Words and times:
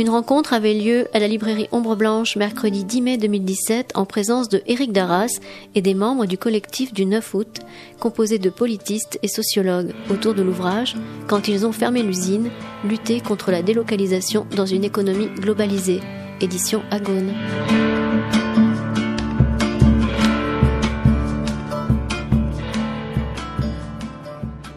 Une 0.00 0.08
rencontre 0.08 0.54
avait 0.54 0.72
lieu 0.72 1.08
à 1.12 1.18
la 1.18 1.28
librairie 1.28 1.68
Ombre 1.72 1.94
Blanche 1.94 2.36
mercredi 2.36 2.84
10 2.84 3.02
mai 3.02 3.18
2017 3.18 3.92
en 3.96 4.06
présence 4.06 4.48
de 4.48 4.62
Éric 4.66 4.92
Darras 4.92 5.38
et 5.74 5.82
des 5.82 5.92
membres 5.92 6.24
du 6.24 6.38
collectif 6.38 6.94
du 6.94 7.04
9 7.04 7.34
août, 7.34 7.58
composé 7.98 8.38
de 8.38 8.48
politistes 8.48 9.18
et 9.22 9.28
sociologues 9.28 9.92
autour 10.08 10.32
de 10.32 10.40
l'ouvrage 10.40 10.94
Quand 11.26 11.48
ils 11.48 11.66
ont 11.66 11.72
fermé 11.72 12.02
l'usine, 12.02 12.50
lutter 12.82 13.20
contre 13.20 13.50
la 13.50 13.60
délocalisation 13.60 14.46
dans 14.56 14.64
une 14.64 14.84
économie 14.84 15.28
globalisée. 15.38 16.00
Édition 16.40 16.82
Agone. 16.90 17.34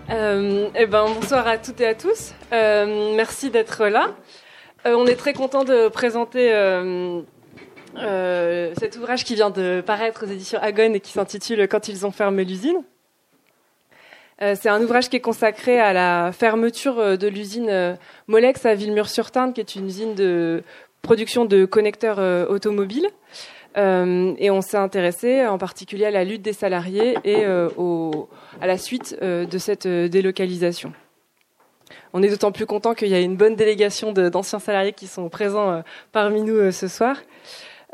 Euh, 0.10 0.68
eh 0.76 0.86
ben, 0.86 1.06
bonsoir 1.06 1.48
à 1.48 1.58
toutes 1.58 1.80
et 1.80 1.88
à 1.88 1.96
tous. 1.96 2.34
Euh, 2.52 3.14
merci 3.16 3.50
d'être 3.50 3.86
là. 3.86 4.10
Euh, 4.86 4.96
on 4.96 5.06
est 5.06 5.16
très 5.16 5.34
content 5.34 5.64
de 5.64 5.88
présenter 5.88 6.54
euh, 6.54 7.22
euh, 7.98 8.74
cet 8.78 8.98
ouvrage 8.98 9.24
qui 9.24 9.36
vient 9.36 9.50
de 9.50 9.82
paraître 9.86 10.26
aux 10.26 10.30
éditions 10.30 10.60
Agone 10.62 10.96
et 10.96 11.00
qui 11.00 11.12
s'intitule 11.12 11.68
Quand 11.68 11.88
ils 11.88 12.06
ont 12.06 12.12
fermé 12.12 12.44
l'usine. 12.44 12.78
C'est 14.40 14.68
un 14.68 14.82
ouvrage 14.82 15.10
qui 15.10 15.16
est 15.16 15.22
consacré 15.22 15.80
à 15.80 15.94
la 15.94 16.34
fermeture 16.34 17.18
de 17.18 17.28
l'usine 17.30 17.98
Molex 18.28 18.66
à 18.66 18.76
Villemur-sur-Tarn, 18.76 19.54
qui 19.54 19.62
est 19.62 19.76
une 19.76 19.86
usine 19.86 20.16
de 20.16 20.64
production 21.02 21.46
de 21.46 21.64
connecteurs 21.64 22.20
automobiles. 22.50 23.08
et 23.78 24.52
on 24.52 24.62
s'est 24.62 24.76
intéressé 24.76 25.48
en 25.48 25.58
particulier 25.58 26.04
à 26.08 26.12
la 26.12 26.26
lutte 26.26 26.42
des 26.42 26.52
salariés 26.52 27.18
et 27.24 27.46
à 27.46 28.68
la 28.68 28.78
suite 28.78 29.18
de 29.22 29.58
cette 29.58 29.88
délocalisation. 29.88 30.92
On 32.14 32.22
est 32.22 32.30
d'autant 32.30 32.52
plus 32.52 32.66
content 32.66 32.94
qu'il 32.94 33.08
y 33.08 33.16
a 33.16 33.20
une 33.20 33.36
bonne 33.36 33.56
délégation 33.56 34.12
d'anciens 34.12 34.60
salariés 34.60 34.94
qui 34.94 35.08
sont 35.08 35.30
présents 35.30 35.72
euh, 35.72 35.82
parmi 36.12 36.42
nous 36.42 36.56
euh, 36.56 36.72
ce 36.72 36.88
soir. 36.88 37.18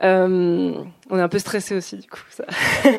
Euh, 0.04 0.74
on 1.10 1.18
est 1.18 1.22
un 1.22 1.30
peu 1.30 1.40
stressé 1.40 1.76
aussi 1.76 1.98
du 1.98 2.08
coup. 2.08 2.22
Ça. 2.30 2.46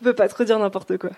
on 0.00 0.04
peut 0.04 0.14
pas 0.14 0.28
trop 0.28 0.44
dire 0.44 0.58
n'importe 0.58 0.96
quoi. 0.98 1.10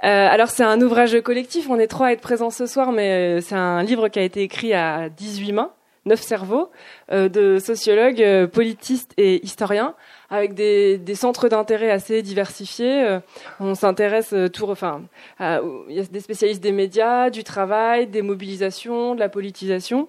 alors 0.00 0.48
c'est 0.48 0.64
un 0.64 0.80
ouvrage 0.80 1.20
collectif. 1.22 1.68
On 1.68 1.78
est 1.78 1.88
trois 1.88 2.08
à 2.08 2.12
être 2.12 2.20
présents 2.20 2.50
ce 2.50 2.66
soir, 2.66 2.92
mais 2.92 3.40
c'est 3.40 3.54
un 3.54 3.82
livre 3.82 4.08
qui 4.08 4.18
a 4.18 4.22
été 4.22 4.42
écrit 4.42 4.74
à 4.74 5.08
18 5.08 5.52
mains, 5.52 5.70
neuf 6.04 6.20
cerveaux, 6.20 6.70
de 7.10 7.58
sociologues, 7.58 8.46
politistes 8.46 9.12
et 9.18 9.44
historiens 9.44 9.94
avec 10.32 10.54
des, 10.54 10.96
des 10.96 11.14
centres 11.14 11.48
d'intérêt 11.48 11.90
assez 11.90 12.22
diversifiés. 12.22 13.04
Euh, 13.04 13.20
on 13.60 13.74
s'intéresse 13.74 14.32
euh, 14.32 14.48
tout, 14.48 14.64
enfin, 14.64 15.02
il 15.38 15.94
y 15.94 16.00
a 16.00 16.04
des 16.04 16.20
spécialistes 16.20 16.62
des 16.62 16.72
médias, 16.72 17.28
du 17.28 17.44
travail, 17.44 18.06
des 18.06 18.22
mobilisations, 18.22 19.14
de 19.14 19.20
la 19.20 19.28
politisation, 19.28 20.08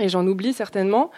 et 0.00 0.08
j'en 0.08 0.26
oublie 0.26 0.52
certainement. 0.52 1.12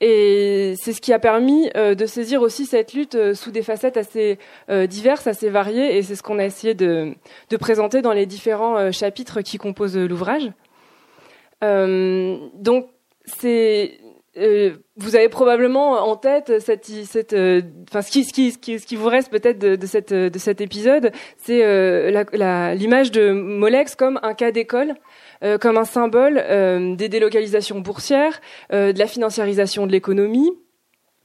Et 0.00 0.74
c'est 0.80 0.92
ce 0.92 1.00
qui 1.00 1.12
a 1.12 1.18
permis 1.18 1.70
euh, 1.76 1.96
de 1.96 2.06
saisir 2.06 2.40
aussi 2.42 2.66
cette 2.66 2.92
lutte 2.92 3.34
sous 3.34 3.50
des 3.50 3.62
facettes 3.62 3.96
assez 3.96 4.38
diverses, 4.86 5.26
assez 5.26 5.50
variées, 5.50 5.96
et 5.96 6.02
c'est 6.02 6.14
ce 6.14 6.22
qu'on 6.22 6.38
a 6.38 6.44
essayé 6.44 6.74
de, 6.74 7.14
de, 7.50 7.56
présenter 7.56 8.00
dans 8.00 8.12
les 8.12 8.26
différents 8.26 8.92
chapitres 8.92 9.40
qui 9.40 9.58
composent 9.58 9.98
l'ouvrage. 9.98 10.52
donc 11.60 12.86
c'est 13.24 13.98
euh, 14.38 14.76
vous 14.96 15.14
avez 15.14 15.28
probablement 15.28 16.08
en 16.08 16.16
tête 16.16 16.58
cette, 16.60 16.86
cette, 16.86 17.34
euh, 17.34 17.60
enfin 17.90 18.00
ce 18.00 18.10
qui, 18.10 18.24
ce 18.24 18.32
qui, 18.32 18.50
ce 18.52 18.56
qui, 18.56 18.78
ce 18.78 18.86
qui 18.86 18.96
vous 18.96 19.08
reste 19.08 19.30
peut-être 19.30 19.58
de, 19.58 19.76
de, 19.76 19.86
cette, 19.86 20.14
de 20.14 20.38
cet 20.38 20.62
épisode, 20.62 21.12
c'est 21.36 21.62
euh, 21.62 22.74
l'image 22.74 23.10
de 23.10 23.32
Molex 23.32 23.94
comme 23.94 24.18
un 24.22 24.32
cas 24.32 24.50
d'école, 24.50 24.94
comme 25.60 25.76
un 25.76 25.84
symbole 25.84 26.36
des 26.96 27.08
délocalisations 27.08 27.80
boursières, 27.80 28.40
de 28.70 28.96
la 28.96 29.06
financiarisation 29.06 29.86
de 29.86 29.92
l'économie. 29.92 30.52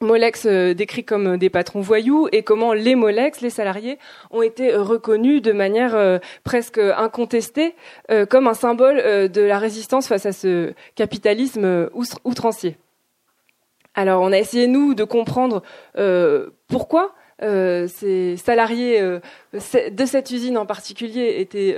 Molex 0.01 0.45
décrit 0.45 1.03
comme 1.03 1.37
des 1.37 1.49
patrons 1.49 1.81
voyous 1.81 2.27
et 2.31 2.41
comment 2.43 2.73
les 2.73 2.95
Molex, 2.95 3.41
les 3.41 3.51
salariés, 3.51 3.99
ont 4.31 4.41
été 4.41 4.75
reconnus 4.75 5.41
de 5.41 5.51
manière 5.51 6.19
presque 6.43 6.79
incontestée 6.79 7.75
comme 8.29 8.47
un 8.47 8.55
symbole 8.55 8.97
de 9.29 9.41
la 9.41 9.59
résistance 9.59 10.07
face 10.07 10.25
à 10.25 10.31
ce 10.31 10.73
capitalisme 10.95 11.89
outrancier. 12.23 12.77
Alors 13.97 14.21
on 14.21 14.31
a 14.31 14.37
essayé 14.37 14.67
nous 14.67 14.93
de 14.93 15.03
comprendre 15.03 15.63
euh, 15.97 16.51
pourquoi 16.67 17.15
euh, 17.41 17.87
ces 17.87 18.37
salariés 18.37 19.01
euh, 19.01 19.19
de 19.53 20.05
cette 20.05 20.29
usine 20.29 20.55
en 20.55 20.67
particulier 20.67 21.39
étaient 21.39 21.75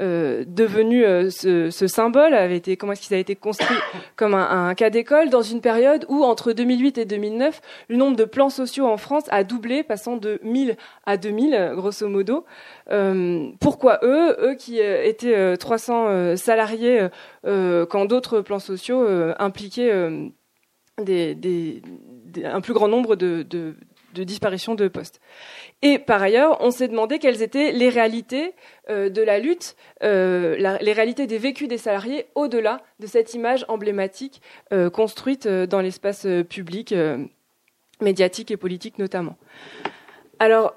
devenus 0.00 1.04
ce, 1.30 1.86
symbole, 1.86 2.34
été, 2.50 2.76
comment 2.76 2.94
est-ce 2.94 3.02
qu'ils 3.02 3.14
avaient 3.14 3.20
été 3.20 3.36
construits 3.36 3.76
comme 4.16 4.34
un, 4.34 4.74
cas 4.74 4.90
d'école 4.90 5.30
dans 5.30 5.42
une 5.42 5.60
période 5.60 6.04
où 6.08 6.24
entre 6.24 6.52
2008 6.52 6.98
et 6.98 7.04
2009, 7.04 7.60
le 7.90 7.96
nombre 7.96 8.16
de 8.16 8.24
plans 8.24 8.50
sociaux 8.50 8.88
en 8.88 8.96
France 8.96 9.24
a 9.28 9.44
doublé, 9.44 9.84
passant 9.84 10.16
de 10.16 10.40
1000 10.42 10.76
à 11.04 11.16
2000 11.16 11.74
grosso 11.76 12.08
modo. 12.08 12.44
pourquoi 13.60 14.00
eux, 14.02 14.36
eux 14.40 14.54
qui 14.56 14.80
étaient 14.80 15.56
300 15.56 16.36
salariés 16.36 17.06
quand 17.44 18.04
d'autres 18.06 18.40
plans 18.40 18.58
sociaux 18.58 19.06
impliquaient 19.38 19.92
des, 21.02 21.82
un 22.44 22.60
plus 22.60 22.72
grand 22.72 22.88
nombre 22.88 23.16
de, 23.16 23.42
de, 23.42 23.74
disparitions 24.24 24.74
de 24.74 24.88
postes. 24.88 25.20
Et 25.82 25.98
par 25.98 26.22
ailleurs, 26.22 26.56
on 26.60 26.70
s'est 26.70 26.88
demandé 26.88 27.18
quelles 27.18 27.42
étaient 27.42 27.70
les 27.72 27.90
réalités 27.90 28.54
euh, 28.88 29.10
de 29.10 29.20
la 29.20 29.38
lutte, 29.38 29.76
euh, 30.02 30.56
les 30.80 30.92
réalités 30.94 31.26
des 31.26 31.36
vécus 31.36 31.68
des 31.68 31.76
salariés 31.76 32.24
au-delà 32.34 32.80
de 32.98 33.06
cette 33.06 33.34
image 33.34 33.66
emblématique 33.68 34.40
euh, 34.72 34.88
construite 34.88 35.46
dans 35.46 35.82
l'espace 35.82 36.26
public, 36.48 36.94
médiatique 38.00 38.50
et 38.50 38.56
politique 38.56 38.98
notamment. 38.98 39.36
Alors, 40.38 40.74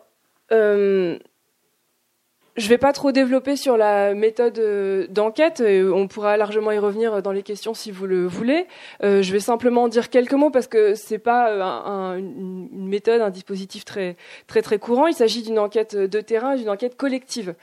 je 2.59 2.65
ne 2.65 2.69
vais 2.69 2.77
pas 2.77 2.91
trop 2.91 3.13
développer 3.13 3.55
sur 3.55 3.77
la 3.77 4.13
méthode 4.13 4.59
euh, 4.59 5.07
d'enquête. 5.09 5.63
On 5.65 6.07
pourra 6.07 6.35
largement 6.35 6.71
y 6.71 6.77
revenir 6.77 7.21
dans 7.21 7.31
les 7.31 7.41
questions 7.41 7.73
si 7.73 7.89
vous 7.89 8.05
le 8.05 8.27
voulez. 8.27 8.67
Euh, 9.01 9.21
je 9.21 9.31
vais 9.31 9.39
simplement 9.39 9.87
dire 9.87 10.09
quelques 10.09 10.33
mots 10.33 10.49
parce 10.49 10.67
que 10.67 10.93
c'est 10.93 11.19
pas 11.19 11.49
euh, 11.51 12.17
une 12.17 12.87
méthode, 12.89 13.21
un 13.21 13.29
dispositif 13.29 13.85
très 13.85 14.17
très 14.47 14.61
très 14.61 14.77
courant. 14.77 15.07
Il 15.07 15.13
s'agit 15.13 15.41
d'une 15.41 15.57
enquête 15.57 15.95
de 15.95 16.21
terrain, 16.21 16.55
d'une 16.55 16.69
enquête 16.69 16.97
collective 16.97 17.55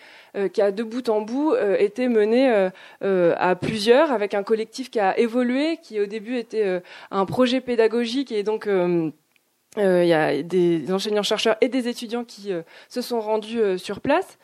qui 0.52 0.60
a 0.60 0.70
de 0.70 0.82
bout 0.82 1.08
en 1.08 1.22
bout 1.22 1.54
été 1.78 2.08
menée 2.08 2.68
à 3.00 3.54
plusieurs 3.54 4.12
avec 4.12 4.34
un 4.34 4.42
collectif 4.42 4.90
qui 4.90 5.00
a 5.00 5.18
évolué, 5.18 5.78
qui 5.82 5.98
au 5.98 6.04
début 6.04 6.36
était 6.36 6.82
un 7.10 7.24
projet 7.24 7.62
pédagogique 7.62 8.32
et 8.32 8.42
donc 8.42 8.68
il 8.68 10.06
y 10.06 10.12
a 10.12 10.42
des 10.42 10.92
enseignants-chercheurs 10.92 11.56
et 11.62 11.68
des 11.68 11.88
étudiants 11.88 12.24
qui 12.24 12.52
se 12.90 13.00
sont 13.00 13.20
rendus 13.20 13.78
sur 13.78 14.00
place. 14.00 14.38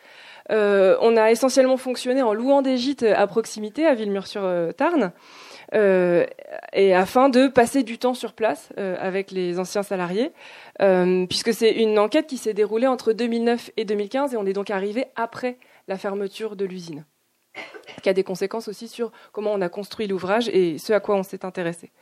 Euh, 0.50 0.96
on 1.00 1.16
a 1.16 1.30
essentiellement 1.30 1.76
fonctionné 1.76 2.22
en 2.22 2.34
louant 2.34 2.62
des 2.62 2.76
gîtes 2.76 3.04
à 3.04 3.26
proximité, 3.26 3.86
à 3.86 3.94
Villemur-sur-Tarn, 3.94 5.12
euh, 5.74 6.26
et 6.72 6.94
afin 6.94 7.28
de 7.28 7.48
passer 7.48 7.82
du 7.82 7.98
temps 7.98 8.14
sur 8.14 8.32
place 8.32 8.70
euh, 8.78 8.96
avec 8.98 9.30
les 9.30 9.58
anciens 9.58 9.82
salariés, 9.82 10.32
puisque 11.28 11.54
c'est 11.54 11.70
une 11.70 11.98
enquête 11.98 12.26
qui 12.26 12.38
s'est 12.38 12.54
déroulée 12.54 12.86
entre 12.86 13.12
2009 13.12 13.70
et 13.76 13.84
2015, 13.84 14.34
et 14.34 14.36
on 14.36 14.46
est 14.46 14.52
donc 14.52 14.70
arrivé 14.70 15.06
après 15.16 15.58
la 15.88 15.96
fermeture 15.96 16.56
de 16.56 16.64
l'usine, 16.64 17.04
qui 18.02 18.08
a 18.08 18.12
des 18.12 18.24
conséquences 18.24 18.68
aussi 18.68 18.88
sur 18.88 19.12
comment 19.32 19.52
on 19.52 19.60
a 19.60 19.68
construit 19.68 20.06
l'ouvrage 20.06 20.48
et 20.48 20.78
ce 20.78 20.92
à 20.92 21.00
quoi 21.00 21.16
on 21.16 21.22
s'est 21.22 21.44
intéressé. 21.44 21.92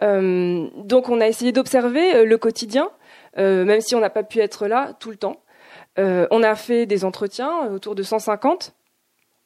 donc 0.00 1.08
on 1.08 1.20
a 1.20 1.28
essayé 1.28 1.52
d'observer 1.52 2.24
le 2.24 2.38
quotidien, 2.38 2.90
même 3.36 3.82
si 3.82 3.94
on 3.94 4.00
n'a 4.00 4.10
pas 4.10 4.22
pu 4.22 4.38
être 4.40 4.66
là 4.66 4.94
tout 4.98 5.10
le 5.10 5.16
temps. 5.16 5.42
Euh, 5.98 6.26
on 6.30 6.42
a 6.42 6.54
fait 6.54 6.86
des 6.86 7.04
entretiens, 7.04 7.66
euh, 7.66 7.74
autour 7.74 7.94
de 7.94 8.02
150. 8.02 8.74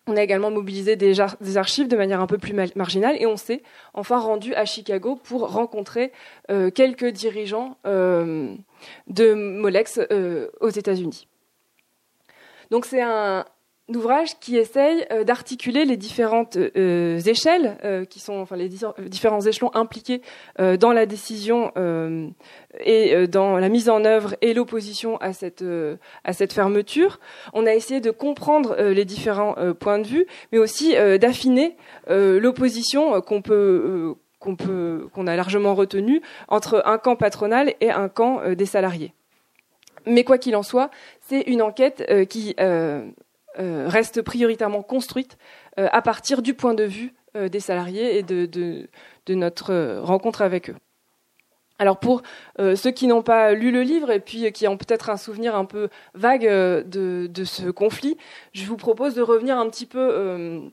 On 0.08 0.16
a 0.16 0.22
également 0.22 0.50
mobilisé 0.50 0.96
des, 0.96 1.20
archives 1.56 1.86
de 1.86 1.96
manière 1.96 2.20
un 2.20 2.26
peu 2.26 2.36
plus 2.36 2.54
marginale 2.74 3.16
et 3.20 3.26
on 3.26 3.36
s'est 3.36 3.62
enfin 3.94 4.18
rendu 4.18 4.52
à 4.54 4.64
Chicago 4.64 5.14
pour 5.14 5.52
rencontrer 5.52 6.10
euh, 6.50 6.70
quelques 6.70 7.06
dirigeants 7.06 7.76
de 7.84 9.34
Molex 9.34 10.00
aux 10.60 10.68
États-Unis. 10.70 11.28
Donc 12.72 12.84
c'est 12.84 13.00
un, 13.00 13.44
ouvrage 13.96 14.38
qui 14.40 14.56
essaye 14.56 15.06
euh, 15.10 15.24
d'articuler 15.24 15.84
les 15.84 15.96
différentes 15.96 16.56
euh, 16.56 17.18
échelles 17.20 17.76
euh, 17.84 18.04
qui 18.04 18.20
sont 18.20 18.34
enfin 18.34 18.56
les 18.56 18.68
différents 18.68 19.40
échelons 19.40 19.70
impliqués 19.74 20.22
dans 20.58 20.92
la 20.92 21.06
décision 21.06 21.72
et 22.84 23.26
dans 23.26 23.58
la 23.58 23.68
mise 23.68 23.88
en 23.88 24.04
œuvre 24.04 24.34
et 24.40 24.54
l'opposition 24.54 25.16
à 25.18 25.32
cette 25.32 25.64
à 26.24 26.32
cette 26.32 26.52
fermeture. 26.52 27.20
On 27.52 27.66
a 27.66 27.74
essayé 27.74 28.00
de 28.00 28.10
comprendre 28.10 28.76
les 28.76 29.04
différents 29.04 29.56
points 29.78 29.98
de 29.98 30.06
vue, 30.06 30.26
mais 30.52 30.58
aussi 30.58 30.94
d'affiner 31.20 31.76
l'opposition 32.08 33.20
qu'on 33.20 33.42
peut 33.42 34.14
qu'on 34.38 34.56
peut 34.56 35.08
qu'on 35.12 35.26
a 35.26 35.36
largement 35.36 35.74
retenue 35.74 36.22
entre 36.48 36.82
un 36.86 36.98
camp 36.98 37.16
patronal 37.16 37.74
et 37.80 37.90
un 37.90 38.08
camp 38.08 38.42
des 38.54 38.66
salariés. 38.66 39.12
Mais 40.06 40.24
quoi 40.24 40.38
qu'il 40.38 40.56
en 40.56 40.62
soit, 40.62 40.90
c'est 41.20 41.42
une 41.42 41.62
enquête 41.62 42.26
qui 42.28 42.54
reste 43.58 44.22
prioritairement 44.22 44.82
construite 44.82 45.36
à 45.76 46.02
partir 46.02 46.42
du 46.42 46.54
point 46.54 46.74
de 46.74 46.84
vue 46.84 47.14
des 47.34 47.60
salariés 47.60 48.18
et 48.18 48.22
de, 48.22 48.46
de 48.46 49.34
notre 49.34 49.98
rencontre 50.00 50.42
avec 50.42 50.70
eux. 50.70 50.76
Alors 51.78 51.98
pour 51.98 52.22
ceux 52.58 52.90
qui 52.90 53.06
n'ont 53.06 53.22
pas 53.22 53.54
lu 53.54 53.70
le 53.70 53.82
livre 53.82 54.10
et 54.10 54.20
puis 54.20 54.50
qui 54.52 54.68
ont 54.68 54.76
peut-être 54.76 55.10
un 55.10 55.16
souvenir 55.16 55.56
un 55.56 55.64
peu 55.64 55.88
vague 56.14 56.46
de, 56.46 57.28
de, 57.28 57.44
ce 57.44 57.70
conflit, 57.70 58.16
je 58.52 58.66
vous 58.66 58.76
propose 58.76 59.14
de 59.14 59.22
revenir 59.22 59.58
un 59.58 59.68
petit 59.68 59.86
peu 59.86 60.70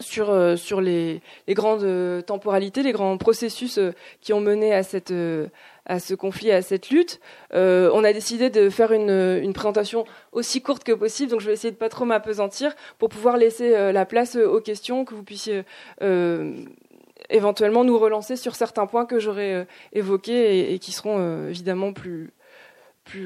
sur, 0.00 0.30
euh, 0.30 0.56
sur 0.56 0.80
les, 0.80 1.22
grandes 1.50 1.84
euh, 1.84 2.22
temporalités, 2.22 2.82
les 2.82 2.92
grands 2.92 3.16
processus 3.16 3.78
euh, 3.78 3.92
qui 4.20 4.32
ont 4.32 4.40
mené 4.40 4.74
à, 4.74 4.82
ce 4.82 6.14
conflit, 6.14 6.50
à 6.50 6.62
cette 6.62 6.90
lutte. 6.90 7.20
on 7.52 8.04
a 8.04 8.12
décidé 8.12 8.50
de 8.50 8.70
faire 8.70 8.92
une, 8.92 9.52
présentation 9.52 10.04
aussi 10.32 10.62
courte 10.62 10.84
que 10.84 10.92
possible, 10.92 11.30
donc 11.30 11.40
je 11.40 11.46
vais 11.46 11.52
essayer 11.52 11.72
de 11.72 11.76
pas 11.76 11.88
trop 11.88 12.04
m'apesantir 12.04 12.74
pour 12.98 13.08
pouvoir 13.08 13.36
laisser 13.36 13.92
la 13.92 14.06
place 14.06 14.36
aux 14.36 14.60
questions, 14.60 15.04
que 15.04 15.14
vous 15.14 15.24
puissiez 15.24 15.64
éventuellement 17.28 17.84
nous 17.84 17.98
relancer 17.98 18.36
sur 18.36 18.54
certains 18.54 18.86
points 18.86 19.06
que 19.06 19.18
j'aurais 19.18 19.66
évoqués 19.92 20.72
et, 20.72 20.78
qui 20.78 20.92
seront 20.92 21.48
évidemment 21.48 21.92
plus 21.92 22.32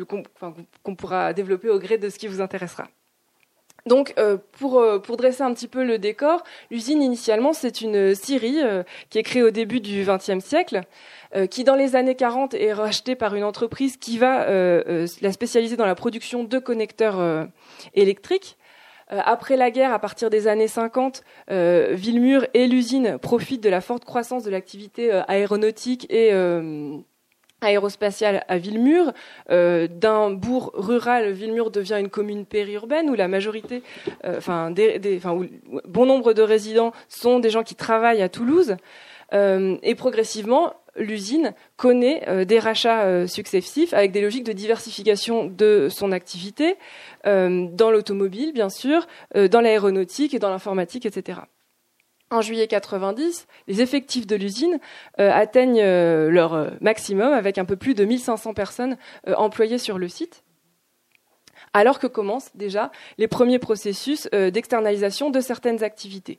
qu'on 0.06 0.94
pourra 0.94 1.32
développer 1.34 1.68
au 1.68 1.78
gré 1.78 1.98
de 1.98 2.08
ce 2.08 2.18
qui 2.18 2.26
vous 2.26 2.40
intéressera. 2.40 2.88
Donc, 3.86 4.14
euh, 4.18 4.38
pour, 4.52 4.80
euh, 4.80 4.98
pour, 4.98 5.18
dresser 5.18 5.42
un 5.42 5.52
petit 5.52 5.68
peu 5.68 5.84
le 5.84 5.98
décor, 5.98 6.42
l'usine 6.70 7.02
initialement 7.02 7.52
c'est 7.52 7.82
une 7.82 8.14
scierie 8.14 8.62
euh, 8.62 8.82
qui 9.10 9.18
est 9.18 9.22
créée 9.22 9.42
au 9.42 9.50
début 9.50 9.80
du 9.80 10.04
XXe 10.06 10.42
siècle, 10.44 10.82
qui 11.50 11.64
dans 11.64 11.74
les 11.74 11.96
années 11.96 12.14
40 12.14 12.54
est 12.54 12.72
rachetée 12.72 13.16
par 13.16 13.34
une 13.34 13.42
entreprise 13.42 13.96
qui 13.96 14.18
va 14.18 14.46
la 14.46 15.32
spécialiser 15.32 15.76
dans 15.76 15.84
la 15.84 15.96
production 15.96 16.44
de 16.44 16.58
connecteurs 16.60 17.48
électriques. 17.94 18.56
Après 19.08 19.56
la 19.56 19.72
guerre, 19.72 19.92
à 19.92 19.98
partir 19.98 20.30
des 20.30 20.46
années 20.46 20.68
50, 20.68 21.24
Villemur 21.48 22.46
et 22.54 22.68
l'usine 22.68 23.18
profitent 23.18 23.64
de 23.64 23.68
la 23.68 23.80
forte 23.80 24.04
croissance 24.04 24.44
de 24.44 24.50
l'activité 24.52 25.10
aéronautique 25.26 26.06
et 26.08 26.30
aérospatiale 27.64 28.44
à 28.48 28.58
Villemur. 28.58 29.12
Euh, 29.50 29.88
d'un 29.88 30.30
bourg 30.30 30.70
rural, 30.74 31.32
Villemur 31.32 31.70
devient 31.70 31.96
une 31.98 32.10
commune 32.10 32.46
périurbaine 32.46 33.10
où 33.10 33.14
la 33.14 33.28
majorité, 33.28 33.82
euh, 34.24 34.38
enfin, 34.38 34.72
bon 35.86 36.06
nombre 36.06 36.32
de 36.32 36.42
résidents 36.42 36.92
sont 37.08 37.40
des 37.40 37.50
gens 37.50 37.62
qui 37.62 37.74
travaillent 37.74 38.22
à 38.22 38.28
Toulouse. 38.28 38.76
Euh, 39.32 39.76
et 39.82 39.94
progressivement, 39.94 40.74
l'usine 40.96 41.54
connaît 41.76 42.44
des 42.44 42.60
rachats 42.60 43.26
successifs 43.26 43.92
avec 43.92 44.12
des 44.12 44.20
logiques 44.20 44.44
de 44.44 44.52
diversification 44.52 45.46
de 45.46 45.88
son 45.90 46.12
activité 46.12 46.76
dans 47.24 47.90
l'automobile, 47.90 48.52
bien 48.52 48.68
sûr, 48.68 49.08
dans 49.34 49.60
l'aéronautique 49.60 50.34
et 50.34 50.38
dans 50.38 50.50
l'informatique, 50.50 51.04
etc 51.04 51.40
en 52.34 52.40
juillet 52.40 52.66
90, 52.66 53.46
les 53.68 53.80
effectifs 53.80 54.26
de 54.26 54.36
l'usine 54.36 54.78
euh, 55.20 55.30
atteignent 55.32 55.80
euh, 55.80 56.30
leur 56.30 56.54
euh, 56.54 56.70
maximum 56.80 57.32
avec 57.32 57.58
un 57.58 57.64
peu 57.64 57.76
plus 57.76 57.94
de 57.94 58.04
1500 58.04 58.54
personnes 58.54 58.96
employées 59.36 59.78
sur 59.78 59.98
le 59.98 60.08
site 60.08 60.42
alors 61.76 61.98
que 61.98 62.06
commencent 62.06 62.54
déjà 62.54 62.92
les 63.18 63.26
premiers 63.26 63.58
processus 63.58 64.28
d'externalisation 64.30 65.30
de 65.30 65.40
certaines 65.40 65.82
activités. 65.82 66.38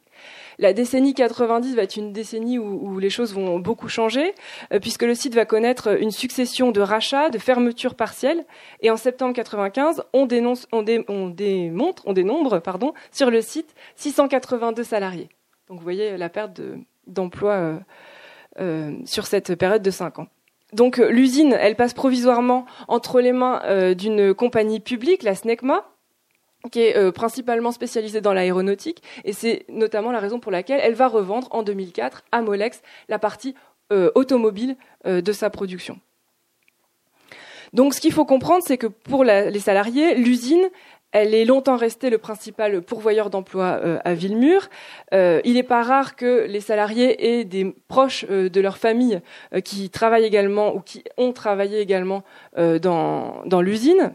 La 0.60 0.72
décennie 0.72 1.14
90 1.14 1.76
va 1.76 1.82
être 1.84 1.98
une 1.98 2.14
décennie 2.14 2.58
où, 2.58 3.00
les 3.00 3.10
choses 3.10 3.34
vont 3.34 3.60
beaucoup 3.60 3.90
changer, 3.90 4.34
puisque 4.82 5.04
le 5.04 5.14
site 5.14 5.36
va 5.36 5.44
connaître 5.44 6.00
une 6.00 6.12
succession 6.12 6.72
de 6.72 6.80
rachats, 6.80 7.30
de 7.30 7.38
fermetures 7.38 7.96
partielles, 7.96 8.46
et 8.80 8.90
en 8.90 8.96
septembre 8.96 9.34
95, 9.34 10.04
on, 10.14 10.26
dénombre 12.14 12.62
sur 13.12 13.30
le 13.30 13.42
site 13.42 13.76
682 13.98 14.84
salariés. 14.86 15.28
Donc 15.68 15.80
vous 15.80 15.84
voyez 15.84 16.18
la 16.18 16.30
perte 16.30 16.62
d'emploi 17.08 17.54
euh, 17.54 17.78
euh, 18.60 18.96
sur 19.06 19.26
cette 19.26 19.56
période 19.56 19.82
de 19.82 19.92
5 19.92 20.20
ans. 20.20 20.28
Donc 20.74 21.00
euh, 21.00 21.10
l'usine, 21.10 21.54
elle 21.60 21.76
passe 21.76 21.94
provisoirement 21.94 22.66
entre 22.88 23.20
les 23.20 23.32
mains 23.32 23.94
d'une 23.96 24.34
compagnie 24.34 24.80
publique, 24.80 25.24
la 25.24 25.36
SNECMA, 25.36 25.86
qui 26.72 26.82
est 26.82 27.12
principalement 27.12 27.72
spécialisée 27.72 28.22
dans 28.22 28.34
l'aéronautique, 28.34 29.04
et 29.24 29.34
c'est 29.34 29.66
notamment 29.70 30.12
la 30.12 30.20
raison 30.20 30.40
pour 30.40 30.52
laquelle 30.52 30.80
elle 30.82 30.96
va 30.96 31.08
revendre 31.08 31.48
en 31.52 31.62
2004 31.62 32.24
à 32.32 32.42
Molex 32.42 32.82
la 33.08 33.20
partie 33.20 33.54
automobile 33.92 34.76
de 35.06 35.32
sa 35.32 35.52
production. 35.52 36.00
Donc 37.74 37.94
ce 37.94 38.02
qu'il 38.02 38.14
faut 38.14 38.26
comprendre, 38.26 38.64
c'est 38.66 38.78
que 38.78 38.88
pour 38.88 39.24
les 39.24 39.60
salariés, 39.60 40.16
l'usine, 40.16 40.70
elle 41.16 41.34
est 41.34 41.46
longtemps 41.46 41.78
restée 41.78 42.10
le 42.10 42.18
principal 42.18 42.82
pourvoyeur 42.82 43.30
d'emploi 43.30 43.80
euh, 43.82 44.00
à 44.04 44.14
Villemur. 44.14 44.68
Euh, 45.14 45.40
il 45.46 45.54
n'est 45.54 45.64
pas 45.64 45.82
rare 45.82 46.18
que 46.18 46.46
les 46.46 46.60
salariés 46.60 47.40
aient 47.40 47.46
des 47.46 47.74
proches 47.88 48.26
euh, 48.30 48.50
de 48.50 48.60
leur 48.60 48.78
famille 48.78 49.22
qui 49.64 49.90
travaillent 49.90 50.26
également 50.26 50.76
ou 50.76 50.82
qui 50.82 51.06
ont 51.16 51.32
travaillé 51.32 51.80
également 51.80 52.24
dans, 52.58 53.44
dans 53.46 53.62
l'usine. 53.62 54.14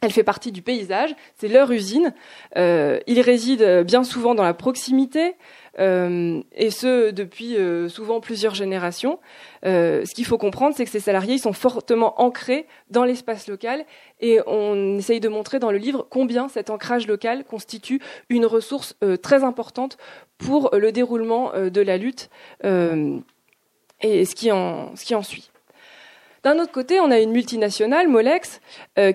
Elle 0.00 0.12
fait 0.12 0.22
partie 0.22 0.52
du 0.52 0.62
paysage, 0.62 1.14
c'est 1.36 1.48
leur 1.48 1.70
usine. 1.72 2.12
ils 2.56 3.20
résident 3.20 3.82
bien 3.82 4.04
souvent 4.04 4.34
dans 4.34 4.42
la 4.42 4.54
proximité. 4.54 5.34
Euh, 5.78 6.42
et 6.52 6.70
ce 6.70 7.10
depuis 7.10 7.56
euh, 7.56 7.88
souvent 7.88 8.20
plusieurs 8.20 8.54
générations. 8.54 9.18
Euh, 9.64 10.04
ce 10.04 10.14
qu'il 10.14 10.26
faut 10.26 10.38
comprendre, 10.38 10.74
c'est 10.76 10.84
que 10.84 10.90
ces 10.90 11.00
salariés 11.00 11.34
ils 11.34 11.40
sont 11.40 11.52
fortement 11.52 12.20
ancrés 12.20 12.66
dans 12.90 13.04
l'espace 13.04 13.48
local 13.48 13.84
et 14.20 14.40
on 14.46 14.98
essaye 14.98 15.20
de 15.20 15.28
montrer 15.28 15.58
dans 15.58 15.70
le 15.70 15.78
livre 15.78 16.06
combien 16.10 16.48
cet 16.48 16.68
ancrage 16.70 17.06
local 17.06 17.44
constitue 17.44 18.00
une 18.28 18.44
ressource 18.46 18.96
très 19.22 19.44
importante 19.44 19.96
pour 20.38 20.70
le 20.74 20.92
déroulement 20.92 21.52
de 21.54 21.80
la 21.80 21.96
lutte 21.96 22.28
et 22.64 24.24
ce 24.24 24.34
qui 24.34 24.52
en, 24.52 24.94
ce 24.96 25.04
qui 25.04 25.14
en 25.14 25.22
suit. 25.22 25.50
D'un 26.42 26.58
autre 26.58 26.72
côté, 26.72 26.98
on 27.00 27.10
a 27.10 27.20
une 27.20 27.30
multinationale, 27.30 28.08
Molex, 28.08 28.60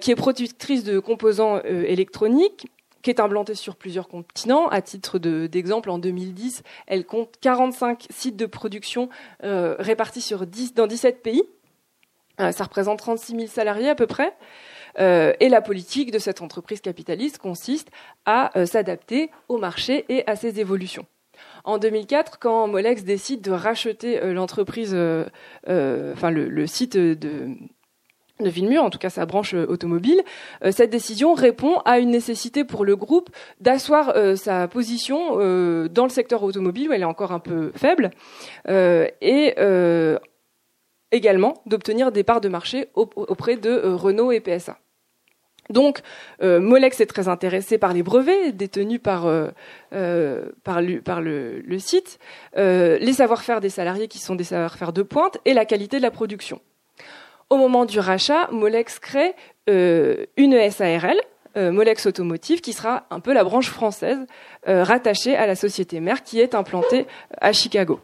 qui 0.01 0.11
est 0.11 0.15
productrice 0.15 0.83
de 0.83 0.99
composants 0.99 1.61
électroniques 1.61 2.67
qui 3.01 3.09
est 3.09 3.19
implantée 3.19 3.55
sur 3.55 3.75
plusieurs 3.75 4.07
continents. 4.07 4.67
À 4.67 4.81
titre 4.81 5.19
d'exemple, 5.19 5.89
en 5.89 5.97
2010, 5.97 6.63
elle 6.87 7.05
compte 7.05 7.35
45 7.41 8.07
sites 8.09 8.35
de 8.35 8.45
production 8.45 9.09
euh, 9.43 9.75
répartis 9.79 10.21
sur 10.21 10.45
10, 10.45 10.73
dans 10.73 10.87
17 10.87 11.21
pays. 11.21 11.43
Euh, 12.39 12.51
ça 12.51 12.65
représente 12.65 12.99
36 12.99 13.35
000 13.35 13.47
salariés 13.47 13.89
à 13.89 13.95
peu 13.95 14.07
près. 14.07 14.35
Euh, 14.99 15.33
et 15.39 15.49
la 15.49 15.61
politique 15.61 16.11
de 16.11 16.19
cette 16.19 16.41
entreprise 16.41 16.81
capitaliste 16.81 17.37
consiste 17.37 17.89
à 18.25 18.51
s'adapter 18.65 19.29
au 19.47 19.57
marché 19.57 20.05
et 20.09 20.27
à 20.27 20.35
ses 20.35 20.59
évolutions. 20.59 21.05
En 21.65 21.77
2004, 21.77 22.39
quand 22.39 22.67
Molex 22.67 23.03
décide 23.03 23.41
de 23.41 23.51
racheter 23.51 24.19
l'entreprise, 24.33 24.95
enfin 25.67 26.31
le, 26.31 26.67
site 26.67 26.97
de, 26.97 27.55
de 28.39 28.49
Villemur, 28.49 28.83
en 28.83 28.89
tout 28.89 28.99
cas 28.99 29.09
sa 29.09 29.25
branche 29.25 29.53
euh, 29.53 29.65
automobile, 29.67 30.21
euh, 30.63 30.71
cette 30.71 30.89
décision 30.89 31.33
répond 31.33 31.79
à 31.85 31.99
une 31.99 32.11
nécessité 32.11 32.63
pour 32.63 32.85
le 32.85 32.95
groupe 32.95 33.29
d'asseoir 33.61 34.13
euh, 34.15 34.35
sa 34.35 34.67
position 34.67 35.17
dans 35.37 36.03
le 36.03 36.09
secteur 36.09 36.43
automobile 36.43 36.89
où 36.89 36.93
elle 36.93 37.01
est 37.01 37.05
encore 37.05 37.31
un 37.31 37.39
peu 37.39 37.71
faible 37.75 38.11
et 38.67 39.55
également 41.11 41.61
d'obtenir 41.65 42.11
des 42.11 42.23
parts 42.23 42.41
de 42.41 42.49
marché 42.49 42.87
auprès 42.93 43.57
de 43.57 43.79
Renault 43.83 44.31
et 44.31 44.39
PSA. 44.39 44.77
Donc, 45.69 46.01
Molex 46.41 46.99
est 47.01 47.05
très 47.05 47.27
intéressé 47.27 47.77
par 47.77 47.93
les 47.93 48.03
brevets 48.03 48.55
détenus 48.55 49.01
par, 49.01 49.27
par, 49.91 50.81
le, 50.81 51.79
site, 51.79 52.19
les 52.55 53.13
savoir-faire 53.13 53.61
des 53.61 53.69
salariés 53.69 54.07
qui 54.07 54.19
sont 54.19 54.35
des 54.35 54.43
savoir-faire 54.43 54.93
de 54.93 55.03
pointe 55.03 55.37
et 55.45 55.53
la 55.53 55.65
qualité 55.65 55.97
de 55.97 56.03
la 56.03 56.11
production. 56.11 56.61
Au 57.49 57.55
moment 57.55 57.85
du 57.85 57.99
rachat, 58.01 58.49
Molex 58.51 58.99
crée 58.99 59.33
euh, 59.69 60.25
une 60.35 60.69
SARL, 60.69 61.15
euh, 61.55 61.71
Molex 61.71 62.05
Automotive, 62.05 62.59
qui 62.59 62.73
sera 62.73 63.05
un 63.09 63.21
peu 63.21 63.31
la 63.31 63.45
branche 63.45 63.69
française 63.69 64.19
euh, 64.67 64.83
rattachée 64.83 65.37
à 65.37 65.47
la 65.47 65.55
société 65.55 66.01
mère 66.01 66.23
qui 66.23 66.41
est 66.41 66.55
implantée 66.55 67.07
à 67.39 67.53
Chicago. 67.53 68.01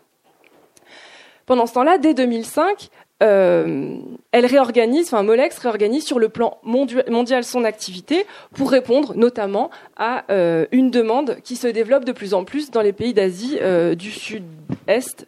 Pendant 1.46 1.66
ce 1.66 1.74
temps-là, 1.74 1.98
dès 1.98 2.14
2005, 2.14 2.90
elle 3.20 4.46
réorganise, 4.46 5.08
enfin 5.08 5.24
Molex 5.24 5.58
réorganise 5.58 6.06
sur 6.06 6.20
le 6.20 6.28
plan 6.28 6.58
mondial 6.64 7.46
son 7.46 7.64
activité 7.64 8.26
pour 8.54 8.70
répondre 8.70 9.14
notamment 9.16 9.70
à 9.96 10.26
une 10.74 10.92
demande 10.92 11.38
qui 11.42 11.56
se 11.56 11.68
développe 11.68 12.04
de 12.04 12.12
plus 12.12 12.34
en 12.34 12.44
plus 12.44 12.70
dans 12.70 12.82
les 12.82 12.92
pays 12.92 13.14
d'Asie 13.14 13.60
du 13.96 14.12
Sud-Est 14.12 15.26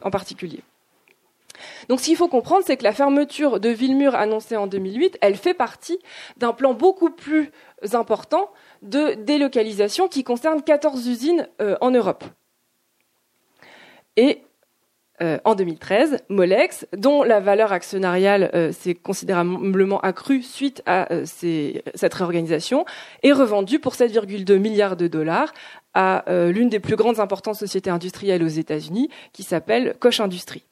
en 0.00 0.10
particulier. 0.10 0.60
Donc 1.88 2.00
ce 2.00 2.06
qu'il 2.06 2.16
faut 2.16 2.28
comprendre, 2.28 2.62
c'est 2.66 2.76
que 2.76 2.84
la 2.84 2.92
fermeture 2.92 3.60
de 3.60 3.68
Villemur 3.68 4.14
annoncée 4.14 4.56
en 4.56 4.66
2008, 4.66 5.18
elle 5.20 5.36
fait 5.36 5.54
partie 5.54 5.98
d'un 6.36 6.52
plan 6.52 6.74
beaucoup 6.74 7.10
plus 7.10 7.50
important 7.92 8.50
de 8.82 9.14
délocalisation 9.14 10.08
qui 10.08 10.24
concerne 10.24 10.62
14 10.62 11.06
usines 11.08 11.48
euh, 11.60 11.76
en 11.80 11.90
Europe. 11.90 12.24
Et 14.16 14.42
en 15.44 15.54
2013, 15.54 16.18
Molex, 16.28 16.86
dont 16.96 17.22
la 17.22 17.38
valeur 17.38 17.72
actionnariale 17.72 18.72
s'est 18.72 18.94
considérablement 18.94 20.00
accrue 20.00 20.42
suite 20.42 20.82
à 20.86 21.08
cette 21.24 22.14
réorganisation, 22.14 22.84
est 23.22 23.32
revendue 23.32 23.78
pour 23.78 23.94
7,2 23.94 24.58
milliards 24.58 24.96
de 24.96 25.06
dollars 25.06 25.52
à 25.94 26.24
l'une 26.28 26.68
des 26.68 26.80
plus 26.80 26.96
grandes 26.96 27.20
importantes 27.20 27.54
sociétés 27.54 27.90
industrielles 27.90 28.42
aux 28.42 28.48
États-Unis, 28.48 29.08
qui 29.32 29.44
s'appelle 29.44 29.94
Koch 30.00 30.18
Industries. 30.18 30.64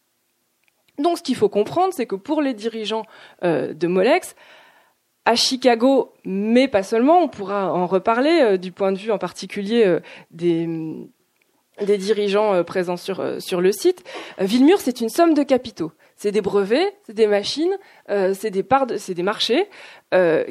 Donc 1.03 1.19
ce 1.19 1.23
qu'il 1.23 1.37
faut 1.37 1.49
comprendre, 1.49 1.93
c'est 1.95 2.07
que 2.07 2.15
pour 2.15 2.41
les 2.41 2.55
dirigeants 2.55 3.05
de 3.43 3.87
Molex, 3.87 4.35
à 5.25 5.37
Chicago, 5.37 6.13
mais 6.25 6.69
pas 6.69 6.83
seulement, 6.83 7.21
on 7.21 7.29
pourra 7.29 7.73
en 7.73 7.87
reparler 7.87 8.41
euh, 8.43 8.57
du 8.57 8.73
point 8.73 8.93
de 8.93 8.99
vue 8.99 9.13
en 9.13 9.19
particulier 9.19 9.85
euh, 9.87 10.01
des, 10.31 10.67
dirigeants 11.97 12.55
euh, 12.55 12.63
présents 12.65 12.97
sur, 12.97 13.25
sur 13.41 13.61
le 13.61 13.73
site. 13.73 14.03
Villemur, 14.39 14.81
c'est 14.81 15.01
une 15.01 15.09
somme 15.09 15.35
de 15.35 15.43
capitaux. 15.43 15.93
C'est 16.23 16.31
des 16.31 16.41
brevets, 16.41 16.95
c'est 17.05 17.15
des 17.15 17.27
machines, 17.27 17.77
c'est 18.09 18.51
des 18.51 18.63
parts, 18.63 18.87
c'est 18.97 19.15
des 19.15 19.25
marchés 19.25 19.69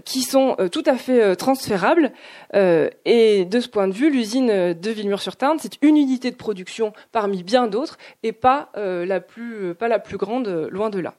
qui 0.04 0.22
sont 0.22 0.58
tout 0.70 0.84
à 0.86 0.96
fait 0.96 1.38
transférables. 1.38 2.12
et 2.54 3.46
de 3.46 3.60
ce 3.62 3.70
point 3.70 3.88
de 3.88 3.94
vue, 3.94 4.12
l'usine 4.12 4.74
de 4.74 4.90
Villemur-sur-Tarn, 4.90 5.60
c'est 5.62 5.82
une 5.82 5.96
unité 5.96 6.30
de 6.30 6.36
production 6.36 6.92
parmi 7.14 7.42
bien 7.42 7.68
d'autres 7.68 7.98
et 8.22 8.34
pas 8.34 8.70
la 8.76 9.22
plus 9.22 9.74
pas 9.74 9.88
la 9.88 10.00
plus 10.00 10.18
grande, 10.18 10.50
loin 10.70 10.90
de 10.90 11.00
là. 11.00 11.14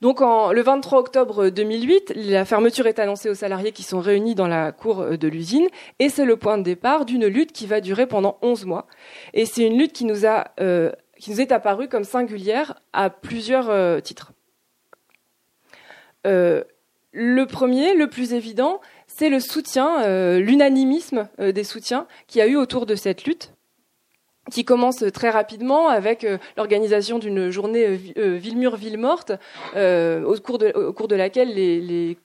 Donc 0.00 0.20
le 0.20 0.62
23 0.62 1.00
octobre 1.00 1.48
2008, 1.48 2.12
la 2.14 2.44
fermeture 2.44 2.86
est 2.86 3.00
annoncée 3.00 3.28
aux 3.28 3.34
salariés 3.34 3.72
qui 3.72 3.82
sont 3.82 3.98
réunis 3.98 4.36
dans 4.36 4.46
la 4.46 4.70
cour 4.70 5.00
euh, 5.00 5.16
de 5.16 5.26
l'usine 5.26 5.66
et 5.98 6.08
c'est 6.08 6.24
le 6.24 6.36
point 6.36 6.56
de 6.56 6.62
départ 6.62 7.04
d'une 7.04 7.26
lutte 7.26 7.52
qui 7.52 7.66
va 7.66 7.80
durer 7.80 8.06
pendant 8.06 8.38
11 8.42 8.64
mois. 8.64 8.86
Et 9.34 9.44
c'est 9.44 9.66
une 9.66 9.76
lutte 9.76 9.92
qui 9.92 10.04
nous, 10.04 10.24
a, 10.24 10.52
euh, 10.60 10.92
qui 11.18 11.30
nous 11.30 11.40
est 11.40 11.52
apparue 11.52 11.88
comme 11.88 12.04
singulière 12.04 12.80
à 12.92 13.10
plusieurs 13.10 13.70
euh, 13.70 14.00
titres. 14.00 14.32
le 16.24 17.46
premier, 17.46 17.94
le 17.94 18.08
plus 18.08 18.32
évident, 18.32 18.80
c'est 19.06 19.30
le 19.30 19.40
soutien, 19.40 20.38
l'unanimisme 20.38 21.28
des 21.38 21.64
soutiens 21.64 22.06
qu'il 22.26 22.38
y 22.38 22.42
a 22.42 22.46
eu 22.46 22.56
autour 22.56 22.84
de 22.84 22.94
cette 22.94 23.24
lutte 23.24 23.52
qui 24.50 24.64
commence 24.64 25.04
très 25.12 25.30
rapidement 25.30 25.88
avec 25.88 26.24
euh, 26.24 26.38
l'organisation 26.56 27.18
d'une 27.18 27.50
journée 27.50 27.86
euh, 27.86 27.96
euh, 28.18 28.36
Villemur-Ville 28.36 28.98
morte, 28.98 29.32
au, 29.74 30.34
cours 30.40 30.58
de, 30.58 31.16
laquelle 31.16 31.54
les, 31.54 32.18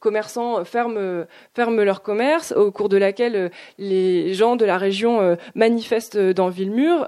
commerçants 0.00 0.64
ferment 0.64 1.16
leur 1.54 2.02
commerce, 2.02 2.52
au 2.52 2.70
cours 2.70 2.88
de 2.88 2.96
laquelle 2.96 3.50
les 3.78 4.34
gens 4.34 4.56
de 4.56 4.64
la 4.64 4.76
région 4.76 5.36
manifestent 5.54 6.18
dans 6.18 6.48
Villemur. 6.48 7.06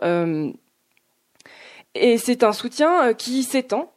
Et 1.95 2.19
c'est 2.19 2.43
un 2.43 2.53
soutien 2.53 3.15
qui 3.15 3.43
s'étend 3.43 3.93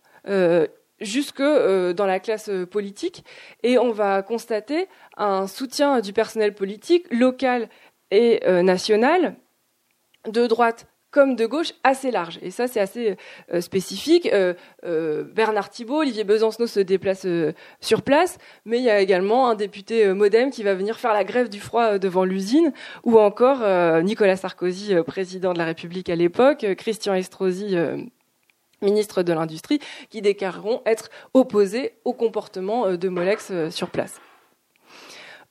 jusque 1.00 1.42
dans 1.42 2.06
la 2.06 2.20
classe 2.20 2.50
politique. 2.70 3.24
Et 3.64 3.78
on 3.78 3.92
va 3.92 4.22
constater 4.24 4.88
un 5.16 5.48
soutien 5.48 6.00
du 6.00 6.14
personnel 6.14 6.54
politique 6.54 7.06
local 7.12 7.70
et 8.12 8.40
national 8.64 9.36
de 10.28 10.48
droite 10.48 10.88
comme 11.18 11.36
de 11.36 11.48
gauche 11.48 11.74
assez 11.84 12.12
large. 12.12 12.38
Et 12.44 12.52
ça, 12.52 12.68
c'est 12.68 12.80
assez 12.80 13.18
euh, 13.52 13.60
spécifique. 13.60 14.30
Euh, 14.32 14.54
euh, 14.86 15.24
Bernard 15.24 15.72
Thibault, 15.72 16.02
Olivier 16.02 16.24
Besancenot 16.24 16.68
se 16.68 16.80
déplacent 16.80 17.26
sur 17.82 18.04
place, 18.04 18.38
mais 18.66 18.78
il 18.78 18.84
y 18.84 18.92
a 18.92 19.00
également 19.00 19.50
un 19.50 19.56
député 19.56 20.14
modem 20.14 20.52
qui 20.52 20.62
va 20.62 20.76
venir 20.76 21.00
faire 21.00 21.14
la 21.14 21.24
grève 21.24 21.50
du 21.50 21.60
froid 21.60 21.98
devant 21.98 22.24
l'usine, 22.24 22.72
ou 23.04 23.18
encore 23.18 23.64
Nicolas 24.04 24.36
Sarkozy, 24.36 24.94
président 25.08 25.54
de 25.54 25.58
la 25.58 25.66
République 25.66 26.08
à 26.12 26.16
l'époque, 26.16 26.68
Christian 26.78 27.16
Estrosi, 27.16 27.76
ministre 28.84 29.24
de 29.24 29.34
l'Industrie, 29.34 29.80
qui 30.12 30.22
déclareront 30.22 30.84
être 30.86 31.10
opposés 31.34 31.94
au 32.06 32.14
comportement 32.14 32.96
de 32.96 33.10
Molex 33.10 33.52
sur 33.72 33.90
place. 33.90 34.22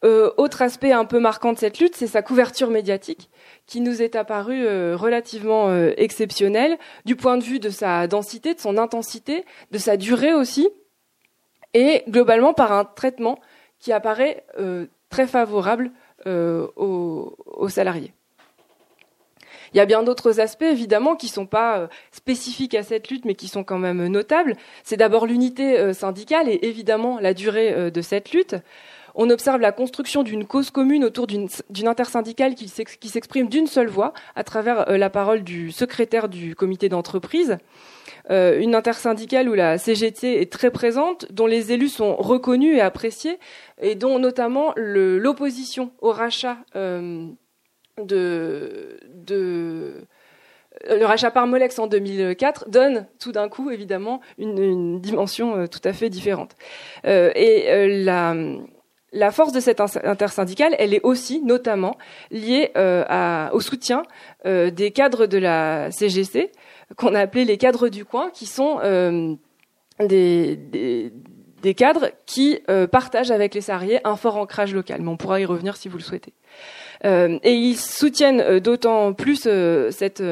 Autre 0.05 0.63
aspect 0.63 0.93
un 0.93 1.05
peu 1.05 1.19
marquant 1.19 1.53
de 1.53 1.59
cette 1.59 1.81
lutte, 1.81 1.97
c'est 1.97 2.07
sa 2.07 2.23
couverture 2.23 2.71
médiatique, 2.71 3.29
qui 3.67 3.81
nous 3.81 4.03
est 4.03 4.17
apparue 4.17 4.67
euh, 4.67 4.97
relativement 4.97 5.69
euh, 5.69 5.93
exceptionnelle 5.97 6.79
du 7.05 7.17
point 7.17 7.37
de 7.37 7.43
vue 7.43 7.59
de 7.59 7.71
sa 7.71 8.07
densité, 8.07 8.55
de 8.55 8.61
son 8.61 8.79
intensité, 8.79 9.45
de 9.71 9.79
sa 9.79 9.97
durée 9.97 10.35
aussi, 10.35 10.69
et 11.75 12.05
globalement 12.09 12.55
par 12.55 12.73
un 12.73 12.85
traitement 12.85 13.39
qui 13.79 13.93
apparaît 13.93 14.47
très 15.11 15.27
favorable 15.27 15.91
aux, 16.25 17.37
aux, 17.45 17.69
salariés. 17.69 18.15
Il 19.75 19.77
y 19.77 19.81
a 19.81 19.85
bien 19.85 20.03
d'autres 20.03 20.41
aspects, 20.41 20.63
évidemment, 20.63 21.15
qui 21.15 21.27
ne 21.27 21.33
sont 21.33 21.47
pas 21.47 21.91
spécifiques 22.13 22.75
à 22.75 22.83
cette 22.83 23.11
lutte, 23.11 23.27
mais 23.27 23.35
qui 23.35 23.49
sont 23.49 23.63
quand 23.63 23.79
même 23.79 24.07
notables. 24.07 24.57
C'est 24.85 24.97
d'abord 24.97 25.27
l'unité 25.27 25.93
syndicale 25.93 26.49
et 26.49 26.61
évidemment 26.63 27.19
la 27.21 27.35
durée 27.35 27.91
de 27.91 28.01
cette 28.01 28.33
lutte 28.33 28.57
on 29.17 29.31
observe 29.31 29.61
la 29.61 29.73
construction 29.73 30.23
d'une 30.23 30.47
cause 30.47 30.71
commune 30.71 31.05
autour 31.05 31.27
d'une 31.27 31.49
intersyndicale 31.85 32.55
qui 32.55 32.69
s'exprime 32.69 33.49
d'une 33.49 33.67
seule 33.67 33.89
voix 33.89 34.13
à 34.37 34.45
travers 34.45 34.89
euh, 34.89 34.99
la 34.99 35.11
parole 35.11 35.43
du 35.43 35.73
secrétaire 35.73 36.29
du 36.29 36.55
comité 36.55 36.89
d'entreprise. 36.89 37.57
Euh, 38.31 38.61
une 38.61 38.75
intersyndicale 38.75 39.49
où 39.49 39.55
la 39.55 39.79
CGT 39.79 40.41
est 40.43 40.53
très 40.53 40.71
présente, 40.71 41.33
dont 41.33 41.47
les 41.47 41.73
élus 41.73 41.89
sont 41.89 42.15
reconnus 42.17 42.77
et 42.77 42.81
appréciés, 42.81 43.39
et 43.81 43.95
dont 43.95 44.19
notamment 44.19 44.73
l'opposition 44.77 45.93
au 46.01 46.11
rachat 46.11 46.59
euh, 46.75 47.27
de, 48.03 48.99
le 50.91 51.05
rachat 51.07 51.31
par 51.31 51.47
Molex 51.47 51.79
en 51.79 51.87
2004 51.87 52.69
donne 52.69 53.07
tout 53.19 53.33
d'un 53.33 53.49
coup 53.49 53.71
évidemment 53.71 54.21
une, 54.37 55.01
dimension 55.01 55.67
tout 55.69 55.81
à 55.85 55.95
fait 55.95 56.11
différente. 56.11 56.55
et 57.05 58.03
la, 58.05 58.35
la 59.13 59.31
force 59.31 59.53
de 59.53 59.61
cette 59.61 59.81
intersyndicale, 59.81 60.75
elle 60.79 60.93
est 60.93 61.01
aussi 61.03 61.41
notamment 61.43 61.97
liée 62.31 62.73
euh, 62.77 63.49
au 63.53 63.61
soutien 63.61 64.03
euh, 64.45 64.71
des 64.71 64.91
cadres 64.91 65.27
de 65.27 65.39
la 65.39 65.91
CGC, 65.91 66.51
qu'on 66.97 67.15
a 67.15 67.21
appelé 67.21 67.45
les 67.45 67.57
cadres 67.57 67.89
du 67.89 68.05
coin, 68.05 68.31
qui 68.31 68.47
sont 68.47 68.79
euh, 68.83 69.35
des, 70.01 70.57
des, 70.57 71.75
cadres 71.75 72.11
qui 72.27 72.61
partagent 72.93 73.33
avec 73.33 73.55
les 73.55 73.61
salariés 73.61 74.01
un 74.05 74.17
fort 74.17 74.37
ancrage 74.37 74.73
local. 74.73 75.01
Mais 75.03 75.09
on 75.09 75.17
pourra 75.17 75.41
y 75.41 75.45
revenir 75.45 75.77
si 75.77 75.89
vous 75.89 75.97
le 75.97 76.03
souhaitez. 76.03 76.33
et 77.05 77.53
ils 77.53 77.77
soutiennent 77.77 78.61
d'autant 78.61 79.13
plus 79.15 79.49
cette 79.91 80.23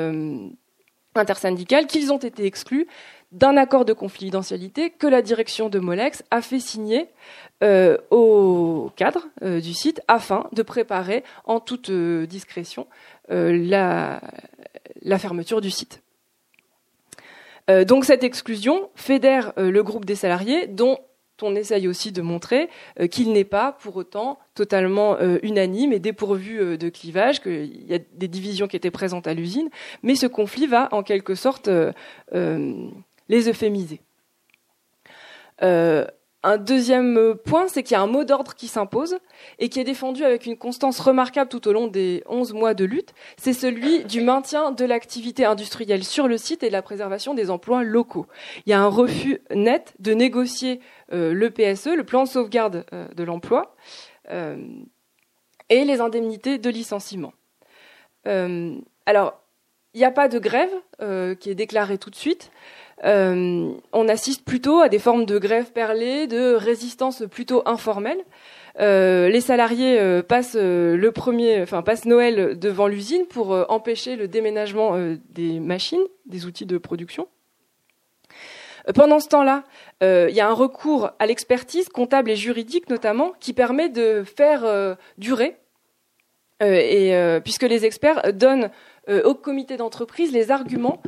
intersyndicale 1.16 1.86
qu'ils 1.86 2.12
ont 2.12 2.18
été 2.18 2.44
exclus 2.46 2.86
d'un 3.34 3.56
accord 3.56 3.84
de 3.84 3.92
confidentialité 3.92 4.90
que 4.90 5.06
la 5.06 5.20
direction 5.20 5.68
de 5.68 5.80
Molex 5.80 6.22
a 6.30 6.40
fait 6.40 6.60
signer 6.60 7.08
euh, 7.62 7.98
au 8.10 8.90
cadre 8.96 9.26
euh, 9.42 9.60
du 9.60 9.74
site 9.74 10.00
afin 10.08 10.46
de 10.52 10.62
préparer 10.62 11.24
en 11.44 11.60
toute 11.60 11.90
euh, 11.90 12.26
discrétion 12.26 12.86
la, 13.28 14.20
la, 15.00 15.18
fermeture 15.18 15.62
du 15.62 15.70
site. 15.70 16.02
donc 17.86 18.04
cette 18.04 18.22
exclusion 18.22 18.90
fédère 18.94 19.54
le 19.56 19.82
groupe 19.82 20.04
des 20.04 20.14
salariés 20.14 20.66
dont 20.66 20.98
on 21.40 21.56
essaye 21.56 21.88
aussi 21.88 22.12
de 22.12 22.20
montrer 22.20 22.68
qu'il 23.10 23.32
n'est 23.32 23.44
pas 23.44 23.72
pour 23.72 23.96
autant 23.96 24.38
totalement 24.54 25.18
unanime 25.42 25.94
et 25.94 26.00
dépourvu 26.00 26.76
de 26.76 26.88
clivage, 26.90 27.40
qu'il 27.40 27.90
y 27.90 27.94
a 27.94 27.98
des 27.98 28.28
divisions 28.28 28.68
qui 28.68 28.76
étaient 28.76 28.90
présentes 28.90 29.26
à 29.26 29.32
l'usine, 29.32 29.70
mais 30.02 30.16
ce 30.16 30.26
conflit 30.26 30.66
va 30.66 30.90
en 30.92 31.02
quelque 31.02 31.34
sorte 31.34 31.70
les 33.28 33.48
euphémiser. 33.48 34.00
Euh, 35.62 36.04
un 36.42 36.58
deuxième 36.58 37.36
point, 37.46 37.68
c'est 37.68 37.82
qu'il 37.82 37.94
y 37.94 37.96
a 37.96 38.02
un 38.02 38.06
mot 38.06 38.24
d'ordre 38.24 38.54
qui 38.54 38.68
s'impose 38.68 39.16
et 39.58 39.70
qui 39.70 39.80
est 39.80 39.84
défendu 39.84 40.24
avec 40.24 40.44
une 40.44 40.58
constance 40.58 41.00
remarquable 41.00 41.48
tout 41.48 41.66
au 41.66 41.72
long 41.72 41.86
des 41.86 42.22
11 42.26 42.52
mois 42.52 42.74
de 42.74 42.84
lutte. 42.84 43.14
C'est 43.38 43.54
celui 43.54 44.04
du 44.04 44.20
maintien 44.20 44.70
de 44.70 44.84
l'activité 44.84 45.46
industrielle 45.46 46.04
sur 46.04 46.28
le 46.28 46.36
site 46.36 46.62
et 46.62 46.68
de 46.68 46.72
la 46.72 46.82
préservation 46.82 47.32
des 47.32 47.50
emplois 47.50 47.82
locaux. 47.82 48.26
Il 48.66 48.70
y 48.70 48.72
a 48.74 48.80
un 48.80 48.88
refus 48.88 49.40
net 49.54 49.94
de 50.00 50.12
négocier 50.12 50.80
euh, 51.14 51.32
le 51.32 51.50
PSE, 51.50 51.96
le 51.96 52.04
plan 52.04 52.24
de 52.24 52.28
sauvegarde 52.28 52.84
euh, 52.92 53.08
de 53.14 53.24
l'emploi, 53.24 53.74
et 55.68 55.84
les 55.84 56.00
indemnités 56.00 56.56
de 56.56 56.70
licenciement. 56.70 57.34
alors, 58.24 59.40
il 59.92 59.98
n'y 59.98 60.04
a 60.04 60.10
pas 60.10 60.28
de 60.28 60.38
grève 60.38 60.70
qui 61.38 61.50
est 61.50 61.54
déclarée 61.54 61.98
tout 61.98 62.08
de 62.08 62.16
suite. 62.16 62.50
Euh, 63.02 63.72
on 63.92 64.08
assiste 64.08 64.44
plutôt 64.44 64.80
à 64.80 64.88
des 64.88 64.98
formes 64.98 65.26
de 65.26 65.38
grève 65.38 65.72
perlée, 65.72 66.26
de 66.26 66.54
résistance 66.54 67.24
plutôt 67.30 67.62
informelle. 67.66 68.22
Euh, 68.80 69.28
les 69.28 69.40
salariés 69.40 69.98
euh, 70.00 70.22
passent 70.22 70.56
le 70.56 71.10
premier, 71.10 71.62
enfin 71.62 71.82
passent 71.82 72.04
Noël 72.04 72.58
devant 72.58 72.86
l'usine 72.86 73.26
pour 73.26 73.50
empêcher 73.70 74.16
le 74.16 74.28
déménagement 74.28 74.96
des 75.30 75.60
machines, 75.60 76.04
des 76.26 76.46
outils 76.46 76.66
de 76.66 76.78
production. 76.78 77.28
Pendant 78.94 79.18
ce 79.18 79.28
temps-là, 79.28 79.64
il 80.02 80.34
y 80.34 80.40
a 80.40 80.48
un 80.48 80.52
recours 80.52 81.10
à 81.18 81.26
l'expertise 81.26 81.88
comptable 81.88 82.30
et 82.30 82.36
juridique 82.36 82.90
notamment 82.90 83.32
qui 83.40 83.54
permet 83.54 83.88
de 83.88 84.22
faire 84.24 84.96
durer, 85.16 85.56
et, 86.60 87.38
puisque 87.42 87.62
les 87.62 87.86
experts 87.86 88.34
donnent 88.34 88.70
au 89.08 89.34
comité 89.34 89.76
d'entreprise 89.76 90.32
les 90.32 90.50
arguments 90.50 91.02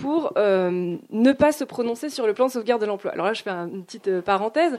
pour 0.00 0.32
ne 0.36 1.32
pas 1.32 1.52
se 1.52 1.64
prononcer 1.64 2.08
sur 2.08 2.26
le 2.26 2.34
plan 2.34 2.46
de 2.46 2.52
sauvegarde 2.52 2.80
de 2.80 2.86
l'emploi. 2.86 3.12
Alors 3.12 3.26
là, 3.26 3.32
je 3.32 3.42
fais 3.42 3.50
une 3.50 3.84
petite 3.84 4.20
parenthèse. 4.20 4.78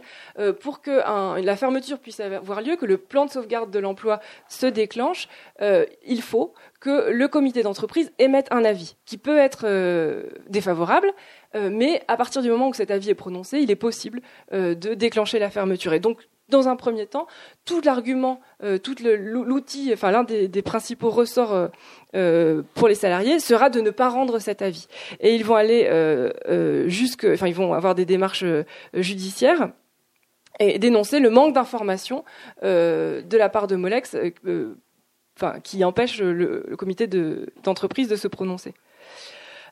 pour 0.62 0.82
que 0.82 1.01
la 1.42 1.56
fermeture 1.56 2.00
puisse 2.00 2.20
avoir 2.20 2.62
lieu, 2.62 2.75
que 2.75 2.86
le 2.86 2.98
plan 2.98 3.25
de 3.25 3.32
sauvegarde 3.32 3.72
de 3.72 3.80
l'emploi 3.80 4.20
se 4.48 4.65
déclenche, 4.65 5.27
il 5.62 6.22
faut 6.22 6.53
que 6.80 7.12
le 7.12 7.27
comité 7.27 7.63
d'entreprise 7.63 8.12
émette 8.20 8.48
un 8.51 8.65
avis 8.65 8.96
qui 9.06 9.18
peut 9.18 9.38
être 9.38 9.68
défavorable, 10.50 11.12
mais 11.53 12.01
à 12.08 12.18
partir 12.18 12.42
du 12.42 12.50
moment 12.50 12.70
où 12.70 12.74
cet 12.74 12.92
avis 12.92 13.10
est 13.10 13.15
prononcé, 13.15 13.60
il 13.60 13.70
est 13.72 13.75
possible 13.75 14.22
de 14.51 14.94
déclencher 14.94 15.39
la 15.39 15.50
fermeture. 15.50 15.94
Et 15.94 16.00
donc, 16.00 16.18
dans 16.53 16.69
un 16.69 16.75
premier 16.75 17.07
temps, 17.07 17.27
tout 17.65 17.81
l'argument, 17.81 18.39
euh, 18.63 18.77
tout 18.77 18.95
l'outil, 19.01 19.91
enfin 19.91 20.12
l'un 20.12 20.24
des, 20.24 20.62
principaux 20.62 21.10
ressorts 21.10 21.53
euh, 21.53 21.67
euh, 22.15 22.62
pour 22.75 22.88
les 22.88 22.95
salariés 22.95 23.39
sera 23.39 23.69
de 23.69 23.81
ne 23.81 23.89
pas 23.89 24.07
rendre 24.07 24.39
cet 24.39 24.62
avis. 24.62 24.88
Et 25.19 25.36
ils 25.36 25.43
vont 25.43 25.55
aller 25.55 25.89
jusque, 26.88 27.25
enfin 27.25 27.48
ils 27.48 27.55
vont 27.55 27.74
avoir 27.74 27.95
des 27.95 28.05
démarches 28.05 28.45
judiciaires 28.93 29.72
et 30.60 30.77
dénoncer 30.77 31.19
le 31.19 31.31
manque 31.31 31.53
d'information 31.55 32.24
de 32.62 33.38
la 33.38 33.50
part 33.50 33.67
de 33.67 33.75
Molex, 33.75 34.15
enfin 35.36 35.60
qui 35.62 35.83
empêche 35.83 36.19
le, 36.22 36.63
le 36.67 36.77
comité 36.77 37.07
d'entreprise 37.63 38.07
de, 38.07 38.15
se 38.15 38.27
prononcer. 38.27 38.74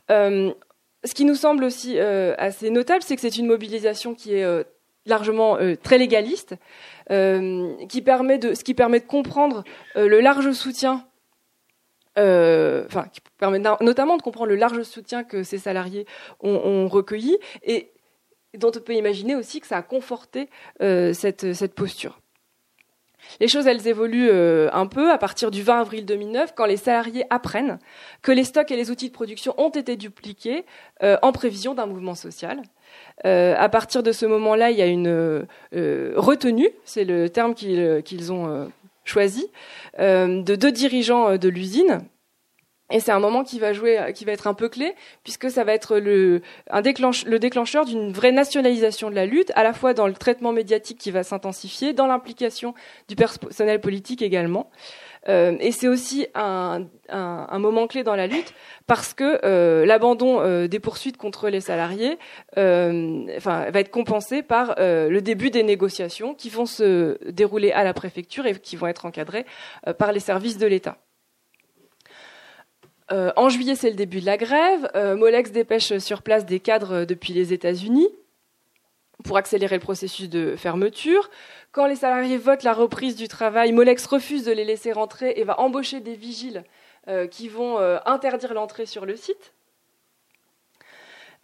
ce 0.09 1.13
qui 1.13 1.25
nous 1.25 1.35
semble 1.35 1.63
aussi 1.63 1.99
assez 1.99 2.71
notable, 2.71 3.03
c'est 3.03 3.15
que 3.15 3.21
c'est 3.21 3.37
une 3.37 3.47
mobilisation 3.47 4.15
qui 4.15 4.33
est 4.33 4.65
largement 5.05 5.57
euh, 5.57 5.75
très 5.75 5.97
légaliste, 5.97 6.55
euh, 7.09 7.75
ce 7.79 8.63
qui 8.63 8.73
permet 8.73 8.99
de 8.99 9.05
comprendre 9.05 9.63
euh, 9.95 10.07
le 10.07 10.21
large 10.21 10.51
soutien, 10.51 11.05
enfin, 12.17 13.05
qui 13.11 13.21
permet 13.37 13.59
notamment 13.59 14.17
de 14.17 14.21
comprendre 14.21 14.47
le 14.47 14.55
large 14.55 14.83
soutien 14.83 15.23
que 15.23 15.43
ces 15.43 15.57
salariés 15.57 16.05
ont, 16.41 16.87
recueilli 16.87 17.37
et 17.63 17.91
dont 18.57 18.71
on 18.75 18.79
peut 18.81 18.93
imaginer 18.93 19.35
aussi 19.35 19.61
que 19.61 19.67
ça 19.67 19.77
a 19.77 19.81
conforté 19.81 20.49
cette, 20.79 21.53
cette 21.53 21.73
posture. 21.73 22.19
Les 23.39 23.47
choses, 23.47 23.65
elles 23.65 23.87
évoluent 23.87 24.29
un 24.29 24.87
peu 24.87 25.09
à 25.09 25.17
partir 25.17 25.51
du 25.51 25.63
20 25.63 25.79
avril 25.79 26.05
2009, 26.05 26.53
quand 26.53 26.65
les 26.65 26.75
salariés 26.75 27.23
apprennent 27.29 27.79
que 28.21 28.33
les 28.33 28.43
stocks 28.43 28.71
et 28.71 28.75
les 28.75 28.91
outils 28.91 29.07
de 29.07 29.13
production 29.13 29.55
ont 29.57 29.69
été 29.69 29.95
dupliqués 29.95 30.65
en 31.01 31.31
prévision 31.31 31.73
d'un 31.73 31.85
mouvement 31.85 32.15
social. 32.15 32.61
Euh, 33.25 33.55
à 33.57 33.69
partir 33.69 34.03
de 34.03 34.11
ce 34.11 34.25
moment-là, 34.25 34.71
il 34.71 34.77
y 34.77 34.81
a 34.81 34.87
une 34.87 35.45
euh, 35.73 36.13
retenue, 36.15 36.69
c'est 36.85 37.03
le 37.03 37.29
terme 37.29 37.53
qu'ils 37.53 37.79
euh, 37.79 38.31
ont 38.31 38.71
choisi, 39.03 39.47
de 39.99 40.55
deux 40.55 40.71
dirigeants 40.71 41.37
de 41.37 41.49
l'usine. 41.49 41.99
Et 42.93 42.99
c'est 42.99 43.11
un 43.11 43.19
moment 43.19 43.45
qui 43.45 43.57
va 43.57 43.71
être 43.71 44.47
un 44.47 44.53
peu 44.53 44.67
clé, 44.67 44.93
puisque 45.23 45.49
ça 45.49 45.63
va 45.63 45.73
être 45.73 45.97
le 45.97 46.41
déclencheur 46.81 47.85
d'une 47.85 48.11
vraie 48.11 48.33
nationalisation 48.33 49.09
de 49.09 49.15
la 49.15 49.25
lutte, 49.25 49.51
à 49.55 49.63
la 49.63 49.73
fois 49.73 49.93
dans 49.93 50.07
le 50.07 50.13
traitement 50.13 50.51
médiatique 50.51 50.97
qui 50.97 51.09
va 51.09 51.23
s'intensifier, 51.23 51.93
dans 51.93 52.05
l'implication 52.05 52.73
du 53.07 53.15
personnel 53.15 53.79
politique 53.79 54.21
également. 54.21 54.69
Euh, 55.29 55.55
et 55.59 55.71
c'est 55.71 55.87
aussi 55.87 56.27
un, 56.33 56.87
moment 57.59 57.87
clé 57.87 58.03
dans 58.03 58.15
la 58.15 58.25
lutte 58.25 58.53
parce 58.87 59.13
que 59.13 59.39
euh, 59.45 59.85
l'abandon 59.85 60.41
euh, 60.41 60.67
des 60.67 60.79
poursuites 60.79 61.17
contre 61.17 61.49
les 61.49 61.61
salariés 61.61 62.17
va 62.55 63.67
être 63.73 63.91
compensé 63.91 64.41
par 64.41 64.75
le 64.77 65.19
début 65.19 65.49
des 65.49 65.63
négociations 65.63 66.33
qui 66.33 66.49
vont 66.49 66.65
se 66.65 67.17
dérouler 67.29 67.71
à 67.71 67.83
la 67.83 67.93
préfecture 67.93 68.45
et 68.45 68.55
qui 68.55 68.75
vont 68.75 68.87
être 68.87 69.05
encadrées 69.05 69.45
par 69.97 70.11
les 70.11 70.19
services 70.19 70.57
de 70.57 70.67
l'État. 70.67 70.97
en 73.09 73.49
juillet, 73.49 73.75
c'est 73.75 73.89
le 73.89 73.95
début 73.95 74.21
de 74.21 74.25
la 74.25 74.37
grève. 74.37 74.89
Molex 75.17 75.51
dépêche 75.51 75.97
sur 75.99 76.21
place 76.21 76.45
des 76.45 76.59
cadres 76.59 77.05
depuis 77.05 77.33
les 77.33 77.53
États-Unis 77.53 78.09
pour 79.23 79.37
accélérer 79.37 79.75
le 79.75 79.81
processus 79.81 80.29
de 80.29 80.55
fermeture. 80.55 81.29
Quand 81.71 81.85
les 81.85 81.95
salariés 81.95 82.37
votent 82.37 82.63
la 82.63 82.73
reprise 82.73 83.15
du 83.15 83.29
travail, 83.29 83.71
Molex 83.71 84.05
refuse 84.05 84.43
de 84.43 84.51
les 84.51 84.65
laisser 84.65 84.91
rentrer 84.91 85.35
et 85.37 85.45
va 85.45 85.57
embaucher 85.61 86.01
des 86.01 86.15
vigiles 86.15 86.65
euh, 87.07 87.27
qui 87.27 87.47
vont 87.47 87.79
euh, 87.79 87.97
interdire 88.05 88.53
l'entrée 88.53 88.85
sur 88.85 89.05
le 89.05 89.15
site. 89.15 89.53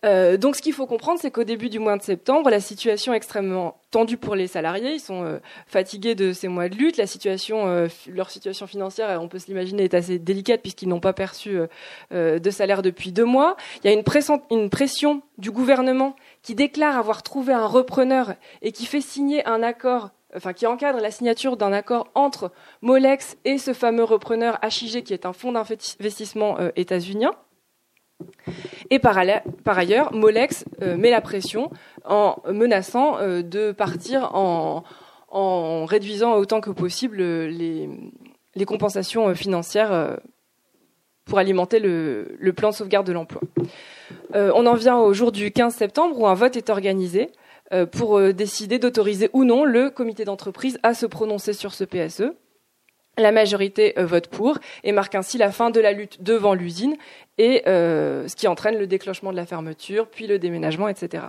Euh, 0.05 0.35
donc 0.35 0.57
ce 0.57 0.61
qu'il 0.61 0.73
faut 0.73 0.85
comprendre, 0.85 1.17
c'est 1.21 1.31
qu'au 1.31 1.45
début 1.45 1.69
du 1.69 1.79
mois 1.79 1.95
de 1.97 2.03
septembre, 2.03 2.49
la 2.49 2.59
situation 2.59 3.13
est 3.13 3.17
extrêmement 3.17 3.79
tendue 3.89 4.17
pour 4.17 4.35
les 4.35 4.47
salariés. 4.47 4.95
Ils 4.95 4.99
sont 4.99 5.39
fatigués 5.65 6.13
de 6.13 6.33
ces 6.33 6.49
mois 6.49 6.67
de 6.67 6.75
lutte. 6.75 6.97
La 6.97 7.07
situation, 7.07 7.87
leur 8.07 8.29
situation 8.29 8.67
financière, 8.67 9.19
on 9.21 9.29
peut 9.29 9.39
se 9.39 9.47
l'imaginer, 9.47 9.85
est 9.85 9.93
assez 9.93 10.19
délicate 10.19 10.61
puisqu'ils 10.61 10.89
n'ont 10.89 10.99
pas 10.99 11.13
perçu 11.13 11.57
de 12.11 12.49
salaire 12.51 12.83
depuis 12.83 13.11
deux 13.11 13.25
mois. 13.25 13.55
Il 13.83 13.89
y 13.89 13.89
a 13.89 13.93
une, 13.93 14.03
une 14.51 14.69
pression 14.69 15.21
du 15.37 15.51
gouvernement 15.51 16.15
qui 16.43 16.53
déclare 16.53 16.97
avoir 16.97 17.23
trouvé 17.23 17.53
un 17.53 17.65
repreneur 17.65 18.35
et 18.61 18.71
qui 18.71 18.85
fait 18.85 19.01
signer 19.01 19.43
un 19.47 19.63
accord 19.63 20.11
enfin 20.35 20.53
qui 20.53 20.65
encadre 20.65 20.99
la 20.99 21.11
signature 21.11 21.57
d'un 21.57 21.73
accord 21.73 22.07
entre 22.15 22.51
Molex 22.81 23.37
et 23.45 23.57
ce 23.57 23.73
fameux 23.73 24.03
repreneur 24.03 24.59
HIG 24.63 25.03
qui 25.03 25.13
est 25.13 25.25
un 25.25 25.33
fonds 25.33 25.51
d'investissement 25.51 26.59
euh, 26.59 26.69
états-unien. 26.75 27.31
Et 28.89 28.97
par, 28.97 29.17
ailleurs, 29.17 30.11
Molex 30.11 30.65
euh, 30.81 30.97
met 30.97 31.11
la 31.11 31.21
pression 31.21 31.69
en 32.03 32.37
menaçant 32.51 33.19
euh, 33.19 33.43
de 33.43 33.71
partir 33.71 34.31
en, 34.33 34.83
réduisant 35.85 36.33
autant 36.33 36.61
que 36.61 36.71
possible 36.71 37.17
les, 37.17 37.89
compensations 38.65 39.35
financières 39.35 40.17
pour 41.25 41.37
alimenter 41.37 41.79
le, 41.79 42.35
le, 42.39 42.53
plan 42.53 42.71
de 42.71 42.73
sauvegarde 42.73 43.05
de 43.05 43.11
l'emploi. 43.11 43.41
on 44.33 44.65
en 44.65 44.73
vient 44.73 44.97
au 44.97 45.13
jour 45.13 45.31
du 45.31 45.51
15 45.51 45.75
septembre 45.75 46.19
où 46.19 46.25
un 46.25 46.33
vote 46.33 46.57
est 46.57 46.71
organisé 46.71 47.29
pour 47.91 48.17
euh, 48.17 48.33
décider 48.33 48.79
d'autoriser 48.79 49.29
ou 49.33 49.43
non 49.43 49.65
le 49.65 49.89
comité 49.89 50.25
d'entreprise 50.25 50.79
à 50.83 50.93
se 50.93 51.05
prononcer 51.05 51.53
sur 51.53 51.73
ce 51.73 51.83
PSE. 51.83 52.33
La 53.17 53.31
majorité 53.31 53.97
euh, 53.97 54.05
vote 54.05 54.27
pour 54.27 54.59
et 54.83 54.91
marque 54.91 55.15
ainsi 55.15 55.37
la 55.37 55.51
fin 55.51 55.69
de 55.69 55.79
la 55.79 55.91
lutte 55.91 56.21
devant 56.23 56.53
l'usine 56.53 56.95
et 57.37 57.63
ce 57.65 58.35
qui 58.35 58.47
entraîne 58.47 58.77
le 58.77 58.87
déclenchement 58.87 59.31
de 59.31 59.37
la 59.37 59.45
fermeture, 59.45 60.07
puis 60.09 60.25
le 60.25 60.39
déménagement, 60.39 60.87
etc. 60.87 61.25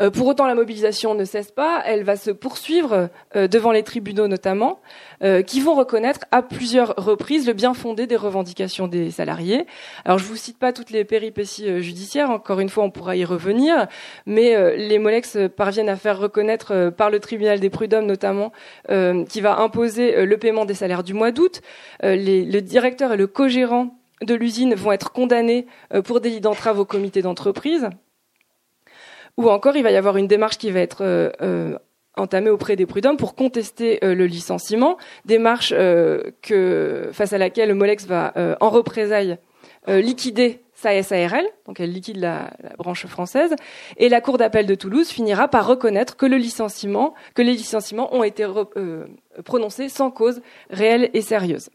Euh, 0.00 0.10
pour 0.10 0.26
autant, 0.26 0.46
la 0.46 0.54
mobilisation 0.54 1.14
ne 1.14 1.24
cesse 1.24 1.50
pas, 1.50 1.82
elle 1.84 2.02
va 2.02 2.16
se 2.16 2.30
poursuivre 2.30 3.08
euh, 3.34 3.48
devant 3.48 3.72
les 3.72 3.82
tribunaux 3.82 4.28
notamment, 4.28 4.80
euh, 5.22 5.42
qui 5.42 5.60
vont 5.60 5.74
reconnaître 5.74 6.20
à 6.32 6.42
plusieurs 6.42 6.94
reprises 6.96 7.46
le 7.46 7.52
bien 7.52 7.74
fondé 7.74 8.06
des 8.06 8.16
revendications 8.16 8.88
des 8.88 9.10
salariés. 9.10 9.66
Alors 10.04 10.18
je 10.18 10.24
vous 10.24 10.36
cite 10.36 10.58
pas 10.58 10.72
toutes 10.72 10.90
les 10.90 11.04
péripéties 11.04 11.82
judiciaires, 11.82 12.30
encore 12.30 12.60
une 12.60 12.68
fois 12.68 12.84
on 12.84 12.90
pourra 12.90 13.16
y 13.16 13.24
revenir, 13.24 13.86
mais 14.26 14.76
les 14.76 14.98
Molex 14.98 15.38
parviennent 15.56 15.88
à 15.88 15.96
faire 15.96 16.18
reconnaître 16.18 16.90
par 16.90 17.10
le 17.10 17.20
tribunal 17.20 17.60
des 17.60 17.70
prud'hommes 17.70 18.06
notamment, 18.06 18.52
qui 18.88 19.40
va 19.40 19.58
imposer 19.58 20.24
le 20.24 20.36
paiement 20.36 20.64
des 20.64 20.74
salaires 20.74 21.02
du 21.02 21.14
mois 21.14 21.30
d'août. 21.30 21.60
le 22.02 22.60
directeur 22.60 23.12
et 23.12 23.16
le 23.16 23.26
co-gérant 23.26 23.96
de 24.22 24.34
l'usine 24.34 24.74
vont 24.74 24.92
être 24.92 25.12
condamnés 25.12 25.66
pour 26.04 26.20
délit 26.20 26.40
d'entrave 26.40 26.78
au 26.78 26.84
comité 26.84 27.22
d'entreprise. 27.22 27.88
Ou 29.36 29.50
encore, 29.50 29.76
il 29.76 29.82
va 29.82 29.90
y 29.90 29.96
avoir 29.96 30.16
une 30.16 30.26
démarche 30.26 30.58
qui 30.58 30.70
va 30.70 30.80
être 30.80 31.02
euh, 31.02 31.30
euh, 31.42 31.78
entamée 32.16 32.50
auprès 32.50 32.76
des 32.76 32.86
prud'hommes 32.86 33.18
pour 33.18 33.34
contester 33.34 34.02
euh, 34.02 34.14
le 34.14 34.26
licenciement, 34.26 34.96
démarche 35.26 35.74
face 37.12 37.32
à 37.32 37.38
laquelle 37.38 37.74
Molex 37.74 38.06
va 38.06 38.32
en 38.60 38.70
représailles 38.70 39.38
liquider 39.88 40.62
sa 40.74 41.02
SARL, 41.02 41.44
donc 41.66 41.80
elle 41.80 41.92
liquide 41.92 42.18
la, 42.18 42.50
branche 42.76 43.06
française, 43.06 43.54
et 43.96 44.08
la 44.08 44.20
Cour 44.20 44.36
d'appel 44.36 44.66
de 44.66 44.74
Toulouse 44.74 45.08
finira 45.08 45.48
par 45.48 45.66
reconnaître 45.66 46.16
que 46.16 46.26
les 46.26 46.38
licenciements 46.38 47.14
ont 48.14 48.24
été 48.24 48.46
prononcés 49.44 49.88
sans 49.88 50.10
cause 50.10 50.40
réelle 50.70 51.10
et 51.14 51.22
sérieuse. 51.22 51.70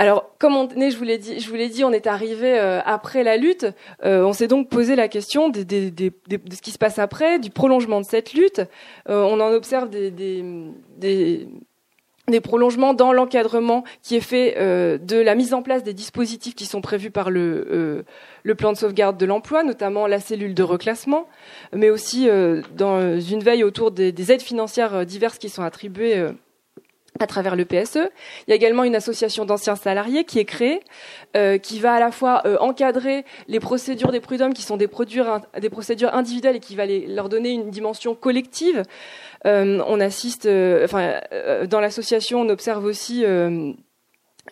Alors, 0.00 0.30
comme 0.38 0.56
on 0.56 0.68
est, 0.68 0.92
je 0.92 0.96
vous 0.96 1.02
l'ai 1.02 1.18
dit, 1.18 1.40
je 1.40 1.48
vous 1.48 1.56
l'ai 1.56 1.68
dit, 1.68 1.82
on 1.82 1.90
est 1.90 2.06
arrivé 2.06 2.56
euh, 2.56 2.80
après 2.84 3.24
la 3.24 3.36
lutte. 3.36 3.66
Euh, 4.04 4.22
on 4.22 4.32
s'est 4.32 4.46
donc 4.46 4.68
posé 4.68 4.94
la 4.94 5.08
question 5.08 5.48
de 5.48 5.58
ce 5.68 6.62
qui 6.62 6.70
se 6.70 6.78
passe 6.78 7.00
après, 7.00 7.40
du 7.40 7.50
prolongement 7.50 8.00
de 8.00 8.06
cette 8.06 8.32
lutte. 8.32 8.60
Euh, 9.08 9.22
on 9.22 9.40
en 9.40 9.50
observe 9.50 9.90
des, 9.90 11.48
prolongements 12.44 12.94
dans 12.94 13.12
l'encadrement 13.12 13.82
qui 14.00 14.14
est 14.14 14.20
fait 14.20 14.54
de 14.54 15.20
la 15.20 15.34
mise 15.34 15.52
en 15.52 15.62
place 15.62 15.82
des 15.82 15.94
dispositifs 15.94 16.54
qui 16.54 16.66
sont 16.66 16.80
prévus 16.80 17.10
par 17.10 17.30
le 17.32 18.04
plan 18.56 18.72
de 18.72 18.76
sauvegarde 18.76 19.18
de 19.18 19.26
l'emploi, 19.26 19.64
notamment 19.64 20.06
la 20.06 20.20
cellule 20.20 20.54
de 20.54 20.62
reclassement, 20.62 21.26
mais 21.72 21.90
aussi 21.90 22.28
dans 22.76 23.18
une 23.18 23.42
veille 23.42 23.64
autour 23.64 23.90
des 23.90 24.32
aides 24.32 24.42
financières 24.42 25.04
diverses 25.04 25.38
qui 25.38 25.48
sont 25.48 25.64
attribuées 25.64 26.28
à 27.22 27.26
travers 27.26 27.56
le 27.56 27.64
PSE. 27.64 28.08
Il 28.46 28.50
y 28.50 28.52
a 28.52 28.56
également 28.56 28.84
une 28.84 28.96
association 28.96 29.44
d'anciens 29.44 29.76
salariés 29.76 30.24
qui 30.24 30.38
est 30.38 30.44
créée, 30.44 30.80
euh, 31.36 31.58
qui 31.58 31.80
va 31.80 31.94
à 31.94 32.00
la 32.00 32.10
fois 32.10 32.42
euh, 32.46 32.56
encadrer 32.58 33.24
les 33.48 33.60
procédures 33.60 34.12
des 34.12 34.20
prud'hommes, 34.20 34.54
qui 34.54 34.62
sont 34.62 34.76
des, 34.76 34.88
des 35.60 35.70
procédures 35.70 36.14
individuelles 36.14 36.56
et 36.56 36.60
qui 36.60 36.76
va 36.76 36.86
les, 36.86 37.06
leur 37.06 37.28
donner 37.28 37.50
une 37.50 37.70
dimension 37.70 38.14
collective. 38.14 38.82
Euh, 39.46 39.82
on 39.86 40.00
assiste, 40.00 40.46
enfin, 40.46 41.20
dans 41.68 41.80
l'association, 41.80 42.40
on 42.40 42.48
observe 42.48 42.84
aussi 42.84 43.24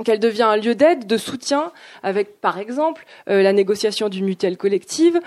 qu'elle 0.05 0.20
devient 0.20 0.42
un 0.42 0.57
lieu 0.57 0.74
d'aide, 0.74 1.07
de 1.07 1.16
soutien, 1.16 1.72
avec 2.02 2.40
par 2.40 2.59
exemple 2.59 3.05
la 3.26 3.52
négociation 3.52 4.09
d'une 4.09 4.26
mutuelle 4.26 4.57
collective. 4.57 5.18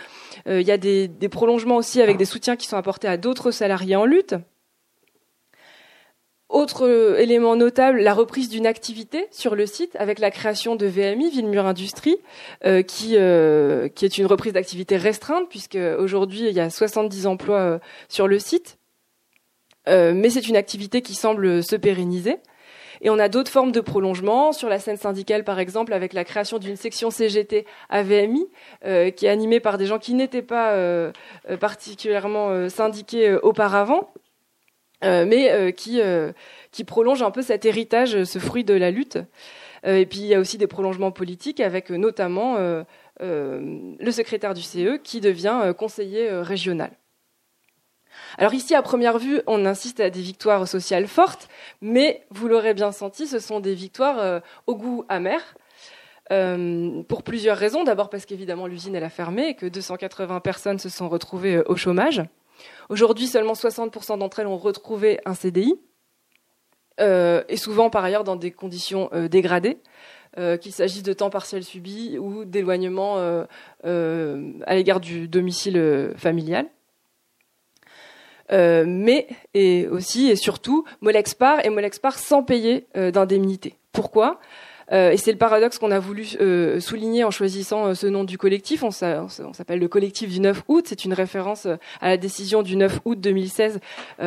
il 0.45 0.62
y 0.62 0.71
a 0.71 0.78
des, 0.78 1.08
des, 1.08 1.30
prolongements 1.30 1.78
aussi 1.78 2.02
avec 2.02 2.17
des 2.17 2.25
soutiens 2.25 2.56
qui 2.56 2.67
sont 2.67 2.78
apportés 2.78 3.08
à 3.08 3.17
d'autres 3.17 3.52
salariés 3.52 3.95
en 3.95 4.06
lutte. 4.06 4.36
Autre 6.49 6.88
euh, 6.88 7.19
élément 7.19 7.55
notable, 7.55 7.99
la 7.99 8.15
reprise 8.15 8.49
d'une 8.49 8.65
activité 8.65 9.27
sur 9.29 9.53
le 9.53 9.67
site 9.67 9.95
avec 9.97 10.17
la 10.17 10.31
création 10.31 10.75
de 10.75 10.88
VMI, 10.88 11.29
Villemur 11.29 11.67
Industrie, 11.67 12.17
euh, 12.65 12.81
qui, 12.81 13.17
euh, 13.17 13.88
qui 13.88 14.03
est 14.03 14.17
une 14.17 14.25
reprise 14.25 14.53
d'activité 14.53 14.97
restreinte 14.97 15.47
puisque 15.47 15.77
aujourd'hui 15.99 16.47
il 16.47 16.53
y 16.53 16.59
a 16.59 16.71
70 16.71 17.27
emplois 17.27 17.79
sur 18.07 18.27
le 18.27 18.39
site. 18.39 18.79
mais 19.88 20.29
c'est 20.29 20.47
une 20.47 20.55
activité 20.55 21.01
qui 21.01 21.13
semble 21.13 21.63
se 21.63 21.75
pérenniser. 21.75 22.38
Et 23.01 23.09
on 23.09 23.17
a 23.17 23.29
d'autres 23.29 23.51
formes 23.51 23.71
de 23.71 23.79
prolongement 23.79 24.51
sur 24.51 24.69
la 24.69 24.77
scène 24.77 24.97
syndicale, 24.97 25.43
par 25.43 25.57
exemple, 25.57 25.93
avec 25.93 26.13
la 26.13 26.25
création 26.25 26.57
d'une 26.59 26.75
section 26.75 27.09
CGT 27.09 27.65
à 27.89 28.03
VMI, 28.03 28.47
qui 29.15 29.25
est 29.25 29.29
animée 29.29 29.59
par 29.59 29.77
des 29.77 29.85
gens 29.85 29.97
qui 29.99 30.13
n'étaient 30.13 30.43
pas 30.43 30.75
particulièrement 31.59 32.69
syndiqués 32.69 33.35
auparavant 33.41 34.12
euh, 34.13 34.29
mais 35.03 35.51
euh, 35.51 35.71
qui, 35.71 36.01
euh, 36.01 36.31
qui 36.71 36.83
prolonge 36.83 37.21
un 37.21 37.31
peu 37.31 37.41
cet 37.41 37.65
héritage, 37.65 38.23
ce 38.23 38.39
fruit 38.39 38.63
de 38.63 38.73
la 38.73 38.91
lutte. 38.91 39.17
et 39.83 40.05
puis 40.05 40.19
il 40.19 40.25
y 40.25 40.35
a 40.35 40.39
aussi 40.39 40.57
des 40.57 40.67
prolongements 40.67 41.12
politiques 41.12 41.62
avec 41.62 41.89
notamment 41.89 42.57
le 43.19 44.12
secrétaire 44.12 44.53
du 44.53 44.62
CE 44.62 44.97
qui 44.97 45.21
devient 45.21 45.73
conseiller 45.77 46.29
régional. 46.29 46.91
Alors 48.38 48.53
ici, 48.53 48.75
à 48.75 48.81
première 48.81 49.17
vue, 49.17 49.41
on 49.47 49.65
insiste 49.65 50.01
à 50.01 50.09
des 50.09 50.21
victoires 50.21 50.67
sociales 50.67 51.07
fortes, 51.07 51.47
mais 51.81 52.25
vous 52.29 52.49
l'aurez 52.49 52.73
bien 52.73 52.91
senti, 52.91 53.27
ce 53.27 53.39
sont 53.39 53.62
des 53.62 53.73
victoires 53.73 54.41
au 54.67 54.75
goût 54.75 55.05
amer. 55.07 55.41
pour 57.07 57.23
plusieurs 57.23 57.57
raisons. 57.57 57.85
D'abord 57.85 58.09
parce 58.09 58.25
qu'évidemment 58.25 58.67
l'usine 58.67 58.95
elle 58.95 59.05
a 59.05 59.09
fermé 59.09 59.47
et 59.47 59.55
que 59.55 59.65
280 59.65 60.41
personnes 60.41 60.79
se 60.79 60.89
sont 60.89 61.07
retrouvées 61.07 61.63
au 61.67 61.77
chômage. 61.77 62.21
Aujourd'hui, 62.89 63.28
seulement 63.28 63.54
60% 63.54 64.17
d'entre 64.17 64.39
elles 64.39 64.47
ont 64.47 64.58
retrouvé 64.58 65.19
un 65.25 65.36
CDI, 65.36 65.80
euh, 66.99 67.43
et 67.47 67.56
souvent 67.56 67.89
par 67.89 68.04
ailleurs 68.04 68.23
dans 68.23 68.36
des 68.36 68.52
conditions 68.52 69.10
euh, 69.13 69.28
dégradées, 69.28 69.78
euh, 70.38 70.58
qu'il 70.58 70.73
s'agisse 70.73 71.04
de 71.04 71.13
temps 71.13 71.30
partiel 71.30 71.63
subi 71.63 72.17
ou 72.17 72.45
d'éloignement 72.45 73.17
à 73.84 74.75
l'égard 74.75 74.99
du 74.99 75.28
domicile 75.28 76.13
familial. 76.17 76.67
mais 78.52 79.28
et 79.54 79.88
aussi 79.88 80.30
et 80.30 80.36
surtout 80.36 80.84
Molexpar 81.02 81.65
et 81.65 81.69
Molexpar 81.69 82.17
sans 82.17 82.43
payer 82.43 82.88
d'indemnité. 82.95 83.75
Pourquoi? 83.91 84.39
euh, 84.39 84.68
et 84.91 85.17
c'est 85.17 85.32
le 85.32 85.38
paradoxe 85.38 85.78
qu'on 85.78 85.91
a 85.91 85.99
voulu 85.99 86.25
euh, 86.41 86.80
souligner 86.80 87.23
en 87.23 87.32
choisissant 87.32 87.88
euh, 87.88 87.93
ce 87.93 88.08
nom 88.08 88.23
du 88.23 88.38
collectif. 88.38 88.84
On 88.84 88.91
s'appelle 88.91 89.80
le 89.80 89.88
collectif 89.88 90.30
du 90.30 90.39
9 90.39 90.63
août. 90.67 90.86
C'est 90.88 91.06
une 91.06 91.13
référence 91.13 91.67
à 92.02 92.08
la 92.08 92.17
décision 92.17 92.63
du 92.63 92.75
9 92.75 93.02
août 93.06 93.19
2016 93.19 93.80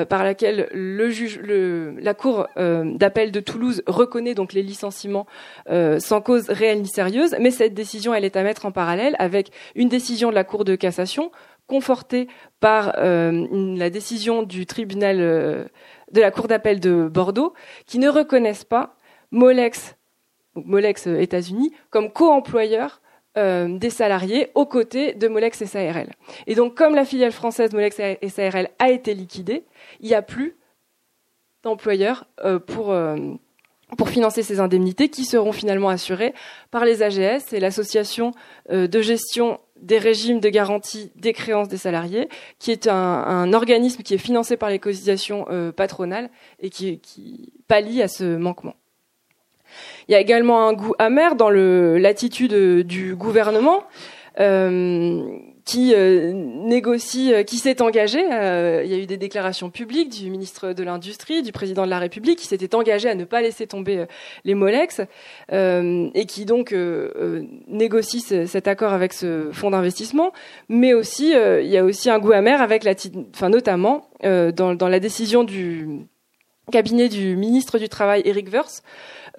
par 0.08 0.24
laquelle 0.24 0.68
le 0.72 1.10
juge, 1.10 1.38
le, 1.40 1.94
la 1.98 2.14
Cour 2.14 2.46
d'appel 2.56 3.32
de 3.32 3.40
Toulouse 3.40 3.82
reconnaît 3.86 4.34
donc 4.34 4.52
les 4.52 4.62
licenciements 4.62 5.26
sans 5.68 6.20
cause 6.20 6.48
réelle 6.48 6.82
ni 6.82 6.88
sérieuse. 6.88 7.34
Mais 7.40 7.50
cette 7.50 7.74
décision, 7.74 8.14
elle 8.14 8.24
est 8.24 8.36
à 8.36 8.42
mettre 8.42 8.66
en 8.66 8.72
parallèle 8.72 9.16
avec 9.18 9.50
une 9.74 9.88
décision 9.88 10.30
de 10.30 10.34
la 10.34 10.44
Cour 10.44 10.64
de 10.64 10.76
cassation 10.76 11.30
confortée 11.66 12.28
par 12.60 12.94
la 12.96 13.90
décision 13.90 14.42
du 14.42 14.66
tribunal 14.66 15.18
de 15.18 16.20
la 16.20 16.30
Cour 16.30 16.48
d'appel 16.48 16.80
de 16.80 17.08
Bordeaux, 17.08 17.54
qui 17.86 17.98
ne 17.98 18.08
reconnaissent 18.08 18.64
pas 18.64 18.96
Molex 19.30 19.96
Molex 20.54 21.06
euh, 21.06 21.20
États-Unis, 21.20 21.72
comme 21.90 22.10
co-employeur 22.10 23.00
euh, 23.38 23.78
des 23.78 23.90
salariés 23.90 24.50
aux 24.54 24.66
côtés 24.66 25.14
de 25.14 25.28
Molex 25.28 25.64
SARL. 25.64 26.10
Et 26.46 26.54
donc, 26.54 26.74
comme 26.74 26.94
la 26.94 27.04
filiale 27.04 27.32
française 27.32 27.72
Molex 27.72 27.96
SARL 28.28 28.68
a 28.78 28.90
été 28.90 29.14
liquidée, 29.14 29.64
il 30.00 30.08
n'y 30.08 30.14
a 30.14 30.22
plus 30.22 30.56
d'employeurs 31.62 32.26
euh, 32.44 32.58
pour, 32.58 32.94
pour 33.96 34.08
financer 34.08 34.42
ces 34.42 34.60
indemnités 34.60 35.08
qui 35.08 35.24
seront 35.24 35.52
finalement 35.52 35.88
assurées 35.88 36.34
par 36.70 36.84
les 36.84 37.02
AGS 37.02 37.52
et 37.52 37.60
l'association 37.60 38.32
de 38.68 39.00
gestion 39.00 39.60
des 39.80 39.98
régimes 39.98 40.40
de 40.40 40.48
garantie 40.48 41.10
des 41.16 41.32
créances 41.32 41.68
des 41.68 41.76
salariés, 41.76 42.28
qui 42.58 42.70
est 42.70 42.86
un, 42.86 43.52
organisme 43.52 44.02
qui 44.02 44.14
est 44.14 44.18
financé 44.18 44.56
par 44.56 44.70
les 44.70 44.78
cotisations 44.78 45.46
patronales 45.76 46.30
et 46.60 46.70
qui, 46.70 47.00
qui 47.00 47.52
à 48.02 48.08
ce 48.08 48.36
manquement. 48.36 48.74
Il 50.08 50.12
y 50.12 50.14
a 50.14 50.20
également 50.20 50.68
un 50.68 50.72
goût 50.72 50.94
amer 50.98 51.36
dans 51.36 51.50
l'attitude 51.50 52.54
du 52.86 53.14
gouvernement. 53.14 53.84
Euh, 54.40 55.38
qui 55.64 55.94
euh, 55.94 56.32
négocie, 56.32 57.32
euh, 57.32 57.44
qui 57.44 57.58
s'est 57.58 57.82
engagé. 57.82 58.18
il 58.18 58.90
y 58.90 58.94
a 58.94 58.98
eu 58.98 59.06
des 59.06 59.16
déclarations 59.16 59.70
publiques 59.70 60.08
du 60.08 60.28
ministre 60.28 60.72
de 60.72 60.82
l'Industrie, 60.82 61.42
du 61.42 61.52
président 61.52 61.84
de 61.84 61.90
la 61.90 62.00
République, 62.00 62.40
qui 62.40 62.48
s'était 62.48 62.74
engagé 62.74 63.08
à 63.08 63.14
ne 63.14 63.24
pas 63.24 63.40
laisser 63.42 63.68
tomber 63.68 64.06
les 64.44 64.54
Molex 64.54 65.02
et 65.52 66.26
qui 66.26 66.44
donc 66.46 66.74
négocie 67.68 68.20
cet 68.22 68.66
accord 68.66 68.92
avec 68.92 69.12
ce 69.12 69.50
fonds 69.52 69.70
d'investissement. 69.70 70.32
Mais 70.68 70.94
aussi, 70.94 71.32
il 71.32 71.68
y 71.68 71.76
a 71.76 71.84
aussi 71.84 72.10
un 72.10 72.18
goût 72.18 72.32
amer 72.32 72.60
avec 72.60 72.82
la, 72.82 72.94
enfin 73.32 73.48
notamment 73.48 74.08
dans 74.22 74.88
la 74.88 74.98
décision 74.98 75.44
du 75.44 76.06
cabinet 76.70 77.08
du 77.08 77.36
ministre 77.36 77.78
du 77.78 77.88
Travail, 77.88 78.22
Eric 78.24 78.48
Vers, 78.48 78.68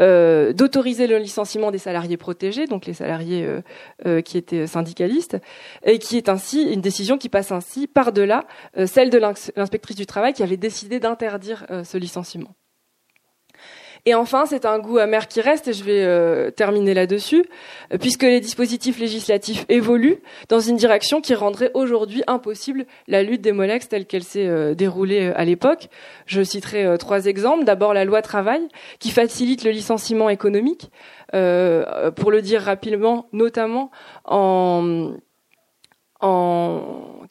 euh, 0.02 0.54
d'autoriser 0.54 1.08
le 1.08 1.18
licenciement 1.18 1.72
des 1.72 1.78
salariés 1.78 2.18
protégés, 2.18 2.66
donc 2.66 2.86
les 2.86 2.94
salariés 2.94 3.46
euh, 3.46 3.62
euh, 4.06 4.22
qui 4.22 4.38
étaient 4.38 4.68
syndicalistes, 4.68 5.38
et 5.84 6.00
qui 6.00 6.18
est 6.18 6.30
ainsi 6.30 6.64
une 6.64 6.82
décision 6.82 7.18
qui 7.18 7.30
passe 7.30 7.52
ainsi 7.52 7.88
par-delà 7.88 8.46
celle 8.86 9.10
de 9.10 9.18
l'inspectrice 9.18 9.96
du 9.96 10.06
travail 10.06 10.34
qui 10.34 10.44
avait 10.44 10.58
décidé 10.58 11.00
d'interdire 11.00 11.66
ce 11.84 11.98
licenciement. 11.98 12.56
Et 14.06 14.16
enfin, 14.16 14.46
c'est 14.46 14.66
un 14.66 14.80
goût 14.80 14.98
amer 14.98 15.30
qui 15.30 15.40
reste, 15.40 15.70
et 15.70 15.74
je 15.74 15.84
vais 15.86 16.04
euh, 16.04 16.52
terminer 16.52 16.94
là-dessus, 16.94 17.46
euh, 17.94 17.98
puisque 17.98 18.24
les 18.24 18.42
dispositifs 18.42 19.00
législatifs 19.00 19.66
évoluent 19.70 20.18
dans 20.50 20.60
une 20.60 20.76
direction 20.76 21.22
qui 21.22 21.34
rendrait 21.34 21.72
aujourd'hui 21.74 22.22
impossible 22.28 22.86
la 23.08 23.24
lutte 23.24 23.40
des 23.40 23.54
Molex 23.54 23.88
telle 23.88 24.06
qu'elle 24.06 24.24
s'est 24.24 24.46
euh, 24.46 24.76
déroulée 24.76 25.32
à 25.34 25.46
l'époque. 25.46 25.88
Je 26.26 26.44
citerai 26.44 26.98
trois 26.98 27.28
exemples. 27.28 27.64
D'abord, 27.64 27.94
la 27.94 28.04
loi 28.04 28.22
travail, 28.22 28.68
qui 29.00 29.10
facilite 29.10 29.64
le 29.64 29.72
licenciement 29.72 30.30
économique, 30.30 30.92
pour 31.32 32.32
le 32.32 32.42
dire 32.42 32.62
rapidement, 32.62 33.28
notamment 33.32 33.90
en, 34.26 35.14
en 36.22 36.82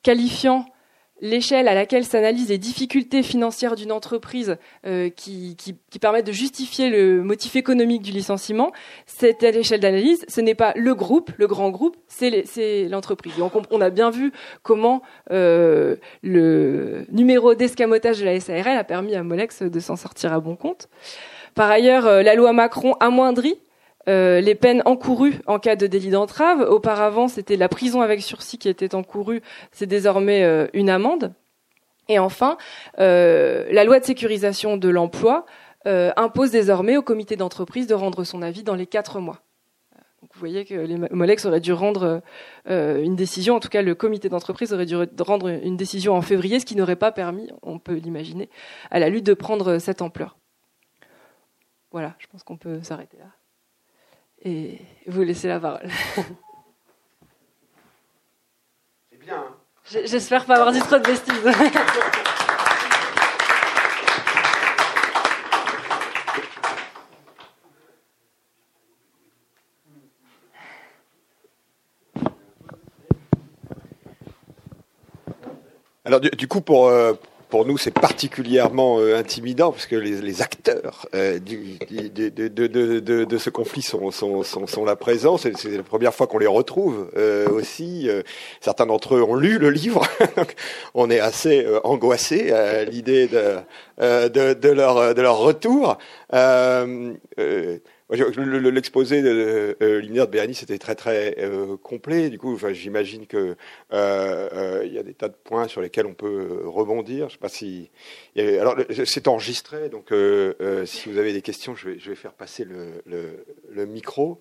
qualifiant 0.02 0.66
l'échelle 1.22 1.68
à 1.68 1.74
laquelle 1.74 2.04
s'analysent 2.04 2.50
les 2.50 2.58
difficultés 2.58 3.22
financières 3.22 3.76
d'une 3.76 3.92
entreprise 3.92 4.56
euh, 4.87 5.08
qui, 5.08 5.56
qui, 5.56 5.76
qui, 5.88 5.98
permettent 5.98 6.26
de 6.26 6.32
justifier 6.32 6.90
le 6.90 7.22
motif 7.22 7.56
économique 7.56 8.02
du 8.02 8.11
licenciement, 8.11 8.72
cette 9.06 9.42
l'échelle 9.42 9.80
d'analyse, 9.80 10.24
ce 10.28 10.40
n'est 10.40 10.56
pas 10.56 10.72
le 10.76 10.94
groupe, 10.94 11.30
le 11.38 11.46
grand 11.46 11.70
groupe, 11.70 11.96
c'est 12.08 12.88
l'entreprise. 12.88 13.37
Donc 13.38 13.52
on, 13.70 13.80
a 13.80 13.90
bien 13.90 14.11
vu 14.11 14.32
comment 14.62 15.02
euh, 15.30 15.96
le 16.22 17.06
numéro 17.11 17.54
d'escamotage 17.54 18.18
de 18.18 18.24
la 18.24 18.38
SARL 18.40 18.76
a 18.76 18.85
permis 18.85 19.14
à 19.14 19.22
Molex 19.22 19.62
de 19.62 19.80
s'en 19.80 19.96
sortir 19.96 20.32
à 20.32 20.40
bon 20.40 20.56
compte. 20.56 20.88
Par 21.54 21.70
ailleurs, 21.70 22.06
euh, 22.06 22.22
la 22.22 22.35
loi 22.35 22.52
Macron 22.52 22.94
amoindrit 22.98 23.58
euh, 24.08 24.40
les 24.40 24.54
peines 24.54 24.82
encourues 24.84 25.40
en 25.46 25.58
cas 25.58 25.76
de 25.76 25.86
délit 25.86 26.10
d'entrave. 26.10 26.60
Auparavant, 26.60 27.28
c'était 27.28 27.56
la 27.56 27.68
prison 27.68 28.00
avec 28.00 28.22
sursis 28.22 28.58
qui 28.58 28.68
était 28.68 28.94
encourue, 28.94 29.42
c'est 29.70 29.86
désormais 29.86 30.42
euh, 30.42 30.66
une 30.72 30.90
amende. 30.90 31.32
Et 32.08 32.18
enfin, 32.18 32.56
euh, 32.98 33.66
la 33.70 33.84
loi 33.84 34.00
de 34.00 34.04
sécurisation 34.04 34.76
de 34.76 34.88
l'emploi 34.88 35.46
impose 35.84 36.52
désormais 36.52 36.96
au 36.96 37.02
comité 37.02 37.34
d'entreprise 37.34 37.88
de 37.88 37.94
rendre 37.94 38.22
son 38.22 38.40
avis 38.40 38.62
dans 38.62 38.76
les 38.76 38.86
quatre 38.86 39.18
mois. 39.18 39.40
Vous 40.20 40.38
voyez 40.38 40.64
que 40.64 40.74
les 40.74 40.96
Molex 41.10 41.44
auraient 41.44 41.58
dû 41.58 41.72
rendre 41.72 42.22
une 42.68 43.16
décision, 43.16 43.56
en 43.56 43.60
tout 43.60 43.68
cas 43.68 43.82
le 43.82 43.96
comité 43.96 44.28
d'entreprise 44.28 44.72
aurait 44.72 44.86
dû 44.86 44.94
rendre 45.18 45.48
une 45.48 45.76
décision 45.76 46.14
en 46.14 46.22
février, 46.22 46.60
ce 46.60 46.66
qui 46.66 46.76
n'aurait 46.76 46.94
pas 46.94 47.10
permis, 47.10 47.50
on 47.62 47.80
peut 47.80 47.94
l'imaginer, 47.96 48.48
à 48.92 49.00
la 49.00 49.08
lutte 49.08 49.26
de 49.26 49.34
prendre 49.34 49.78
cette 49.78 50.02
ampleur. 50.02 50.36
Voilà, 51.90 52.14
je 52.20 52.28
pense 52.28 52.44
qu'on 52.44 52.56
peut 52.56 52.80
s'arrêter 52.84 53.16
là 53.18 53.26
et 54.44 54.78
vous 55.07 55.22
laisser 55.22 55.48
la 55.48 55.61
parole. 55.61 55.88
C'est 59.11 59.18
bien. 59.18 59.37
Hein 59.37 59.57
j'espère 59.85 60.44
pas 60.46 60.55
avoir 60.55 60.72
dit 60.72 60.81
trop 60.81 60.98
de 60.98 61.05
bêtises. 61.05 61.33
Alors 76.05 76.20
du, 76.20 76.48
coup, 76.48 76.61
pour, 76.61 76.88
euh, 76.88 77.14
pour 77.52 77.66
nous, 77.66 77.76
c'est 77.76 77.90
particulièrement 77.90 78.98
intimidant 78.98 79.72
parce 79.72 79.84
que 79.84 79.94
les, 79.94 80.40
acteurs 80.40 81.06
du, 81.44 81.78
de, 81.90 83.38
ce 83.38 83.50
conflit 83.50 83.82
sont, 83.82 84.10
là 84.86 84.96
présents. 84.96 85.36
C'est 85.36 85.52
la 85.66 85.82
première 85.82 86.14
fois 86.14 86.26
qu'on 86.26 86.38
les 86.38 86.46
retrouve 86.46 87.10
aussi. 87.54 88.08
certains 88.62 88.86
d'entre 88.86 89.16
eux 89.16 89.22
ont 89.22 89.34
lu 89.34 89.58
le 89.58 89.68
livre. 89.68 90.00
on 90.94 91.10
est 91.10 91.20
assez 91.20 91.66
angoissé 91.84 92.52
à 92.52 92.84
l'idée 92.84 93.28
de 93.28 94.70
leur 95.20 95.36
retour. 95.36 95.98
L'exposé 98.12 99.22
de 99.22 99.77
euh, 99.81 100.03
de 100.03 100.25
Bérénice 100.27 100.62
était 100.62 100.79
très 100.79 100.94
très 100.94 101.35
euh, 101.38 101.79
complet. 101.79 102.29
Du 102.29 102.38
coup, 102.38 102.59
j'imagine 102.72 103.27
que 103.27 103.57
euh, 103.92 104.48
euh, 104.53 104.83
il 104.85 104.92
y 104.92 104.98
a 104.98 105.03
des 105.03 105.14
tas 105.14 105.29
de 105.29 105.35
points 105.35 105.66
sur 105.66 105.81
lesquels 105.81 106.05
on 106.05 106.12
peut 106.12 106.61
rebondir. 106.66 107.29
Je 107.29 107.35
sais 107.35 107.38
pas 107.38 107.48
si. 107.48 107.90
Alors, 108.37 108.77
c'est 109.07 109.29
enregistré, 109.29 109.88
donc 109.88 110.12
si 110.85 111.09
vous 111.09 111.18
avez 111.18 111.33
des 111.33 111.42
questions, 111.42 111.75
je 111.75 111.88
vais, 111.88 112.14
faire 112.14 112.35
passer 112.35 112.66
le 112.66 113.87
micro. 113.87 114.38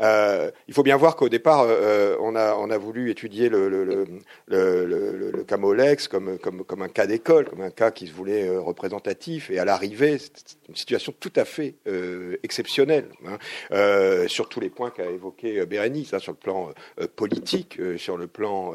Euh, 0.00 0.50
il 0.68 0.74
faut 0.74 0.82
bien 0.82 0.96
voir 0.96 1.16
qu'au 1.16 1.28
départ, 1.28 1.66
euh, 1.68 2.16
on, 2.20 2.34
a, 2.34 2.54
on 2.54 2.70
a 2.70 2.78
voulu 2.78 3.10
étudier 3.10 3.48
le, 3.48 3.68
le, 3.68 3.84
le, 3.84 5.30
le 5.30 5.44
cas 5.44 5.56
Molex 5.56 6.08
comme, 6.08 6.38
un 6.80 6.88
cas 6.88 7.06
d'école, 7.06 7.46
comme 7.46 7.60
un 7.60 7.70
cas 7.70 7.90
qui 7.90 8.06
se 8.06 8.12
voulait 8.12 8.48
euh, 8.48 8.60
représentatif. 8.60 9.50
Et 9.50 9.58
à 9.58 9.64
l'arrivée, 9.64 10.18
c'est 10.18 10.56
une 10.68 10.76
situation 10.76 11.12
tout 11.18 11.32
à 11.36 11.44
fait 11.44 11.74
euh, 11.86 12.36
exceptionnelle, 12.42 13.06
hein, 13.26 13.38
euh, 13.72 14.28
sur 14.28 14.48
tous 14.48 14.60
les 14.60 14.70
points 14.70 14.90
qu'a 14.90 15.06
évoqué 15.06 15.64
Bérénice, 15.66 16.14
hein, 16.14 16.18
sur 16.18 16.32
le 16.32 16.38
plan 16.38 16.70
politique, 17.16 17.78
sur 17.96 18.16
le 18.16 18.26
plan 18.26 18.72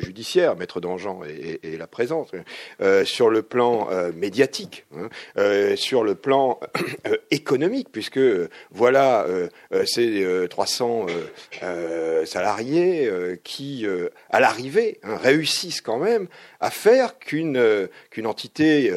judiciaire, 0.00 0.56
maître 0.56 0.80
d'Angean 0.80 1.20
et, 1.24 1.76
la 1.76 1.86
présence, 1.86 2.30
sur 3.04 3.30
le 3.30 3.42
plan 3.42 3.88
médiatique, 4.14 4.86
hein, 4.96 5.08
sur 5.76 6.04
le 6.04 6.14
plan 6.14 6.60
économique, 7.30 7.88
puisque 7.92 8.20
voilà, 8.70 9.26
c'est 9.84 10.05
300 10.48 11.06
euh, 11.08 11.26
euh, 11.62 12.26
salariés 12.26 13.06
euh, 13.06 13.36
qui, 13.42 13.86
à 14.30 14.40
l'arrivée, 14.40 14.98
hein, 15.02 15.16
réussissent 15.16 15.80
quand 15.80 15.98
même 15.98 16.28
à 16.60 16.70
faire 16.70 17.18
qu'une 17.18 17.56
entité 18.24 18.92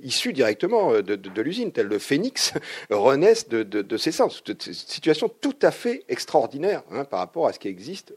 issue 0.00 0.32
directement 0.32 1.00
de, 1.00 1.42
l'usine, 1.42 1.72
telle 1.72 1.86
le 1.86 1.98
Phoenix, 1.98 2.52
renaisse 2.90 3.48
de, 3.48 3.96
ses 3.96 4.12
sens. 4.12 4.42
Une 4.48 4.58
situation 4.58 5.28
tout 5.28 5.56
à 5.62 5.70
fait 5.70 6.04
extraordinaire 6.08 6.82
hein, 6.90 7.04
par 7.04 7.20
rapport 7.20 7.46
à 7.46 7.52
ce 7.52 7.58
qui 7.58 7.68
existe 7.68 8.14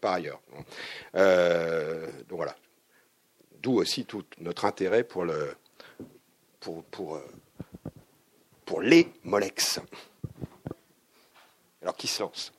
par 0.00 0.14
ailleurs. 0.14 0.40
donc 1.14 2.38
voilà. 2.38 2.56
D'où 3.62 3.78
aussi 3.78 4.04
tout 4.04 4.24
notre 4.40 4.64
intérêt 4.64 5.02
pour, 5.02 5.26
pour 8.66 8.80
les 8.80 9.08
Molex. 9.24 9.80
Alors 11.86 11.96
qui 11.96 12.08
se 12.08 12.20
lance? 12.20 12.52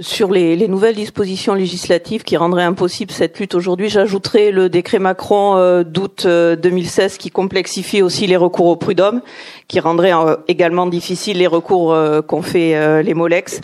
Sur 0.00 0.30
les, 0.30 0.68
nouvelles 0.68 0.94
dispositions 0.94 1.54
législatives 1.54 2.22
qui 2.22 2.36
rendraient 2.36 2.62
impossible 2.62 3.10
cette 3.10 3.36
lutte 3.40 3.56
aujourd'hui, 3.56 3.88
j'ajouterai 3.88 4.52
le 4.52 4.68
décret 4.68 5.00
Macron 5.00 5.56
euh, 5.56 5.82
d'août 5.82 6.24
2016 6.24 7.14
euh, 7.14 7.16
qui 7.16 7.30
complexifie 7.32 8.00
aussi 8.00 8.28
les 8.28 8.36
recours 8.36 8.66
au 8.66 8.76
prud'homme, 8.76 9.22
qui 9.66 9.80
rendrait 9.80 10.14
euh, 10.14 10.36
également 10.46 10.86
difficile 10.86 11.38
les 11.38 11.48
recours 11.48 11.96
qu'ont 12.28 12.42
fait 12.42 13.02
les 13.02 13.12
Molex. 13.12 13.60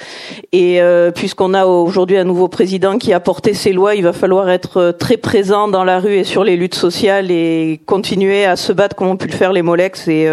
Et 0.51 0.81
puisqu'on 1.15 1.55
a 1.55 1.67
aujourd'hui 1.67 2.17
un 2.17 2.25
nouveau 2.25 2.49
président 2.49 2.99
qui 2.99 3.13
a 3.13 3.21
porté 3.21 3.55
ces 3.55 3.73
lois, 3.73 3.95
il 3.95 4.03
va 4.03 4.13
falloir 4.13 4.51
être 4.51 4.91
très 4.99 5.17
présent 5.17 5.69
dans 5.69 5.85
la 5.85 6.01
rue 6.01 6.17
et 6.17 6.25
sur 6.25 6.43
les 6.43 6.57
luttes 6.57 6.75
sociales 6.75 7.31
et 7.31 7.81
continuer 7.87 8.45
à 8.45 8.57
se 8.57 8.73
battre 8.73 8.97
comme 8.97 9.07
ont 9.07 9.17
pu 9.17 9.29
le 9.29 9.35
faire 9.35 9.53
les 9.53 9.63
Molex. 9.63 10.09
Et 10.09 10.29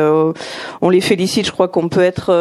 on 0.82 0.90
les 0.90 1.02
félicite. 1.02 1.46
Je 1.46 1.52
crois 1.52 1.68
qu'on 1.68 1.90
peut 1.90 2.02
être 2.02 2.32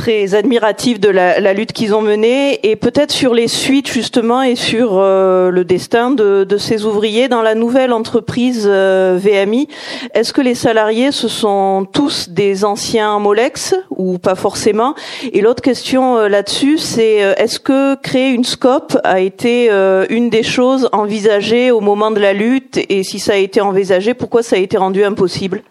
très 0.00 0.34
admiratif 0.34 0.98
de 0.98 1.10
la, 1.10 1.52
lutte 1.52 1.74
qu'ils 1.74 1.94
ont 1.94 2.00
menée 2.00 2.58
et 2.66 2.74
peut-être 2.74 3.12
sur 3.12 3.34
les 3.34 3.48
suites 3.48 3.92
justement 3.92 4.40
et 4.40 4.56
sur 4.56 4.92
euh, 4.94 5.50
le 5.50 5.62
destin 5.62 6.10
de, 6.10 6.46
ces 6.56 6.86
ouvriers 6.86 7.28
dans 7.28 7.42
la 7.42 7.54
nouvelle 7.54 7.92
entreprise 7.92 8.66
euh, 8.66 9.18
VMI. 9.20 9.68
Est-ce 10.14 10.32
que 10.32 10.40
les 10.40 10.54
salariés 10.54 11.12
ce 11.12 11.28
sont 11.28 11.86
tous 11.92 12.30
des 12.30 12.64
anciens 12.64 13.18
Molex 13.18 13.74
ou 13.90 14.16
pas 14.16 14.36
forcément? 14.36 14.94
Et 15.34 15.42
l'autre 15.42 15.62
question 15.62 16.16
euh, 16.16 16.28
là-dessus, 16.28 16.78
c'est 16.78 17.16
est-ce 17.36 17.60
que 17.60 17.94
créer 17.96 18.30
une 18.30 18.44
scope 18.44 18.96
a 19.04 19.20
été 19.20 19.70
une 20.08 20.30
des 20.30 20.42
choses 20.42 20.88
envisagées 20.92 21.70
au 21.70 21.80
moment 21.80 22.10
de 22.10 22.20
la 22.20 22.32
lutte? 22.32 22.80
Et 22.88 23.02
si 23.02 23.18
ça 23.18 23.32
a 23.32 23.36
été 23.36 23.60
envisagé, 23.60 24.14
pourquoi 24.14 24.42
ça 24.42 24.56
a 24.56 24.58
été 24.60 24.78
rendu 24.78 25.04
impossible? 25.04 25.62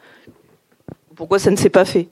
Pourquoi 1.15 1.39
ça 1.39 1.49
ne 1.49 1.55
s'est 1.55 1.69
pas 1.69 1.85
fait? 1.85 2.09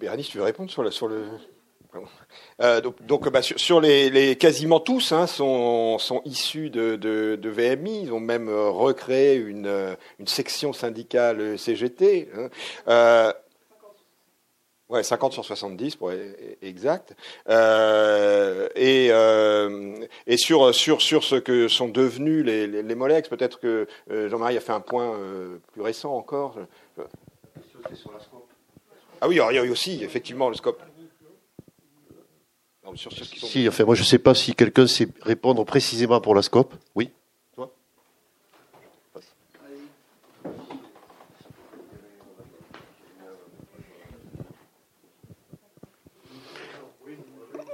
Bérénice, 0.00 0.28
tu 0.28 0.38
veux 0.38 0.44
répondre 0.44 0.70
sur, 0.70 0.90
sur 0.90 1.08
le. 1.08 1.26
Euh, 2.62 2.80
donc, 2.80 3.28
bah, 3.30 3.42
sur, 3.42 3.80
les, 3.82 4.36
quasiment 4.36 4.80
tous 4.80 5.12
hein, 5.12 5.26
sont, 5.26 5.98
issus 6.24 6.70
de, 6.70 7.38
VMI. 7.42 8.04
Ils 8.04 8.12
ont 8.12 8.20
même 8.20 8.48
euh, 8.48 8.70
recréé 8.70 9.34
une, 9.34 9.66
euh, 9.66 9.94
section 10.24 10.72
syndicale 10.72 11.58
CGT. 11.58 12.30
Hein. 12.34 13.32
ouais, 14.88 15.02
50 15.02 15.34
sur 15.34 15.44
70 15.44 15.96
pour 15.96 16.12
être 16.12 16.38
exact. 16.62 17.14
et, 18.76 19.10
sur, 20.38 20.74
sur, 20.74 21.02
sur 21.02 21.24
ce 21.24 21.36
que 21.36 21.68
sont 21.68 21.88
devenus 21.88 22.42
les, 22.42 22.66
les, 22.66 22.94
Molex, 22.94 23.28
peut-être 23.28 23.60
que 23.60 23.86
Jean-Marie 24.08 24.56
a 24.56 24.60
fait 24.60 24.72
un 24.72 24.80
point 24.80 25.14
plus 25.72 25.82
récent 25.82 26.14
encore. 26.14 26.56
Ah 29.20 29.28
oui, 29.28 29.38
il 29.50 29.54
y 29.54 29.58
a 29.58 29.62
aussi 29.62 30.02
effectivement 30.02 30.48
le 30.48 30.54
scope. 30.54 30.82
si, 32.94 33.68
enfin, 33.68 33.84
moi 33.84 33.94
je 33.94 34.00
ne 34.00 34.06
sais 34.06 34.18
pas 34.18 34.34
si 34.34 34.54
quelqu'un 34.54 34.86
sait 34.86 35.08
répondre 35.22 35.64
précisément 35.64 36.20
pour 36.20 36.34
la 36.34 36.42
scope. 36.42 36.74
Oui 36.94 37.10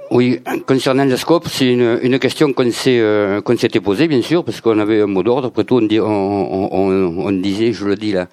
Oui, 0.09 0.39
concernant 0.65 1.03
le 1.03 1.17
scope, 1.17 1.47
c'est 1.49 1.67
une, 1.71 1.99
une, 2.01 2.17
question 2.17 2.53
qu'on 2.53 2.63
euh, 2.87 3.41
s'était 3.57 3.81
posée, 3.81 4.07
bien 4.07 4.21
sûr, 4.21 4.43
parce 4.45 4.61
qu'on 4.61 4.79
avait 4.79 5.01
un 5.01 5.07
mot 5.07 5.21
d'ordre. 5.21 5.47
Après 5.47 5.65
tout, 5.65 5.75
on, 5.75 5.81
dit, 5.81 5.99
on, 5.99 7.31
disait, 7.31 7.73
je 7.73 7.85
le 7.85 7.95
dis 7.95 8.13
là, 8.13 8.27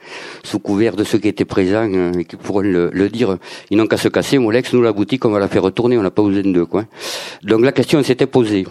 sous 0.44 0.60
couvert 0.60 0.94
de 0.94 1.02
ceux 1.02 1.18
qui 1.18 1.26
étaient 1.26 1.44
présents 1.44 1.90
euh, 1.92 2.12
et 2.12 2.24
qui 2.24 2.36
pourront 2.36 2.60
le, 2.60 2.90
le 2.92 3.08
dire, 3.08 3.38
ils 3.70 3.76
n'ont 3.76 3.88
qu'à 3.88 3.96
se 3.96 4.08
casser. 4.08 4.38
Molex, 4.38 4.72
nous, 4.72 4.82
la 4.82 4.92
boutique, 4.92 5.24
on 5.24 5.30
va 5.30 5.40
la 5.40 5.48
faire 5.48 5.62
retourner, 5.62 5.98
on 5.98 6.02
n'a 6.02 6.12
pas 6.12 6.22
besoin 6.22 6.42
de 6.42 6.62
quoi. 6.62 6.84
Donc 7.42 7.62
la 7.62 7.72
question 7.72 8.02
s'était 8.04 8.26
posée. 8.26 8.66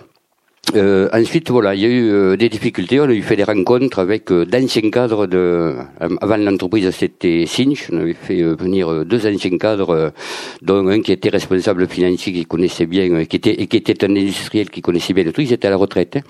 Euh, 0.75 1.09
ensuite, 1.13 1.51
voilà, 1.51 1.75
il 1.75 1.81
y 1.81 1.85
a 1.85 1.89
eu 1.89 2.09
euh, 2.09 2.37
des 2.37 2.49
difficultés. 2.49 2.99
On 2.99 3.03
a 3.03 3.13
eu 3.13 3.21
fait 3.21 3.35
des 3.35 3.43
rencontres 3.43 3.99
avec 3.99 4.31
euh, 4.31 4.45
d'anciens 4.45 4.89
cadres 4.89 5.27
de. 5.27 5.75
avant 5.99 6.37
l'entreprise, 6.37 6.89
c'était 6.91 7.45
Sinch. 7.45 7.89
On 7.91 7.97
avait 7.99 8.13
fait 8.13 8.41
venir 8.41 9.05
deux 9.05 9.27
anciens 9.27 9.57
cadres, 9.57 10.13
dont 10.61 10.87
un 10.87 11.01
qui 11.01 11.11
était 11.11 11.29
responsable 11.29 11.87
financier, 11.87 12.33
qui 12.33 12.45
connaissait 12.45 12.85
bien, 12.85 13.25
qui 13.25 13.35
était 13.35 13.61
et 13.61 13.67
qui 13.67 13.77
était 13.77 14.03
un 14.05 14.15
industriel 14.15 14.69
qui 14.69 14.81
connaissait 14.81 15.13
bien 15.13 15.25
le 15.25 15.33
truc. 15.33 15.47
Ils 15.47 15.53
étaient 15.53 15.67
à 15.67 15.71
la 15.71 15.77
retraite, 15.77 16.15
hein. 16.15 16.21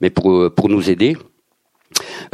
mais 0.00 0.10
pour 0.10 0.52
pour 0.54 0.68
nous 0.68 0.90
aider. 0.90 1.16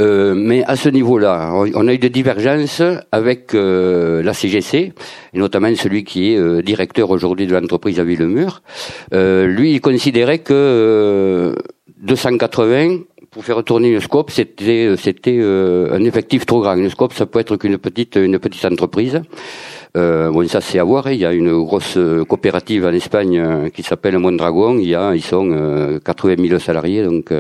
Euh, 0.01 0.35
mais 0.37 0.65
à 0.65 0.77
ce 0.77 0.89
niveau-là, 0.89 1.53
on 1.53 1.89
a 1.89 1.95
eu 1.95 1.99
des 1.99 2.11
divergences 2.11 2.83
avec 3.13 3.55
euh, 3.55 4.23
la 4.23 4.35
CGC, 4.35 4.93
et 5.33 5.39
notamment 5.39 5.75
celui 5.75 6.05
qui 6.05 6.33
est 6.33 6.37
euh, 6.37 6.63
directeur 6.63 7.11
aujourd'hui 7.11 7.47
de 7.47 7.53
l'entreprise 7.53 8.01
à 8.01 8.05
Villemur. 8.05 8.63
lui, 9.13 9.73
il 9.73 9.81
considérait 9.81 10.39
que 10.39 11.55
280 11.99 12.99
pour 13.31 13.45
faire 13.45 13.65
tourner 13.65 13.93
une 13.93 14.01
scope, 14.01 14.31
c'était 14.31 14.95
c'était 14.97 15.41
un 15.43 16.05
effectif 16.05 16.47
trop 16.47 16.61
grand. 16.61 16.77
Une 16.77 16.91
scope, 16.91 17.13
ça 17.13 17.27
peut 17.27 17.41
être 17.41 17.57
qu'une 17.57 17.79
petite 17.79 18.17
une 18.17 18.39
petite 18.39 18.65
entreprise. 18.65 19.23
Euh, 19.97 20.31
bon, 20.31 20.47
ça 20.49 20.61
c'est 20.61 20.79
à 20.79 20.85
voir. 20.85 21.07
Hein. 21.07 21.13
Il 21.13 21.21
y 21.21 21.27
a 21.27 21.33
une 21.33 21.63
grosse 21.63 21.99
coopérative 22.29 22.87
en 22.87 22.93
Espagne 22.93 23.71
qui 23.73 23.83
s'appelle 23.83 24.19
Mondragon. 24.19 24.79
Il 24.79 24.89
y 24.89 24.95
a, 24.95 25.15
ils 25.15 25.23
sont 25.23 26.01
80 26.05 26.37
000 26.49 26.59
salariés, 26.59 27.05
donc 27.05 27.33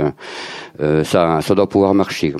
euh, 0.80 1.04
ça, 1.04 1.40
doit 1.54 1.68
pouvoir 1.68 1.94
marcher. 1.94 2.34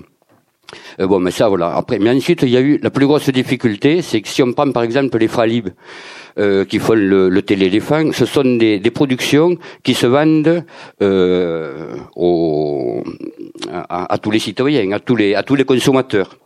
Euh, 1.01 1.07
bon, 1.07 1.21
mais 1.21 1.31
ça, 1.31 1.49
voilà. 1.49 1.75
Après, 1.77 1.99
mais 1.99 2.11
ensuite, 2.11 2.43
il 2.43 2.51
y 2.51 2.57
a 2.57 2.61
eu 2.61 2.79
la 2.83 2.91
plus 2.91 3.07
grosse 3.07 3.29
difficulté, 3.31 4.03
c'est 4.03 4.21
que 4.21 4.29
si 4.29 4.43
on 4.43 4.53
prend 4.53 4.71
par 4.73 4.83
exemple 4.83 5.19
les 5.19 5.29
Fralib, 5.29 5.69
euh, 6.39 6.65
qui 6.65 6.79
font 6.79 6.95
le, 6.95 7.29
le 7.29 7.43
télééléphant, 7.43 8.11
ce 8.13 8.27
sont 8.27 8.57
des, 8.57 8.81
productions 8.93 9.57
qui 9.83 9.95
se 9.95 10.07
vendent 10.07 10.65
euh, 11.03 11.97
à, 13.71 14.13
à, 14.13 14.19
tous 14.19 14.31
les 14.31 14.41
citoyens, 14.41 14.91
à 14.93 15.01
tous 15.01 15.17
les, 15.17 15.35
à 15.35 15.43
tous 15.43 15.55
les 15.55 15.65
consommateurs. 15.65 16.37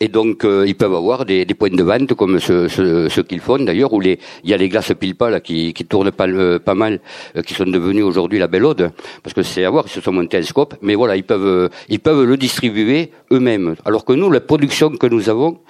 Et 0.00 0.08
donc, 0.08 0.44
euh, 0.44 0.64
ils 0.66 0.74
peuvent 0.74 0.94
avoir 0.94 1.24
des, 1.24 1.44
des, 1.46 1.54
points 1.54 1.70
de 1.70 1.82
vente 1.82 2.12
comme 2.14 2.38
ceux 2.38 2.68
ce, 2.68 3.08
ce 3.08 3.20
qu'ils 3.22 3.40
font 3.40 3.58
d'ailleurs, 3.58 3.92
où 3.94 4.00
les, 4.00 4.18
il 4.44 4.50
y 4.50 4.54
a 4.54 4.56
les 4.58 4.68
glaces 4.68 4.92
Pilpa 4.98 5.30
là, 5.30 5.40
qui, 5.40 5.72
qui 5.72 5.86
tournent 5.86 6.10
pas, 6.10 6.26
pas 6.58 6.74
mal, 6.74 7.00
euh, 7.34 7.42
qui 7.42 7.54
sont 7.54 7.64
devenus 7.64 8.04
aujourd'hui 8.04 8.38
la 8.38 8.46
Belle 8.46 8.66
Ode, 8.66 8.90
parce 9.22 9.32
que 9.32 9.42
c'est 9.42 9.64
à 9.64 9.70
voir, 9.70 9.84
ils 9.86 9.90
se 9.90 10.02
sont 10.02 10.12
montés 10.12 10.36
un 10.36 10.42
scope. 10.42 10.74
Mais 10.82 10.94
voilà, 10.94 11.16
ils 11.16 11.24
peuvent, 11.24 11.46
euh, 11.46 11.68
ils 11.88 12.00
peuvent 12.00 12.24
le 12.24 12.36
distribuer 12.36 13.10
eux-mêmes. 13.32 13.74
Alors 13.86 14.04
que 14.04 14.12
nous, 14.12 14.30
la 14.30 14.40
production 14.40 14.90
que 14.90 15.06
nous 15.06 15.30
avons, 15.30 15.60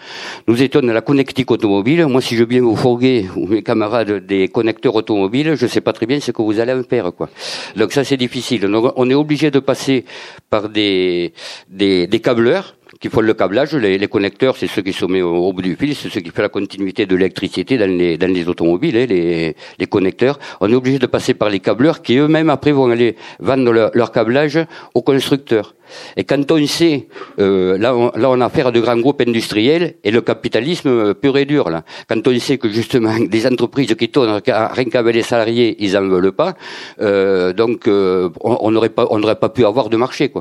nous 0.48 0.60
étions 0.60 0.80
dans 0.80 0.92
la 0.92 1.02
connectique 1.02 1.50
automobile. 1.50 2.06
Moi, 2.06 2.20
si 2.20 2.34
je 2.34 2.42
viens 2.42 2.62
vous 2.62 2.76
fourguer, 2.76 3.26
ou 3.36 3.46
mes 3.46 3.62
camarades, 3.62 4.26
des 4.26 4.48
connecteurs 4.48 4.96
automobiles, 4.96 5.54
je 5.54 5.66
sais 5.66 5.80
pas 5.80 5.92
très 5.92 6.06
bien 6.06 6.18
ce 6.18 6.32
que 6.32 6.42
vous 6.42 6.58
allez 6.58 6.72
en 6.72 6.82
faire, 6.82 7.12
quoi. 7.12 7.28
Donc 7.76 7.92
ça, 7.92 8.02
c'est 8.02 8.16
difficile. 8.16 8.62
Donc, 8.62 8.92
on 8.96 9.08
est 9.08 9.14
obligé 9.14 9.52
de 9.52 9.60
passer 9.60 10.04
par 10.50 10.68
des, 10.68 11.32
des, 11.68 12.08
des 12.08 12.20
câbleurs 12.20 12.74
qui 13.00 13.08
font 13.08 13.20
le 13.20 13.34
câblage. 13.34 13.74
Les, 13.74 13.98
les 13.98 14.08
connecteurs, 14.08 14.56
c'est 14.56 14.66
ceux 14.66 14.82
qui 14.82 14.92
sont 14.92 15.08
mis 15.08 15.22
au, 15.22 15.34
au 15.34 15.52
bout 15.52 15.62
du 15.62 15.76
fil, 15.76 15.94
c'est 15.94 16.08
ceux 16.08 16.20
qui 16.20 16.30
font 16.30 16.42
la 16.42 16.48
continuité 16.48 17.06
de 17.06 17.16
l'électricité 17.16 17.78
dans 17.78 17.90
les, 17.90 18.16
dans 18.18 18.32
les 18.32 18.48
automobiles, 18.48 18.96
hein, 18.96 19.06
les, 19.08 19.54
les 19.78 19.86
connecteurs. 19.86 20.38
On 20.60 20.70
est 20.70 20.74
obligé 20.74 20.98
de 20.98 21.06
passer 21.06 21.34
par 21.34 21.48
les 21.50 21.60
câbleurs 21.60 22.02
qui 22.02 22.16
eux-mêmes 22.16 22.50
après 22.50 22.72
vont 22.72 22.90
aller 22.90 23.16
vendre 23.40 23.72
leur, 23.72 23.90
leur 23.94 24.12
câblage 24.12 24.58
aux 24.94 25.02
constructeurs. 25.02 25.74
Et 26.16 26.24
quand 26.24 26.50
on 26.50 26.66
sait, 26.66 27.06
euh, 27.38 27.78
là, 27.78 27.94
on, 27.94 28.10
là, 28.16 28.30
on 28.30 28.40
a 28.40 28.46
affaire 28.46 28.68
à 28.68 28.72
de 28.72 28.80
grands 28.80 28.98
groupes 28.98 29.20
industriels 29.20 29.94
et 30.02 30.10
le 30.10 30.20
capitalisme 30.20 30.88
euh, 30.88 31.14
pur 31.14 31.36
et 31.36 31.44
dur. 31.44 31.70
Là. 31.70 31.84
Quand 32.08 32.26
on 32.26 32.38
sait 32.38 32.58
que 32.58 32.68
justement 32.68 33.18
des 33.20 33.46
entreprises 33.46 33.94
qui 33.94 34.08
tournent 34.08 34.40
rien 34.44 34.84
qu'avec 34.84 35.14
les 35.14 35.22
salariés, 35.22 35.76
ils 35.78 35.96
en 35.96 36.08
veulent 36.08 36.32
pas, 36.32 36.54
euh, 37.00 37.52
donc 37.52 37.88
euh, 37.88 38.28
on 38.40 38.70
n'aurait 38.70 38.88
pas, 38.88 39.06
on 39.10 39.20
pas 39.20 39.48
pu 39.48 39.64
avoir 39.64 39.88
de 39.88 39.96
marché. 39.96 40.32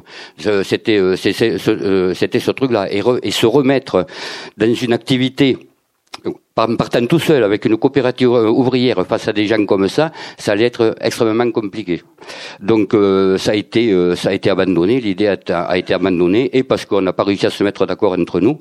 C'était, 0.63 0.97
euh, 0.97 1.15
c'était 2.13 2.39
ce 2.45 2.51
truc-là 2.51 2.87
et, 2.91 3.31
se 3.31 3.45
remettre 3.45 4.05
dans 4.57 4.73
une 4.73 4.93
activité 4.93 5.57
partant 6.55 7.05
tout 7.05 7.19
seul 7.19 7.43
avec 7.43 7.65
une 7.65 7.77
coopérative 7.77 8.29
ouvrière 8.29 9.05
face 9.05 9.27
à 9.27 9.33
des 9.33 9.45
gens 9.45 9.63
comme 9.65 9.89
ça, 9.89 10.11
ça 10.37 10.53
allait 10.53 10.65
être 10.65 10.95
extrêmement 11.01 11.51
compliqué. 11.51 12.01
Donc 12.61 12.93
euh, 12.93 13.37
ça 13.37 13.51
a 13.51 13.55
été 13.55 13.91
euh, 13.91 14.15
ça 14.15 14.29
a 14.29 14.33
été 14.33 14.49
abandonné, 14.49 15.01
l'idée 15.01 15.27
a, 15.27 15.77
été 15.77 15.93
abandonnée 15.93 16.49
et 16.57 16.63
parce 16.63 16.85
qu'on 16.85 17.01
n'a 17.01 17.13
pas 17.13 17.23
réussi 17.23 17.45
à 17.45 17.49
se 17.49 17.63
mettre 17.63 17.85
d'accord 17.85 18.13
entre 18.13 18.39
nous. 18.39 18.59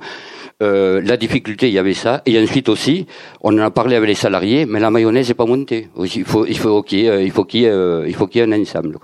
Euh, 0.62 1.00
la 1.04 1.16
difficulté, 1.16 1.68
il 1.68 1.74
y 1.74 1.78
avait 1.78 1.94
ça, 1.94 2.22
et 2.26 2.40
ensuite 2.40 2.68
aussi, 2.68 3.06
on 3.42 3.54
en 3.58 3.62
a 3.62 3.70
parlé 3.70 3.96
avec 3.96 4.08
les 4.08 4.14
salariés, 4.14 4.66
mais 4.66 4.78
la 4.78 4.90
mayonnaise 4.90 5.28
n'est 5.28 5.34
pas 5.34 5.46
montée. 5.46 5.88
Il 6.14 6.24
faut, 6.24 6.46
il 6.46 6.58
faut 6.58 6.82
qu'il 6.82 7.00
y 7.00 7.06
ait, 7.06 7.06
y 7.06 7.10
ait, 7.10 7.26
il 7.26 7.32
faut 7.32 7.44
qu'il 7.44 7.60
y 7.62 7.64
ait 7.64 8.42
un 8.42 8.60
ensemble. 8.60 8.98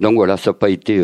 Donc 0.00 0.14
voilà, 0.16 0.36
ça 0.36 0.50
n'a 0.50 0.54
pas 0.54 0.68
été. 0.68 1.00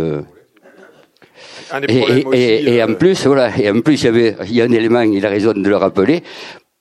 Et, 1.89 1.97
et, 1.97 2.25
aussi, 2.27 2.39
et, 2.39 2.75
et, 2.75 2.83
en 2.83 2.95
plus, 2.95 3.27
voilà, 3.27 3.51
et 3.59 3.71
en 3.71 3.81
plus, 3.81 4.03
il 4.03 4.05
y 4.05 4.09
avait, 4.09 4.37
il 4.45 4.55
y 4.55 4.63
a 4.63 4.65
un 4.65 4.73
élément, 4.73 5.01
il 5.01 5.25
a 5.25 5.29
raison 5.29 5.53
de 5.53 5.69
le 5.69 5.77
rappeler 5.77 6.23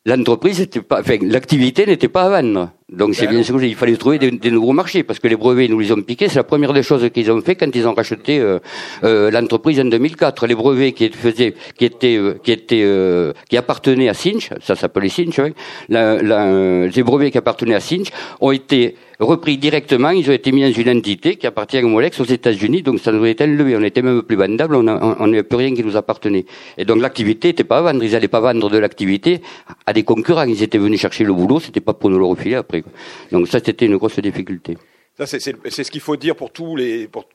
l'entreprise 0.06 0.60
n'était 0.60 0.82
pas, 0.82 1.01
enfin, 1.01 1.17
l'activité 1.21 1.86
n'était 1.86 2.08
pas 2.08 2.23
à 2.23 2.41
vendre. 2.41 2.71
Donc 2.89 3.15
c'est 3.15 3.27
bien 3.27 3.41
sûr 3.41 3.63
il 3.63 3.75
fallait 3.75 3.95
trouver 3.95 4.19
des, 4.19 4.32
des, 4.32 4.51
nouveaux 4.51 4.73
marchés 4.73 5.04
parce 5.04 5.19
que 5.19 5.30
les 5.30 5.38
brevets 5.38 5.69
nous 5.69 5.80
les 5.80 5.91
ont 5.93 6.01
piqués. 6.01 6.27
C'est 6.27 6.36
la 6.36 6.43
première 6.43 6.73
des 6.73 6.84
choses 6.84 7.10
qu'ils 7.13 7.32
ont 7.32 7.39
fait 7.41 7.56
quand 7.56 7.73
ils 7.73 7.88
ont 7.88 7.93
racheté 7.93 8.39
euh, 8.39 8.60
euh, 9.04 9.32
l'entreprise 9.32 9.80
en 9.80 9.86
2004. 9.86 10.47
Les 10.47 10.56
brevets 10.56 10.91
qui 10.91 11.10
faisaient, 11.10 11.54
qui 11.77 11.86
étaient, 11.86 12.17
euh, 12.17 12.34
qui 12.43 12.51
étaient, 12.51 12.84
euh, 12.84 13.32
qui 13.49 13.56
appartenaient 13.56 14.10
à 14.10 14.13
Cinch, 14.13 14.49
ça 14.62 14.75
s'appelait 14.75 15.08
Cinch, 15.08 15.39
hein, 15.39 15.51
la, 15.88 16.21
la, 16.21 16.88
les 16.88 17.04
brevets 17.04 17.32
qui 17.32 17.38
appartenaient 17.38 17.75
à 17.75 17.80
Cinch 17.80 18.08
ont 18.41 18.51
été 18.51 18.95
repris 19.25 19.57
directement. 19.57 20.10
Ils 20.10 20.29
ont 20.29 20.34
été 20.34 20.51
mis 20.51 20.62
dans 20.62 20.71
une 20.71 20.89
entité 20.89 21.36
qui 21.36 21.47
appartient 21.47 21.77
à 21.77 21.81
Molex 21.81 22.19
aux 22.19 22.25
États-Unis. 22.25 22.81
Donc 22.81 22.99
ça 22.99 23.12
nous 23.12 23.25
été 23.25 23.43
enlevé. 23.43 23.75
On 23.75 23.84
était 23.84 24.01
même 24.01 24.21
plus 24.23 24.36
vendable. 24.36 24.75
On 24.75 24.84
n'avait 24.84 25.43
plus 25.43 25.57
rien 25.57 25.73
qui 25.73 25.84
nous 25.84 25.95
appartenait. 25.95 26.45
Et 26.77 26.86
donc 26.86 27.01
l'activité 27.01 27.49
n'était 27.49 27.63
pas 27.63 27.79
à 27.79 27.81
vendre. 27.81 28.03
Ils 28.03 28.12
n'allaient 28.12 28.27
pas 28.27 28.39
vendre 28.41 28.69
de 28.69 28.77
l'activité 28.77 29.41
à 29.86 29.93
des 29.93 30.03
concurrents. 30.03 30.43
Ils 30.43 30.63
étaient 30.63 30.77
venus 30.77 30.99
chercher 30.99 31.23
le 31.23 31.34
boulot. 31.34 31.60
C'était 31.60 31.81
pas 31.81 31.93
pour 31.93 32.10
nous 32.10 32.19
le 32.19 32.25
refiler 32.25 32.55
après. 32.55 32.84
Donc 33.31 33.47
ça, 33.47 33.60
c'était 33.63 33.86
une 33.86 33.97
grosse 33.97 34.19
difficulté. 34.19 34.77
Ça, 35.17 35.27
c'est 35.27 35.39
ce 35.39 35.91
qu'il 35.91 36.01
faut 36.01 36.15
dire 36.15 36.36
pour 36.36 36.51
tous 36.51 36.75
les, 36.75 37.07
pour 37.07 37.25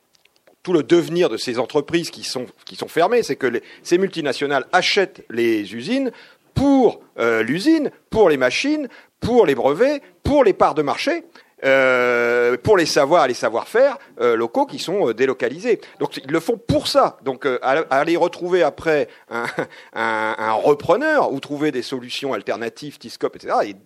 tout 0.62 0.72
le 0.72 0.82
devenir 0.82 1.28
de 1.28 1.36
ces 1.36 1.58
entreprises 1.60 2.10
qui 2.10 2.24
sont, 2.24 2.46
qui 2.64 2.74
sont 2.74 2.88
fermées. 2.88 3.22
C'est 3.22 3.36
que 3.36 3.46
les, 3.46 3.62
ces 3.82 3.98
multinationales 3.98 4.66
achètent 4.72 5.24
les 5.30 5.74
usines 5.74 6.10
pour 6.54 7.00
euh, 7.18 7.42
l'usine, 7.44 7.90
pour 8.10 8.28
les 8.28 8.36
machines, 8.36 8.88
pour 9.20 9.46
les 9.46 9.54
brevets, 9.54 10.02
pour 10.24 10.42
les 10.42 10.52
parts 10.52 10.74
de 10.74 10.82
marché. 10.82 11.22
Euh, 11.64 12.58
pour 12.58 12.76
les 12.76 12.84
savoirs 12.84 13.26
les 13.26 13.32
savoir-faire 13.32 13.96
euh, 14.20 14.36
locaux 14.36 14.66
qui 14.66 14.78
sont 14.78 15.08
euh, 15.08 15.14
délocalisés. 15.14 15.80
Donc 16.00 16.18
ils 16.18 16.30
le 16.30 16.40
font 16.40 16.58
pour 16.58 16.86
ça. 16.86 17.18
Donc 17.22 17.46
aller 17.62 18.16
retrouver 18.16 18.62
après 18.62 19.08
un, 19.94 20.52
repreneur 20.52 21.32
ou 21.32 21.40
trouver 21.40 21.72
des 21.72 21.82
solutions 21.82 22.34
alternatives, 22.34 22.98
Tiscop, 22.98 23.36
etc. 23.36 23.54
est 23.64 23.76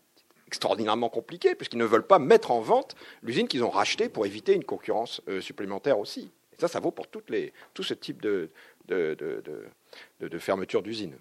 extraordinairement 0.48 1.08
compliqué 1.08 1.54
puisqu'ils 1.54 1.78
ne 1.78 1.84
veulent 1.84 2.06
pas 2.06 2.18
mettre 2.18 2.50
en 2.50 2.60
vente 2.60 2.96
l'usine 3.22 3.46
qu'ils 3.46 3.62
ont 3.62 3.70
rachetée 3.70 4.08
pour 4.08 4.26
éviter 4.26 4.52
une 4.54 4.64
concurrence 4.64 5.22
supplémentaire 5.40 6.00
aussi. 6.00 6.32
Et 6.52 6.60
ça, 6.60 6.66
ça 6.66 6.80
vaut 6.80 6.90
pour 6.90 7.06
toutes 7.06 7.30
les, 7.30 7.52
tout 7.72 7.84
ce 7.84 7.94
type 7.94 8.20
de 8.20 8.50
fermeture 10.38 10.82
d'usine. 10.82 11.14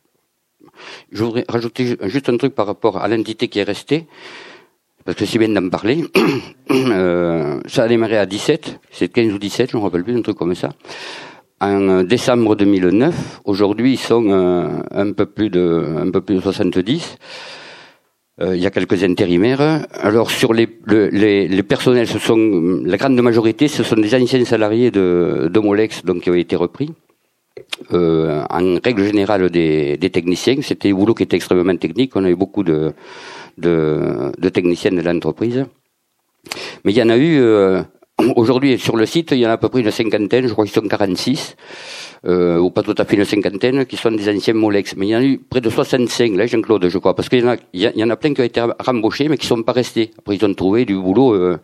Je 1.12 1.24
voudrais 1.24 1.46
rajouter 1.48 1.98
juste 2.10 2.30
un 2.30 2.38
truc 2.38 2.56
par 2.56 2.66
rapport 2.66 2.98
à 2.98 3.08
l'entité 3.08 3.48
qui 3.48 3.60
est 3.60 3.64
restée 3.64 4.08
parce 5.10 5.18
que 5.18 5.26
c'est 5.26 5.40
bien 5.40 5.50
d'en 5.50 5.70
parler. 5.70 6.06
euh, 6.70 7.60
ça 7.66 7.82
a 7.82 7.88
démarré 7.88 8.16
à 8.20 8.28
17, 8.28 8.80
c'est 8.92 9.12
15 9.12 9.34
ou 9.34 9.40
17, 9.40 9.72
je 9.72 9.76
ne 9.76 9.82
me 9.82 9.86
rappelle 9.86 10.04
plus, 10.04 10.16
un 10.16 10.22
truc 10.22 10.38
comme 10.38 10.54
ça. 10.54 10.70
En 11.60 12.04
décembre 12.04 12.56
2009, 12.56 13.42
aujourd'hui 13.46 13.94
ils 13.94 13.98
sont 13.98 14.24
euh, 14.30 14.68
un 14.92 15.12
peu 15.14 15.26
plus 15.26 15.50
de 15.50 15.96
un 15.98 16.12
peu 16.12 16.22
plus 16.22 16.36
de 16.36 16.42
70. 16.42 17.18
Euh, 18.42 18.56
il 18.56 18.62
y 18.62 18.68
a 18.68 18.70
quelques 18.70 19.04
intérimaires. 19.04 19.84
Alors 19.94 20.30
sur 20.30 20.54
les, 20.54 20.70
le, 20.84 21.08
les, 21.08 21.48
les 21.48 21.64
personnels, 21.64 22.08
ce 22.08 22.20
sont 22.20 22.84
la 22.86 22.98
grande 22.98 23.20
majorité, 23.20 23.68
ce 23.68 23.82
sont 23.82 23.96
des 23.96 24.14
anciens 24.14 24.46
salariés 24.46 24.92
de, 24.92 25.50
de 25.52 25.60
Molex, 25.60 26.06
donc 26.06 26.22
qui 26.22 26.30
ont 26.30 26.36
été 26.36 26.56
repris. 26.56 26.94
Euh, 27.94 28.44
en 28.50 28.78
règle 28.84 29.04
générale 29.06 29.50
des, 29.50 29.98
des 29.98 30.10
techniciens, 30.12 30.58
c'était 30.62 30.92
un 30.92 30.94
boulot 30.94 31.16
qui 31.16 31.24
était 31.24 31.36
extrêmement 31.36 31.76
technique. 31.78 32.16
On 32.16 32.24
avait 32.24 32.36
beaucoup 32.36 32.64
de 32.64 32.94
de, 33.60 34.32
de 34.38 34.50
techniciennes 34.50 34.96
de 34.96 35.02
l'entreprise. 35.02 35.66
Mais 36.84 36.92
il 36.92 36.98
y 36.98 37.04
en 37.04 37.10
a 37.10 37.18
eu, 37.18 37.40
euh, 37.40 37.84
aujourd'hui 38.36 38.78
sur 38.80 38.96
le 38.96 39.06
site, 39.06 39.32
il 39.32 39.40
y 39.40 39.46
en 39.46 39.50
a 39.50 39.54
à 39.54 39.58
peu 39.58 39.70
près 39.70 39.82
une 39.82 39.92
cinquantaine, 39.92 40.48
je 40.48 40.54
crois 40.54 40.66
qu'ils 40.66 40.74
sont 40.74 40.88
46, 40.88 41.56
euh, 42.26 42.58
ou 42.58 42.70
pas 42.70 42.84
tout 42.84 42.96
à 42.98 43.06
fait 43.06 43.16
une 43.16 43.26
cinquantaine, 43.26 43.86
qui 43.86 43.98
sont 43.98 44.12
des 44.12 44.30
anciens 44.30 44.54
Molex. 44.54 44.96
Mais 44.96 45.08
il 45.08 45.10
y 45.10 45.16
en 45.16 45.20
a 45.20 45.24
eu 45.24 45.38
près 45.38 45.62
de 45.62 45.70
65, 45.70 46.36
là, 46.36 46.46
Jean-Claude, 46.46 46.88
je 46.90 46.98
crois, 46.98 47.16
parce 47.16 47.30
qu'il 47.30 47.40
y, 47.40 47.44
en 47.44 47.52
a, 47.52 47.56
il 47.74 47.92
y 47.96 48.04
en 48.04 48.10
a 48.10 48.16
plein 48.16 48.34
qui 48.34 48.42
ont 48.42 48.46
été 48.46 48.62
rembauchés, 48.80 49.30
mais 49.30 49.38
qui 49.38 49.48
sont 49.48 49.64
pas 49.64 49.74
restés. 49.74 50.12
Après, 50.18 50.36
ils 50.36 50.46
ont 50.46 50.54
trouvé 50.54 50.86
du 50.86 50.96
boulot 50.96 51.34
euh, 51.34 51.58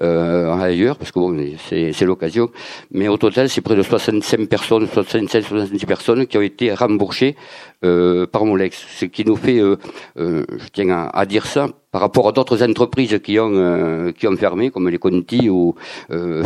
euh, 0.00 0.52
ailleurs, 0.54 0.96
parce 0.96 1.12
que 1.12 1.18
bon, 1.18 1.36
c'est 1.68 2.04
l'occasion. 2.04 2.50
Mais 2.90 3.08
au 3.08 3.16
total, 3.16 3.48
c'est 3.48 3.60
près 3.60 3.76
de 3.76 3.82
65 3.82 4.48
personnes, 4.48 4.86
65, 4.86 5.42
66 5.42 5.86
personnes 5.86 6.26
qui 6.26 6.38
ont 6.38 6.42
été 6.42 6.72
rembauchées 6.72 7.36
euh, 7.84 8.26
par 8.26 8.44
Molex. 8.44 8.86
Ce 8.98 9.04
qui 9.04 9.24
nous 9.24 9.36
fait, 9.36 9.60
euh, 9.60 9.76
euh, 10.18 10.44
je 10.50 10.66
tiens 10.72 10.90
à, 10.90 11.16
à, 11.16 11.26
dire 11.26 11.46
ça, 11.46 11.68
par 11.90 12.02
rapport 12.02 12.28
à 12.28 12.32
d'autres 12.32 12.62
entreprises 12.62 13.18
qui 13.22 13.38
ont 13.38 13.52
euh, 13.54 14.12
qui 14.12 14.26
ont 14.26 14.36
fermé, 14.36 14.70
comme 14.70 14.88
les 14.88 14.98
Conti 14.98 15.48
ou 15.48 15.74
euh, 16.10 16.42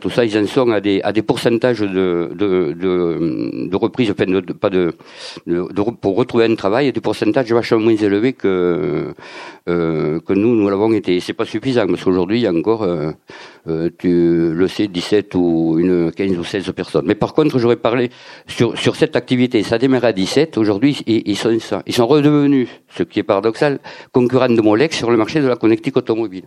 tout 0.00 0.10
ça, 0.10 0.24
ils 0.24 0.38
en 0.38 0.46
sont 0.46 0.70
à 0.70 0.80
des 0.80 1.00
à 1.02 1.12
des 1.12 1.22
pourcentages 1.22 1.80
de 1.80 2.30
de 2.32 2.72
de, 2.72 3.68
de 3.68 3.76
reprise, 3.76 4.10
enfin 4.12 4.26
de, 4.26 4.40
de, 4.40 4.52
pas 4.52 4.70
de, 4.70 4.94
de, 5.46 5.62
pour 6.00 6.16
retrouver 6.16 6.44
un 6.44 6.54
travail, 6.54 6.92
des 6.92 7.00
pourcentages 7.00 7.52
vachement 7.52 7.80
moins 7.80 7.96
élevés 7.96 8.32
que 8.32 9.12
euh, 9.68 10.20
que 10.20 10.32
nous 10.32 10.54
nous 10.54 10.68
l'avons 10.68 10.92
été. 10.92 11.18
C'est 11.20 11.32
pas 11.32 11.44
suffisant 11.46 11.86
parce 11.88 12.04
qu'aujourd'hui 12.04 12.38
il 12.38 12.42
y 12.42 12.46
a 12.46 12.52
encore 12.52 12.86
euh, 13.68 13.90
tu 13.98 14.52
le 14.54 14.68
sais 14.68 14.88
17 14.88 15.34
ou 15.34 15.78
une 15.78 16.12
15 16.12 16.38
ou 16.38 16.44
16 16.44 16.72
personnes. 16.72 17.04
Mais 17.06 17.14
par 17.14 17.34
contre, 17.34 17.58
j'aurais 17.58 17.76
parlé 17.76 18.10
sur 18.46 18.78
sur 18.78 18.96
cette 18.96 19.16
activité, 19.16 19.62
ça 19.62 19.78
démarre 19.78 20.04
à 20.04 20.12
17. 20.12 20.58
Aujourd'hui, 20.58 21.02
ils, 21.06 21.22
ils 21.26 21.36
sont 21.36 21.56
ils 21.86 21.94
sont 21.94 22.06
redevenus, 22.06 22.68
ce 22.88 23.02
qui 23.02 23.18
est 23.20 23.24
paradoxal, 23.24 23.78
concurrents 24.12 24.48
de 24.48 24.60
Molex 24.60 24.96
sur 24.96 25.10
le 25.10 25.16
marché 25.16 25.40
de 25.40 25.48
la 25.48 25.56
connectique 25.56 25.96
automobile. 25.96 26.44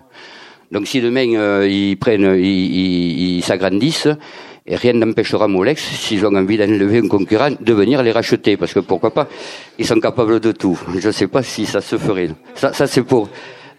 Donc 0.71 0.87
si 0.87 1.01
demain 1.01 1.33
euh, 1.35 1.67
ils 1.67 1.97
prennent, 1.97 2.35
ils 2.37 3.41
s'agrandissent, 3.41 4.07
et 4.67 4.75
rien 4.75 4.93
n'empêchera 4.93 5.47
Molex, 5.47 5.81
s'ils 5.81 6.25
ont 6.25 6.35
envie 6.35 6.57
d'enlever 6.57 6.99
un 6.99 7.07
concurrent, 7.07 7.49
de 7.59 7.73
venir 7.73 8.03
les 8.03 8.11
racheter, 8.11 8.55
parce 8.55 8.73
que 8.73 8.79
pourquoi 8.79 9.11
pas, 9.11 9.27
ils 9.79 9.85
sont 9.85 9.99
capables 9.99 10.39
de 10.39 10.51
tout. 10.51 10.79
Je 10.95 11.07
ne 11.07 11.11
sais 11.11 11.27
pas 11.27 11.41
si 11.41 11.65
ça 11.65 11.81
se 11.81 11.97
ferait. 11.97 12.29
Ça, 12.53 12.71
ça 12.71 12.85
c'est 12.85 13.01
pour, 13.01 13.29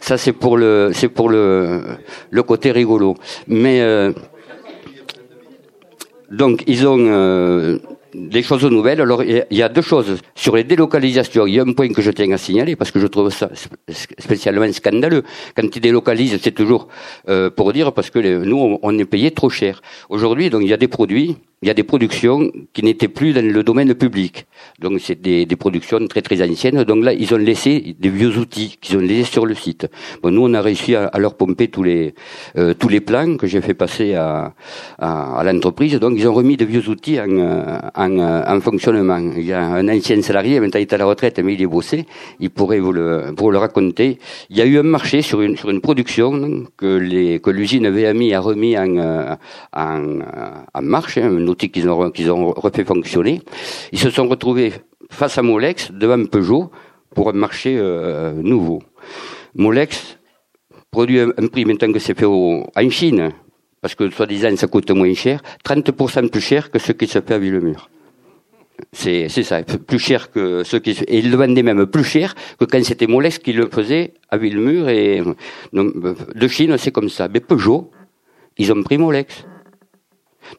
ça 0.01 0.18
c'est 0.18 0.32
pour 0.32 0.57
le, 0.57 0.90
c'est 0.92 1.09
pour 1.09 1.28
le, 1.28 1.82
le 2.30 2.42
côté 2.42 2.72
rigolo. 2.72 3.14
Mais 3.46 3.80
euh, 3.80 4.12
donc 6.30 6.64
ils 6.66 6.86
ont 6.86 6.98
euh, 6.98 7.78
des 8.14 8.42
choses 8.42 8.64
nouvelles. 8.64 9.01
Alors, 9.01 9.22
il 9.22 9.44
y 9.51 9.62
a 9.62 9.68
deux 9.68 9.82
choses. 9.82 10.18
Sur 10.34 10.57
les 10.57 10.64
délocalisations, 10.64 11.46
il 11.46 11.55
y 11.55 11.61
a 11.61 11.62
un 11.62 11.72
point 11.72 11.88
que 11.88 12.03
je 12.03 12.11
tiens 12.11 12.30
à 12.32 12.38
signaler 12.38 12.76
parce 12.76 12.90
que 12.90 12.98
je 12.98 13.07
trouve 13.07 13.30
ça 13.30 13.51
spécialement 14.18 14.70
scandaleux. 14.72 15.22
Quand 15.57 15.74
ils 15.74 15.80
délocalisent, 15.80 16.38
c'est 16.42 16.53
toujours 16.53 16.88
euh, 17.28 17.51
pour 17.51 17.72
dire 17.72 17.92
parce 17.92 18.11
que 18.11 18.18
les, 18.18 18.38
nous, 18.38 18.78
on, 18.82 18.98
est 18.98 19.05
payé 19.05 19.30
trop 19.30 19.51
cher. 19.51 19.82
Aujourd'hui, 20.09 20.51
donc, 20.51 20.62
il 20.62 20.68
y 20.68 20.72
a 20.72 20.76
des 20.76 20.88
produits 20.88 21.36
il 21.62 21.68
y 21.68 21.70
a 21.70 21.74
des 21.74 21.82
productions 21.82 22.50
qui 22.72 22.82
n'étaient 22.82 23.08
plus 23.08 23.34
dans 23.34 23.44
le 23.44 23.62
domaine 23.62 23.94
public. 23.94 24.46
Donc 24.78 24.98
c'est 24.98 25.20
des, 25.20 25.44
des, 25.44 25.56
productions 25.56 26.06
très 26.06 26.22
très 26.22 26.40
anciennes. 26.42 26.84
Donc 26.84 27.04
là, 27.04 27.12
ils 27.12 27.34
ont 27.34 27.36
laissé 27.36 27.94
des 27.98 28.08
vieux 28.08 28.38
outils 28.38 28.78
qu'ils 28.80 28.96
ont 28.96 29.00
laissés 29.00 29.30
sur 29.30 29.44
le 29.44 29.54
site. 29.54 29.86
Bon, 30.22 30.30
nous, 30.30 30.42
on 30.42 30.54
a 30.54 30.62
réussi 30.62 30.94
à, 30.94 31.11
leur 31.18 31.34
pomper 31.34 31.68
tous 31.68 31.82
les 31.82 32.14
euh, 32.56 32.72
tous 32.72 32.88
les 32.88 33.02
plans 33.02 33.36
que 33.36 33.46
j'ai 33.46 33.61
fait 33.61 33.74
passer 33.74 34.14
à, 34.14 34.54
à, 34.98 35.38
à 35.38 35.44
l'entreprise. 35.44 35.94
Donc 36.00 36.14
ils 36.16 36.26
ont 36.26 36.32
remis 36.32 36.56
des 36.56 36.64
vieux 36.64 36.88
outils 36.88 37.20
en, 37.20 37.28
en, 37.94 38.18
en, 38.18 38.61
fonctionnement. 38.62 39.18
Il 39.36 39.44
y 39.44 39.52
a 39.52 39.62
un 39.62 39.86
ancien 39.88 40.22
salarié, 40.22 40.61
maintenant 40.61 40.80
il 40.80 40.84
est 40.84 40.92
à 40.94 40.98
la 40.98 41.04
retraite, 41.04 41.40
mais 41.40 41.52
il 41.52 41.61
est 41.61 41.66
bossé. 41.66 42.06
Il 42.38 42.48
pourrait 42.48 42.80
vous 42.80 42.92
le 42.92 43.34
pour 43.36 43.52
le 43.52 43.58
raconter. 43.58 44.18
Il 44.48 44.56
y 44.56 44.62
a 44.62 44.64
eu 44.64 44.78
un 44.78 44.82
marché 44.82 45.20
sur 45.20 45.42
une 45.42 45.58
sur 45.58 45.68
une 45.68 45.82
production 45.82 46.64
que 46.78 46.96
les 46.96 47.38
que 47.38 47.50
l'usine 47.50 47.90
VMI 47.90 48.32
a 48.32 48.40
remis 48.40 48.78
en 48.78 49.36
en, 49.76 50.18
en 50.72 50.82
marche. 50.82 51.18
Hein, 51.18 51.49
outil 51.51 51.70
qu'ils 51.70 51.88
ont, 51.88 52.53
refait 52.53 52.84
fonctionner. 52.84 53.42
Ils 53.92 53.98
se 53.98 54.11
sont 54.11 54.28
retrouvés 54.28 54.72
face 55.11 55.36
à 55.38 55.42
Molex, 55.42 55.90
devant 55.92 56.24
Peugeot, 56.24 56.70
pour 57.14 57.28
un 57.28 57.32
marché 57.32 57.76
euh, 57.78 58.32
nouveau. 58.32 58.82
Molex 59.55 60.18
produit 60.90 61.20
un, 61.20 61.46
prix 61.48 61.64
maintenant 61.64 61.92
que 61.92 61.98
c'est 61.98 62.18
fait 62.18 62.26
en 62.26 62.90
Chine, 62.90 63.30
parce 63.80 63.94
que 63.94 64.11
soi-disant 64.11 64.57
ça 64.57 64.66
coûte 64.66 64.90
moins 64.90 65.14
cher, 65.14 65.42
30% 65.64 66.28
plus 66.28 66.40
cher 66.40 66.70
que 66.70 66.78
ce 66.78 66.92
qui 66.92 67.07
se 67.07 67.20
fait 67.20 67.34
à 67.34 67.38
Villemur. 67.38 67.88
C'est, 68.92 69.28
ça, 69.28 69.62
plus 69.62 69.98
cher 69.98 70.30
que 70.30 70.64
ce 70.64 70.78
qui 70.78 70.92
et 71.07 71.18
ils 71.18 71.30
le 71.30 71.36
vendaient 71.36 71.62
même 71.62 71.86
plus 71.86 72.05
cher 72.05 72.34
que 72.59 72.64
quand 72.64 72.82
c'était 72.82 73.07
Molex 73.07 73.38
qui 73.38 73.53
le 73.53 73.68
faisait 73.68 74.14
à 74.30 74.38
Villemur 74.38 74.88
et 74.88 75.22
de 75.72 76.48
Chine 76.48 76.76
c'est 76.78 76.90
comme 76.90 77.11
ça. 77.11 77.28
Mais 77.28 77.40
Peugeot, 77.40 77.90
ils 78.57 78.72
ont 78.72 78.82
pris 78.82 78.96
Molex. 78.96 79.44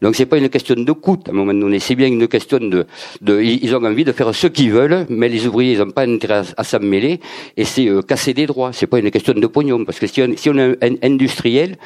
Donc 0.01 0.15
c'est 0.15 0.25
pas 0.25 0.37
une 0.37 0.49
question 0.49 0.75
de 0.75 0.91
coût 0.91 1.17
à 1.27 1.31
un 1.31 1.33
moment 1.33 1.53
donné, 1.53 1.79
c'est 1.79 1.95
bien 1.95 2.07
une 2.07 2.27
question 2.27 2.59
de, 2.59 2.85
de, 3.21 3.41
ils 3.41 3.75
ont 3.75 3.83
envie 3.83 4.03
de 4.03 4.11
faire 4.11 4.33
ce 4.33 4.47
qu'ils 4.47 4.71
veulent, 4.71 5.05
mais 5.09 5.29
les 5.29 5.47
ouvriers 5.47 5.73
ils 5.73 5.79
n'ont 5.79 5.91
pas 5.91 6.07
intérêt 6.07 6.43
à, 6.57 6.63
s'en 6.63 6.79
mêler 6.79 7.19
et 7.57 7.65
c'est 7.65 7.87
euh, 7.87 8.01
casser 8.01 8.33
des 8.33 8.45
droits. 8.45 8.71
C'est 8.73 8.87
pas 8.87 8.99
une 8.99 9.11
question 9.11 9.33
de 9.33 9.47
pognon 9.47 9.83
parce 9.85 9.99
que 9.99 10.07
si 10.07 10.21
on, 10.21 10.35
si 10.35 10.49
on 10.49 10.57
est 10.57 10.77
un 10.83 10.95
industriel, 11.03 11.77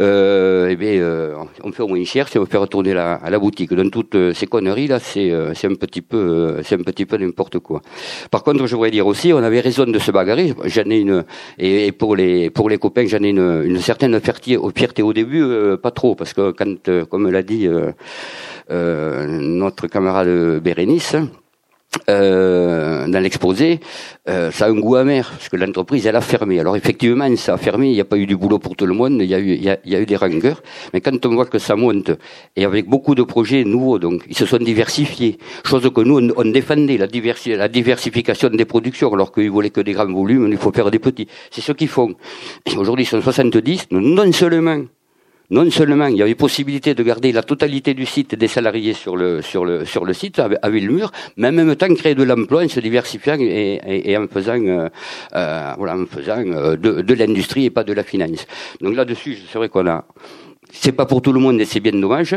euh, 0.00 0.68
eh 0.70 0.76
bien, 0.76 0.92
euh, 0.92 1.34
on 1.64 1.72
fait 1.72 1.82
au 1.82 1.88
moins 1.88 2.04
cher 2.04 2.28
si 2.28 2.38
on 2.38 2.46
fait 2.46 2.56
retourner 2.56 2.94
la, 2.94 3.14
à 3.14 3.30
la 3.30 3.38
boutique. 3.38 3.74
Dans 3.74 3.88
toutes 3.90 4.14
euh, 4.14 4.32
ces 4.32 4.46
conneries 4.46 4.86
là, 4.86 4.98
c'est 5.00 5.32
c'est 5.54 5.66
un 5.66 5.74
petit 5.74 6.02
peu 6.02 6.56
c'est 6.62 6.76
un 6.76 6.84
petit 6.84 7.06
peu 7.06 7.16
n'importe 7.16 7.58
quoi. 7.58 7.82
Par 8.30 8.42
contre, 8.44 8.66
je 8.66 8.74
voudrais 8.76 8.90
dire 8.92 9.06
aussi, 9.06 9.32
on 9.32 9.38
avait 9.38 9.60
raison 9.60 9.86
de 9.86 9.98
se 9.98 10.10
bagarrer. 10.10 10.54
J'en 10.64 10.88
ai 10.90 10.98
une 11.00 11.24
et, 11.58 11.90
pour 11.92 12.14
les 12.14 12.50
pour 12.50 12.68
les 12.70 12.78
copains, 12.78 13.06
j'en 13.06 13.22
ai 13.22 13.30
une, 13.30 13.62
une 13.64 13.80
certaine 13.80 14.20
fierté, 14.20 15.02
au 15.02 15.12
début, 15.12 15.44
pas 15.82 15.90
trop 15.90 16.14
parce 16.14 16.32
que 16.32 16.52
quand 16.52 17.06
comme 17.10 17.30
l'a 17.30 17.42
dit 17.48 17.66
euh, 17.66 17.92
euh, 18.70 19.26
notre 19.26 19.86
camarade 19.86 20.60
Bérénice, 20.60 21.16
euh, 22.10 23.08
dans 23.08 23.18
l'exposé, 23.18 23.80
ça 24.26 24.66
a 24.66 24.68
un 24.68 24.74
goût 24.74 24.96
amer, 24.96 25.30
parce 25.30 25.48
que 25.48 25.56
l'entreprise, 25.56 26.06
elle 26.06 26.16
a 26.16 26.20
fermé. 26.20 26.60
Alors 26.60 26.76
effectivement, 26.76 27.34
ça 27.36 27.54
a 27.54 27.56
fermé, 27.56 27.88
il 27.88 27.94
n'y 27.94 28.00
a 28.00 28.04
pas 28.04 28.18
eu 28.18 28.26
du 28.26 28.36
boulot 28.36 28.58
pour 28.58 28.76
tout 28.76 28.84
le 28.84 28.92
monde, 28.92 29.22
il 29.22 29.30
y 29.30 29.34
a 29.34 29.38
eu, 29.40 30.06
des 30.06 30.16
rancœurs, 30.16 30.62
mais 30.92 31.00
quand 31.00 31.24
on 31.24 31.34
voit 31.34 31.46
que 31.46 31.58
ça 31.58 31.76
monte, 31.76 32.10
et 32.56 32.66
avec 32.66 32.86
beaucoup 32.86 33.14
de 33.14 33.22
projets 33.22 33.64
nouveaux, 33.64 33.98
donc 33.98 34.22
ils 34.28 34.36
se 34.36 34.44
sont 34.44 34.58
diversifiés, 34.58 35.38
chose 35.64 35.90
que 35.94 36.02
nous, 36.02 36.30
on, 36.36 36.44
défendait, 36.44 36.98
la, 36.98 37.06
la 37.56 37.68
diversification 37.68 38.50
des 38.50 38.66
productions, 38.66 39.10
alors 39.14 39.32
qu'ils 39.32 39.50
voulaient 39.50 39.70
que 39.70 39.80
des 39.80 39.92
grands 39.92 40.12
volumes, 40.12 40.48
il 40.50 40.58
faut 40.58 40.72
faire 40.72 40.90
des 40.90 40.98
petits. 40.98 41.26
C'est 41.50 41.62
ce 41.62 41.72
qu'ils 41.72 41.88
font. 41.88 42.14
Aujourd'hui, 42.76 43.06
ils 43.06 43.08
sont 43.08 43.22
70, 43.22 43.86
non 43.92 44.30
seulement 44.32 44.82
non 45.50 45.70
seulement 45.70 46.06
il 46.06 46.16
y 46.16 46.22
avait 46.22 46.34
possibilité 46.34 46.94
de 46.94 47.02
garder 47.02 47.32
la 47.32 47.42
totalité 47.42 47.94
du 47.94 48.04
site 48.04 48.34
des 48.34 48.48
salariés 48.48 48.92
sur 48.92 49.16
le 49.16 49.40
sur 49.40 49.64
le 49.64 49.84
sur 49.84 50.04
le 50.04 50.12
site 50.12 50.38
à, 50.38 50.68
Villemur, 50.68 51.10
mais 51.36 51.48
en 51.48 51.52
même 51.52 51.74
temps 51.76 51.92
créer 51.94 52.14
de 52.14 52.22
l'emploi 52.22 52.64
en 52.64 52.68
se 52.68 52.80
diversifiant 52.80 53.38
et, 53.40 53.80
et, 54.04 54.16
en 54.16 54.26
faisant 54.28 54.60
euh, 54.60 54.88
euh 55.34 55.72
voilà 55.78 55.96
en 55.96 56.04
euh, 56.28 56.76
de, 56.76 57.00
de 57.00 57.14
l'industrie 57.14 57.64
et 57.64 57.70
pas 57.70 57.84
de 57.84 57.92
la 57.94 58.02
finance. 58.02 58.46
Donc 58.80 58.94
là-dessus, 58.94 59.38
c'est 59.50 59.58
vrai 59.58 59.68
qu'on 59.68 59.86
a 59.86 60.04
c'est 60.70 60.92
pas 60.92 61.06
pour 61.06 61.22
tout 61.22 61.32
le 61.32 61.40
monde 61.40 61.60
et 61.60 61.64
c'est 61.64 61.80
bien 61.80 61.92
dommage 61.92 62.36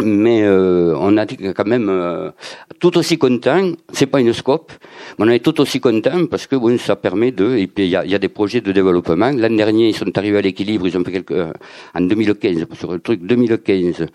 mais 0.00 0.42
euh, 0.42 0.94
on 0.98 1.16
a 1.16 1.26
quand 1.26 1.66
même 1.66 1.88
euh, 1.88 2.30
tout 2.78 2.96
aussi 2.96 3.18
content. 3.18 3.72
C'est 3.92 4.06
pas 4.06 4.20
une 4.20 4.32
scope, 4.32 4.72
mais 5.18 5.26
on 5.26 5.28
est 5.28 5.40
tout 5.40 5.60
aussi 5.60 5.80
content 5.80 6.26
parce 6.26 6.46
que 6.46 6.56
bon, 6.56 6.78
ça 6.78 6.96
permet 6.96 7.30
de. 7.30 7.56
Et 7.56 7.66
puis 7.66 7.84
il 7.84 7.90
y 7.90 7.96
a, 7.96 8.04
y 8.04 8.14
a, 8.14 8.18
des 8.18 8.28
projets 8.28 8.60
de 8.60 8.72
développement. 8.72 9.30
L'an 9.30 9.50
dernier, 9.50 9.88
ils 9.88 9.94
sont 9.94 10.16
arrivés 10.16 10.38
à 10.38 10.42
l'équilibre. 10.42 10.86
Ils 10.86 10.96
ont 10.96 11.04
fait 11.04 11.12
quelques 11.12 11.32
euh, 11.32 11.52
en 11.94 12.00
2015 12.00 12.66
sur 12.72 12.92
le 12.92 13.00
truc 13.00 13.22
2015. 13.22 14.06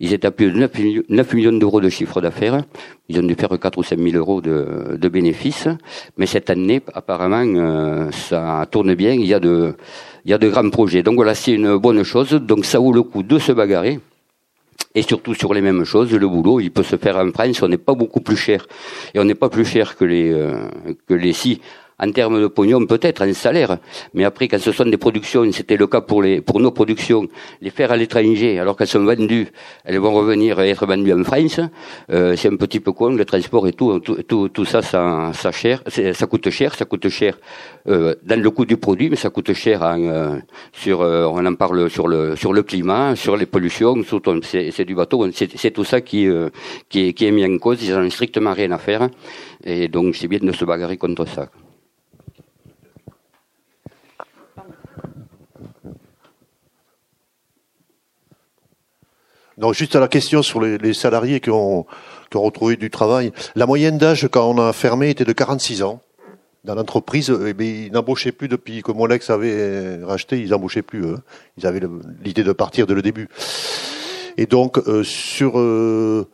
Ils 0.00 0.12
étaient 0.12 0.26
à 0.26 0.30
plus 0.30 0.52
de 0.52 0.58
9, 1.08 1.34
millions 1.34 1.52
d'euros 1.52 1.80
de 1.80 1.88
chiffre 1.88 2.20
d'affaires. 2.20 2.62
Ils 3.08 3.18
ont 3.20 3.22
dû 3.22 3.34
faire 3.34 3.50
4 3.58 3.78
ou 3.78 3.82
5 3.82 3.98
000 3.98 4.16
euros 4.16 4.40
de, 4.40 4.96
de 4.96 5.08
bénéfices. 5.08 5.68
Mais 6.16 6.26
cette 6.26 6.50
année, 6.50 6.82
apparemment, 6.92 8.10
ça 8.10 8.66
tourne 8.70 8.94
bien. 8.94 9.12
Il 9.12 9.26
y 9.26 9.34
a 9.34 9.40
de 9.40 9.74
il 10.24 10.30
y 10.30 10.34
a 10.34 10.38
de 10.38 10.48
grands 10.48 10.70
projets. 10.70 11.04
Donc 11.04 11.14
voilà, 11.14 11.36
c'est 11.36 11.52
une 11.52 11.76
bonne 11.76 12.02
chose. 12.02 12.32
Donc 12.32 12.64
ça 12.64 12.80
vaut 12.80 12.92
le 12.92 13.02
coup 13.02 13.22
de 13.22 13.38
se 13.38 13.52
bagarrer 13.52 14.00
et 14.96 15.02
surtout 15.02 15.34
sur 15.34 15.52
les 15.52 15.60
mêmes 15.60 15.84
choses, 15.84 16.12
le 16.12 16.26
boulot, 16.26 16.58
il 16.58 16.70
peut 16.72 16.82
se 16.82 16.96
faire 16.96 17.18
en 17.18 17.30
France, 17.30 17.62
on 17.62 17.68
n'est 17.68 17.76
pas 17.76 17.94
beaucoup 17.94 18.20
plus 18.20 18.36
cher. 18.36 18.66
Et 19.14 19.20
on 19.20 19.24
n'est 19.24 19.34
pas 19.34 19.50
plus 19.50 19.66
cher 19.66 19.94
que 19.94 20.06
les, 20.06 20.32
euh, 20.32 20.68
que 21.06 21.12
les 21.12 21.34
si 21.34 21.60
en 21.98 22.10
termes 22.12 22.40
de 22.40 22.46
pognon, 22.46 22.84
peut-être 22.86 23.22
un 23.22 23.32
salaire, 23.32 23.78
mais 24.12 24.24
après, 24.24 24.48
quand 24.48 24.60
ce 24.60 24.72
sont 24.72 24.84
des 24.84 24.98
productions, 24.98 25.50
c'était 25.52 25.76
le 25.76 25.86
cas 25.86 26.02
pour 26.02 26.22
les 26.22 26.40
pour 26.42 26.60
nos 26.60 26.70
productions, 26.70 27.26
les 27.62 27.70
faire 27.70 27.90
à 27.90 27.96
l'étranger, 27.96 28.58
alors 28.58 28.76
qu'elles 28.76 28.86
sont 28.86 29.04
vendues, 29.04 29.48
elles 29.84 29.98
vont 29.98 30.12
revenir 30.12 30.60
et 30.60 30.70
être 30.70 30.86
vendues 30.86 31.14
en 31.14 31.24
France, 31.24 31.60
euh, 32.10 32.36
c'est 32.36 32.48
un 32.48 32.56
petit 32.56 32.80
peu 32.80 32.92
con, 32.92 33.10
le 33.10 33.24
transport 33.24 33.66
et 33.66 33.72
tout, 33.72 34.00
tout, 34.00 34.48
tout, 34.48 34.64
ça, 34.64 34.82
ça, 34.82 35.30
ça, 35.32 35.52
cher, 35.52 35.82
ça 35.86 36.26
coûte 36.26 36.50
cher, 36.50 36.74
ça 36.74 36.84
coûte 36.84 37.08
cher 37.08 37.38
euh, 37.88 38.14
dans 38.22 38.40
le 38.40 38.50
coût 38.50 38.66
du 38.66 38.76
produit, 38.76 39.08
mais 39.08 39.16
ça 39.16 39.30
coûte 39.30 39.52
cher 39.54 39.82
en, 39.82 40.02
euh, 40.02 40.36
sur, 40.72 41.00
euh, 41.00 41.24
on 41.24 41.44
en 41.46 41.54
parle 41.54 41.88
sur 41.88 42.08
le 42.08 42.36
sur 42.36 42.52
le 42.52 42.62
climat, 42.62 43.16
sur 43.16 43.36
les 43.36 43.46
pollutions, 43.46 43.96
c'est 44.42 44.84
du 44.84 44.94
bateau, 44.94 45.30
c'est 45.32 45.70
tout 45.70 45.84
ça 45.84 46.02
qui 46.02 46.28
euh, 46.28 46.50
qui 46.90 47.08
est, 47.08 47.12
qui 47.14 47.24
est 47.26 47.30
mis 47.30 47.44
en 47.44 47.56
cause, 47.58 47.82
ils 47.82 47.94
n'ont 47.94 48.10
strictement 48.10 48.52
rien 48.52 48.70
à 48.72 48.78
faire, 48.78 49.08
et 49.64 49.88
donc 49.88 50.14
c'est 50.14 50.28
bien 50.28 50.40
de 50.40 50.52
se 50.52 50.64
bagarrer 50.66 50.98
contre 50.98 51.26
ça. 51.26 51.48
Non, 59.58 59.72
juste 59.72 59.96
à 59.96 60.00
la 60.00 60.08
question 60.08 60.42
sur 60.42 60.60
les, 60.60 60.94
salariés 60.94 61.40
qui 61.40 61.50
ont, 61.50 61.86
qui 62.30 62.36
retrouvé 62.36 62.76
du 62.76 62.90
travail. 62.90 63.32
La 63.54 63.66
moyenne 63.66 63.96
d'âge 63.98 64.28
quand 64.30 64.48
on 64.50 64.58
a 64.58 64.72
fermé 64.72 65.10
était 65.10 65.24
de 65.24 65.32
46 65.32 65.82
ans. 65.82 66.00
Dans 66.64 66.74
l'entreprise, 66.74 67.32
eh 67.46 67.64
ils 67.64 67.92
n'embauchaient 67.92 68.32
plus 68.32 68.48
depuis 68.48 68.82
que 68.82 68.90
Molex 68.90 69.30
avait 69.30 70.02
racheté, 70.02 70.40
ils 70.40 70.50
n'embauchaient 70.50 70.82
plus. 70.82 71.04
Eux. 71.04 71.18
Ils 71.56 71.66
avaient 71.66 71.80
l'idée 72.22 72.42
de 72.42 72.52
partir 72.52 72.86
dès 72.86 72.94
le 72.94 73.02
début. 73.02 73.28
Et 74.36 74.46
donc, 74.46 74.76
euh, 74.88 75.04
sur 75.04 75.58
euh, 75.58 76.28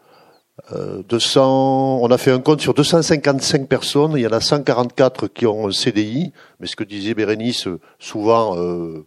200, 1.09 1.41
euh, 1.41 2.07
on 2.07 2.11
a 2.11 2.19
fait 2.19 2.31
un 2.31 2.41
compte 2.41 2.61
sur 2.61 2.75
255 2.75 3.69
personnes, 3.69 4.13
il 4.17 4.23
y 4.23 4.27
en 4.27 4.33
a 4.33 4.41
144 4.41 5.29
qui 5.29 5.47
ont 5.47 5.69
un 5.69 5.73
CDI, 5.73 6.33
mais 6.61 6.67
ce 6.67 6.77
que 6.77 6.85
disait 6.85 7.15
Bérénice, 7.15 7.69
souvent 7.99 8.57
euh, 8.57 9.07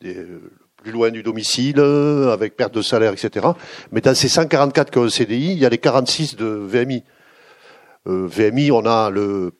des, 0.00 0.16
plus 0.84 0.92
loin 0.92 1.10
du 1.10 1.22
domicile, 1.22 1.80
avec 1.80 2.56
perte 2.56 2.74
de 2.74 2.82
salaire, 2.82 3.14
etc. 3.14 3.46
Mais 3.90 4.02
dans 4.02 4.14
ces 4.14 4.28
144 4.28 4.90
qui 4.90 4.98
ont 4.98 5.04
un 5.04 5.08
CDI, 5.08 5.52
il 5.52 5.58
y 5.58 5.64
a 5.64 5.70
les 5.70 5.78
46 5.78 6.36
de 6.36 6.44
VMI. 6.44 7.04
Euh, 8.06 8.28
VMI, 8.28 8.70
on 8.70 8.84
a 8.84 9.08
le, 9.08 9.54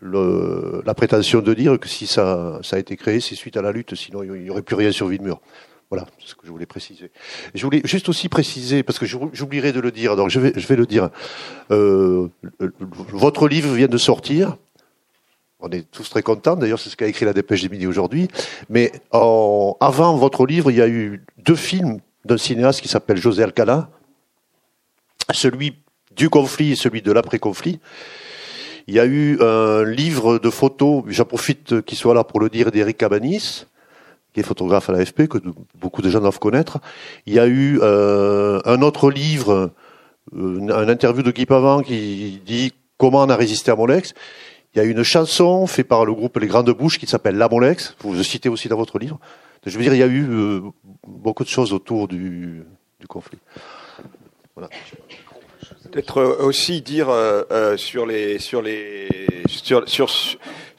la 0.00 0.94
prétention 0.94 1.42
de 1.42 1.52
dire 1.52 1.78
que 1.78 1.88
si 1.88 2.06
ça, 2.06 2.58
a 2.72 2.78
été 2.78 2.96
créé, 2.96 3.20
c'est 3.20 3.34
suite 3.34 3.58
à 3.58 3.62
la 3.62 3.70
lutte, 3.70 3.94
sinon 3.94 4.22
il 4.22 4.32
n'y 4.32 4.48
aurait 4.48 4.62
plus 4.62 4.76
rien 4.76 4.92
sur 4.92 5.08
Villemur. 5.08 5.42
Voilà, 5.90 6.06
c'est 6.18 6.28
ce 6.28 6.34
que 6.34 6.46
je 6.46 6.50
voulais 6.50 6.64
préciser. 6.64 7.10
Je 7.54 7.62
voulais 7.62 7.82
juste 7.84 8.08
aussi 8.08 8.30
préciser, 8.30 8.82
parce 8.82 8.98
que 8.98 9.04
j'oublierai 9.04 9.72
de 9.72 9.80
le 9.80 9.90
dire, 9.90 10.16
donc 10.16 10.30
je 10.30 10.40
vais, 10.40 10.52
je 10.56 10.66
vais 10.66 10.76
le 10.76 10.86
dire. 10.86 11.10
Euh, 11.70 12.28
votre 13.10 13.46
livre 13.46 13.74
vient 13.74 13.88
de 13.88 13.98
sortir, 13.98 14.56
on 15.62 15.70
est 15.70 15.90
tous 15.90 16.08
très 16.08 16.22
contents. 16.22 16.56
D'ailleurs, 16.56 16.78
c'est 16.78 16.90
ce 16.90 16.96
qu'a 16.96 17.06
écrit 17.06 17.24
la 17.24 17.32
Dépêche 17.32 17.62
des 17.62 17.68
Midi 17.68 17.86
aujourd'hui. 17.86 18.28
Mais 18.68 18.92
avant 19.12 20.16
votre 20.16 20.46
livre, 20.46 20.70
il 20.70 20.78
y 20.78 20.82
a 20.82 20.88
eu 20.88 21.22
deux 21.38 21.56
films 21.56 22.00
d'un 22.24 22.38
cinéaste 22.38 22.80
qui 22.80 22.88
s'appelle 22.88 23.16
José 23.16 23.42
Alcala. 23.42 23.90
Celui 25.32 25.74
du 26.16 26.28
conflit 26.28 26.72
et 26.72 26.76
celui 26.76 27.02
de 27.02 27.12
l'après-conflit. 27.12 27.80
Il 28.86 28.94
y 28.94 29.00
a 29.00 29.06
eu 29.06 29.40
un 29.40 29.84
livre 29.84 30.38
de 30.38 30.50
photos, 30.50 31.04
j'en 31.08 31.24
profite 31.24 31.82
qu'il 31.82 31.96
soit 31.96 32.14
là 32.14 32.24
pour 32.24 32.40
le 32.40 32.48
dire, 32.48 32.72
d'Éric 32.72 32.96
Cabanis, 32.96 33.66
qui 34.32 34.40
est 34.40 34.42
photographe 34.42 34.90
à 34.90 34.92
l'AFP, 34.92 35.28
que 35.28 35.38
beaucoup 35.78 36.02
de 36.02 36.10
gens 36.10 36.20
doivent 36.20 36.38
connaître. 36.38 36.78
Il 37.26 37.34
y 37.34 37.38
a 37.38 37.46
eu 37.46 37.78
euh, 37.82 38.60
un 38.64 38.82
autre 38.82 39.10
livre, 39.10 39.70
euh, 40.34 40.68
un 40.70 40.88
interview 40.88 41.22
de 41.22 41.30
Guy 41.30 41.46
Pavant 41.46 41.82
qui 41.82 42.40
dit 42.44 42.72
comment 42.98 43.22
on 43.22 43.28
a 43.28 43.36
résisté 43.36 43.70
à 43.70 43.76
Molex. 43.76 44.14
Il 44.74 44.78
y 44.78 44.80
a 44.80 44.84
une 44.84 45.02
chanson 45.02 45.66
faite 45.66 45.88
par 45.88 46.04
le 46.04 46.14
groupe 46.14 46.38
Les 46.38 46.46
Grandes 46.46 46.70
Bouches 46.70 46.98
qui 46.98 47.06
s'appelle 47.06 47.36
La 47.36 47.48
Molex. 47.48 47.96
Vous 48.00 48.14
le 48.14 48.22
citez 48.22 48.48
aussi 48.48 48.68
dans 48.68 48.76
votre 48.76 48.98
livre. 48.98 49.18
Je 49.66 49.76
veux 49.76 49.82
dire, 49.82 49.94
il 49.94 49.98
y 49.98 50.02
a 50.02 50.06
eu 50.06 50.28
euh, 50.30 50.60
beaucoup 51.06 51.42
de 51.42 51.48
choses 51.48 51.72
autour 51.72 52.06
du, 52.06 52.62
du 53.00 53.06
conflit. 53.06 53.38
Peut-être 55.90 56.22
aussi 56.40 56.82
dire 56.82 57.08
sur 57.76 58.06
les 58.06 58.38
sur 58.38 58.62
les 58.62 59.08
sur 59.48 59.88
sur 59.88 60.08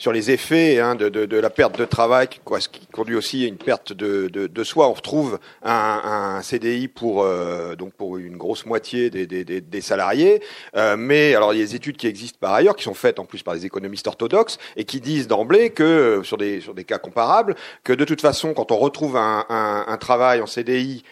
sur 0.02 0.12
les 0.12 0.32
effets 0.32 0.80
hein, 0.80 0.96
de, 0.96 1.10
de, 1.10 1.26
de, 1.28 1.38
la 1.38 1.52
perte 1.52 1.78
de 1.78 1.86
travail, 1.86 2.28
quoi, 2.44 2.60
ce 2.60 2.68
qui 2.68 2.88
conduit 2.88 3.16
aussi 3.16 3.44
à 3.44 3.48
une 3.48 3.58
perte 3.58 3.94
de, 3.94 4.28
de 4.30 4.64
soi. 4.64 4.89
On 4.89 4.94
retrouve 4.94 5.38
un, 5.62 6.38
un 6.38 6.42
CDI 6.42 6.88
pour 6.88 7.22
euh, 7.22 7.76
donc 7.76 7.94
pour 7.94 8.18
une 8.18 8.36
grosse 8.36 8.66
moitié 8.66 9.12
des, 9.12 9.28
des, 9.28 9.44
des 9.44 9.82
salariés, 9.82 10.42
euh, 10.76 10.98
mais 10.98 11.36
alors 11.36 11.54
il 11.54 11.60
y 11.60 11.62
a 11.62 11.66
des 11.66 11.76
études 11.76 11.98
qui 11.98 12.08
existent 12.08 12.39
par 12.42 12.54
ailleurs, 12.54 12.76
qui 12.76 12.84
sont 12.84 12.96
faites 12.96 13.20
en 13.20 13.26
plus 13.26 13.44
par 13.44 13.54
des 13.54 13.68
économistes 13.68 14.08
orthodoxes 14.08 14.58
et 14.76 14.86
qui 14.86 15.02
disent 15.02 15.28
d'emblée 15.28 15.70
que 15.70 16.22
sur 16.24 16.38
des 16.38 16.62
sur 16.62 16.74
des 16.74 16.84
cas 16.84 16.98
comparables, 16.98 17.56
que 17.84 17.94
de 17.94 18.04
toute 18.04 18.22
façon, 18.22 18.56
quand 18.56 18.72
on 18.72 18.78
retrouve 18.78 19.18
un, 19.18 19.46
un, 19.50 19.86
un 19.88 19.98
travail 19.98 20.42
en 20.42 20.48
CDI 20.48 21.04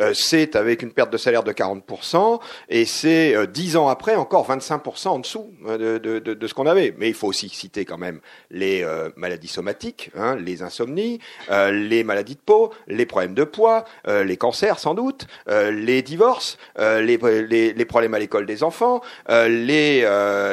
euh, 0.00 0.12
c'est 0.14 0.56
avec 0.56 0.82
une 0.82 0.92
perte 0.92 1.10
de 1.10 1.16
salaire 1.16 1.42
de 1.42 1.52
40%, 1.52 2.40
et 2.68 2.84
c'est 2.84 3.34
euh, 3.34 3.46
dix 3.46 3.76
ans 3.76 3.88
après 3.88 4.16
encore 4.16 4.48
25% 4.48 5.08
en 5.08 5.18
dessous 5.18 5.54
euh, 5.66 5.98
de, 5.98 6.18
de, 6.18 6.34
de, 6.34 6.46
ce 6.46 6.54
qu'on 6.54 6.66
avait. 6.66 6.94
Mais 6.98 7.08
il 7.08 7.14
faut 7.14 7.28
aussi 7.28 7.48
citer 7.48 7.84
quand 7.84 7.98
même 7.98 8.20
les 8.50 8.86
maladies 9.16 9.48
somatiques, 9.48 10.10
hein, 10.16 10.36
les 10.36 10.62
insomnies, 10.62 11.20
les 11.48 12.04
maladies 12.04 12.34
de 12.34 12.40
peau, 12.40 12.72
les 12.86 13.06
problèmes 13.06 13.34
de 13.34 13.44
poids, 13.44 13.84
les 14.06 14.36
cancers 14.36 14.78
sans 14.78 14.94
doute, 14.94 15.26
les 15.48 16.02
divorces, 16.02 16.58
les, 16.78 17.18
les, 17.18 17.72
les, 17.72 17.84
problèmes 17.84 18.14
à 18.14 18.18
l'école 18.18 18.46
des 18.46 18.62
enfants, 18.62 19.00
les, 19.28 20.02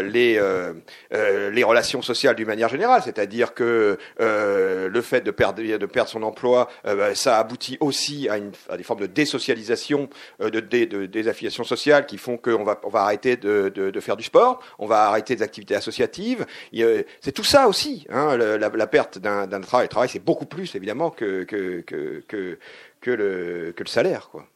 les, 0.04 0.42
les 1.52 1.64
relations 1.64 2.02
sociales 2.02 2.36
d'une 2.36 2.48
manière 2.48 2.70
générale, 2.70 3.02
c'est-à-dire 3.04 3.54
que 3.54 3.98
le 4.20 5.02
fait 5.02 5.22
de 5.22 5.32
perdre, 5.32 5.62
de 5.62 5.86
perdre 5.86 6.10
son 6.10 6.24
emploi, 6.24 6.70
bah, 6.84 7.16
ça 7.16 7.38
aboutit 7.38 7.78
aussi 7.80 8.28
à, 8.30 8.38
une, 8.38 8.52
à 8.70 8.78
des 8.78 8.84
formes 8.84 9.02
de 9.02 9.08
désocialisation 9.38 10.08
socialisation 10.08 10.10
euh, 10.42 10.50
de, 10.50 11.06
des 11.06 11.28
affiliations 11.28 11.64
sociales 11.64 12.06
qui 12.06 12.18
font 12.18 12.38
qu'on 12.38 12.64
va, 12.64 12.80
on 12.84 12.90
va 12.90 13.02
arrêter 13.02 13.38
de, 13.38 14.00
faire 14.00 14.18
du 14.18 14.24
sport, 14.24 14.60
on 14.80 14.86
va 14.86 15.08
arrêter 15.08 15.36
des 15.36 15.44
activités 15.44 15.76
associatives. 15.76 16.46
C'est 17.22 17.32
tout 17.32 17.44
ça 17.44 17.68
aussi, 17.68 18.06
hein, 18.10 18.38
la, 18.38 18.88
perte 18.88 19.20
d'un 19.20 19.48
travail. 19.62 19.86
Le 19.86 19.90
travail, 19.90 20.10
c'est 20.10 20.24
beaucoup 20.24 20.46
plus 20.46 20.76
évidemment 20.76 21.10
que, 21.10 21.44
que, 21.44 21.82
que, 21.82 23.12
le, 23.12 23.74
que 23.76 23.84
le 23.84 23.90
salaire. 23.90 24.30
Quoi. 24.30 24.48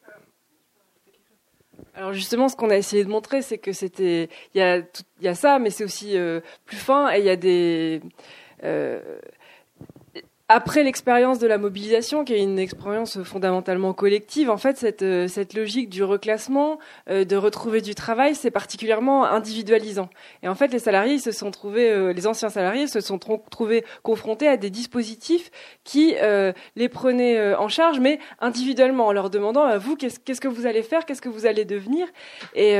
Alors 1.94 2.12
justement, 2.12 2.48
ce 2.48 2.56
qu'on 2.56 2.70
a 2.70 2.76
essayé 2.76 3.04
de 3.04 3.10
montrer, 3.10 3.42
c'est 3.42 3.58
que 3.58 3.72
c'était, 3.72 4.28
il 4.54 4.58
y 4.58 4.62
a, 4.62 4.82
y 5.20 5.28
a 5.28 5.34
ça, 5.34 5.58
mais 5.58 5.70
c'est 5.70 5.84
aussi 5.84 6.16
euh, 6.16 6.40
plus 6.64 6.76
fin 6.76 7.12
et 7.12 7.18
il 7.18 7.24
y 7.24 7.30
a 7.30 7.36
des, 7.36 8.00
euh, 8.64 9.18
après 10.50 10.82
l'expérience 10.82 11.38
de 11.38 11.46
la 11.46 11.58
mobilisation, 11.58 12.24
qui 12.24 12.32
est 12.32 12.42
une 12.42 12.58
expérience 12.58 13.22
fondamentalement 13.22 13.92
collective, 13.92 14.48
en 14.48 14.56
fait, 14.56 14.78
cette, 14.78 15.02
euh, 15.02 15.28
cette 15.28 15.52
logique 15.52 15.90
du 15.90 16.02
reclassement, 16.02 16.78
euh, 17.10 17.26
de 17.26 17.36
retrouver 17.36 17.82
du 17.82 17.94
travail, 17.94 18.34
c'est 18.34 18.50
particulièrement 18.50 19.26
individualisant. 19.26 20.08
Et 20.42 20.48
en 20.48 20.54
fait, 20.54 20.68
les 20.68 20.78
salariés 20.78 21.18
se 21.18 21.32
sont 21.32 21.50
trouvés, 21.50 21.90
euh, 21.90 22.14
les 22.14 22.26
anciens 22.26 22.48
salariés 22.48 22.86
se 22.86 23.02
sont 23.02 23.18
trouvés 23.18 23.84
confrontés 24.02 24.48
à 24.48 24.56
des 24.56 24.70
dispositifs 24.70 25.50
qui 25.84 26.14
les 26.76 26.88
prenaient 26.88 27.54
en 27.54 27.68
charge, 27.68 28.00
mais 28.00 28.18
individuellement, 28.40 29.06
en 29.06 29.12
leur 29.12 29.30
demandant 29.30 29.64
à 29.64 29.78
vous, 29.78 29.96
qu'est-ce 29.96 30.40
que 30.40 30.48
vous 30.48 30.66
allez 30.66 30.82
faire, 30.82 31.04
qu'est-ce 31.04 31.22
que 31.22 31.28
vous 31.28 31.46
allez 31.46 31.64
devenir? 31.64 32.06
Et 32.54 32.76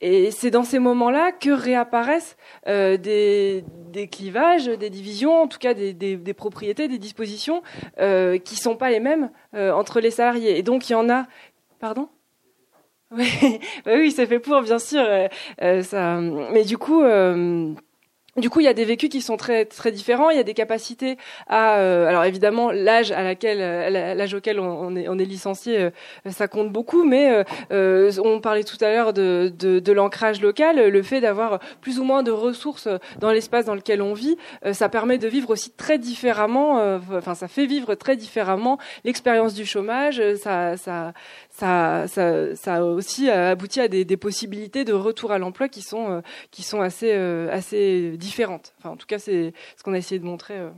et 0.00 0.30
c'est 0.30 0.50
dans 0.50 0.64
ces 0.64 0.78
moments-là 0.78 1.32
que 1.32 1.50
réapparaissent 1.50 2.36
euh, 2.66 2.96
des, 2.96 3.64
des, 3.90 4.08
clivages, 4.08 4.66
des 4.66 4.90
divisions, 4.90 5.42
en 5.42 5.48
tout 5.48 5.58
cas 5.58 5.72
des, 5.72 5.94
des, 5.94 6.16
des 6.16 6.34
propriétés, 6.34 6.86
des 6.86 6.98
dispositions 6.98 7.62
euh, 7.98 8.38
qui 8.38 8.56
sont 8.56 8.76
pas 8.76 8.90
les 8.90 9.00
mêmes 9.00 9.30
euh, 9.54 9.72
entre 9.72 10.00
les 10.00 10.10
salariés. 10.10 10.58
Et 10.58 10.62
donc 10.62 10.88
il 10.90 10.92
y 10.92 10.96
en 10.96 11.08
a. 11.08 11.26
Pardon? 11.80 12.08
Oui, 13.12 13.28
oui, 13.86 14.10
ça 14.10 14.26
fait 14.26 14.40
pour, 14.40 14.60
bien 14.62 14.80
sûr. 14.80 15.00
Euh, 15.00 15.28
euh, 15.62 15.82
ça... 15.82 16.20
Mais 16.20 16.64
du 16.64 16.76
coup. 16.76 17.02
Du 18.36 18.50
coup, 18.50 18.60
il 18.60 18.64
y 18.64 18.68
a 18.68 18.74
des 18.74 18.84
vécus 18.84 19.08
qui 19.08 19.22
sont 19.22 19.38
très 19.38 19.64
très 19.64 19.90
différents. 19.90 20.28
Il 20.28 20.36
y 20.36 20.40
a 20.40 20.42
des 20.42 20.52
capacités 20.52 21.16
à, 21.46 21.78
euh, 21.78 22.06
alors 22.06 22.24
évidemment, 22.24 22.70
l'âge 22.70 23.10
à 23.10 23.22
laquelle, 23.22 23.60
euh, 23.62 24.14
l'âge 24.14 24.34
auquel 24.34 24.60
on, 24.60 24.94
est 24.94 25.24
licencié, 25.24 25.78
euh, 25.80 25.90
ça 26.30 26.46
compte 26.46 26.70
beaucoup. 26.70 27.04
Mais 27.04 27.44
on 27.70 28.40
parlait 28.40 28.64
tout 28.64 28.76
à 28.82 28.90
l'heure 28.90 29.12
de, 29.14 29.52
de, 29.58 29.92
l'ancrage 29.92 30.42
local, 30.42 30.88
le 30.88 31.02
fait 31.02 31.22
d'avoir 31.22 31.60
plus 31.80 31.98
ou 31.98 32.04
moins 32.04 32.22
de 32.22 32.30
ressources 32.30 32.88
dans 33.18 33.30
l'espace 33.30 33.64
dans 33.64 33.74
lequel 33.74 34.02
on 34.02 34.12
vit, 34.12 34.36
ça 34.72 34.88
permet 34.90 35.16
de 35.16 35.28
vivre 35.28 35.50
aussi 35.50 35.70
très 35.70 35.98
différemment. 35.98 36.98
Enfin, 37.12 37.34
ça 37.34 37.48
fait 37.48 37.66
vivre 37.66 37.94
très 37.94 38.16
différemment 38.16 38.78
l'expérience 39.04 39.54
du 39.54 39.64
chômage. 39.64 40.22
Ça 40.36 41.12
ça, 41.56 42.06
ça, 42.06 42.54
ça 42.54 42.74
a 42.76 42.82
aussi 42.82 43.30
abouti 43.30 43.80
à 43.80 43.88
des, 43.88 44.04
des 44.04 44.16
possibilités 44.16 44.84
de 44.84 44.92
retour 44.92 45.32
à 45.32 45.38
l'emploi 45.38 45.68
qui 45.68 45.82
sont 45.82 46.22
qui 46.50 46.62
sont 46.62 46.80
assez 46.80 47.12
assez 47.12 48.16
différentes. 48.16 48.74
Enfin, 48.78 48.90
en 48.90 48.96
tout 48.96 49.06
cas, 49.06 49.18
c'est 49.18 49.52
ce 49.76 49.82
qu'on 49.82 49.94
a 49.94 49.98
essayé 49.98 50.18
de 50.18 50.26
montrer. 50.26 50.54
Euh. 50.58 50.70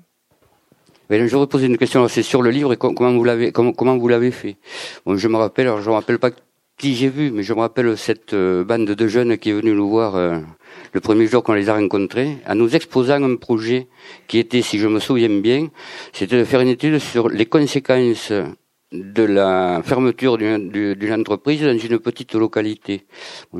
je 1.10 1.34
voudrais 1.34 1.46
poser 1.48 1.66
une 1.66 1.78
question. 1.78 2.06
C'est 2.08 2.22
sur 2.22 2.42
le 2.42 2.50
livre 2.50 2.72
et 2.72 2.76
comment 2.76 3.12
vous 3.12 3.24
l'avez 3.24 3.52
comment, 3.52 3.72
comment 3.72 3.96
vous 3.96 4.08
l'avez 4.08 4.30
fait? 4.30 4.56
Bon, 5.04 5.16
je 5.16 5.28
me 5.28 5.36
rappelle. 5.36 5.66
Alors, 5.66 5.80
je 5.80 5.88
me 5.88 5.94
rappelle 5.94 6.18
pas 6.18 6.30
qui 6.78 6.94
j'ai 6.94 7.08
vu, 7.08 7.32
mais 7.32 7.42
je 7.42 7.52
me 7.52 7.60
rappelle 7.60 7.98
cette 7.98 8.32
euh, 8.32 8.64
bande 8.64 8.86
de 8.86 9.08
jeunes 9.08 9.36
qui 9.36 9.50
est 9.50 9.52
venue 9.52 9.72
nous 9.72 9.88
voir 9.88 10.14
euh, 10.14 10.38
le 10.92 11.00
premier 11.00 11.26
jour 11.26 11.42
qu'on 11.42 11.54
les 11.54 11.68
a 11.68 11.74
rencontrés, 11.74 12.38
en 12.48 12.54
nous 12.54 12.76
exposant 12.76 13.22
un 13.22 13.34
projet 13.34 13.88
qui 14.28 14.38
était, 14.38 14.62
si 14.62 14.78
je 14.78 14.86
me 14.86 15.00
souviens 15.00 15.28
bien, 15.40 15.68
c'était 16.12 16.38
de 16.38 16.44
faire 16.44 16.60
une 16.60 16.68
étude 16.68 17.00
sur 17.00 17.28
les 17.28 17.46
conséquences 17.46 18.32
de 18.92 19.22
la 19.22 19.82
fermeture 19.84 20.38
d'une 20.38 21.12
entreprise 21.12 21.62
dans 21.62 21.78
une 21.78 21.98
petite 21.98 22.34
localité. 22.34 23.06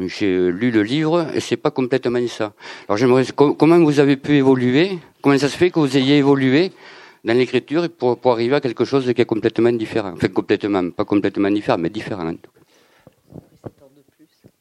J'ai 0.06 0.50
lu 0.50 0.70
le 0.70 0.82
livre 0.82 1.26
et 1.34 1.40
c'est 1.40 1.56
pas 1.56 1.70
complètement 1.70 2.26
ça. 2.28 2.52
Alors 2.88 2.96
j'aimerais 2.96 3.24
comment 3.36 3.78
vous 3.78 4.00
avez 4.00 4.16
pu 4.16 4.36
évoluer? 4.36 4.98
Comment 5.20 5.38
ça 5.38 5.48
se 5.48 5.56
fait 5.56 5.70
que 5.70 5.78
vous 5.80 5.96
ayez 5.96 6.18
évolué 6.18 6.72
dans 7.24 7.36
l'écriture 7.36 7.88
pour, 7.90 8.18
pour 8.18 8.32
arriver 8.32 8.56
à 8.56 8.60
quelque 8.60 8.84
chose 8.84 9.12
qui 9.12 9.20
est 9.20 9.26
complètement 9.26 9.72
différent? 9.72 10.12
Enfin 10.14 10.28
complètement, 10.28 10.90
pas 10.90 11.04
complètement 11.04 11.50
différent, 11.50 11.78
mais 11.78 11.90
différent 11.90 12.26
en 12.26 12.34
tout 12.34 12.50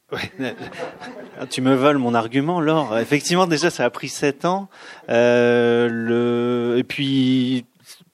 tu 1.50 1.62
me 1.62 1.76
voles 1.76 1.98
mon 1.98 2.14
argument, 2.14 2.62
Laure. 2.62 2.98
Effectivement, 2.98 3.46
déjà, 3.46 3.70
ça 3.70 3.84
a 3.84 3.90
pris 3.90 4.08
sept 4.08 4.46
ans. 4.46 4.70
Euh, 5.10 5.90
le... 5.92 6.78
Et 6.78 6.84
puis, 6.84 7.66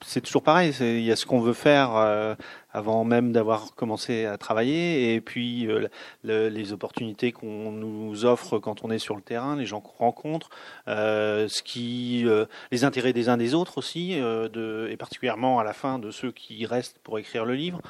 c'est 0.04 0.20
toujours 0.20 0.42
pareil. 0.42 0.72
Il 0.80 1.02
y 1.02 1.10
a 1.10 1.16
ce 1.16 1.26
qu'on 1.26 1.40
veut 1.40 1.54
faire 1.54 1.96
euh, 1.96 2.34
avant 2.72 3.04
même 3.04 3.32
d'avoir 3.32 3.74
commencé 3.74 4.26
à 4.26 4.36
travailler, 4.36 5.14
et 5.14 5.20
puis 5.20 5.66
euh, 5.66 5.88
les 6.22 6.72
opportunités 6.72 7.32
qu'on 7.32 7.72
nous 7.72 8.24
offre 8.24 8.58
quand 8.58 8.84
on 8.84 8.90
est 8.90 8.98
sur 8.98 9.16
le 9.16 9.22
terrain, 9.22 9.56
les 9.56 9.66
gens 9.66 9.80
qu'on 9.80 10.04
rencontre, 10.04 10.50
euh, 10.88 11.48
ce 11.48 11.62
qui, 11.62 12.26
les 12.70 12.84
intérêts 12.84 13.12
des 13.12 13.28
uns 13.28 13.36
des 13.36 13.54
autres 13.54 13.78
aussi, 13.78 14.12
et 14.14 14.96
particulièrement 14.96 15.58
à 15.58 15.64
la 15.64 15.72
fin 15.72 15.98
de 15.98 16.10
ceux 16.10 16.32
qui 16.32 16.66
restent 16.66 16.98
pour 17.02 17.18
écrire 17.18 17.44
le 17.44 17.54
livre. 17.54 17.80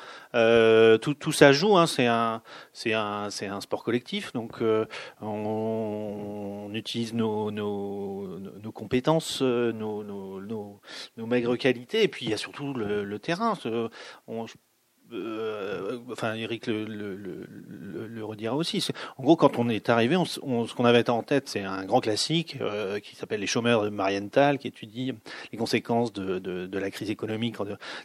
Tout, 0.98 1.14
tout 1.14 1.32
ça 1.32 1.52
joue. 1.52 1.76
Hein, 1.76 1.86
c'est 1.86 2.06
un, 2.06 2.42
c'est 2.72 2.92
un, 2.92 3.30
c'est 3.30 3.46
un 3.46 3.60
sport 3.60 3.84
collectif. 3.84 4.32
Donc 4.32 4.62
on, 5.20 6.66
on, 6.68 6.74
utilise 6.74 7.14
nos, 7.14 7.50
nos, 7.50 8.38
nos 8.38 8.72
compétences, 8.72 9.42
nos, 9.42 10.02
nos, 10.02 10.40
nos, 10.40 11.26
maigres 11.26 11.56
qualités 11.56 12.02
et 12.02 12.08
puis 12.08 12.26
il 12.26 12.30
y 12.30 12.34
a 12.34 12.38
surtout 12.38 12.74
le, 12.74 13.04
le 13.04 13.18
terrain. 13.18 13.54
On, 14.26 14.46
euh, 15.14 15.98
enfin 16.10 16.34
Eric 16.34 16.66
le, 16.66 17.46
redira 18.24 18.56
aussi. 18.56 18.86
En 19.18 19.22
gros, 19.22 19.36
quand 19.36 19.58
on 19.58 19.68
est 19.68 19.88
arrivé, 19.88 20.16
ce 20.26 20.40
qu'on 20.40 20.84
avait 20.84 21.08
en 21.10 21.22
tête, 21.22 21.48
c'est 21.48 21.62
un 21.62 21.84
grand 21.84 22.00
classique 22.00 22.58
euh, 22.60 23.00
qui 23.00 23.16
s'appelle 23.16 23.40
Les 23.40 23.46
chômeurs 23.46 23.82
de 23.82 23.90
Marienthal, 23.90 24.58
qui 24.58 24.68
étudie 24.68 25.12
les 25.52 25.58
conséquences 25.58 26.12
de, 26.12 26.68
la 26.72 26.90
crise 26.90 27.10
économique 27.10 27.56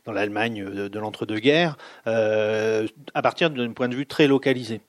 dans 0.06 0.12
l'Allemagne 0.12 0.64
de, 0.66 0.88
de 0.88 1.00
l'entre-deux-guerres, 1.00 1.78
euh, 2.08 2.88
à 3.14 3.22
partir 3.22 3.50
d'un 3.50 3.72
point 3.72 3.88
de 3.88 3.96
vue 3.96 4.06
très 4.06 4.28
localisé. 4.28 4.82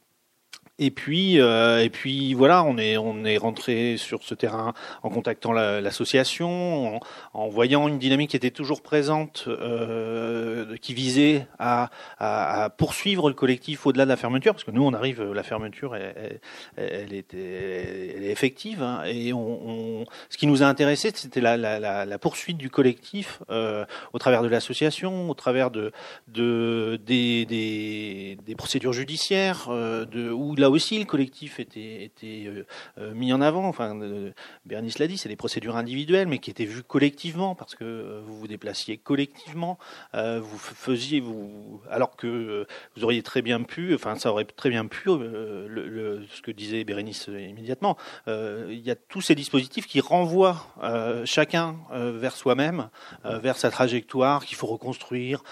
Et 0.83 0.91
puis, 0.91 1.39
euh, 1.39 1.85
et 1.85 1.91
puis 1.91 2.33
voilà, 2.33 2.65
on 2.65 2.79
est 2.79 2.97
on 2.97 3.23
est 3.27 3.37
rentré 3.37 3.99
sur 3.99 4.23
ce 4.23 4.35
terrain 4.35 4.73
en 5.03 5.11
contactant 5.11 5.53
l'association, 5.53 6.97
en, 6.97 7.01
en, 7.35 7.49
voyant 7.49 7.87
une 7.87 7.99
dynamique 7.99 8.31
qui 8.31 8.37
était 8.37 8.51
toujours 8.51 8.81
présente, 8.81 9.45
euh, 9.47 10.75
qui 10.81 10.95
visait 10.95 11.47
à, 11.59 11.91
à, 12.19 12.65
à, 12.65 12.71
poursuivre 12.71 13.29
le 13.29 13.35
collectif 13.35 13.87
au-delà 13.87 14.05
de 14.05 14.09
la 14.09 14.17
fermeture, 14.17 14.55
parce 14.55 14.65
que 14.65 14.71
nous 14.71 14.83
on 14.83 14.95
arrive, 14.95 15.23
la 15.23 15.43
fermeture, 15.43 15.95
elle, 15.97 16.41
elle, 16.79 17.13
est, 17.13 17.35
elle 17.35 18.25
est 18.25 18.31
effective, 18.31 18.83
hein, 18.83 19.03
et 19.05 19.35
on, 19.35 19.69
on, 20.01 20.07
ce 20.31 20.39
qui 20.39 20.47
nous 20.47 20.63
a 20.63 20.67
intéressé, 20.67 21.13
c'était 21.15 21.43
la, 21.43 21.59
la, 21.59 21.79
la, 21.79 22.07
la, 22.07 22.19
poursuite 22.19 22.57
du 22.57 22.71
collectif 22.71 23.43
euh, 23.51 23.85
au 24.15 24.19
travers 24.19 24.43
de 24.43 24.49
l'association, 24.49 25.29
au 25.29 25.35
travers 25.35 25.71
de, 25.71 25.93
de 26.29 26.99
des, 27.05 27.45
des, 27.45 28.39
des 28.47 28.55
procédures 28.55 28.95
judiciaires, 28.95 29.69
euh, 29.69 30.07
de 30.07 30.31
où 30.31 30.55
aussi, 30.71 30.99
le 30.99 31.05
collectif 31.05 31.61
était, 31.61 32.05
était 32.05 32.51
mis 32.99 33.33
en 33.33 33.41
avant. 33.41 33.67
Enfin, 33.67 33.99
Bernice 34.65 34.99
l'a 34.99 35.07
dit, 35.07 35.19
c'est 35.19 35.29
des 35.29 35.37
procédures 35.37 35.77
individuelles, 35.77 36.29
mais 36.29 36.39
qui 36.39 36.51
étaient 36.51 36.65
vues 36.65 36.83
collectivement 36.83 37.55
parce 37.55 37.75
que 37.75 38.21
vous 38.25 38.39
vous 38.39 38.49
déplaciez 38.49 38.97
collectivement, 38.97 39.79
vous 40.15 40.59
faisiez 40.59 41.21
vous, 41.21 41.81
alors 41.91 42.17
que 42.17 42.67
vous 42.97 43.05
auriez 43.05 43.23
très 43.23 43.43
bien 43.43 43.63
pu, 43.63 43.95
enfin, 43.95 44.17
ça 44.17 44.31
aurait 44.31 44.45
très 44.45 44.71
bien 44.71 44.87
pu, 44.87 45.05
ce 45.07 46.43
que 46.43 46.51
disait 46.51 46.85
Bérénice 46.85 47.29
immédiatement. 47.29 47.97
il 48.27 48.81
y 48.81 48.91
a 48.91 48.97
tous 48.97 49.21
ces 49.21 49.35
dispositifs 49.35 49.87
qui 49.87 50.01
renvoient 50.01 50.67
chacun 51.25 51.77
vers 51.93 52.35
soi-même, 52.35 52.91
vers 53.25 53.57
sa 53.57 53.71
trajectoire 53.71 54.45
qu'il 54.45 54.57
faut 54.57 54.67
reconstruire, 54.67 55.43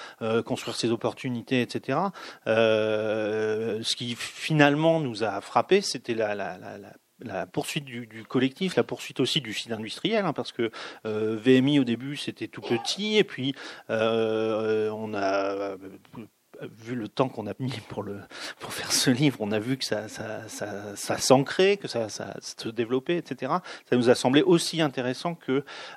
construire 0.45 0.77
ses 0.77 0.91
opportunités, 0.91 1.63
etc. 1.63 1.99
Euh, 2.47 3.81
ce 3.83 3.97
qui 3.97 4.15
finalement 4.17 5.01
nous 5.09 5.25
a 5.25 5.41
frappé, 5.41 5.81
c'était 5.81 6.15
la, 6.15 6.35
la, 6.35 7.47
poursuite 7.47 7.85
du, 7.85 8.25
collectif, 8.29 8.77
la 8.77 8.85
poursuite 8.85 9.21
aussi 9.21 9.41
du 9.41 9.53
site 9.53 9.73
industriel, 9.73 10.25
hein, 10.25 10.33
parce 10.33 10.53
que 10.53 10.71
euh, 11.07 11.37
VMI 11.37 11.81
au 11.81 11.85
début 11.85 12.17
c'était 12.17 12.49
tout 12.49 12.61
petit, 12.61 13.17
et 13.17 13.25
puis 13.25 13.55
euh, 13.91 14.91
on 14.91 15.15
a 15.15 15.77
vu 16.61 16.95
le 16.95 17.09
temps 17.09 17.29
qu'on 17.29 17.47
a 17.47 17.53
mis 17.59 17.73
pour 17.89 18.03
le 18.03 18.21
pour 18.59 18.73
faire 18.73 18.93
ce 18.93 19.11
livre, 19.11 19.39
on 19.41 19.53
a 19.53 19.59
vu 19.59 19.77
que 19.77 19.85
ça 19.85 20.09
ça 20.09 20.49
ça, 20.49 21.19
s'ancrait, 21.19 21.77
que 21.77 21.89
ça, 21.89 22.09
se 22.09 22.69
développait, 22.69 23.17
etc. 23.17 23.53
Ça 23.89 23.97
nous 23.97 24.11
a 24.11 24.15
semblé 24.15 24.43
aussi 24.43 24.81
intéressant 24.81 25.39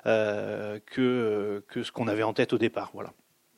euh, 0.06 0.78
que 0.86 1.64
que 1.68 1.82
ce 1.82 1.92
qu'on 1.92 2.08
avait 2.08 2.22
en 2.22 2.32
tête 2.32 2.52
au 2.52 2.58
départ. 2.58 2.90
Voilà 2.94 3.12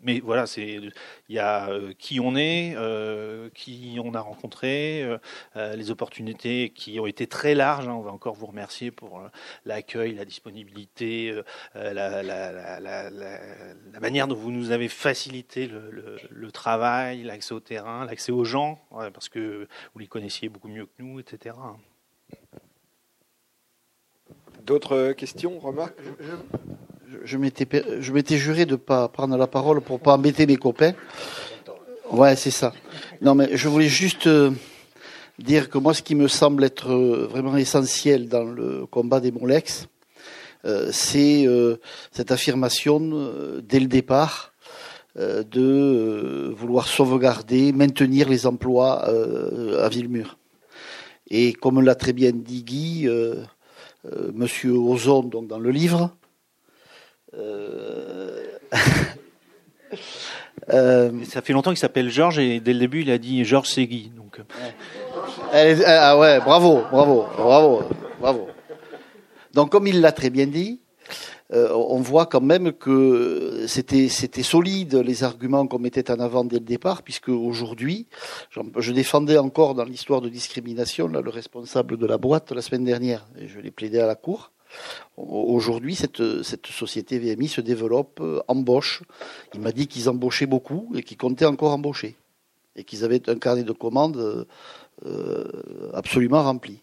mais 0.04 0.20
voilà, 0.20 0.46
c'est 0.46 0.80
il 1.28 1.34
y 1.34 1.38
a 1.38 1.70
euh, 1.70 1.92
qui 1.98 2.20
on 2.20 2.36
est, 2.36 2.74
euh, 2.76 3.48
qui 3.54 3.98
on 4.02 4.14
a 4.14 4.20
rencontré, 4.20 5.02
euh, 5.56 5.76
les 5.76 5.90
opportunités 5.90 6.70
qui 6.70 7.00
ont 7.00 7.06
été 7.06 7.26
très 7.26 7.54
larges. 7.54 7.88
Hein. 7.88 7.94
on 7.94 8.02
va 8.02 8.12
encore 8.12 8.34
vous 8.34 8.46
remercier 8.46 8.90
pour 8.90 9.22
l'accueil, 9.64 10.14
la 10.14 10.24
disponibilité, 10.24 11.40
la, 11.74 11.92
la, 11.92 12.22
la, 12.22 12.80
la, 12.80 14.00
manière 14.00 14.28
dont 14.28 14.34
vous 14.34 14.50
nous 14.50 14.70
avez 14.70 14.88
facilité 14.88 15.66
le, 15.66 16.18
le, 16.30 16.52
travail, 16.52 17.22
l'accès 17.22 17.54
au 17.54 17.60
terrain, 17.60 18.04
l'accès 18.04 18.32
aux 18.32 18.44
gens, 18.44 18.78
parce 18.90 19.28
que 19.28 19.66
vous 19.94 19.98
les 19.98 20.06
connaissiez 20.06 20.48
beaucoup 20.48 20.68
mieux 20.68 20.86
que 20.86 21.02
nous, 21.02 21.18
etc. 21.18 21.56
D'autres 24.62 25.12
questions, 25.12 25.58
remarques? 25.58 25.98
Je 26.20 26.93
m'étais 27.36 28.38
juré 28.38 28.66
de 28.66 28.72
ne 28.72 28.76
pas 28.76 29.08
prendre 29.08 29.36
la 29.36 29.46
parole 29.46 29.80
pour 29.80 30.00
pas 30.00 30.14
embêter 30.14 30.46
mes 30.46 30.56
copains. 30.56 30.94
Ouais, 32.10 32.36
c'est 32.36 32.50
ça. 32.50 32.72
Non, 33.22 33.34
mais 33.34 33.56
je 33.56 33.68
voulais 33.68 33.88
juste 33.88 34.26
euh, 34.26 34.50
dire 35.38 35.70
que 35.70 35.78
moi, 35.78 35.94
ce 35.94 36.02
qui 36.02 36.14
me 36.14 36.28
semble 36.28 36.62
être 36.62 36.92
euh, 36.92 37.26
vraiment 37.28 37.56
essentiel 37.56 38.28
dans 38.28 38.44
le 38.44 38.86
combat 38.86 39.20
des 39.20 39.32
Molex, 39.32 39.88
euh, 40.66 40.90
c'est 40.92 41.46
cette 42.12 42.30
affirmation 42.30 43.00
dès 43.62 43.80
le 43.80 43.86
départ 43.86 44.52
de 45.16 46.52
vouloir 46.56 46.88
sauvegarder, 46.88 47.72
maintenir 47.72 48.28
les 48.28 48.46
emplois 48.46 49.04
à 49.04 49.88
Villemur. 49.88 50.38
Et 51.30 51.52
comme 51.52 51.80
l'a 51.80 51.94
très 51.94 52.12
bien 52.12 52.32
dit 52.32 52.64
Guy, 52.64 53.08
Monsieur 54.32 54.72
Ozon, 54.72 55.22
donc 55.22 55.46
dans 55.46 55.60
le 55.60 55.70
livre, 55.70 56.10
ça 60.68 61.42
fait 61.42 61.52
longtemps 61.52 61.70
qu'il 61.70 61.78
s'appelle 61.78 62.10
Georges 62.10 62.38
et 62.38 62.60
dès 62.60 62.72
le 62.72 62.80
début 62.80 63.02
il 63.02 63.10
a 63.10 63.18
dit 63.18 63.44
Georges 63.44 63.68
Segui. 63.68 64.10
Donc. 64.16 64.40
Euh. 65.52 65.82
ah 65.86 66.18
ouais, 66.18 66.40
bravo, 66.40 66.82
bravo, 66.90 67.26
bravo, 67.36 67.82
bravo. 68.20 68.48
Donc 69.52 69.70
comme 69.70 69.86
il 69.86 70.00
l'a 70.00 70.12
très 70.12 70.30
bien 70.30 70.46
dit, 70.46 70.80
on 71.52 72.00
voit 72.00 72.26
quand 72.26 72.40
même 72.40 72.72
que 72.72 73.64
c'était 73.66 74.08
c'était 74.08 74.42
solide 74.42 74.96
les 74.96 75.24
arguments 75.24 75.66
qu'on 75.66 75.78
mettait 75.78 76.10
en 76.10 76.18
avant 76.18 76.44
dès 76.44 76.58
le 76.58 76.64
départ, 76.64 77.02
puisque 77.02 77.28
aujourd'hui, 77.28 78.06
je 78.78 78.92
défendais 78.92 79.38
encore 79.38 79.74
dans 79.74 79.84
l'histoire 79.84 80.20
de 80.20 80.28
discrimination 80.28 81.08
là, 81.08 81.20
le 81.20 81.30
responsable 81.30 81.96
de 81.96 82.06
la 82.06 82.18
boîte 82.18 82.52
la 82.52 82.62
semaine 82.62 82.84
dernière, 82.84 83.26
et 83.38 83.48
je 83.48 83.60
l'ai 83.60 83.70
plaidé 83.70 84.00
à 84.00 84.06
la 84.06 84.14
cour. 84.14 84.50
Aujourd'hui, 85.16 85.94
cette, 85.94 86.66
société 86.66 87.18
VMI 87.18 87.46
se 87.46 87.60
développe, 87.60 88.20
euh, 88.20 88.40
embauche. 88.48 89.02
Il 89.54 89.60
m'a 89.60 89.70
dit 89.70 89.86
qu'ils 89.86 90.08
embauchaient 90.08 90.46
beaucoup 90.46 90.90
et 90.96 91.02
qu'ils 91.02 91.16
comptaient 91.16 91.44
encore 91.44 91.72
embaucher. 91.72 92.16
Et 92.74 92.82
qu'ils 92.82 93.04
avaient 93.04 93.28
un 93.30 93.38
carnet 93.38 93.62
de 93.62 93.72
commandes 93.72 94.46
euh, 95.06 95.92
absolument 95.92 96.42
rempli. 96.42 96.80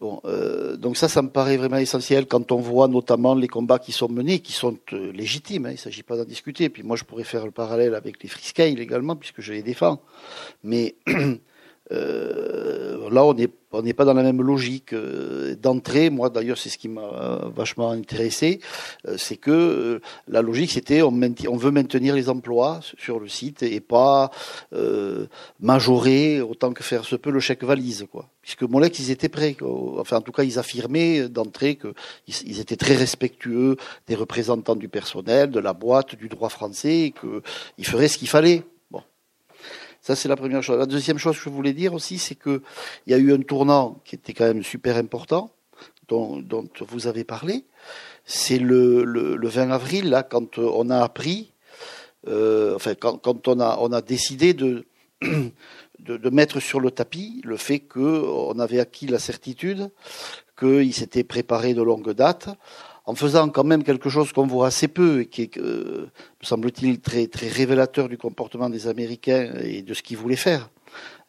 Bon, 0.00 0.20
euh, 0.24 0.76
donc 0.76 0.96
ça, 0.96 1.08
ça 1.08 1.22
me 1.22 1.28
paraît 1.28 1.56
vraiment 1.56 1.76
essentiel 1.76 2.26
quand 2.26 2.52
on 2.52 2.58
voit 2.58 2.86
notamment 2.86 3.34
les 3.34 3.48
combats 3.48 3.80
qui 3.80 3.90
sont 3.90 4.08
menés, 4.08 4.38
qui 4.38 4.52
sont 4.52 4.76
légitimes. 4.92 5.66
Hein, 5.66 5.70
il 5.70 5.74
ne 5.74 5.78
s'agit 5.78 6.04
pas 6.04 6.16
d'en 6.16 6.24
discuter. 6.24 6.68
Puis 6.68 6.84
moi, 6.84 6.96
je 6.96 7.04
pourrais 7.04 7.24
faire 7.24 7.44
le 7.44 7.50
parallèle 7.50 7.94
avec 7.94 8.22
les 8.22 8.28
freescale 8.28 8.78
également, 8.80 9.16
puisque 9.16 9.40
je 9.40 9.52
les 9.52 9.62
défends. 9.62 10.00
Mais 10.62 10.94
Euh, 11.92 13.08
là, 13.10 13.24
on 13.24 13.34
n'est 13.34 13.48
on 13.72 13.82
pas 13.82 14.04
dans 14.04 14.14
la 14.14 14.22
même 14.22 14.42
logique 14.42 14.92
euh, 14.92 15.54
d'entrée. 15.54 16.10
Moi, 16.10 16.30
d'ailleurs, 16.30 16.58
c'est 16.58 16.68
ce 16.68 16.78
qui 16.78 16.88
m'a 16.88 17.40
vachement 17.54 17.90
intéressé, 17.90 18.60
euh, 19.06 19.16
c'est 19.18 19.36
que 19.36 20.00
la 20.26 20.42
logique, 20.42 20.70
c'était 20.70 21.02
on, 21.02 21.12
on, 21.48 21.56
veut 21.56 21.70
maintenir 21.70 22.14
les 22.14 22.28
emplois 22.28 22.80
sur 22.98 23.20
le 23.20 23.28
site 23.28 23.62
et 23.62 23.80
pas 23.80 24.30
majorer 25.60 26.40
autant 26.40 26.72
que 26.72 26.82
faire 26.82 27.04
se 27.04 27.16
peut 27.16 27.30
le 27.30 27.40
chèque 27.40 27.64
valise, 27.64 28.06
quoi. 28.10 28.28
Puisque 28.42 28.62
Molex, 28.62 28.98
ils 28.98 29.10
étaient 29.10 29.28
prêts. 29.28 29.56
Enfin, 29.98 30.18
en 30.18 30.20
tout 30.22 30.32
cas, 30.32 30.42
ils 30.42 30.58
affirmaient 30.58 31.28
d'entrée 31.28 31.76
qu'ils 31.76 31.92
ils 32.46 32.60
étaient 32.60 32.76
très 32.76 32.94
respectueux 32.94 33.76
des 34.06 34.14
représentants 34.14 34.76
du 34.76 34.88
personnel, 34.88 35.50
de 35.50 35.60
la 35.60 35.74
boîte, 35.74 36.14
du 36.14 36.28
droit 36.28 36.48
français, 36.48 37.00
et 37.00 37.12
qu'ils 37.12 37.86
feraient 37.86 38.08
ce 38.08 38.16
qu'il 38.16 38.28
fallait. 38.28 38.62
Ça, 40.08 40.16
c'est 40.16 40.28
la 40.30 40.36
première 40.36 40.62
chose. 40.62 40.78
La 40.78 40.86
deuxième 40.86 41.18
chose 41.18 41.36
que 41.36 41.44
je 41.44 41.50
voulais 41.50 41.74
dire 41.74 41.92
aussi, 41.92 42.16
c'est 42.16 42.34
qu'il 42.34 42.62
y 43.08 43.12
a 43.12 43.18
eu 43.18 43.30
un 43.30 43.42
tournant 43.42 44.00
qui 44.06 44.14
était 44.14 44.32
quand 44.32 44.46
même 44.46 44.62
super 44.62 44.96
important, 44.96 45.50
dont, 46.08 46.42
vous 46.88 47.06
avez 47.08 47.24
parlé. 47.24 47.66
C'est 48.24 48.58
le, 48.58 49.04
le, 49.04 49.48
20 49.48 49.70
avril, 49.70 50.08
là, 50.08 50.22
quand 50.22 50.56
on 50.56 50.88
a 50.88 51.00
appris, 51.00 51.52
euh, 52.26 52.74
enfin, 52.74 52.94
quand, 52.94 53.48
on, 53.48 53.60
a, 53.60 54.00
décidé 54.00 54.54
de, 54.54 54.86
mettre 56.32 56.58
sur 56.58 56.80
le 56.80 56.90
tapis 56.90 57.42
le 57.44 57.58
fait 57.58 57.80
qu'on 57.80 58.58
avait 58.60 58.80
acquis 58.80 59.08
la 59.08 59.18
certitude 59.18 59.90
qu'il 60.58 60.94
s'était 60.94 61.22
préparé 61.22 61.74
de 61.74 61.82
longue 61.82 62.12
date 62.12 62.48
en 63.08 63.14
faisant 63.14 63.48
quand 63.48 63.64
même 63.64 63.84
quelque 63.84 64.10
chose 64.10 64.34
qu'on 64.34 64.46
voit 64.46 64.66
assez 64.66 64.86
peu 64.86 65.22
et 65.22 65.26
qui 65.26 65.40
est, 65.40 65.56
euh, 65.56 66.10
me 66.42 66.46
semble-t-il, 66.46 67.00
très, 67.00 67.26
très 67.26 67.48
révélateur 67.48 68.06
du 68.06 68.18
comportement 68.18 68.68
des 68.68 68.86
Américains 68.86 69.50
et 69.62 69.80
de 69.80 69.94
ce 69.94 70.02
qu'ils 70.02 70.18
voulaient 70.18 70.36
faire, 70.36 70.68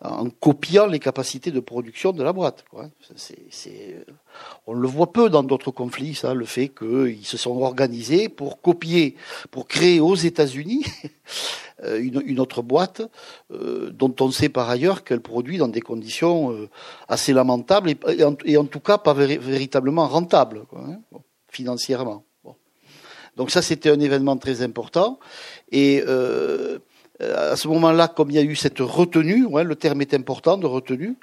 en 0.02 0.30
copiant 0.30 0.88
les 0.88 1.00
capacités 1.00 1.52
de 1.52 1.60
production 1.62 2.12
de 2.12 2.22
la 2.22 2.34
boîte. 2.34 2.66
Quoi. 2.70 2.90
on 4.68 4.74
le 4.74 4.88
voit 4.90 5.14
peu 5.14 5.30
dans 5.30 5.42
d'autres 5.42 5.72
conflits, 5.72 6.16
ça, 6.16 6.34
le 6.34 6.44
fait 6.44 6.68
qu'ils 6.68 7.26
se 7.26 7.38
sont 7.38 7.58
organisés 7.62 8.28
pour 8.28 8.60
copier, 8.62 9.16
pour 9.50 9.66
créer 9.66 10.02
aux 10.02 10.16
États-Unis 10.16 10.84
une, 11.86 12.22
une, 12.26 12.42
autre 12.42 12.62
boîte 12.62 13.04
euh, 13.54 13.90
dont 13.92 14.14
on 14.20 14.32
sait 14.32 14.50
par 14.50 14.70
ailleurs 14.70 15.06
qu'elle 15.06 15.22
produit 15.22 15.58
dans 15.58 15.70
des 15.70 15.80
conditions 15.80 16.52
euh, 16.52 16.68
assez 17.08 17.32
lamentables 17.32 17.90
et, 17.90 18.58
en, 18.58 18.66
tout 18.66 18.82
cas 18.82 18.98
pas 18.98 19.14
véritablement 19.14 20.10
rentables. 20.10 20.66
Hein 20.76 21.00
financièrement. 21.50 22.24
Donc 23.38 23.52
ça, 23.52 23.62
c'était 23.62 23.90
un 23.90 24.00
événement 24.00 24.38
très 24.38 24.62
important. 24.62 25.20
Et 25.72 26.04
euh, 26.08 26.80
à 27.22 27.56
ce 27.56 27.68
moment-là, 27.68 28.08
comme 28.08 28.30
il 28.32 28.36
y 28.36 28.40
a 28.40 28.44
eu 28.44 28.56
cette 28.56 28.80
retenue, 28.80 29.46
le 29.50 29.76
terme 29.76 30.02
est 30.02 30.14
important 30.14 30.58
de 30.58 30.66
retenue. 30.66 31.16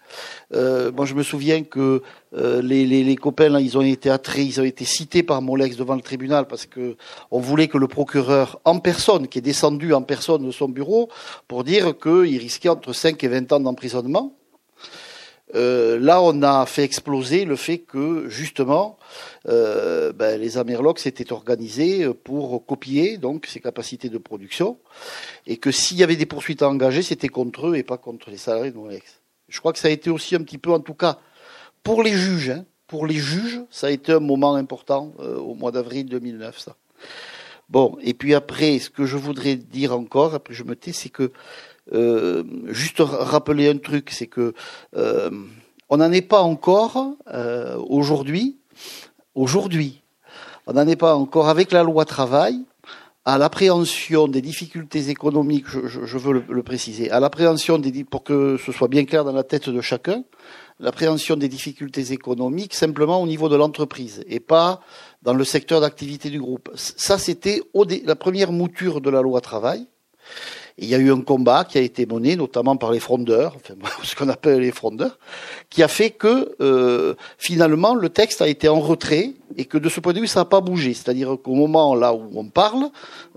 Euh, 0.54 0.92
moi, 0.92 1.06
je 1.06 1.14
me 1.14 1.22
souviens 1.22 1.62
que 1.62 2.02
euh, 2.34 2.62
les, 2.62 3.16
copains, 3.16 3.58
ils 3.58 3.76
ont 3.78 3.82
été 3.82 4.14
ils 4.38 4.60
ont 4.60 4.64
été 4.64 4.84
cités 4.84 5.22
par 5.22 5.42
Molex 5.42 5.76
devant 5.76 5.94
le 5.94 6.02
tribunal 6.02 6.46
parce 6.46 6.66
que 6.66 6.96
on 7.30 7.40
voulait 7.40 7.68
que 7.68 7.78
le 7.78 7.88
procureur 7.88 8.60
en 8.64 8.78
personne, 8.78 9.28
qui 9.28 9.38
est 9.38 9.42
descendu 9.42 9.92
en 9.94 10.02
personne 10.02 10.46
de 10.46 10.50
son 10.52 10.68
bureau, 10.68 11.08
pour 11.48 11.64
dire 11.64 11.98
qu'il 11.98 12.38
risquait 12.38 12.68
entre 12.68 12.92
5 12.92 13.22
et 13.24 13.28
20 13.28 13.52
ans 13.52 13.60
d'emprisonnement. 13.60 14.34
Euh, 15.54 15.98
là, 16.00 16.20
on 16.22 16.42
a 16.42 16.66
fait 16.66 16.82
exploser 16.82 17.44
le 17.44 17.54
fait 17.54 17.78
que 17.78 18.28
justement, 18.28 18.98
euh, 19.48 20.12
ben, 20.12 20.40
les 20.40 20.58
Amerlocs 20.58 20.98
s'étaient 20.98 21.32
organisés 21.32 22.08
pour 22.24 22.66
copier 22.66 23.16
donc 23.16 23.46
ces 23.46 23.60
capacités 23.60 24.08
de 24.08 24.18
production, 24.18 24.78
et 25.46 25.56
que 25.56 25.70
s'il 25.70 25.98
y 25.98 26.02
avait 26.02 26.16
des 26.16 26.26
poursuites 26.26 26.62
à 26.62 26.68
engager, 26.68 27.02
c'était 27.02 27.28
contre 27.28 27.68
eux 27.68 27.76
et 27.76 27.84
pas 27.84 27.96
contre 27.96 28.30
les 28.30 28.38
salariés 28.38 28.72
de 28.72 28.76
Molex. 28.76 29.20
Je 29.48 29.60
crois 29.60 29.72
que 29.72 29.78
ça 29.78 29.88
a 29.88 29.92
été 29.92 30.10
aussi 30.10 30.34
un 30.34 30.42
petit 30.42 30.58
peu, 30.58 30.72
en 30.72 30.80
tout 30.80 30.94
cas, 30.94 31.18
pour 31.82 32.02
les 32.02 32.12
juges. 32.12 32.50
Hein, 32.50 32.64
pour 32.86 33.06
les 33.06 33.14
juges, 33.14 33.60
ça 33.70 33.88
a 33.88 33.90
été 33.90 34.12
un 34.12 34.20
moment 34.20 34.54
important 34.54 35.12
euh, 35.20 35.38
au 35.38 35.54
mois 35.54 35.72
d'avril 35.72 36.06
2009. 36.06 36.58
Ça. 36.58 36.76
Bon, 37.68 37.98
et 38.00 38.14
puis 38.14 38.34
après, 38.34 38.78
ce 38.78 38.90
que 38.90 39.06
je 39.06 39.16
voudrais 39.16 39.56
dire 39.56 39.96
encore, 39.96 40.34
après 40.34 40.54
je 40.54 40.62
me 40.62 40.76
tais, 40.76 40.92
c'est 40.92 41.08
que 41.08 41.32
euh, 41.92 42.42
juste 42.66 43.00
rappeler 43.00 43.68
un 43.68 43.78
truc, 43.78 44.10
c'est 44.10 44.26
que 44.26 44.54
euh, 44.96 45.30
on 45.88 45.98
n'en 45.98 46.10
est 46.12 46.22
pas 46.22 46.40
encore 46.40 47.14
euh, 47.32 47.76
aujourd'hui. 47.88 48.58
Aujourd'hui, 49.34 50.02
on 50.66 50.72
n'en 50.72 50.86
est 50.88 50.96
pas 50.96 51.14
encore 51.14 51.48
avec 51.48 51.70
la 51.70 51.82
loi 51.82 52.04
travail 52.04 52.58
à 53.24 53.38
l'appréhension 53.38 54.28
des 54.28 54.40
difficultés 54.40 55.10
économiques. 55.10 55.66
Je, 55.68 56.18
veux 56.18 56.32
le, 56.32 56.44
le, 56.48 56.62
préciser, 56.62 57.10
à 57.10 57.20
l'appréhension 57.20 57.78
des 57.78 58.04
pour 58.04 58.24
que 58.24 58.56
ce 58.64 58.72
soit 58.72 58.88
bien 58.88 59.04
clair 59.04 59.24
dans 59.24 59.32
la 59.32 59.42
tête 59.42 59.68
de 59.68 59.80
chacun, 59.80 60.22
l'appréhension 60.80 61.36
des 61.36 61.48
difficultés 61.48 62.12
économiques 62.12 62.74
simplement 62.74 63.20
au 63.20 63.26
niveau 63.26 63.48
de 63.48 63.56
l'entreprise 63.56 64.24
et 64.28 64.40
pas 64.40 64.80
dans 65.22 65.34
le 65.34 65.44
secteur 65.44 65.80
d'activité 65.80 66.30
du 66.30 66.40
groupe. 66.40 66.70
Ça, 66.74 67.18
c'était 67.18 67.62
la 68.04 68.16
première 68.16 68.52
mouture 68.52 69.00
de 69.00 69.10
la 69.10 69.22
loi 69.22 69.40
travail 69.40 69.86
il 70.78 70.88
y 70.88 70.94
a 70.94 70.98
eu 70.98 71.10
un 71.10 71.22
combat 71.22 71.64
qui 71.64 71.78
a 71.78 71.80
été 71.80 72.04
mené 72.04 72.36
notamment 72.36 72.76
par 72.76 72.92
les 72.92 73.00
frondeurs, 73.00 73.56
ce 74.02 74.14
qu'on 74.14 74.28
appelle 74.28 74.60
les 74.60 74.72
frondeurs, 74.72 75.18
qui 75.70 75.82
a 75.82 75.88
fait 75.88 76.10
que 76.10 76.54
euh, 76.60 77.14
finalement 77.38 77.94
le 77.94 78.08
texte 78.10 78.42
a 78.42 78.48
été 78.48 78.68
en 78.68 78.80
retrait 78.80 79.32
et 79.56 79.64
que 79.64 79.78
de 79.78 79.88
ce 79.88 80.00
point 80.00 80.12
de 80.12 80.20
vue 80.20 80.26
ça 80.26 80.40
n'a 80.40 80.44
pas 80.44 80.60
bougé. 80.60 80.92
C'est-à-dire 80.92 81.36
qu'au 81.42 81.54
moment 81.54 81.94
là 81.94 82.12
où 82.12 82.30
on 82.34 82.48
parle, 82.48 82.90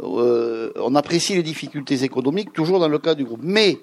euh, 0.04 0.72
on 0.76 0.96
apprécie 0.96 1.34
les 1.34 1.44
difficultés 1.44 2.04
économiques 2.04 2.52
toujours 2.52 2.80
dans 2.80 2.90
le 2.90 3.00
cas 3.00 3.16
du 3.16 3.24
groupe. 3.24 3.42
Mais 3.44 3.78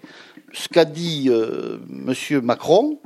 ce 0.52 0.68
qu'a 0.68 0.84
dit 0.84 1.28
euh, 1.28 1.78
Monsieur 1.88 2.42
Macron, 2.42 2.98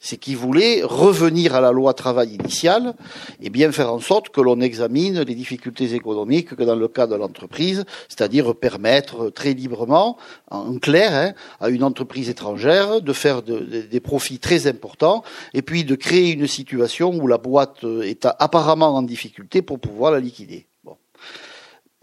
c'est 0.00 0.16
qu'il 0.16 0.36
voulait 0.36 0.82
revenir 0.82 1.54
à 1.54 1.60
la 1.60 1.72
loi 1.72 1.94
travail 1.94 2.34
initiale 2.34 2.94
et 3.40 3.50
bien 3.50 3.72
faire 3.72 3.92
en 3.92 4.00
sorte 4.00 4.30
que 4.30 4.40
l'on 4.40 4.60
examine 4.60 5.22
les 5.22 5.34
difficultés 5.34 5.94
économiques 5.94 6.54
que 6.54 6.62
dans 6.62 6.76
le 6.76 6.88
cas 6.88 7.06
de 7.06 7.14
l'entreprise, 7.14 7.84
c'est-à-dire 8.08 8.54
permettre 8.54 9.30
très 9.30 9.54
librement, 9.54 10.16
en 10.50 10.78
clair, 10.78 11.14
hein, 11.14 11.32
à 11.60 11.68
une 11.68 11.84
entreprise 11.84 12.28
étrangère 12.28 13.00
de 13.00 13.12
faire 13.12 13.42
de, 13.42 13.58
de, 13.58 13.80
des 13.82 14.00
profits 14.00 14.38
très 14.38 14.66
importants 14.66 15.22
et 15.54 15.62
puis 15.62 15.84
de 15.84 15.94
créer 15.94 16.32
une 16.32 16.46
situation 16.46 17.14
où 17.14 17.26
la 17.26 17.38
boîte 17.38 17.84
est 18.04 18.26
apparemment 18.38 18.94
en 18.94 19.02
difficulté 19.02 19.62
pour 19.62 19.78
pouvoir 19.78 20.12
la 20.12 20.20
liquider. 20.20 20.66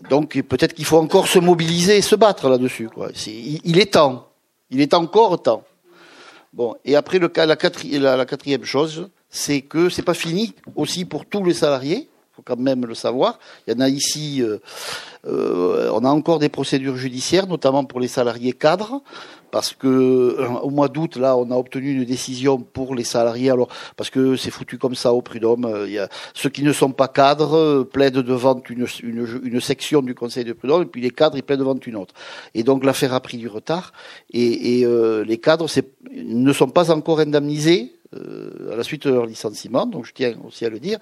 Donc 0.10 0.40
peut-être 0.42 0.74
qu'il 0.74 0.86
faut 0.86 0.98
encore 0.98 1.28
se 1.28 1.40
mobiliser 1.40 1.98
et 1.98 2.02
se 2.02 2.16
battre 2.16 2.50
là-dessus. 2.50 2.90
Il 3.26 3.80
est 3.80 3.94
temps. 3.94 4.30
Il 4.70 4.82
est 4.82 4.94
encore 4.94 5.42
temps. 5.42 5.64
Bon, 6.56 6.74
et 6.86 6.96
après 6.96 7.20
le 7.20 7.30
la, 7.36 7.58
quatri, 7.58 8.00
la, 8.00 8.16
la 8.16 8.26
quatrième 8.26 8.64
chose, 8.64 9.10
c'est 9.30 9.62
que 9.62 9.90
c'est 9.90 10.04
pas 10.04 10.14
fini 10.14 10.56
aussi 10.78 11.04
pour 11.04 11.26
tous 11.26 11.44
les 11.44 11.54
salariés. 11.54 12.10
Faut 12.36 12.42
quand 12.44 12.60
même 12.60 12.86
le 12.86 12.96
savoir. 12.96 13.40
Il 13.66 13.74
y 13.74 13.78
en 13.78 13.80
a 13.80 13.88
ici, 13.88 14.42
euh, 14.42 14.58
euh, 15.26 15.90
on 15.94 16.04
a 16.04 16.10
encore 16.10 16.38
des 16.38 16.50
procédures 16.50 16.98
judiciaires, 16.98 17.48
notamment 17.48 17.86
pour 17.86 18.02
les 18.02 18.10
salariés 18.10 18.52
cadres, 18.52 19.02
parce 19.52 19.74
que 19.74 19.88
euh, 19.88 20.50
au 20.62 20.70
mois 20.70 20.90
d'août 20.90 21.16
là, 21.16 21.38
on 21.38 21.50
a 21.50 21.56
obtenu 21.56 21.94
une 21.94 22.04
décision 22.04 22.58
pour 22.58 22.94
les 22.94 23.06
salariés. 23.06 23.52
Alors 23.52 23.70
parce 23.96 24.10
que 24.10 24.36
c'est 24.36 24.52
foutu 24.52 24.78
comme 24.78 24.96
ça 24.96 25.14
au 25.14 25.22
prud'homme. 25.22 25.86
Il 25.86 25.94
y 25.94 26.00
a 26.00 26.10
ceux 26.34 26.50
qui 26.50 26.64
ne 26.64 26.74
sont 26.74 26.92
pas 26.92 27.08
cadres 27.08 27.84
plaident 27.84 28.18
devant 28.18 28.62
une, 28.70 28.86
une, 29.02 29.62
section 29.62 30.02
du 30.02 30.14
Conseil 30.14 30.44
de 30.44 30.52
prud'homme, 30.52 30.82
et 30.82 30.88
puis 30.88 31.00
les 31.00 31.12
cadres 31.12 31.38
ils 31.38 31.44
plaident 31.44 31.60
devant 31.60 31.80
une 31.88 31.96
autre. 31.96 32.14
Et 32.54 32.64
donc 32.64 32.84
l'affaire 32.84 33.14
a 33.14 33.22
pris 33.22 33.38
du 33.38 33.48
retard. 33.48 33.94
Et, 34.34 34.86
les 35.26 35.38
cadres 35.38 35.68
ne 36.12 36.52
sont 36.52 36.68
pas 36.68 36.92
encore 36.92 37.22
indemnisés 37.22 37.95
euh, 38.14 38.74
à 38.74 38.76
la 38.76 38.84
suite 38.84 39.08
de 39.08 39.14
leur 39.14 39.26
licenciement, 39.26 39.86
donc 39.86 40.06
je 40.06 40.14
tiens 40.14 40.36
aussi 40.46 40.66
à 40.66 40.70
le 40.70 40.80
dire, 40.80 41.00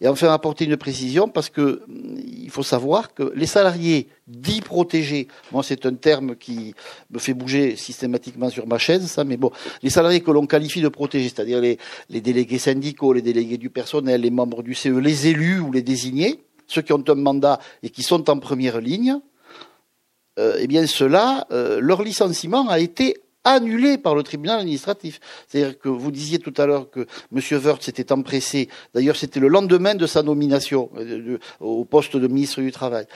et 0.00 0.08
enfin 0.08 0.32
apporter 0.32 0.64
une 0.64 0.76
précision 0.76 1.28
parce 1.28 1.50
que 1.50 1.82
il 1.88 2.50
faut 2.50 2.62
savoir 2.62 3.12
que 3.14 3.32
les 3.34 3.46
salariés 3.46 4.08
dits 4.26 4.62
protégés, 4.62 5.28
moi 5.52 5.62
c'est 5.62 5.84
un 5.86 5.94
terme 5.94 6.34
qui 6.36 6.74
me 7.10 7.18
fait 7.18 7.34
bouger 7.34 7.76
systématiquement 7.76 8.48
sur 8.50 8.66
ma 8.66 8.78
chaise, 8.78 9.06
ça, 9.06 9.24
mais 9.24 9.36
bon, 9.36 9.50
les 9.82 9.90
salariés 9.90 10.20
que 10.20 10.30
l'on 10.30 10.46
qualifie 10.46 10.80
de 10.80 10.88
protégés, 10.88 11.28
c'est-à-dire 11.28 11.60
les, 11.60 11.78
les 12.08 12.20
délégués 12.20 12.58
syndicaux, 12.58 13.12
les 13.12 13.22
délégués 13.22 13.58
du 13.58 13.70
personnel, 13.70 14.22
les 14.22 14.30
membres 14.30 14.62
du 14.62 14.74
CE, 14.74 14.88
les 14.88 15.28
élus 15.28 15.60
ou 15.60 15.72
les 15.72 15.82
désignés, 15.82 16.42
ceux 16.66 16.82
qui 16.82 16.92
ont 16.92 17.04
un 17.06 17.14
mandat 17.14 17.60
et 17.82 17.90
qui 17.90 18.02
sont 18.02 18.28
en 18.30 18.38
première 18.38 18.80
ligne, 18.80 19.20
euh, 20.38 20.56
eh 20.60 20.66
bien 20.66 20.86
ceux-là, 20.86 21.46
euh, 21.50 21.80
leur 21.80 22.02
licenciement 22.02 22.68
a 22.68 22.78
été 22.78 23.16
annulé 23.46 23.96
par 23.96 24.14
le 24.14 24.22
tribunal 24.22 24.60
administratif. 24.60 25.20
C'est-à-dire 25.46 25.78
que 25.78 25.88
vous 25.88 26.10
disiez 26.10 26.38
tout 26.38 26.52
à 26.58 26.66
l'heure 26.66 26.90
que 26.90 27.06
M. 27.34 27.40
Wörth 27.62 27.82
s'était 27.82 28.12
empressé, 28.12 28.68
d'ailleurs 28.92 29.16
c'était 29.16 29.40
le 29.40 29.48
lendemain 29.48 29.94
de 29.94 30.06
sa 30.06 30.22
nomination 30.22 30.90
euh, 30.96 31.38
au 31.60 31.84
poste 31.84 32.16
de 32.16 32.26
ministre 32.26 32.60
du 32.60 32.72
Travail, 32.72 33.06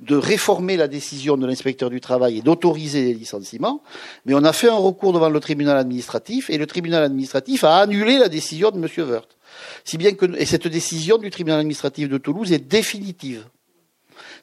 de 0.00 0.16
réformer 0.16 0.76
la 0.76 0.88
décision 0.88 1.36
de 1.36 1.46
l'inspecteur 1.46 1.90
du 1.90 2.00
travail 2.00 2.38
et 2.38 2.42
d'autoriser 2.42 3.04
les 3.04 3.14
licenciements, 3.14 3.82
mais 4.24 4.34
on 4.34 4.44
a 4.44 4.52
fait 4.52 4.68
un 4.68 4.76
recours 4.76 5.12
devant 5.12 5.28
le 5.28 5.40
tribunal 5.40 5.76
administratif 5.76 6.48
et 6.48 6.56
le 6.56 6.66
tribunal 6.66 7.02
administratif 7.02 7.62
a 7.64 7.78
annulé 7.78 8.18
la 8.18 8.28
décision 8.28 8.70
de 8.70 8.78
M. 8.78 8.88
Wörth. 9.08 9.36
Si 9.84 9.98
bien 9.98 10.12
que, 10.12 10.26
et 10.38 10.46
cette 10.46 10.68
décision 10.68 11.18
du 11.18 11.30
tribunal 11.30 11.60
administratif 11.60 12.08
de 12.08 12.18
Toulouse 12.18 12.52
est 12.52 12.66
définitive 12.66 13.44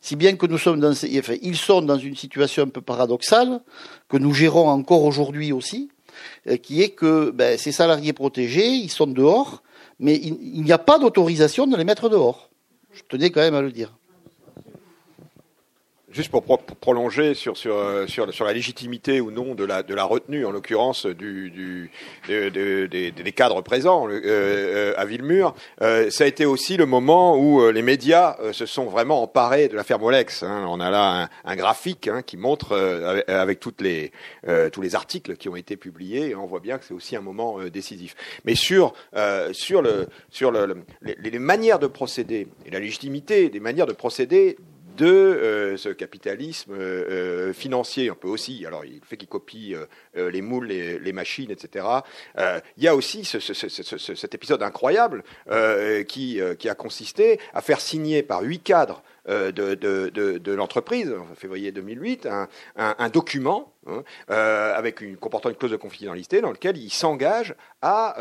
si 0.04 0.18
bien 0.18 0.36
que 0.36 0.46
nous 0.46 0.58
sommes 0.58 0.82
dans, 0.82 0.92
enfin, 0.92 1.36
ils 1.42 1.56
sont 1.56 1.82
dans 1.82 1.98
une 1.98 2.18
situation 2.18 2.64
un 2.64 2.68
peu 2.68 2.82
paradoxale 2.82 3.62
que 4.10 4.18
nous 4.18 4.34
gérons 4.34 4.68
encore 4.68 5.06
aujourd'hui 5.06 5.54
aussi, 5.54 5.90
euh, 6.48 6.58
qui 6.58 6.82
est 6.82 6.90
que 6.90 7.32
ben, 7.32 7.58
ces 7.58 7.72
salariés 7.72 8.12
protégés, 8.12 8.68
ils 8.68 8.92
sont 8.92 9.08
dehors, 9.08 9.64
mais 10.00 10.16
il, 10.16 10.38
il 10.42 10.64
n'y 10.64 10.74
a 10.74 10.78
pas 10.78 11.00
d'autorisation 11.00 11.68
de 11.68 11.78
les 11.78 11.86
mettre 11.86 12.10
dehors. 12.10 12.50
Je 12.92 13.02
tenais 13.08 13.30
quand 13.30 13.40
même 13.40 13.56
à 13.56 13.62
le 13.62 13.72
dire. 13.72 13.98
Juste 16.14 16.30
pour, 16.30 16.44
pro 16.44 16.58
prolonger 16.58 17.34
sur, 17.34 17.58
sur, 17.58 18.08
sur, 18.08 18.32
sur, 18.32 18.46
la 18.46 18.54
légitimité 18.54 19.20
ou 19.20 19.32
non 19.32 19.56
de 19.56 19.64
la, 19.64 19.82
de 19.82 19.96
la 19.96 20.04
retenue, 20.04 20.46
en 20.46 20.52
l'occurrence 20.52 21.08
du, 21.08 21.50
du, 21.50 21.90
de, 22.30 22.50
de, 22.50 22.86
de, 22.86 23.10
des 23.10 23.32
cadres 23.32 23.64
présents 23.64 24.08
euh, 24.08 24.94
à 24.96 25.06
Villemur, 25.06 25.56
euh, 25.82 26.12
ça 26.12 26.26
a 26.26 26.28
été 26.28 26.46
aussi 26.46 26.78
le 26.78 26.86
moment 26.86 27.36
où 27.36 27.62
euh, 27.62 27.72
les 27.72 27.82
médias 27.82 28.38
euh, 28.42 28.54
se 28.54 28.68
sont 28.68 28.86
vraiment 28.86 29.24
emparés 29.24 29.70
de 29.70 29.76
l'affaire 29.76 29.98
Molex. 29.98 30.44
Hein. 30.44 30.68
On 30.70 30.80
a 30.80 30.92
là 30.92 31.24
un, 31.24 31.30
un 31.52 31.56
graphique 31.56 32.08
hein, 32.08 32.22
qui 32.22 32.38
montre, 32.38 32.74
euh, 32.74 33.24
avec, 33.28 33.60
toutes 33.60 33.82
les, 33.82 34.12
tous 34.72 34.82
les 34.82 34.94
articles 34.94 35.36
qui 35.36 35.50
ont 35.50 35.56
été 35.56 35.78
publiés, 35.78 36.30
et 36.30 36.36
on 36.36 36.46
voit 36.46 36.60
bien 36.60 36.78
que 36.78 36.86
c'est 36.86 36.94
aussi 36.94 37.16
un 37.16 37.22
moment 37.22 37.58
décisif. 37.74 38.16
Mais 38.46 38.54
sur, 38.54 38.94
sur, 39.52 39.82
le, 39.82 40.08
sur 40.30 40.52
le, 40.52 40.84
les, 41.02 41.16
les 41.18 41.40
manières 41.40 41.80
de 41.80 41.88
procéder 41.88 42.48
et 42.68 42.70
la 42.70 42.80
légitimité 42.80 43.50
des 43.50 43.60
manières 43.60 43.88
de 43.88 43.94
procéder 43.94 44.58
de 44.98 45.06
euh, 45.06 45.78
ce 45.78 45.90
capitalisme 45.90 46.74
euh, 46.74 47.54
financier. 47.54 48.12
On 48.12 48.16
peut 48.16 48.28
aussi, 48.28 48.66
alors 48.66 48.86
il 48.86 49.02
fait 49.04 49.18
qu'il 49.18 49.28
copie 49.28 49.76
euh, 50.16 50.30
les 50.32 50.42
moules, 50.42 50.68
les, 50.68 51.14
machines, 51.14 51.52
etc. 51.52 51.86
il 52.38 52.84
y 52.84 52.88
a 52.88 52.96
aussi 52.96 53.24
ce, 53.24 53.40
ce, 53.40 53.54
ce, 53.54 54.16
cet 54.16 54.34
épisode 54.34 54.64
incroyable 54.64 55.24
qui, 56.08 56.42
a 56.42 56.76
consisté 56.76 57.40
à 57.54 57.62
faire 57.62 57.80
signer 57.80 58.24
par 58.24 58.42
huit 58.42 58.64
cadres 58.64 59.04
de, 59.28 60.52
l'entreprise, 60.52 61.14
en 61.14 61.36
février 61.36 61.72
2008, 61.72 62.26
un, 62.26 62.48
un, 62.76 62.96
un 62.98 63.10
document 63.10 63.74
hein, 63.86 64.04
comportant 65.20 65.50
une 65.50 65.56
clause 65.56 65.72
de 65.72 65.78
confidentialité 65.78 66.42
dans 66.42 66.52
lequel 66.52 66.78
ils 66.78 66.92
s'engagent 66.92 67.56
à, 67.84 68.16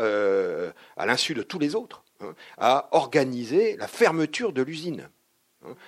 à 0.97 1.05
l'insu 1.05 1.33
de 1.33 1.41
tous 1.41 1.57
les 1.57 1.73
autres, 1.73 2.03
hein, 2.21 2.35
à 2.59 2.89
organiser 2.91 3.75
la 3.77 3.87
fermeture 3.87 4.53
de 4.53 4.61
l'usine 4.61 5.09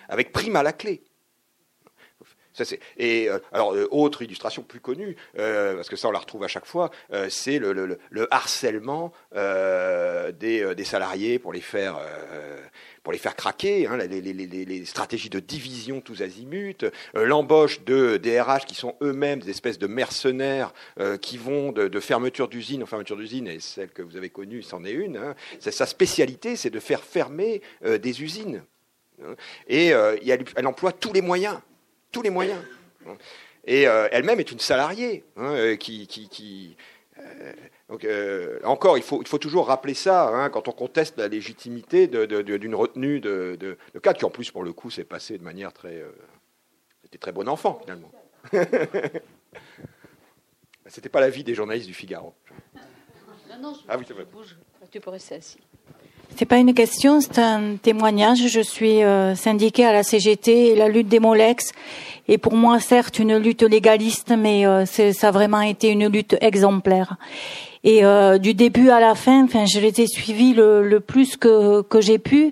avec 0.10 0.32
prime 0.32 0.56
à 0.56 0.64
la 0.64 0.74
clé. 0.74 1.04
Ça, 2.56 2.64
et 2.98 3.30
euh, 3.30 3.40
alors, 3.52 3.74
euh, 3.74 3.88
autre 3.92 4.22
illustration 4.22 4.64
plus 4.64 4.80
connue, 4.80 5.18
euh, 5.38 5.76
parce 5.76 5.90
que 5.90 5.98
ça 5.98 6.08
on 6.08 6.12
la 6.12 6.20
retrouve 6.20 6.44
à 6.44 6.48
chaque 6.48 6.66
fois, 6.66 6.90
c'est 7.30 7.60
le, 7.60 7.74
le, 7.74 8.00
le, 8.10 8.34
harcèlement 8.34 9.12
des, 9.34 10.84
salariés 10.86 11.40
pour 11.40 11.52
les 11.52 11.62
faire 11.62 12.00
pour 13.04 13.12
les 13.12 13.20
faire 13.20 13.36
craquer, 13.36 13.88
hein, 13.88 13.98
les, 13.98 14.86
stratégies 14.86 15.30
de 15.30 15.40
division 15.40 16.02
tous 16.02 16.22
azimuts, 16.22 16.90
l'embauche 17.14 17.84
de 17.84 18.18
DRH 18.18 18.66
qui 18.66 18.76
sont 18.76 18.96
eux-mêmes 19.02 19.40
des 19.40 19.52
espèces 19.52 19.78
de 19.78 19.88
mercenaires 19.88 20.74
qui 21.22 21.38
vont 21.38 21.72
de, 21.72 21.88
de 21.88 22.00
fermeture 22.00 22.48
d'usine 22.48 22.84
en 22.84 22.86
fermeture 22.86 23.18
d'usine, 23.18 23.48
et 23.48 23.60
celle 23.60 23.90
que 23.90 24.02
vous 24.02 24.18
avez 24.18 24.30
connue, 24.30 24.62
c'en 24.62 24.84
est 24.86 24.92
une. 24.92 25.18
Hein, 25.18 25.36
sa 25.60 25.86
spécialité, 25.86 26.56
c'est 26.56 26.70
de 26.70 26.80
faire 26.80 27.04
fermer 27.04 27.62
des 27.84 28.24
usines. 28.24 28.64
Et 29.68 29.94
euh, 29.94 30.18
elle 30.24 30.68
emploie 30.68 30.92
tous 30.92 31.14
les 31.14 31.22
moyens, 31.22 31.60
tous 32.12 32.22
les 32.22 32.30
moyens. 32.30 32.60
Et 33.66 33.88
euh, 33.88 34.08
elle-même 34.12 34.40
est 34.40 34.52
une 34.52 34.60
salariée 34.60 35.24
hein, 35.38 35.54
euh, 35.54 35.76
qui, 35.76 36.06
qui, 36.08 36.30
qui 36.30 36.78
euh, 37.20 37.54
donc, 37.90 38.08
encore, 38.64 38.98
il 38.98 39.04
faut, 39.04 39.22
il 39.22 39.28
faut 39.28 39.38
toujours 39.38 39.68
rappeler 39.68 39.94
ça 39.94 40.28
hein, 40.28 40.50
quand 40.50 40.68
on 40.68 40.72
conteste 40.72 41.18
la 41.18 41.28
légitimité 41.28 42.08
d'une 42.08 42.26
de, 42.26 42.42
de, 42.42 42.76
retenue 42.76 43.20
de, 43.20 43.78
cadre, 44.02 44.18
qui 44.18 44.26
en 44.26 44.30
plus, 44.30 44.52
pour 44.52 44.64
le 44.64 44.74
coup, 44.74 44.90
s'est 44.90 45.04
passé 45.04 45.38
de 45.38 45.44
manière 45.44 45.72
très. 45.72 46.04
C'était 47.04 47.20
très 47.20 47.32
bon 47.32 47.48
enfant, 47.48 47.80
finalement. 47.82 48.12
C'était 50.88 51.10
pas 51.10 51.20
l'avis 51.20 51.44
des 51.44 51.56
journalistes 51.56 51.88
du 51.88 51.94
Figaro. 51.94 52.34
Non, 53.50 53.60
non, 53.60 53.74
je, 53.74 53.80
ah 53.88 53.98
oui, 53.98 54.06
je 54.08 54.14
bouge. 54.24 54.56
Tu 54.92 55.00
peux 55.00 55.10
rester 55.10 55.36
assis. 55.36 55.60
C'est 56.38 56.46
pas 56.46 56.58
une 56.58 56.74
question, 56.74 57.22
c'est 57.22 57.40
un 57.40 57.78
témoignage. 57.82 58.50
Je 58.50 58.60
suis 58.60 59.02
euh, 59.04 59.36
syndiquée 59.36 59.86
à 59.86 59.94
la 59.94 60.04
CGT 60.04 60.72
et 60.72 60.76
la 60.76 60.90
lutte 60.90 61.08
des 61.08 61.20
Molex 61.20 61.72
est 62.28 62.38
pour 62.38 62.56
moi 62.56 62.82
certes 62.82 63.20
une 63.20 63.38
lutte 63.38 63.64
légaliste, 63.64 64.34
mais 64.38 64.66
euh, 64.66 64.86
ça 64.86 65.30
a 65.30 65.32
vraiment 65.32 65.62
été 65.62 65.90
une 65.90 66.08
lutte 66.08 66.36
exemplaire. 66.42 67.16
Et 67.86 68.04
euh, 68.04 68.40
du 68.40 68.56
début 68.56 68.90
à 68.90 69.00
la 69.00 69.14
fin, 69.14 69.44
enfin, 69.44 69.66
je 69.66 69.80
les 69.80 70.02
ai 70.02 70.08
suivis 70.08 70.56
le, 70.56 70.82
le 70.82 71.00
plus 71.00 71.38
que, 71.38 71.84
que 71.84 72.02
j'ai 72.02 72.18
pu. 72.18 72.52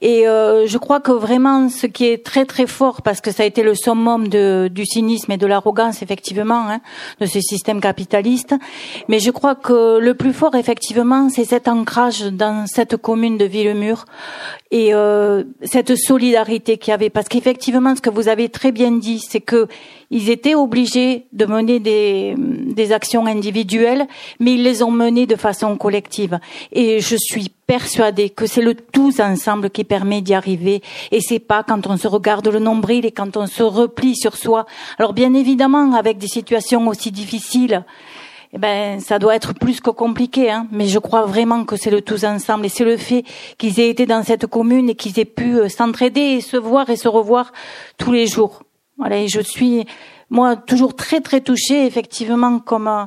Et 0.00 0.26
euh, 0.26 0.66
je 0.66 0.78
crois 0.78 0.98
que 0.98 1.12
vraiment, 1.12 1.68
ce 1.68 1.86
qui 1.86 2.06
est 2.06 2.26
très 2.26 2.44
très 2.44 2.66
fort, 2.66 3.00
parce 3.02 3.20
que 3.20 3.30
ça 3.30 3.44
a 3.44 3.46
été 3.46 3.62
le 3.62 3.76
summum 3.76 4.26
de, 4.26 4.68
du 4.68 4.84
cynisme 4.84 5.30
et 5.30 5.36
de 5.36 5.46
l'arrogance, 5.46 6.02
effectivement, 6.02 6.68
hein, 6.68 6.80
de 7.20 7.26
ce 7.26 7.40
système 7.40 7.80
capitaliste. 7.80 8.56
Mais 9.06 9.20
je 9.20 9.30
crois 9.30 9.54
que 9.54 9.98
le 9.98 10.14
plus 10.14 10.32
fort, 10.32 10.56
effectivement, 10.56 11.28
c'est 11.28 11.44
cet 11.44 11.68
ancrage 11.68 12.24
dans 12.32 12.66
cette 12.66 12.96
commune 12.96 13.38
de 13.38 13.44
Villemur 13.44 14.06
et 14.72 14.92
euh, 14.92 15.44
cette 15.62 15.94
solidarité 15.94 16.78
qu'il 16.78 16.90
y 16.90 16.94
avait. 16.94 17.10
Parce 17.10 17.28
qu'effectivement, 17.28 17.94
ce 17.94 18.00
que 18.00 18.10
vous 18.10 18.26
avez 18.26 18.48
très 18.48 18.72
bien 18.72 18.90
dit, 18.90 19.20
c'est 19.20 19.40
que 19.40 19.68
ils 20.14 20.30
étaient 20.30 20.54
obligés 20.54 21.26
de 21.32 21.44
mener 21.44 21.80
des, 21.80 22.92
actions 22.92 23.26
individuelles, 23.26 24.06
mais 24.38 24.54
ils 24.54 24.62
les 24.62 24.82
ont 24.84 24.90
menées 24.90 25.26
de 25.26 25.34
façon 25.34 25.76
collective. 25.76 26.38
Et 26.70 27.00
je 27.00 27.16
suis 27.16 27.50
persuadée 27.66 28.30
que 28.30 28.46
c'est 28.46 28.62
le 28.62 28.74
tous 28.74 29.18
ensemble 29.18 29.70
qui 29.70 29.82
permet 29.82 30.20
d'y 30.20 30.34
arriver. 30.34 30.82
Et 31.10 31.20
c'est 31.20 31.40
pas 31.40 31.64
quand 31.64 31.88
on 31.88 31.96
se 31.96 32.06
regarde 32.06 32.46
le 32.46 32.60
nombril 32.60 33.04
et 33.04 33.10
quand 33.10 33.36
on 33.36 33.48
se 33.48 33.64
replie 33.64 34.14
sur 34.14 34.36
soi. 34.36 34.66
Alors 34.98 35.14
bien 35.14 35.34
évidemment, 35.34 35.94
avec 35.94 36.18
des 36.18 36.28
situations 36.28 36.86
aussi 36.86 37.10
difficiles, 37.10 37.84
eh 38.52 38.58
ben, 38.58 39.00
ça 39.00 39.18
doit 39.18 39.34
être 39.34 39.52
plus 39.52 39.80
que 39.80 39.90
compliqué, 39.90 40.48
hein. 40.48 40.68
mais 40.70 40.86
je 40.86 41.00
crois 41.00 41.26
vraiment 41.26 41.64
que 41.64 41.74
c'est 41.74 41.90
le 41.90 42.02
tous 42.02 42.22
ensemble 42.22 42.66
et 42.66 42.68
c'est 42.68 42.84
le 42.84 42.96
fait 42.96 43.24
qu'ils 43.58 43.80
aient 43.80 43.88
été 43.88 44.06
dans 44.06 44.22
cette 44.22 44.46
commune 44.46 44.90
et 44.90 44.94
qu'ils 44.94 45.18
aient 45.18 45.24
pu 45.24 45.58
euh, 45.58 45.68
s'entraider 45.68 46.20
et 46.20 46.40
se 46.40 46.56
voir 46.56 46.88
et 46.88 46.96
se 46.96 47.08
revoir 47.08 47.52
tous 47.98 48.12
les 48.12 48.28
jours. 48.28 48.62
Voilà, 48.96 49.18
et 49.18 49.28
je 49.28 49.40
suis 49.40 49.86
moi 50.30 50.56
toujours 50.56 50.94
très 50.94 51.20
très 51.20 51.40
touchée 51.40 51.84
effectivement 51.84 52.58
comme 52.58 52.88
euh, 52.88 53.04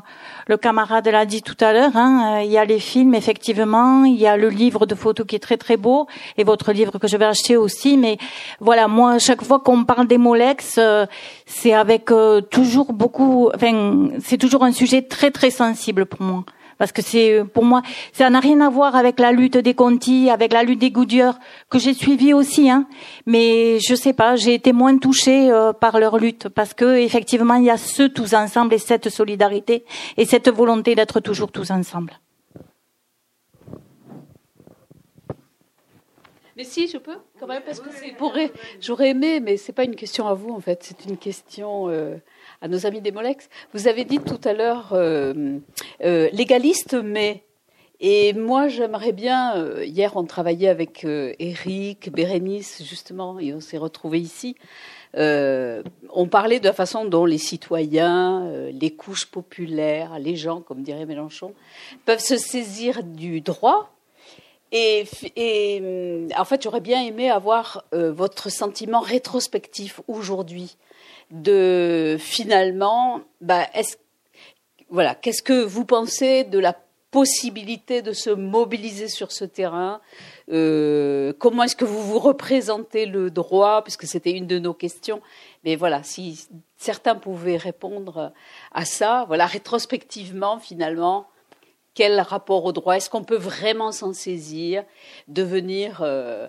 le 0.47 0.57
camarade 0.57 1.07
l'a 1.07 1.25
dit 1.25 1.41
tout 1.41 1.57
à 1.59 1.73
l'heure 1.73 1.95
hein, 1.95 2.39
euh, 2.39 2.43
il 2.43 2.51
y 2.51 2.57
a 2.57 2.65
les 2.65 2.79
films 2.79 3.15
effectivement 3.15 4.03
il 4.03 4.15
y 4.15 4.27
a 4.27 4.38
le 4.38 4.49
livre 4.49 4.85
de 4.85 4.95
photos 4.95 5.25
qui 5.25 5.35
est 5.35 5.39
très 5.39 5.57
très 5.57 5.77
beau 5.77 6.07
et 6.38 6.43
votre 6.43 6.71
livre 6.73 6.99
que 6.99 7.07
je 7.07 7.17
vais 7.17 7.25
acheter 7.25 7.57
aussi 7.57 7.97
mais 7.97 8.17
voilà 8.59 8.88
moi 8.88 9.17
chaque 9.17 9.43
fois 9.43 9.59
qu'on 9.59 9.83
parle 9.83 10.07
des 10.07 10.17
Molex 10.17 10.75
euh, 10.77 11.05
c'est 11.45 11.73
avec 11.73 12.11
toujours 12.51 12.93
beaucoup 12.93 13.49
enfin 13.53 14.09
c'est 14.19 14.38
toujours 14.38 14.63
un 14.63 14.71
sujet 14.71 15.01
très 15.01 15.31
très 15.31 15.49
sensible 15.49 16.05
pour 16.05 16.21
moi 16.21 16.43
parce 16.78 16.91
que 16.91 17.01
c'est 17.01 17.43
pour 17.53 17.65
moi 17.65 17.82
ça 18.13 18.30
n'a 18.30 18.39
rien 18.39 18.61
à 18.61 18.69
voir 18.69 18.95
avec 18.95 19.19
la 19.19 19.32
lutte 19.32 19.57
des 19.57 19.73
Conti, 19.73 20.30
avec 20.30 20.53
la 20.53 20.63
lutte 20.63 20.80
des 20.80 20.91
Goodyear 20.91 21.39
que 21.69 21.80
j'ai 21.80 21.93
suivi 21.93 22.34
aussi 22.34 22.69
hein. 22.69 22.88
Mais 23.25 23.80
je 23.80 23.95
sais 23.95 24.13
pas, 24.13 24.36
j'ai 24.36 24.53
été 24.53 24.73
moins 24.73 24.97
touchée 24.97 25.51
euh, 25.51 25.73
par 25.73 25.99
leur 25.99 26.17
lutte 26.17 26.49
parce 26.49 26.73
que 26.73 26.97
effectivement, 26.97 27.55
il 27.55 27.65
y 27.65 27.69
a 27.69 27.78
ce 27.78 28.03
tous 28.03 28.34
ensemble 28.34 28.73
et 28.73 28.78
cette 28.78 29.09
solidarité 29.09 29.86
et 30.17 30.25
cette 30.25 30.49
volonté 30.49 30.95
d'être 30.95 31.19
toujours 31.19 31.51
tous 31.51 31.71
ensemble. 31.71 32.13
Mais 36.55 36.63
si, 36.63 36.88
je 36.88 36.97
peux, 36.97 37.17
quand 37.39 37.45
même, 37.45 37.61
parce 37.63 37.80
que 37.80 37.89
c'est 37.91 38.15
J'aurais 38.82 39.09
aimé, 39.09 39.39
mais 39.39 39.57
c'est 39.57 39.73
pas 39.73 39.84
une 39.84 39.95
question 39.95 40.28
à 40.28 40.34
vous, 40.34 40.49
en 40.49 40.59
fait. 40.59 40.80
C'est 40.82 41.05
une 41.05 41.15
question 41.15 41.88
euh, 41.88 42.15
à 42.62 42.68
nos 42.68 42.86
amis 42.86 43.01
des 43.01 43.12
Molex. 43.12 43.49
Vous 43.74 43.88
avez 43.88 44.05
dit 44.05 44.20
tout 44.20 44.39
à 44.43 44.53
l'heure 44.53 44.89
euh, 44.93 45.60
euh, 46.03 46.30
légaliste, 46.32 46.93
mais 46.93 47.43
et 47.99 48.34
moi 48.34 48.68
j'aimerais 48.68 49.12
bien. 49.12 49.55
Euh, 49.58 49.86
hier, 49.86 50.16
on 50.16 50.24
travaillait 50.26 50.70
avec 50.70 51.05
Eric, 51.05 52.12
Bérénice 52.12 52.84
justement, 52.84 53.39
et 53.39 53.53
on 53.53 53.60
s'est 53.60 53.78
retrouvés 53.78 54.20
ici. 54.20 54.55
on 55.16 56.28
parlait 56.30 56.60
de 56.60 56.66
la 56.66 56.74
façon 56.74 57.05
dont 57.05 57.26
les 57.26 57.38
citoyens, 57.38 58.49
les 58.72 58.91
couches 58.91 59.26
populaires, 59.26 60.20
les 60.20 60.36
gens, 60.36 60.62
comme 60.62 60.84
dirait 60.84 61.05
Mélenchon, 61.05 61.53
peuvent 62.05 62.20
se 62.20 62.38
saisir 62.38 63.03
du 63.03 63.41
droit. 63.41 63.96
Et, 64.72 65.05
et 65.36 66.28
en 66.38 66.45
fait, 66.45 66.61
j'aurais 66.63 66.82
bien 66.82 67.01
aimé 67.03 67.30
avoir 67.30 67.86
votre 67.91 68.49
sentiment 68.49 68.99
rétrospectif 68.99 70.01
aujourd'hui 70.07 70.78
de 71.32 72.18
finalement, 72.20 73.22
bah, 73.41 73.68
voilà, 74.89 75.15
qu'est-ce 75.15 75.43
que 75.43 75.63
vous 75.63 75.86
pensez 75.86 76.43
de 76.43 76.59
la 76.59 76.76
possibilité 77.11 78.01
de 78.01 78.13
se 78.13 78.30
mobiliser 78.30 79.07
sur 79.07 79.32
ce 79.32 79.45
terrain? 79.45 80.01
Euh, 80.51 81.34
Comment 81.39 81.63
est-ce 81.63 81.76
que 81.76 81.86
vous 81.86 82.01
vous 82.01 82.20
représentez 82.20 83.05
le 83.05 83.32
droit? 83.32 83.84
Puisque 83.84 84.05
c'était 84.05 84.32
une 84.32 84.47
de 84.47 84.59
nos 84.59 84.74
questions. 84.74 85.22
Mais 85.63 85.76
voilà, 85.76 86.03
si 86.03 86.47
certains 86.78 87.15
pouvaient 87.15 87.57
répondre 87.57 88.34
à 88.72 88.86
ça, 88.86 89.26
voilà, 89.28 89.45
rétrospectivement, 89.45 90.59
finalement, 90.59 91.28
quel 91.97 92.21
rapport 92.21 92.63
au 92.63 92.71
droit? 92.73 92.95
Est-ce 92.95 93.09
qu'on 93.09 93.23
peut 93.23 93.37
vraiment 93.37 93.91
s'en 93.91 94.13
saisir, 94.13 94.83
devenir 95.27 96.01
euh, 96.03 96.47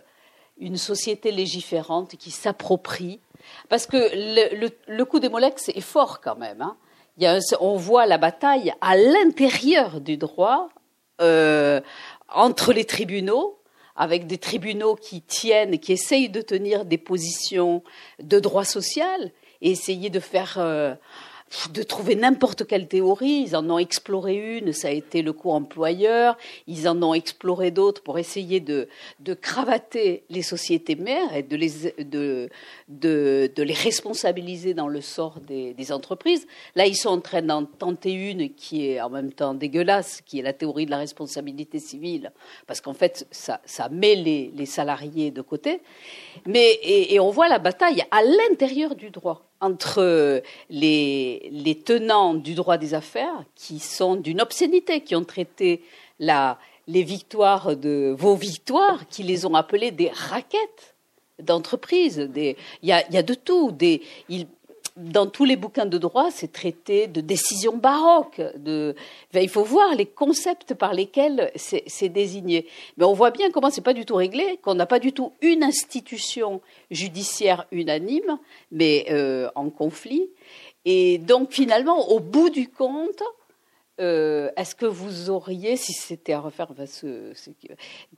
une 0.58 0.76
société 0.76 1.32
légiférante 1.32 2.16
qui 2.16 2.30
s'approprie? 2.30 3.18
Parce 3.70 3.86
que 3.86 3.96
le, 3.96 5.04
coup 5.04 5.20
des 5.20 5.30
Molex 5.30 5.70
est 5.70 5.80
fort 5.80 6.20
quand 6.20 6.36
même. 6.36 6.60
Hein. 6.60 6.76
on 7.60 7.76
voit 7.76 8.04
la 8.04 8.18
bataille 8.18 8.74
à 8.82 8.94
l'intérieur 8.98 10.02
du 10.02 10.18
droit, 10.18 10.68
euh, 11.22 11.80
entre 12.28 12.74
les 12.74 12.84
tribunaux, 12.84 13.58
avec 13.96 14.26
des 14.26 14.36
tribunaux 14.36 14.96
qui 14.96 15.22
tiennent, 15.22 15.78
qui 15.78 15.92
essayent 15.92 16.28
de 16.28 16.42
tenir 16.42 16.84
des 16.84 16.98
positions 16.98 17.82
de 18.22 18.38
droit 18.38 18.66
social 18.66 19.32
et 19.62 19.70
essayer 19.70 20.10
de 20.10 20.20
faire 20.20 20.56
euh, 20.58 20.94
de 21.72 21.82
trouver 21.82 22.14
n'importe 22.14 22.66
quelle 22.66 22.88
théorie. 22.88 23.44
Ils 23.46 23.56
en 23.56 23.68
ont 23.70 23.78
exploré 23.78 24.58
une, 24.58 24.72
ça 24.72 24.88
a 24.88 24.90
été 24.90 25.22
le 25.22 25.32
coût 25.32 25.50
employeur. 25.50 26.36
Ils 26.66 26.88
en 26.88 27.02
ont 27.02 27.14
exploré 27.14 27.70
d'autres 27.70 28.02
pour 28.02 28.18
essayer 28.18 28.60
de, 28.60 28.88
de 29.20 29.34
cravater 29.34 30.24
les 30.28 30.42
sociétés 30.42 30.96
mères 30.96 31.34
et 31.34 31.42
de 31.42 31.56
les, 31.56 31.94
de, 31.98 32.48
de, 32.88 33.62
les 33.62 33.74
responsabiliser 33.74 34.74
dans 34.74 34.88
le 34.88 35.00
sort 35.00 35.40
des, 35.40 35.74
des, 35.74 35.92
entreprises. 35.92 36.46
Là, 36.74 36.86
ils 36.86 36.96
sont 36.96 37.10
en 37.10 37.20
train 37.20 37.42
d'en 37.42 37.64
tenter 37.64 38.12
une 38.12 38.50
qui 38.54 38.88
est 38.88 39.00
en 39.00 39.10
même 39.10 39.32
temps 39.32 39.54
dégueulasse, 39.54 40.20
qui 40.20 40.38
est 40.38 40.42
la 40.42 40.52
théorie 40.52 40.86
de 40.86 40.90
la 40.90 40.98
responsabilité 40.98 41.78
civile, 41.78 42.32
parce 42.66 42.80
qu'en 42.80 42.94
fait, 42.94 43.26
ça, 43.30 43.60
ça 43.64 43.88
met 43.88 44.14
les, 44.14 44.52
les, 44.54 44.66
salariés 44.66 45.30
de 45.30 45.40
côté. 45.40 45.80
Mais, 46.46 46.78
et 46.82 47.18
on 47.20 47.30
voit 47.30 47.48
la 47.48 47.58
bataille 47.58 48.04
à 48.10 48.22
l'intérieur 48.22 48.94
du 48.94 49.10
droit 49.10 49.47
entre 49.60 50.42
les, 50.70 51.48
les, 51.50 51.74
tenants 51.74 52.34
du 52.34 52.54
droit 52.54 52.78
des 52.78 52.94
affaires, 52.94 53.44
qui 53.54 53.78
sont 53.78 54.16
d'une 54.16 54.40
obscénité, 54.40 55.00
qui 55.02 55.16
ont 55.16 55.24
traité 55.24 55.82
la, 56.18 56.58
les 56.86 57.02
victoires 57.02 57.76
de 57.76 58.14
vos 58.18 58.34
victoires, 58.34 59.06
qui 59.08 59.22
les 59.22 59.46
ont 59.46 59.54
appelées 59.54 59.90
des 59.90 60.10
raquettes 60.10 60.94
d'entreprise. 61.38 62.28
Il 62.34 62.56
y 62.82 62.92
a, 62.92 63.22
de 63.22 63.34
tout. 63.34 63.76
Dans 64.98 65.26
tous 65.26 65.44
les 65.44 65.56
bouquins 65.56 65.86
de 65.86 65.96
droit, 65.96 66.30
c'est 66.30 66.52
traité 66.52 67.06
de 67.06 67.20
décision 67.20 67.76
baroque. 67.76 68.42
De, 68.56 68.94
il 69.32 69.48
faut 69.48 69.62
voir 69.62 69.94
les 69.94 70.06
concepts 70.06 70.74
par 70.74 70.92
lesquels 70.92 71.52
c'est 71.54 72.08
désigné. 72.08 72.66
Mais 72.96 73.04
on 73.04 73.12
voit 73.12 73.30
bien 73.30 73.50
comment 73.50 73.70
c'est 73.70 73.80
pas 73.80 73.94
du 73.94 74.04
tout 74.04 74.16
réglé, 74.16 74.58
qu'on 74.62 74.74
n'a 74.74 74.86
pas 74.86 74.98
du 74.98 75.12
tout 75.12 75.32
une 75.40 75.62
institution 75.62 76.60
judiciaire 76.90 77.66
unanime, 77.70 78.38
mais 78.72 79.06
euh, 79.10 79.48
en 79.54 79.70
conflit. 79.70 80.28
Et 80.84 81.18
donc 81.18 81.52
finalement, 81.52 82.08
au 82.10 82.18
bout 82.18 82.50
du 82.50 82.68
compte, 82.68 83.22
euh, 84.00 84.50
est-ce 84.56 84.74
que 84.74 84.86
vous 84.86 85.30
auriez, 85.30 85.76
si 85.76 85.92
c'était 85.92 86.32
à 86.32 86.40
refaire, 86.40 86.72
ce, 86.86 87.32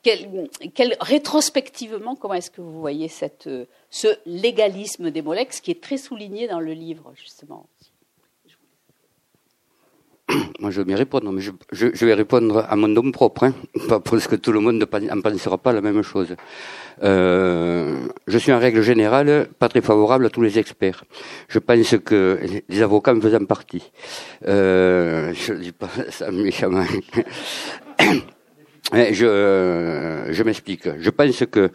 quel, 0.03 0.97
rétrospectivement, 1.01 2.17
comment 2.17 2.35
est-ce 2.35 2.51
que 2.51 2.61
vous 2.61 2.81
voyez 2.81 3.09
cette, 3.09 3.49
ce 3.91 4.09
légalisme 4.27 5.11
des 5.11 5.23
Molex 5.23 5.61
qui 5.61 5.71
est 5.71 5.83
très 5.83 5.97
souligné 5.97 6.49
dans 6.49 6.61
le 6.61 6.73
livre, 6.73 7.13
justement 7.17 7.67
Moi, 10.61 10.71
je 10.71 10.83
vais 10.83 10.95
répondre, 10.95 11.33
mais 11.33 11.41
je, 11.41 11.53
je, 11.73 12.07
vais 12.07 12.15
répondre 12.15 12.65
à 12.69 12.77
mon 12.77 12.89
nom 12.89 13.11
propre, 13.11 13.45
hein, 13.45 13.55
parce 14.05 14.29
que 14.29 14.37
tout 14.37 14.53
le 14.53 14.61
monde 14.61 14.77
ne 14.77 14.85
pensera 14.85 15.59
pas 15.59 15.73
la 15.73 15.81
même 15.81 16.03
chose. 16.03 16.35
Euh, 17.03 17.97
je 18.27 18.39
suis 18.39 18.53
en 18.53 18.59
règle 18.59 18.83
générale 18.83 19.49
pas 19.59 19.69
très 19.69 19.81
favorable 19.81 20.27
à 20.27 20.31
tous 20.31 20.43
les 20.43 20.59
experts. 20.59 21.05
Je 21.49 21.59
pense 21.59 21.97
que 22.05 22.39
les 22.69 22.83
avocats 22.83 23.15
me 23.15 23.21
faisaient 23.21 23.41
partie. 23.41 23.91
Euh, 24.47 25.33
je 25.35 25.55
dis 25.55 25.73
pas 25.73 25.89
ça 26.11 26.31
méchamment. 26.31 26.85
Eh, 28.95 29.15
je, 29.15 30.29
je 30.31 30.43
m'explique. 30.43 30.89
Je 30.99 31.11
pense 31.11 31.45
que 31.51 31.71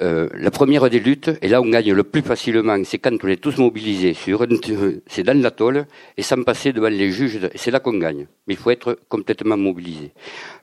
euh, 0.00 0.28
la 0.34 0.50
première 0.50 0.88
des 0.90 1.00
luttes, 1.00 1.30
et 1.42 1.48
là 1.48 1.60
on 1.60 1.68
gagne 1.68 1.92
le 1.92 2.02
plus 2.02 2.22
facilement, 2.22 2.76
c'est 2.84 2.98
quand 2.98 3.16
on 3.22 3.28
est 3.28 3.36
tous 3.36 3.58
mobilisés 3.58 4.14
sur 4.14 4.46
c'est 5.06 5.22
dans 5.22 5.40
l'atoll, 5.40 5.86
et 6.16 6.22
sans 6.22 6.42
passer 6.42 6.72
devant 6.72 6.88
les 6.88 7.10
juges, 7.10 7.38
c'est 7.54 7.70
là 7.70 7.80
qu'on 7.80 7.98
gagne. 7.98 8.26
Mais 8.46 8.54
il 8.54 8.56
faut 8.56 8.70
être 8.70 8.98
complètement 9.08 9.56
mobilisé. 9.56 10.12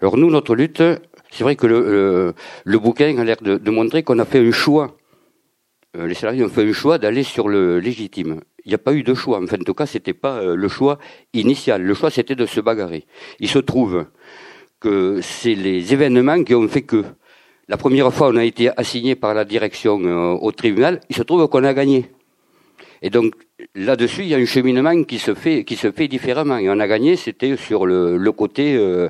Alors 0.01 0.17
nous, 0.17 0.29
notre 0.29 0.55
lutte, 0.55 0.83
c'est 1.31 1.43
vrai 1.43 1.55
que 1.55 1.67
le, 1.67 2.79
bouquin 2.79 3.17
a 3.17 3.23
l'air 3.23 3.37
de, 3.41 3.71
montrer 3.71 4.03
qu'on 4.03 4.19
a 4.19 4.25
fait 4.25 4.39
un 4.39 4.51
choix. 4.51 4.97
Euh, 5.97 6.07
les 6.07 6.15
salariés 6.15 6.43
ont 6.43 6.49
fait 6.49 6.67
un 6.67 6.73
choix 6.73 6.97
d'aller 6.97 7.23
sur 7.23 7.47
le 7.47 7.79
légitime. 7.79 8.41
Il 8.65 8.69
n'y 8.69 8.75
a 8.75 8.79
pas 8.79 8.93
eu 8.93 9.03
de 9.03 9.13
choix. 9.13 9.39
Enfin, 9.41 9.57
en 9.59 9.63
tout 9.63 9.73
cas, 9.73 9.85
c'était 9.85 10.13
pas 10.13 10.39
euh, 10.39 10.55
le 10.55 10.67
choix 10.67 10.99
initial. 11.33 11.81
Le 11.81 11.93
choix, 11.93 12.11
c'était 12.11 12.35
de 12.35 12.45
se 12.45 12.59
bagarrer. 12.59 13.05
Il 13.39 13.47
se 13.47 13.59
trouve 13.59 14.05
que 14.79 15.19
c'est 15.21 15.55
les 15.55 15.93
événements 15.93 16.43
qui 16.43 16.55
ont 16.55 16.67
fait 16.67 16.83
que 16.83 17.03
la 17.67 17.77
première 17.77 18.11
fois, 18.11 18.29
on 18.29 18.35
a 18.35 18.43
été 18.43 18.69
assigné 18.77 19.15
par 19.15 19.33
la 19.35 19.45
direction 19.45 20.01
euh, 20.03 20.33
au 20.33 20.51
tribunal. 20.51 21.01
Il 21.09 21.15
se 21.15 21.21
trouve 21.21 21.47
qu'on 21.47 21.63
a 21.63 21.73
gagné. 21.73 22.09
Et 23.01 23.09
donc 23.09 23.33
là-dessus, 23.75 24.23
il 24.23 24.27
y 24.29 24.35
a 24.35 24.37
un 24.37 24.45
cheminement 24.45 25.03
qui 25.03 25.19
se 25.19 25.33
fait, 25.33 25.63
qui 25.63 25.75
se 25.75 25.91
fait 25.91 26.07
différemment. 26.07 26.57
Et 26.57 26.69
on 26.69 26.79
a 26.79 26.87
gagné, 26.87 27.15
c'était 27.15 27.55
sur 27.55 27.85
le, 27.85 28.17
le 28.17 28.31
côté, 28.31 28.75
euh, 28.75 29.09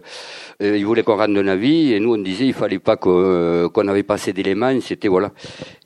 euh, 0.61 0.77
ils 0.77 0.85
voulaient 0.85 1.03
qu'on 1.03 1.15
rende 1.15 1.37
un 1.37 1.47
avis, 1.47 1.93
et 1.93 1.99
nous 1.99 2.13
on 2.13 2.17
disait 2.17 2.45
il 2.45 2.53
fallait 2.53 2.79
pas 2.79 2.97
qu'on 2.97 3.69
qu'on 3.73 3.87
avait 3.87 4.03
pas 4.03 4.17
d'éléments. 4.17 4.79
C'était 4.81 5.07
voilà. 5.07 5.31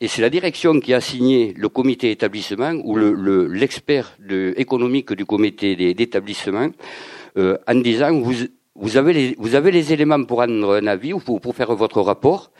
Et 0.02 0.08
c'est 0.08 0.22
la 0.22 0.30
direction 0.30 0.80
qui 0.80 0.94
a 0.94 1.00
signé 1.00 1.54
le 1.56 1.70
comité 1.70 2.08
d'établissement 2.10 2.74
ou 2.84 2.96
le 2.96 3.48
l'expert 3.48 4.18
économique 4.58 5.14
du 5.14 5.26
comité 5.26 5.76
d'établissement 5.94 6.70
euh, 7.38 7.58
en 7.68 7.76
disant 7.76 8.12
vous 8.20 8.34
vous 8.76 8.98
avez 8.98 9.14
les, 9.14 9.36
vous 9.38 9.56
avez 9.56 9.72
les 9.72 9.94
éléments 9.94 10.24
pour 10.24 10.40
rendre 10.40 10.76
un 10.76 10.88
avis 10.88 11.14
ou 11.14 11.20
pour, 11.20 11.56
faire 11.56 11.74
votre 11.76 12.02
rapport, 12.02 12.52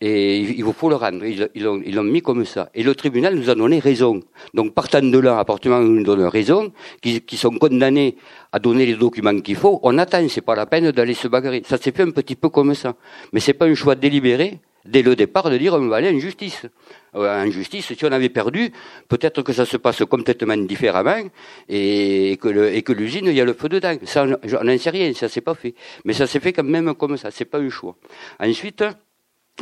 et 0.00 0.38
il 0.38 0.62
vous 0.62 0.72
faut 0.72 0.90
le 0.90 0.96
rendre. 0.96 1.24
Ils, 1.24 1.48
ils 1.54 1.62
l'ont 1.62 1.82
ils 1.84 2.00
mis 2.02 2.20
comme 2.20 2.44
ça. 2.44 2.68
Et 2.74 2.82
le 2.82 2.94
tribunal 2.94 3.34
nous 3.34 3.48
a 3.48 3.54
donné 3.54 3.78
raison. 3.78 4.20
Donc 4.52 4.74
partant 4.74 5.00
de 5.00 5.18
là, 5.18 5.38
à 5.38 5.44
partir 5.44 5.70
du 5.70 5.76
moment 5.76 5.90
où 5.90 5.96
nous 5.96 6.04
donnent 6.04 6.26
raison, 6.26 6.70
qui, 7.00 7.22
qui 7.22 7.36
sont 7.36 7.56
condamnés 7.56 8.16
à 8.52 8.58
donner 8.58 8.84
les 8.84 8.94
documents 8.94 9.40
qu'il 9.40 9.56
faut, 9.56 9.80
on 9.82 9.96
attend. 9.96 10.28
C'est 10.28 10.42
pas 10.42 10.54
la 10.54 10.66
peine 10.66 10.90
d'aller 10.90 11.14
se 11.14 11.28
bagarrer. 11.28 11.62
Ça 11.64 11.78
s'est 11.78 11.92
fait 11.92 12.02
un 12.02 12.10
petit 12.10 12.36
peu 12.36 12.50
comme 12.50 12.74
ça. 12.74 12.94
Mais 13.32 13.40
c'est 13.40 13.54
pas 13.54 13.64
un 13.66 13.74
choix 13.74 13.94
délibéré 13.94 14.60
dès 14.86 15.02
le 15.02 15.16
départ 15.16 15.50
de 15.50 15.56
dire 15.56 15.74
on 15.74 15.88
va 15.88 15.96
aller 15.96 16.10
en 16.10 16.18
justice. 16.18 16.66
Euh, 17.14 17.44
en 17.44 17.50
justice, 17.50 17.92
si 17.92 18.04
on 18.04 18.12
avait 18.12 18.28
perdu, 18.28 18.72
peut-être 19.08 19.42
que 19.42 19.52
ça 19.52 19.64
se 19.64 19.76
passe 19.76 20.04
complètement 20.04 20.56
différemment 20.56 21.22
et 21.68 22.38
que, 22.40 22.48
le, 22.48 22.74
et 22.74 22.82
que 22.82 22.92
l'usine, 22.92 23.26
il 23.26 23.34
y 23.34 23.40
a 23.40 23.44
le 23.44 23.54
feu 23.54 23.68
dedans. 23.68 23.96
Ça, 24.04 24.24
on 24.24 24.64
n'en 24.64 24.78
sait 24.78 24.90
rien, 24.90 25.12
ça 25.14 25.28
s'est 25.28 25.40
pas 25.40 25.54
fait. 25.54 25.74
Mais 26.04 26.12
ça 26.12 26.26
s'est 26.26 26.40
fait 26.40 26.52
quand 26.52 26.64
même 26.64 26.94
comme 26.94 27.16
ça, 27.16 27.30
c'est 27.30 27.44
pas 27.44 27.58
un 27.58 27.70
choix. 27.70 27.96
Ensuite, 28.38 28.84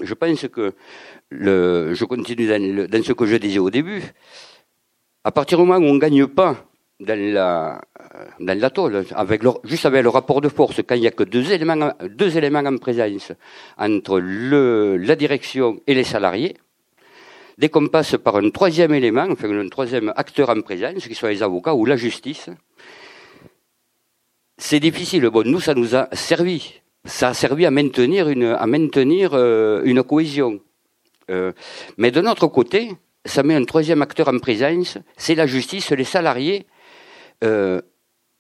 je 0.03 0.15
pense 0.15 0.49
que 0.49 0.73
je 1.31 2.05
continue 2.05 2.47
dans, 2.47 2.89
dans 2.89 3.03
ce 3.03 3.13
que 3.13 3.27
je 3.27 3.37
disais 3.37 3.59
au 3.61 3.71
début. 3.71 4.03
À 5.23 5.31
partir 5.31 5.59
du 5.59 5.65
moment 5.65 5.79
où 5.79 5.89
on 5.89 5.95
ne 5.95 6.01
gagne 6.01 6.27
pas 6.27 6.67
dans 7.01 7.19
la 7.19 7.81
dans 8.39 8.59
l'atoll, 8.59 9.05
avec 9.15 9.43
le, 9.43 9.51
juste 9.65 9.87
avec 9.87 10.03
le 10.03 10.09
rapport 10.09 10.41
de 10.41 10.49
force, 10.49 10.81
quand 10.87 10.95
il 10.95 11.01
n'y 11.03 11.07
a 11.07 11.11
que 11.11 11.25
deux 11.25 11.53
éléments, 11.53 11.93
deux 12.09 12.37
éléments 12.37 12.61
en 12.61 12.77
présence 12.79 13.33
entre 13.77 14.21
le, 14.21 14.97
la 14.97 15.17
direction 15.17 15.81
et 15.87 15.95
les 15.95 16.05
salariés, 16.05 16.57
dès 17.59 17.69
qu'on 17.69 17.89
passe 17.89 18.17
par 18.17 18.37
un 18.37 18.51
troisième 18.51 18.95
élément, 18.95 19.27
enfin 19.31 19.51
un 19.51 19.69
troisième 19.69 20.13
acteur 20.17 20.51
en 20.51 20.61
présence, 20.61 21.07
qui 21.07 21.15
soit 21.15 21.31
les 21.31 21.43
avocats 21.43 21.75
ou 21.75 21.85
la 21.85 21.97
justice, 21.97 22.49
c'est 24.57 24.81
difficile. 24.81 25.29
Bon, 25.31 25.43
nous, 25.45 25.61
ça 25.61 25.75
nous 25.75 25.97
a 25.97 26.09
servi. 26.13 26.81
Ça 27.05 27.29
a 27.29 27.35
servi 27.35 27.67
à 27.67 27.71
maintenir 27.71 28.29
une, 28.29 28.45
à 28.45 28.67
maintenir 28.67 29.33
euh, 29.35 29.83
une 29.85 30.03
cohésion. 30.03 30.61
Euh, 31.31 31.53
mais 31.99 32.11
de 32.11 32.21
notre 32.21 32.47
côté, 32.47 32.93
ça 33.25 33.43
met 33.43 33.55
un 33.55 33.65
troisième 33.65 34.01
acteur 34.01 34.29
en 34.29 34.39
présence, 34.39 34.99
c'est 35.17 35.35
la 35.35 35.47
justice, 35.47 35.91
les 35.91 36.05
salariés 36.05 36.67
euh, 37.43 37.81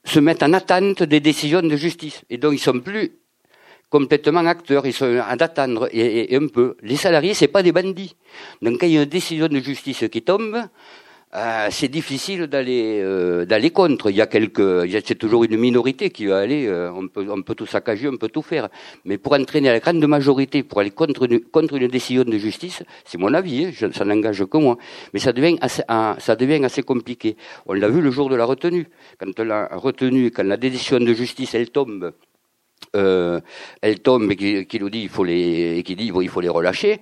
se 0.04 0.20
mettent 0.20 0.42
en 0.42 0.52
attente 0.52 1.02
des 1.02 1.20
décisions 1.20 1.62
de 1.62 1.76
justice. 1.76 2.22
Et 2.30 2.36
donc 2.36 2.54
ils 2.54 2.58
sont 2.58 2.80
plus 2.80 3.12
complètement 3.88 4.44
acteurs, 4.46 4.86
ils 4.86 4.92
sont 4.92 5.18
en 5.18 5.36
attendre 5.38 5.88
et, 5.92 6.34
un 6.34 6.48
peu. 6.48 6.76
Les 6.82 6.96
salariés, 6.96 7.34
c'est 7.34 7.48
pas 7.48 7.62
des 7.62 7.72
bandits. 7.72 8.16
Donc 8.60 8.80
quand 8.80 8.86
il 8.86 8.92
y 8.92 8.98
a 8.98 9.02
une 9.02 9.08
décision 9.08 9.48
de 9.48 9.60
justice 9.60 10.04
qui 10.10 10.22
tombe, 10.22 10.58
euh, 11.36 11.66
c'est 11.70 11.88
difficile 11.88 12.46
d'aller 12.46 13.00
euh, 13.02 13.44
d'aller 13.44 13.70
contre. 13.70 14.08
Il 14.08 14.16
y 14.16 14.20
a 14.20 14.28
quelques, 14.28 14.88
c'est 15.04 15.16
toujours 15.16 15.42
une 15.42 15.56
minorité 15.56 16.10
qui 16.10 16.26
va 16.26 16.38
aller. 16.38 16.68
Euh, 16.68 16.92
on 16.92 17.08
peut 17.08 17.26
on 17.28 17.42
peut 17.42 17.56
tout 17.56 17.66
saccager, 17.66 18.08
on 18.08 18.16
peut 18.16 18.28
tout 18.28 18.42
faire. 18.42 18.68
Mais 19.04 19.18
pour 19.18 19.32
entraîner 19.32 19.68
la 19.68 19.80
grande 19.80 20.06
majorité, 20.06 20.62
pour 20.62 20.78
aller 20.78 20.92
contre 20.92 21.24
une, 21.24 21.40
contre 21.40 21.74
une 21.74 21.88
décision 21.88 22.22
de 22.22 22.38
justice, 22.38 22.84
c'est 23.04 23.18
mon 23.18 23.34
avis. 23.34 23.66
Hein, 23.66 23.90
ça 23.92 24.04
n'engage 24.04 24.44
que 24.44 24.58
moi. 24.58 24.76
Mais 25.12 25.18
ça 25.18 25.32
devient 25.32 25.58
assez 25.60 25.82
ah, 25.88 26.14
ça 26.20 26.36
devient 26.36 26.64
assez 26.64 26.84
compliqué. 26.84 27.36
On 27.66 27.72
l'a 27.72 27.88
vu 27.88 28.00
le 28.00 28.12
jour 28.12 28.30
de 28.30 28.36
la 28.36 28.44
retenue. 28.44 28.86
Quand 29.18 29.36
la 29.40 29.66
retenue, 29.72 30.30
quand 30.30 30.44
la 30.44 30.56
décision 30.56 31.00
de 31.00 31.12
justice 31.14 31.52
elle 31.56 31.70
tombe. 31.70 32.12
elle 32.94 34.00
tombe 34.02 34.30
et 34.30 34.36
qui, 34.36 34.66
qui 34.66 34.78
nous 34.78 34.90
dit 34.90 35.02
il 35.02 35.08
faut 35.08 35.24
les 35.24 35.78
et 35.78 35.82
qui 35.82 35.96
dit 35.96 36.12
il 36.14 36.28
faut 36.28 36.40
les 36.40 36.48
relâcher. 36.48 37.00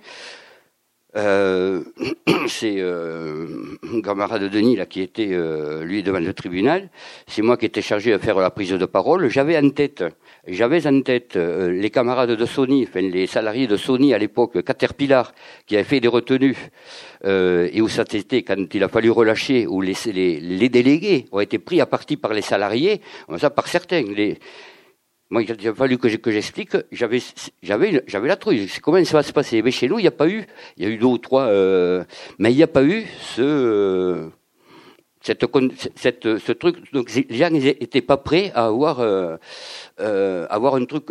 Euh, 1.15 1.83
c'est 2.49 2.77
euh, 2.79 3.47
un 3.93 4.01
camarade 4.01 4.45
Denis 4.45 4.77
là 4.77 4.87
qui 4.87 5.03
était 5.03 5.29
euh, 5.33 5.85
lui 5.85 6.03
devant 6.03 6.21
le 6.21 6.33
tribunal. 6.33 6.89
C'est 7.27 7.43
moi 7.43 7.57
qui 7.57 7.67
étais 7.67 7.83
chargé 7.83 8.13
de 8.13 8.19
faire 8.19 8.39
la 8.39 8.51
prise 8.51 8.71
de 8.71 8.87
parole. 8.87 9.29
J'avais 9.29 9.59
en 9.59 9.69
tête, 9.71 10.05
j'avais 10.47 10.87
en 10.87 11.03
tête 11.03 11.37
euh, 11.37 11.71
les 11.71 11.91
camarades 11.91 12.31
de 12.31 12.47
Sony, 12.47 12.87
enfin 12.89 13.03
les 13.03 13.27
salariés 13.27 13.67
de 13.67 13.77
Sony 13.77 14.15
à 14.15 14.19
l'époque, 14.19 14.63
Caterpillar, 14.63 15.35
qui 15.67 15.77
avaient 15.77 15.85
fait 15.85 16.01
des 16.01 16.09
retenues 16.09 16.71
et 17.25 17.81
où 17.81 17.89
ça 17.89 18.03
était 18.03 18.43
quand 18.43 18.75
il 18.75 18.83
a 18.83 18.89
fallu 18.89 19.09
relâcher, 19.11 19.69
où 19.69 19.81
les, 19.81 19.95
les, 20.07 20.41
les, 20.41 20.69
délégués 20.69 21.27
ont 21.31 21.39
été 21.39 21.61
pris 21.61 21.81
à 21.81 21.87
partie 21.87 22.17
par 22.17 22.33
les 22.33 22.43
salariés, 22.43 23.01
ça 23.39 23.49
par 23.49 23.69
certains. 23.69 24.03
Les, 24.03 24.39
moi, 25.33 25.43
il 25.43 25.67
a 25.67 25.75
fallu 25.75 25.97
que 25.97 26.31
j'explique. 26.31 26.77
J'avais, 26.93 27.21
j'avais, 27.63 28.05
j'avais 28.07 28.29
la 28.29 28.37
trouille. 28.37 28.69
Comment 28.83 29.03
ça 29.03 29.17
va 29.17 29.23
se 29.23 29.33
passer? 29.33 29.63
Mais 29.63 29.71
chez 29.71 29.89
nous, 29.89 29.99
il 29.99 30.03
n'y 30.03 30.09
a 30.09 30.19
pas 30.23 30.29
eu. 30.29 30.45
Il 30.77 30.85
y 30.85 30.87
a 30.87 30.91
eu 30.91 30.99
deux 30.99 31.07
ou 31.07 31.17
trois, 31.17 31.45
euh, 31.45 32.05
mais 32.39 32.53
il 32.53 32.57
n'y 32.57 32.63
a 32.63 32.67
pas 32.67 32.85
eu 32.85 33.07
ce, 33.35 34.29
cette, 35.23 35.47
cette, 35.97 36.39
ce 36.39 36.53
truc. 36.53 36.93
Donc, 36.93 37.11
les 37.15 37.35
gens 37.35 37.49
n'étaient 37.49 38.03
pas 38.03 38.19
prêts 38.19 38.53
à 38.55 38.67
avoir, 38.67 39.01
euh, 39.01 39.39
euh, 40.01 40.47
avoir 40.51 40.75
un 40.75 40.85
truc 40.85 41.07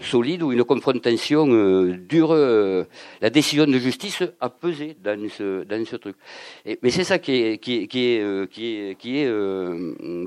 solide 0.00 0.42
ou 0.42 0.52
une 0.52 0.64
confrontation 0.64 1.46
euh, 1.50 1.98
dure. 1.98 2.32
Euh, 2.32 2.84
la 3.20 3.28
décision 3.28 3.66
de 3.66 3.78
justice 3.78 4.22
a 4.40 4.48
pesé 4.48 4.96
dans 5.04 5.28
ce, 5.28 5.64
dans 5.64 5.84
ce 5.84 5.96
truc. 5.96 6.16
Mais 6.64 6.88
c'est 6.88 7.04
ça 7.04 7.18
qui 7.18 7.32
est, 7.32 7.58
qui 7.58 7.82
est, 7.82 7.86
qui 7.88 8.00
est, 8.06 8.22
euh, 8.22 8.46
qui 8.46 8.64
est, 8.74 8.98
qui 8.98 9.18
est 9.18 9.30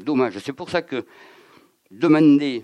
dommage. 0.06 0.38
C'est 0.38 0.54
pour 0.54 0.70
ça 0.70 0.84
que 0.84 1.04
demander 1.90 2.62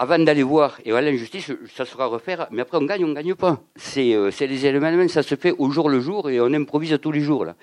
avant 0.00 0.18
d'aller 0.18 0.42
voir 0.42 0.78
et 0.86 0.92
aller 0.92 1.12
en 1.12 1.16
justice, 1.16 1.52
ça 1.76 1.84
sera 1.84 2.06
refaire, 2.06 2.48
mais 2.50 2.62
après 2.62 2.78
on 2.78 2.86
gagne, 2.86 3.04
on 3.04 3.08
ne 3.08 3.14
gagne 3.14 3.34
pas. 3.34 3.60
C'est 3.76 4.14
euh, 4.14 4.30
les 4.40 4.64
éléments, 4.64 5.08
ça 5.08 5.22
se 5.22 5.34
fait 5.34 5.52
au 5.58 5.70
jour 5.70 5.90
le 5.90 6.00
jour 6.00 6.30
et 6.30 6.40
on 6.40 6.46
improvise 6.54 6.98
tous 7.02 7.12
les 7.12 7.20
jours. 7.20 7.44
Là. 7.44 7.54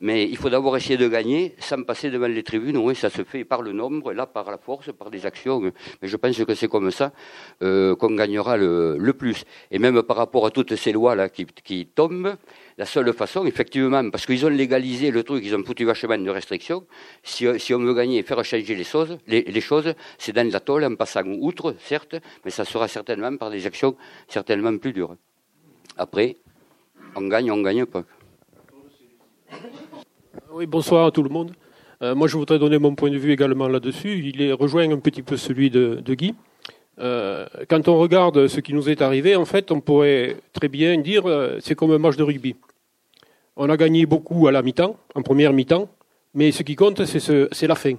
Mais 0.00 0.24
il 0.24 0.36
faut 0.36 0.50
d'abord 0.50 0.76
essayer 0.76 0.96
de 0.96 1.08
gagner 1.08 1.54
sans 1.58 1.82
passer 1.82 2.10
devant 2.10 2.26
les 2.26 2.42
tribunes. 2.42 2.76
Oui, 2.76 2.94
ça 2.94 3.10
se 3.10 3.24
fait 3.24 3.44
par 3.44 3.62
le 3.62 3.72
nombre, 3.72 4.12
là 4.12 4.26
par 4.26 4.50
la 4.50 4.58
force, 4.58 4.92
par 4.92 5.10
des 5.10 5.24
actions. 5.24 5.60
Mais 5.60 6.08
je 6.08 6.16
pense 6.16 6.36
que 6.36 6.54
c'est 6.54 6.68
comme 6.68 6.90
ça 6.90 7.12
euh, 7.62 7.96
qu'on 7.96 8.14
gagnera 8.14 8.56
le, 8.56 8.96
le, 8.98 9.12
plus. 9.14 9.44
Et 9.70 9.78
même 9.78 10.02
par 10.02 10.16
rapport 10.16 10.44
à 10.46 10.50
toutes 10.50 10.76
ces 10.76 10.92
lois 10.92 11.14
là 11.14 11.28
qui, 11.28 11.46
qui 11.46 11.86
tombent, 11.86 12.36
la 12.78 12.84
seule 12.84 13.12
façon, 13.14 13.46
effectivement, 13.46 14.10
parce 14.10 14.26
qu'ils 14.26 14.44
ont 14.44 14.50
légalisé 14.50 15.10
le 15.10 15.22
truc, 15.22 15.42
ils 15.46 15.54
ont 15.54 15.64
foutu 15.64 15.84
vachement 15.86 16.18
de 16.18 16.30
restrictions. 16.30 16.86
Si, 17.22 17.46
si 17.58 17.72
on 17.72 17.78
veut 17.78 17.94
gagner 17.94 18.18
et 18.18 18.22
faire 18.22 18.44
changer 18.44 18.74
les 18.74 18.84
choses, 18.84 19.16
les, 19.26 19.42
les 19.42 19.60
choses, 19.62 19.94
c'est 20.18 20.32
dans 20.32 20.46
l'atoll 20.50 20.84
en 20.84 20.94
passant 20.94 21.24
outre, 21.26 21.74
certes, 21.78 22.16
mais 22.44 22.50
ça 22.50 22.66
sera 22.66 22.86
certainement 22.86 23.34
par 23.36 23.50
des 23.50 23.66
actions 23.66 23.96
certainement 24.28 24.76
plus 24.76 24.92
dures. 24.92 25.16
Après, 25.96 26.36
on 27.14 27.22
gagne, 27.28 27.50
on 27.50 27.62
gagne 27.62 27.86
pas. 27.86 28.04
Oui, 30.52 30.66
bonsoir 30.66 31.06
à 31.06 31.10
tout 31.10 31.22
le 31.22 31.28
monde. 31.28 31.52
Euh, 32.02 32.14
moi, 32.14 32.28
je 32.28 32.36
voudrais 32.36 32.58
donner 32.58 32.78
mon 32.78 32.94
point 32.94 33.10
de 33.10 33.18
vue 33.18 33.32
également 33.32 33.68
là-dessus. 33.68 34.22
Il 34.24 34.52
rejoint 34.52 34.90
un 34.90 34.98
petit 34.98 35.22
peu 35.22 35.36
celui 35.36 35.70
de, 35.70 36.02
Guy. 36.14 36.34
Euh, 36.98 37.46
quand 37.68 37.88
on 37.88 37.98
regarde 37.98 38.46
ce 38.48 38.60
qui 38.60 38.72
nous 38.72 38.88
est 38.88 39.02
arrivé, 39.02 39.36
en 39.36 39.44
fait, 39.44 39.70
on 39.70 39.80
pourrait 39.80 40.36
très 40.52 40.68
bien 40.68 40.98
dire 40.98 41.26
euh, 41.26 41.58
c'est 41.60 41.74
comme 41.74 41.92
un 41.92 41.98
match 41.98 42.16
de 42.16 42.22
rugby. 42.22 42.56
On 43.56 43.68
a 43.68 43.76
gagné 43.76 44.06
beaucoup 44.06 44.46
à 44.46 44.52
la 44.52 44.62
mi-temps, 44.62 44.96
en 45.14 45.22
première 45.22 45.52
mi-temps, 45.52 45.88
mais 46.34 46.52
ce 46.52 46.62
qui 46.62 46.74
compte, 46.76 47.04
c'est 47.04 47.20
ce, 47.20 47.66
la 47.66 47.74
fin. 47.74 47.94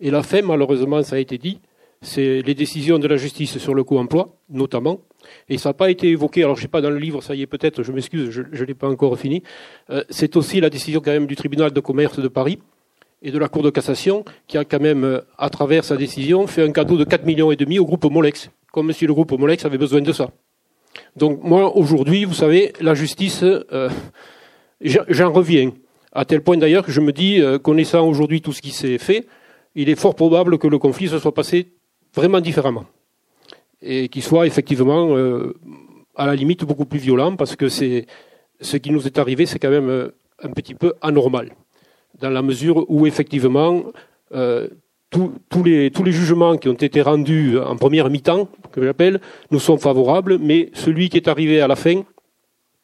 Et 0.00 0.10
la 0.10 0.22
fin, 0.22 0.42
malheureusement, 0.42 1.02
ça 1.02 1.16
a 1.16 1.18
été 1.18 1.38
dit, 1.38 1.60
c'est 2.00 2.42
les 2.42 2.54
décisions 2.54 2.98
de 2.98 3.08
la 3.08 3.16
justice 3.16 3.58
sur 3.58 3.74
le 3.74 3.84
co-emploi, 3.84 4.28
notamment. 4.50 5.00
Et 5.48 5.58
ça 5.58 5.70
n'a 5.70 5.74
pas 5.74 5.90
été 5.90 6.08
évoqué, 6.08 6.42
alors 6.42 6.56
je 6.56 6.60
ne 6.60 6.62
sais 6.62 6.68
pas 6.68 6.80
dans 6.80 6.90
le 6.90 6.98
livre, 6.98 7.22
ça 7.22 7.34
y 7.34 7.42
est 7.42 7.46
peut-être, 7.46 7.82
je 7.82 7.92
m'excuse, 7.92 8.30
je 8.30 8.42
ne 8.42 8.66
l'ai 8.66 8.74
pas 8.74 8.88
encore 8.88 9.18
fini. 9.18 9.42
Euh, 9.90 10.04
c'est 10.10 10.36
aussi 10.36 10.60
la 10.60 10.70
décision 10.70 11.00
quand 11.00 11.10
même 11.10 11.26
du 11.26 11.36
tribunal 11.36 11.72
de 11.72 11.80
commerce 11.80 12.18
de 12.18 12.28
Paris 12.28 12.58
et 13.22 13.30
de 13.30 13.38
la 13.38 13.48
Cour 13.48 13.62
de 13.62 13.70
cassation, 13.70 14.24
qui 14.46 14.58
a 14.58 14.64
quand 14.64 14.80
même, 14.80 15.04
euh, 15.04 15.20
à 15.38 15.50
travers 15.50 15.84
sa 15.84 15.96
décision, 15.96 16.46
fait 16.46 16.62
un 16.62 16.72
cadeau 16.72 16.96
de 16.96 17.04
4 17.04 17.24
millions 17.24 17.50
et 17.50 17.56
demi 17.56 17.78
au 17.78 17.84
groupe 17.84 18.04
Molex, 18.04 18.50
comme 18.72 18.92
si 18.92 19.06
le 19.06 19.14
groupe 19.14 19.32
Molex 19.32 19.64
avait 19.64 19.78
besoin 19.78 20.00
de 20.00 20.12
ça. 20.12 20.30
Donc 21.16 21.42
moi, 21.42 21.76
aujourd'hui, 21.76 22.24
vous 22.24 22.34
savez, 22.34 22.72
la 22.80 22.94
justice, 22.94 23.42
euh, 23.42 23.88
j'en 24.80 25.32
reviens. 25.32 25.72
À 26.12 26.24
tel 26.24 26.42
point 26.42 26.56
d'ailleurs 26.56 26.84
que 26.84 26.90
je 26.90 27.00
me 27.00 27.12
dis, 27.12 27.40
connaissant 27.62 28.08
aujourd'hui 28.08 28.40
tout 28.40 28.52
ce 28.52 28.62
qui 28.62 28.70
s'est 28.70 28.98
fait, 28.98 29.26
il 29.74 29.88
est 29.88 29.94
fort 29.94 30.14
probable 30.14 30.58
que 30.58 30.66
le 30.66 30.78
conflit 30.78 31.06
se 31.06 31.18
soit 31.18 31.34
passé 31.34 31.74
vraiment 32.14 32.40
différemment. 32.40 32.86
Et 33.82 34.08
qu'il 34.08 34.22
soit 34.22 34.46
effectivement, 34.46 35.16
euh, 35.16 35.54
à 36.16 36.26
la 36.26 36.34
limite, 36.34 36.64
beaucoup 36.64 36.84
plus 36.84 36.98
violent, 36.98 37.36
parce 37.36 37.56
que 37.56 37.68
c'est 37.68 38.06
ce 38.60 38.76
qui 38.76 38.90
nous 38.90 39.06
est 39.06 39.18
arrivé, 39.18 39.46
c'est 39.46 39.58
quand 39.58 39.70
même 39.70 39.88
euh, 39.88 40.08
un 40.42 40.50
petit 40.50 40.74
peu 40.74 40.94
anormal. 41.00 41.52
Dans 42.20 42.30
la 42.30 42.42
mesure 42.42 42.84
où, 42.88 43.06
effectivement, 43.06 43.84
tous, 45.10 45.62
les, 45.64 45.90
tous 45.90 46.02
les 46.02 46.12
jugements 46.12 46.56
qui 46.56 46.68
ont 46.68 46.74
été 46.74 47.02
rendus 47.02 47.58
en 47.58 47.76
première 47.76 48.10
mi-temps, 48.10 48.48
que 48.72 48.82
j'appelle, 48.82 49.20
nous 49.50 49.60
sont 49.60 49.78
favorables, 49.78 50.38
mais 50.38 50.70
celui 50.74 51.08
qui 51.08 51.16
est 51.16 51.28
arrivé 51.28 51.60
à 51.60 51.68
la 51.68 51.76
fin, 51.76 52.02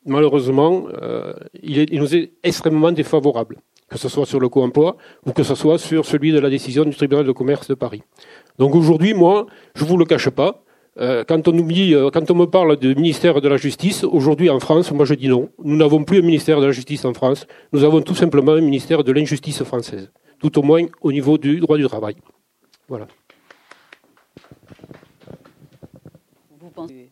malheureusement, 0.06 0.86
euh, 1.02 1.34
il, 1.62 1.98
nous 1.98 2.14
est 2.14 2.32
extrêmement 2.42 2.92
défavorable, 2.92 3.58
que 3.88 3.98
ce 3.98 4.08
soit 4.08 4.26
sur 4.26 4.40
le 4.40 4.48
co-emploi 4.48 4.96
ou 5.26 5.32
que 5.32 5.42
ce 5.42 5.54
soit 5.54 5.78
sur 5.78 6.04
celui 6.04 6.32
de 6.32 6.38
la 6.38 6.50
décision 6.50 6.84
du 6.84 6.94
tribunal 6.94 7.24
de 7.24 7.32
commerce 7.32 7.68
de 7.68 7.74
Paris. 7.74 8.02
Donc 8.58 8.74
aujourd'hui, 8.74 9.14
moi, 9.14 9.46
je 9.74 9.84
vous 9.84 9.96
le 9.96 10.04
cache 10.04 10.30
pas, 10.30 10.50
euh, 10.50 10.63
quand 10.96 11.48
on 11.48 11.58
oublie, 11.58 11.94
euh, 11.94 12.10
quand 12.10 12.30
on 12.30 12.34
me 12.34 12.46
parle 12.46 12.76
du 12.76 12.94
ministère 12.94 13.40
de 13.40 13.48
la 13.48 13.56
Justice, 13.56 14.04
aujourd'hui 14.04 14.48
en 14.48 14.60
France, 14.60 14.92
moi 14.92 15.04
je 15.04 15.14
dis 15.14 15.28
non. 15.28 15.50
Nous 15.62 15.76
n'avons 15.76 16.04
plus 16.04 16.18
un 16.18 16.22
ministère 16.22 16.60
de 16.60 16.66
la 16.66 16.72
Justice 16.72 17.04
en 17.04 17.14
France. 17.14 17.46
Nous 17.72 17.82
avons 17.82 18.00
tout 18.00 18.14
simplement 18.14 18.52
un 18.52 18.60
ministère 18.60 19.02
de 19.02 19.10
l'injustice 19.10 19.64
française, 19.64 20.12
tout 20.38 20.56
au 20.58 20.62
moins 20.62 20.86
au 21.00 21.10
niveau 21.10 21.36
du 21.36 21.58
droit 21.58 21.76
du 21.76 21.84
travail. 21.84 22.16
Voilà. 22.88 23.08
Vous 26.60 26.70
pensez 26.70 27.10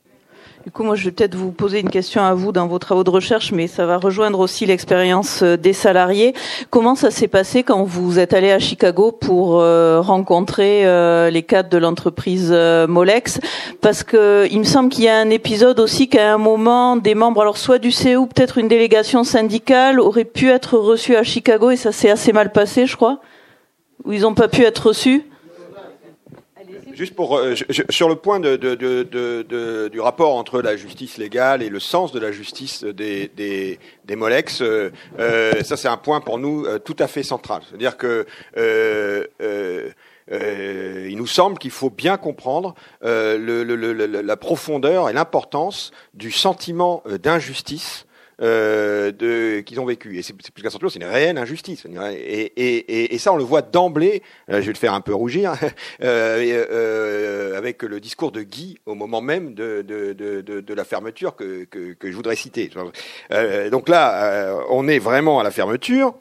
du 0.64 0.70
coup, 0.70 0.84
moi, 0.84 0.94
je 0.94 1.04
vais 1.06 1.10
peut-être 1.10 1.34
vous 1.34 1.50
poser 1.50 1.80
une 1.80 1.90
question 1.90 2.22
à 2.22 2.34
vous 2.34 2.52
dans 2.52 2.68
vos 2.68 2.78
travaux 2.78 3.02
de 3.02 3.10
recherche, 3.10 3.50
mais 3.50 3.66
ça 3.66 3.84
va 3.84 3.96
rejoindre 3.96 4.38
aussi 4.38 4.64
l'expérience 4.64 5.42
euh, 5.42 5.56
des 5.56 5.72
salariés. 5.72 6.34
Comment 6.70 6.94
ça 6.94 7.10
s'est 7.10 7.26
passé 7.26 7.64
quand 7.64 7.82
vous 7.82 8.20
êtes 8.20 8.32
allé 8.32 8.52
à 8.52 8.60
Chicago 8.60 9.10
pour 9.10 9.58
euh, 9.58 10.00
rencontrer 10.00 10.86
euh, 10.86 11.30
les 11.30 11.42
cadres 11.42 11.68
de 11.68 11.78
l'entreprise 11.78 12.52
Molex? 12.52 13.40
Parce 13.80 14.04
que 14.04 14.46
il 14.52 14.60
me 14.60 14.64
semble 14.64 14.88
qu'il 14.88 15.02
y 15.02 15.08
a 15.08 15.18
un 15.18 15.30
épisode 15.30 15.80
aussi 15.80 16.08
qu'à 16.08 16.32
un 16.32 16.38
moment, 16.38 16.96
des 16.96 17.16
membres, 17.16 17.40
alors 17.40 17.58
soit 17.58 17.78
du 17.78 17.90
CE 17.90 18.16
ou 18.16 18.26
peut-être 18.26 18.58
une 18.58 18.68
délégation 18.68 19.24
syndicale, 19.24 19.98
auraient 19.98 20.24
pu 20.24 20.48
être 20.50 20.78
reçus 20.78 21.16
à 21.16 21.24
Chicago 21.24 21.70
et 21.70 21.76
ça 21.76 21.90
s'est 21.90 22.10
assez 22.10 22.32
mal 22.32 22.52
passé, 22.52 22.86
je 22.86 22.94
crois, 22.94 23.18
ou 24.04 24.12
ils 24.12 24.20
n'ont 24.20 24.34
pas 24.34 24.48
pu 24.48 24.62
être 24.62 24.86
reçus? 24.88 25.24
Juste 27.02 27.16
pour 27.16 27.36
euh, 27.36 27.56
sur 27.90 28.08
le 28.08 28.14
point 28.14 28.38
du 28.38 30.00
rapport 30.00 30.36
entre 30.36 30.62
la 30.62 30.76
justice 30.76 31.18
légale 31.18 31.60
et 31.60 31.68
le 31.68 31.80
sens 31.80 32.12
de 32.12 32.20
la 32.20 32.30
justice 32.30 32.84
des, 32.84 33.28
des, 33.34 34.14
Molex, 34.14 34.62
euh, 34.62 34.92
euh 35.18 35.64
ça 35.64 35.76
c'est 35.76 35.88
un 35.88 35.96
point 35.96 36.20
pour 36.20 36.38
nous 36.38 36.64
tout 36.78 36.94
à 37.00 37.08
fait 37.08 37.24
central. 37.24 37.62
C'est-à-dire 37.68 37.96
que 37.96 38.24
il 40.30 41.16
nous 41.16 41.26
semble 41.26 41.58
qu'il 41.58 41.72
faut 41.72 41.90
bien 41.90 42.16
comprendre 42.18 42.76
la 43.00 44.36
profondeur 44.36 45.10
et 45.10 45.12
l'importance 45.12 45.90
du 46.14 46.30
sentiment 46.30 47.02
d'injustice 47.20 48.06
euh, 48.42 49.12
de, 49.12 49.60
qu'ils 49.60 49.80
ont 49.80 49.84
vécu. 49.84 50.18
Et 50.18 50.22
c'est, 50.22 50.34
plus 50.34 50.62
qu'un 50.62 50.70
sentiment, 50.70 50.90
c'est 50.90 50.98
une 50.98 51.06
réelle 51.06 51.38
injustice. 51.38 51.86
Et, 52.12 53.14
et, 53.14 53.18
ça, 53.18 53.32
on 53.32 53.36
le 53.36 53.44
voit 53.44 53.62
d'emblée, 53.62 54.22
euh, 54.50 54.60
je 54.60 54.66
vais 54.66 54.72
le 54.72 54.78
faire 54.78 54.94
un 54.94 55.00
peu 55.00 55.14
rougir, 55.14 55.52
euh, 56.02 56.66
euh, 56.70 57.56
avec 57.56 57.82
le 57.82 58.00
discours 58.00 58.32
de 58.32 58.42
Guy 58.42 58.78
au 58.86 58.94
moment 58.94 59.20
même 59.20 59.54
de, 59.54 59.82
de, 59.82 60.12
de, 60.12 60.60
de 60.60 60.74
la 60.74 60.84
fermeture 60.84 61.36
que, 61.36 61.64
que, 61.64 61.92
que, 61.92 62.10
je 62.10 62.16
voudrais 62.16 62.36
citer. 62.36 62.70
Euh, 63.30 63.70
donc 63.70 63.88
là, 63.88 64.58
on 64.70 64.88
est 64.88 64.98
vraiment 64.98 65.40
à 65.40 65.44
la 65.44 65.50
fermeture. 65.50 66.14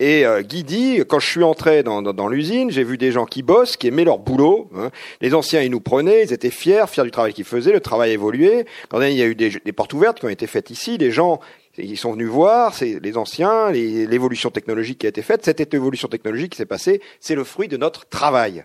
Et 0.00 0.24
Guy 0.42 0.64
dit, 0.64 1.02
quand 1.08 1.18
je 1.18 1.26
suis 1.26 1.42
entré 1.42 1.82
dans, 1.82 2.02
dans, 2.02 2.12
dans, 2.12 2.28
l'usine, 2.28 2.70
j'ai 2.70 2.84
vu 2.84 2.98
des 2.98 3.10
gens 3.10 3.26
qui 3.26 3.42
bossent, 3.42 3.76
qui 3.76 3.88
aimaient 3.88 4.04
leur 4.04 4.18
boulot. 4.18 4.70
Hein. 4.76 4.90
Les 5.20 5.34
anciens, 5.34 5.60
ils 5.62 5.70
nous 5.70 5.80
prenaient, 5.80 6.24
ils 6.24 6.32
étaient 6.32 6.50
fiers, 6.50 6.84
fiers 6.88 7.02
du 7.02 7.10
travail 7.10 7.32
qu'ils 7.32 7.44
faisaient, 7.44 7.72
le 7.72 7.80
travail 7.80 8.12
évoluait. 8.12 8.64
Quand 8.88 9.00
il 9.02 9.14
y 9.14 9.22
a 9.22 9.26
eu 9.26 9.34
des, 9.34 9.50
des, 9.50 9.72
portes 9.72 9.92
ouvertes 9.92 10.20
qui 10.20 10.26
ont 10.26 10.30
été 10.30 10.46
faites 10.46 10.70
ici, 10.70 10.98
des 10.98 11.10
gens 11.10 11.40
ils 11.78 11.96
sont 11.96 12.12
venus 12.12 12.28
voir, 12.28 12.74
c'est 12.74 12.98
les 13.00 13.16
anciens, 13.16 13.70
l'évolution 13.70 14.50
technologique 14.50 14.98
qui 14.98 15.06
a 15.06 15.08
été 15.08 15.22
faite. 15.22 15.44
Cette 15.44 15.74
évolution 15.74 16.08
technologique 16.08 16.52
qui 16.52 16.58
s'est 16.58 16.66
passée, 16.66 17.00
c'est 17.20 17.34
le 17.34 17.44
fruit 17.44 17.68
de 17.68 17.76
notre 17.76 18.08
travail. 18.08 18.64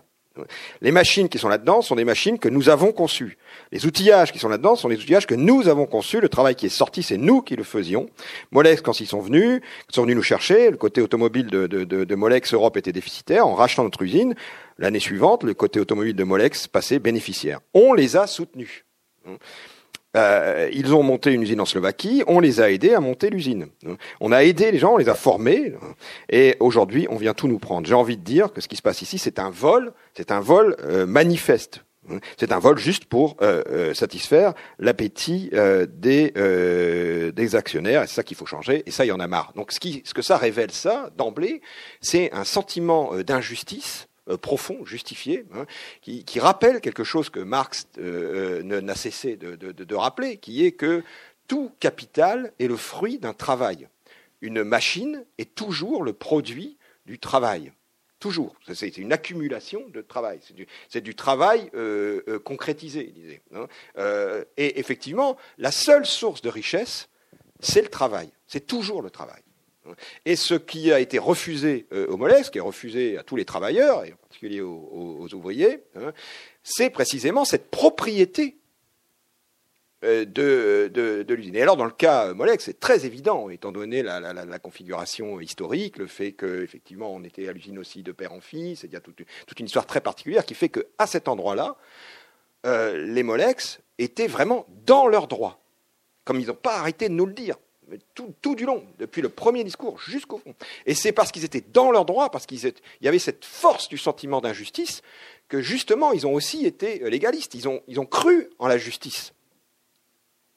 Les 0.80 0.90
machines 0.90 1.28
qui 1.28 1.38
sont 1.38 1.48
là-dedans 1.48 1.82
sont 1.82 1.94
des 1.94 2.04
machines 2.04 2.38
que 2.38 2.48
nous 2.48 2.68
avons 2.68 2.92
conçues. 2.92 3.38
Les 3.72 3.86
outillages 3.86 4.32
qui 4.32 4.38
sont 4.38 4.48
là-dedans 4.48 4.76
sont 4.76 4.88
des 4.88 4.96
outillages 4.96 5.26
que 5.26 5.34
nous 5.34 5.68
avons 5.68 5.86
conçus. 5.86 6.20
Le 6.20 6.28
travail 6.28 6.54
qui 6.54 6.66
est 6.66 6.70
sorti, 6.70 7.02
c'est 7.02 7.16
nous 7.16 7.40
qui 7.42 7.56
le 7.56 7.62
faisions. 7.62 8.08
Molex, 8.50 8.82
quand 8.82 9.00
ils 9.00 9.06
sont 9.06 9.20
venus, 9.20 9.60
ils 9.88 9.94
sont 9.94 10.02
venus 10.02 10.16
nous 10.16 10.22
chercher, 10.22 10.70
le 10.70 10.76
côté 10.76 11.00
automobile 11.00 11.46
de, 11.46 11.66
de, 11.66 11.84
de, 11.84 12.04
de 12.04 12.14
Molex 12.14 12.52
Europe 12.52 12.76
était 12.76 12.92
déficitaire. 12.92 13.46
En 13.46 13.54
rachetant 13.54 13.84
notre 13.84 14.02
usine, 14.02 14.34
l'année 14.78 15.00
suivante, 15.00 15.44
le 15.44 15.54
côté 15.54 15.80
automobile 15.80 16.16
de 16.16 16.24
Molex 16.24 16.66
passait 16.66 16.98
bénéficiaire. 16.98 17.60
On 17.72 17.92
les 17.92 18.16
a 18.16 18.26
soutenus. 18.26 18.84
Euh, 20.16 20.68
ils 20.72 20.94
ont 20.94 21.02
monté 21.02 21.32
une 21.32 21.42
usine 21.42 21.60
en 21.60 21.64
Slovaquie, 21.64 22.22
on 22.26 22.40
les 22.40 22.60
a 22.60 22.70
aidés 22.70 22.94
à 22.94 23.00
monter 23.00 23.30
l'usine. 23.30 23.66
On 24.20 24.32
a 24.32 24.44
aidé 24.44 24.70
les 24.70 24.78
gens, 24.78 24.94
on 24.94 24.96
les 24.96 25.08
a 25.08 25.14
formés, 25.14 25.74
et 26.28 26.56
aujourd'hui, 26.60 27.06
on 27.10 27.16
vient 27.16 27.34
tout 27.34 27.48
nous 27.48 27.58
prendre. 27.58 27.86
J'ai 27.86 27.94
envie 27.94 28.16
de 28.16 28.22
dire 28.22 28.52
que 28.52 28.60
ce 28.60 28.68
qui 28.68 28.76
se 28.76 28.82
passe 28.82 29.02
ici, 29.02 29.18
c'est 29.18 29.38
un 29.38 29.50
vol, 29.50 29.92
c'est 30.14 30.30
un 30.30 30.40
vol 30.40 30.76
euh, 30.84 31.06
manifeste. 31.06 31.84
C'est 32.36 32.52
un 32.52 32.58
vol 32.58 32.76
juste 32.76 33.06
pour 33.06 33.38
euh, 33.40 33.94
satisfaire 33.94 34.52
l'appétit 34.78 35.50
des, 35.88 37.32
des 37.34 37.56
actionnaires, 37.56 38.02
et 38.02 38.06
c'est 38.06 38.16
ça 38.16 38.22
qu'il 38.22 38.36
faut 38.36 38.44
changer, 38.44 38.82
et 38.84 38.90
ça, 38.90 39.06
il 39.06 39.08
y 39.08 39.12
en 39.12 39.20
a 39.20 39.26
marre. 39.26 39.52
Donc 39.56 39.72
ce, 39.72 39.80
qui, 39.80 40.02
ce 40.04 40.12
que 40.12 40.20
ça 40.20 40.36
révèle, 40.36 40.70
ça, 40.70 41.10
d'emblée, 41.16 41.62
c'est 42.02 42.30
un 42.34 42.44
sentiment 42.44 43.14
d'injustice 43.26 44.06
euh, 44.06 44.13
profond, 44.40 44.84
justifié, 44.84 45.44
hein, 45.54 45.66
qui, 46.00 46.40
rappelle 46.40 46.80
quelque 46.80 47.04
chose 47.04 47.30
que 47.30 47.40
Marx 47.40 47.86
euh, 47.98 48.62
euh 48.64 48.80
n'a 48.80 48.94
cessé 48.94 49.36
de, 49.36 49.94
rappeler, 49.94 50.38
qui 50.38 50.64
est 50.64 50.72
que 50.72 51.02
tout 51.46 51.70
capital 51.78 52.52
est 52.58 52.66
le 52.66 52.76
fruit 52.76 53.18
d'un 53.18 53.34
travail. 53.34 53.88
Une 54.40 54.64
machine 54.64 55.24
est 55.38 55.54
toujours 55.54 56.02
le 56.02 56.12
produit 56.12 56.78
du 57.06 57.18
travail. 57.18 57.72
Toujours. 58.18 58.56
C'est 58.72 58.96
une 58.96 59.12
accumulation 59.12 59.86
de 59.88 60.00
travail. 60.00 60.40
C'est 60.88 61.02
du, 61.02 61.14
travail 61.14 61.70
euh, 61.74 62.22
euh 62.28 62.38
concrétisé, 62.38 63.04
disait. 63.04 63.42
Hein. 63.54 63.66
et 64.56 64.78
effectivement, 64.78 65.36
la 65.58 65.70
seule 65.70 66.06
source 66.06 66.40
de 66.40 66.48
richesse, 66.48 67.08
c'est 67.60 67.82
le 67.82 67.88
travail. 67.88 68.30
C'est 68.46 68.66
toujours 68.66 69.02
le 69.02 69.10
travail. 69.10 69.42
Et 70.24 70.36
ce 70.36 70.54
qui 70.54 70.92
a 70.92 71.00
été 71.00 71.18
refusé 71.18 71.86
euh, 71.92 72.06
au 72.06 72.16
Molex, 72.16 72.50
qui 72.50 72.58
est 72.58 72.62
refusé 72.62 73.18
à 73.18 73.22
tous 73.22 73.36
les 73.36 73.44
travailleurs, 73.44 74.04
et 74.04 74.12
en 74.12 74.16
particulier 74.16 74.60
aux, 74.60 75.28
ouvriers, 75.34 75.82
hein, 75.96 76.12
c'est 76.62 76.90
précisément 76.90 77.44
cette 77.44 77.70
propriété 77.70 78.56
euh, 80.04 80.24
de, 80.24 81.32
l'usine. 81.34 81.56
Et 81.56 81.62
alors, 81.62 81.76
dans 81.76 81.84
le 81.84 81.90
cas 81.90 82.32
Molex, 82.34 82.64
c'est 82.64 82.80
très 82.80 83.06
évident, 83.06 83.50
étant 83.50 83.72
donné 83.72 84.02
la, 84.02 84.58
configuration 84.58 85.40
historique, 85.40 85.98
le 85.98 86.06
fait 86.06 86.32
qu'effectivement, 86.32 87.12
on 87.12 87.22
était 87.22 87.48
à 87.48 87.52
l'usine 87.52 87.78
aussi 87.78 88.02
de 88.02 88.12
père 88.12 88.32
en 88.32 88.40
fils, 88.40 88.80
c'est-à-dire 88.80 89.02
toute, 89.02 89.20
une 89.58 89.66
histoire 89.66 89.86
très 89.86 90.00
particulière 90.00 90.44
qui 90.44 90.54
fait 90.54 90.68
qu'à 90.68 91.06
cet 91.06 91.28
endroit-là, 91.28 91.76
euh, 92.66 93.04
les 93.06 93.22
Molex 93.22 93.80
étaient 93.98 94.26
vraiment 94.26 94.66
dans 94.86 95.06
leurs 95.06 95.28
droits, 95.28 95.60
comme 96.24 96.40
ils 96.40 96.46
n'ont 96.46 96.54
pas 96.54 96.78
arrêté 96.78 97.08
de 97.08 97.14
nous 97.14 97.26
le 97.26 97.34
dire 97.34 97.56
tout, 98.14 98.54
du 98.54 98.64
long, 98.66 98.84
depuis 98.98 99.22
le 99.22 99.28
premier 99.28 99.64
discours 99.64 99.98
jusqu'au 99.98 100.38
fond. 100.38 100.54
Et 100.86 100.94
c'est 100.94 101.12
parce 101.12 101.32
qu'ils 101.32 101.44
étaient 101.44 101.64
dans 101.72 101.90
leurs 101.90 102.04
droits, 102.04 102.30
parce 102.30 102.46
qu'il 102.46 102.60
y 103.00 103.08
avait 103.08 103.18
cette 103.18 103.44
force 103.44 103.88
du 103.88 103.98
sentiment 103.98 104.40
d'injustice, 104.40 105.02
que 105.48 105.60
justement, 105.60 106.12
ils 106.12 106.26
ont 106.26 106.32
aussi 106.32 106.66
été 106.66 107.02
euh, 107.02 107.10
légalistes. 107.10 107.54
Ils 107.54 107.68
ont, 107.68 107.82
ils 107.86 108.00
ont 108.00 108.06
cru 108.06 108.50
en 108.58 108.66
la 108.66 108.78
justice. 108.78 109.34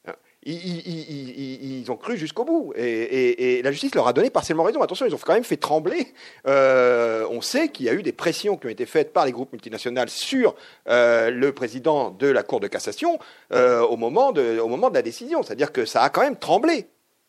Hein. 0.08 0.14
Ils, 0.44 1.86
ont 1.90 1.98
cru 1.98 2.18
jusqu'au 2.18 2.46
bout. 2.46 2.74
Et, 2.76 3.62
la 3.62 3.72
justice 3.72 3.94
leur 3.96 4.08
a 4.08 4.14
donné 4.14 4.30
partiellement 4.30 4.64
raison. 4.64 4.82
Attention, 4.82 5.06
ils 5.06 5.14
ont 5.14 5.20
quand 5.20 5.34
même 5.34 5.44
fait 5.44 5.58
trembler. 5.58 6.14
Euh, 6.48 7.28
on 7.30 7.42
sait 7.42 7.70
qu'il 7.70 7.86
y 7.86 7.90
a 7.90 7.94
eu 7.94 8.02
des 8.02 8.14
pressions 8.14 8.58
qui 8.58 8.68
ont 8.68 8.70
été 8.70 8.86
faites 8.86 9.14
par 9.14 9.26
les 9.26 9.32
groupes 9.32 9.52
multinationaux 9.52 10.08
sur 10.08 10.56
euh, 10.90 11.30
le 11.30 11.52
président 11.52 12.12
de 12.12 12.28
la 12.28 12.44
Cour 12.44 12.60
de 12.60 12.68
cassation 12.68 13.20
au, 13.52 13.98
moment 13.98 14.32
de, 14.32 14.60
au 14.60 14.68
moment 14.68 14.90
de 14.90 14.96
la 14.96 15.02
décision. 15.02 15.44
C'est-à-dire 15.44 15.72
que 15.72 15.86
ça 15.86 16.02
a 16.02 16.10
quand 16.10 16.22
même 16.22 16.38
tremblé. 16.38 16.88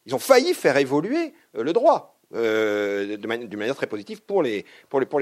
Ils 0.08 0.14
ont 0.14 0.18
failli 0.18 0.54
faire 0.54 0.78
évoluer 0.78 1.34
euh, 1.56 1.62
le 1.62 1.72
droit. 1.72 2.14
Euh, 2.34 3.16
d'une 3.16 3.58
manière 3.58 3.74
très 3.74 3.86
positive 3.86 4.20
pour 4.20 4.42
les, 4.42 4.66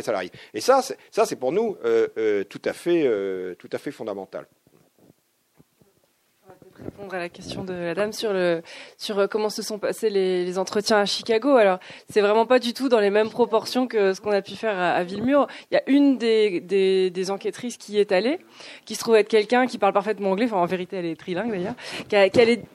salariés. 0.02 0.32
Et 0.54 0.60
ça, 0.60 0.82
c'est 0.82 1.36
pour 1.36 1.52
nous 1.52 1.76
euh, 1.84 2.42
tout 2.44 2.60
à 2.64 2.72
fait 2.72 3.90
fondamental. 3.92 4.46
Répondre 6.86 7.14
à 7.14 7.18
la 7.18 7.28
question 7.28 7.64
de 7.64 7.72
la 7.72 7.94
dame 7.94 8.12
sur 8.12 8.32
le 8.32 8.62
sur 8.96 9.18
euh, 9.18 9.26
comment 9.26 9.50
se 9.50 9.62
sont 9.62 9.78
passés 9.78 10.08
les, 10.10 10.44
les 10.44 10.58
entretiens 10.58 10.98
à 10.98 11.04
Chicago. 11.04 11.56
Alors, 11.56 11.78
c'est 12.08 12.20
vraiment 12.20 12.46
pas 12.46 12.58
du 12.58 12.72
tout 12.72 12.88
dans 12.88 13.00
les 13.00 13.10
mêmes 13.10 13.28
proportions 13.30 13.86
que 13.86 14.14
ce 14.14 14.20
qu'on 14.20 14.30
a 14.32 14.42
pu 14.42 14.54
faire 14.56 14.78
à, 14.78 14.92
à 14.92 15.02
Villemur. 15.04 15.46
Il 15.70 15.74
y 15.74 15.76
a 15.76 15.82
une 15.88 16.16
des, 16.18 16.60
des, 16.60 17.10
des 17.10 17.30
enquêtrices 17.30 17.76
qui 17.76 17.98
est 17.98 18.12
allée, 18.12 18.38
qui 18.84 18.94
se 18.94 19.00
trouve 19.00 19.16
être 19.16 19.28
quelqu'un 19.28 19.66
qui 19.66 19.78
parle 19.78 19.92
parfaitement 19.92 20.30
anglais. 20.30 20.46
Enfin, 20.46 20.56
en 20.58 20.66
vérité, 20.66 20.96
elle 20.96 21.06
est 21.06 21.16
trilingue 21.18 21.50
d'ailleurs, 21.50 21.74
qui, 22.08 22.16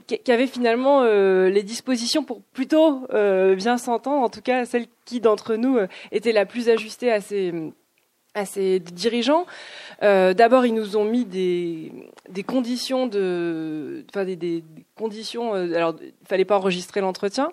qui- 0.08 0.20
qui 0.20 0.32
avait 0.32 0.48
finalement 0.48 1.02
euh, 1.04 1.50
les 1.50 1.64
dispositions 1.64 2.24
pour 2.24 2.42
plutôt 2.54 3.08
euh, 3.14 3.56
bien 3.56 3.78
s'entendre. 3.78 4.22
En 4.24 4.30
tout 4.30 4.42
cas, 4.42 4.66
celle 4.66 4.86
qui 5.06 5.20
d'entre 5.20 5.56
nous 5.56 5.78
euh, 5.78 5.88
était 6.12 6.32
la 6.34 6.46
plus 6.46 6.70
ajustée 6.70 7.12
à 7.12 7.22
ces 7.22 7.54
à 8.34 8.46
ces 8.46 8.80
dirigeants. 8.80 9.46
Euh, 10.04 10.34
D'abord, 10.34 10.66
ils 10.66 10.74
nous 10.74 10.96
ont 10.98 11.04
mis 11.04 11.26
des, 11.26 11.92
des 12.30 12.44
conditions 12.44 13.06
de, 13.08 14.06
enfin 14.10 14.24
des, 14.26 14.36
des- 14.36 14.64
conditions. 14.96 15.54
euh, 15.56 15.74
alors, 15.76 15.96
il 16.02 16.14
fallait 16.28 16.46
pas 16.46 16.58
enregistrer 16.58 17.02
l'entretien, 17.02 17.52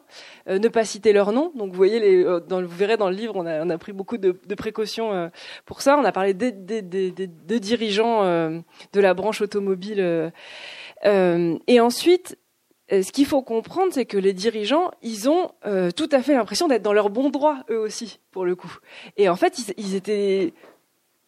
euh, 0.49 0.59
ne 0.59 0.69
pas 0.69 0.85
citer 0.85 1.13
leur 1.13 1.33
nom. 1.33 1.51
Donc, 1.57 1.71
vous 1.71 1.77
voyez, 1.77 1.99
les, 1.99 2.25
euh, 2.25 2.41
dans, 2.41 2.63
vous 2.63 2.77
verrez 2.77 2.97
dans 2.97 3.09
le 3.11 3.17
livre, 3.17 3.35
on 3.37 3.47
a, 3.47 3.65
on 3.65 3.71
a 3.71 3.79
pris 3.79 3.93
beaucoup 3.93 4.19
de, 4.19 4.39
de 4.47 4.55
précautions 4.55 5.13
euh, 5.13 5.29
pour 5.67 5.81
ça. 5.83 5.97
On 5.99 6.05
a 6.05 6.13
parlé 6.13 6.35
des, 6.35 6.53
des, 6.53 6.83
des, 6.83 7.11
des- 7.11 7.27
de 7.27 7.59
dirigeants 7.59 8.23
euh, 8.25 8.59
de 8.93 9.01
la 9.01 9.15
branche 9.15 9.41
automobile. 9.41 10.33
et 11.05 11.81
ensuite, 11.81 12.37
ce 12.91 13.13
qu'il 13.13 13.27
faut 13.27 13.43
comprendre, 13.43 13.93
c'est 13.93 14.07
que 14.07 14.17
les 14.17 14.33
dirigeants, 14.33 14.91
ils 15.03 15.29
ont 15.29 15.51
euh, 15.67 15.91
tout 15.91 16.09
à 16.11 16.23
fait 16.23 16.35
l'impression 16.35 16.69
d'être 16.69 16.83
dans 16.83 16.93
leur 16.93 17.11
bon 17.11 17.29
droit, 17.29 17.59
eux 17.71 17.79
aussi, 17.79 18.19
pour 18.31 18.45
le 18.45 18.57
coup. 18.57 18.79
Et 19.17 19.29
en 19.29 19.37
fait, 19.37 19.59
ils, 19.77 19.95
étaient. 19.95 20.55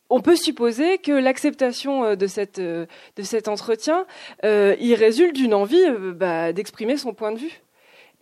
On 0.08 0.20
peut 0.20 0.36
supposer 0.36 0.98
que 0.98 1.12
l'acceptation 1.12 2.04
euh, 2.04 2.16
de 2.16 2.26
cette 2.26 2.58
euh, 2.58 2.86
de 3.16 3.22
cet 3.22 3.46
entretien, 3.46 4.06
euh, 4.44 4.74
il 4.80 4.94
résulte 4.94 5.34
d'une 5.34 5.52
envie 5.54 5.84
euh, 5.84 6.12
bah, 6.12 6.52
d'exprimer 6.52 6.96
son 6.96 7.12
point 7.12 7.32
de 7.32 7.38
vue. 7.38 7.60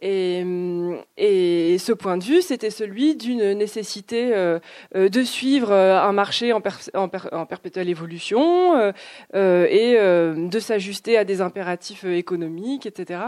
Et, 0.01 0.43
hum, 0.43 1.01
et 1.17 1.77
ce 1.79 1.93
point 1.93 2.17
de 2.17 2.25
vue, 2.25 2.41
c'était 2.41 2.71
celui 2.71 3.17
d'une 3.17 3.53
nécessité 3.55 4.33
euh, 4.35 4.61
euh, 4.95 5.09
de 5.09 5.23
suivre 5.25 5.73
euh, 5.73 6.01
un 6.01 6.13
marché 6.13 6.53
en, 6.53 6.61
per- 6.61 6.91
en 6.95 7.09
per- 7.09 7.29
en 7.33 7.47
perpétuelle 7.47 7.89
évolution 7.89 8.77
euh, 8.77 8.93
euh, 9.35 9.67
et 9.69 9.97
euh, 9.99 10.49
de 10.49 10.59
s'ajuster 10.61 11.19
à 11.19 11.25
des 11.25 11.41
impératifs 11.41 12.05
euh, 12.05 12.15
économiques, 12.17 12.87
etc. 12.87 13.21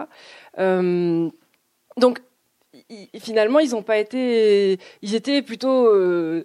Euh, 0.58 1.28
donc, 1.96 2.20
finalement, 3.18 3.58
ils 3.58 3.70
n'ont 3.70 3.82
pas 3.82 3.98
été, 3.98 4.78
ils 5.02 5.14
étaient 5.16 5.42
plutôt 5.42 5.88
euh, 5.88 6.44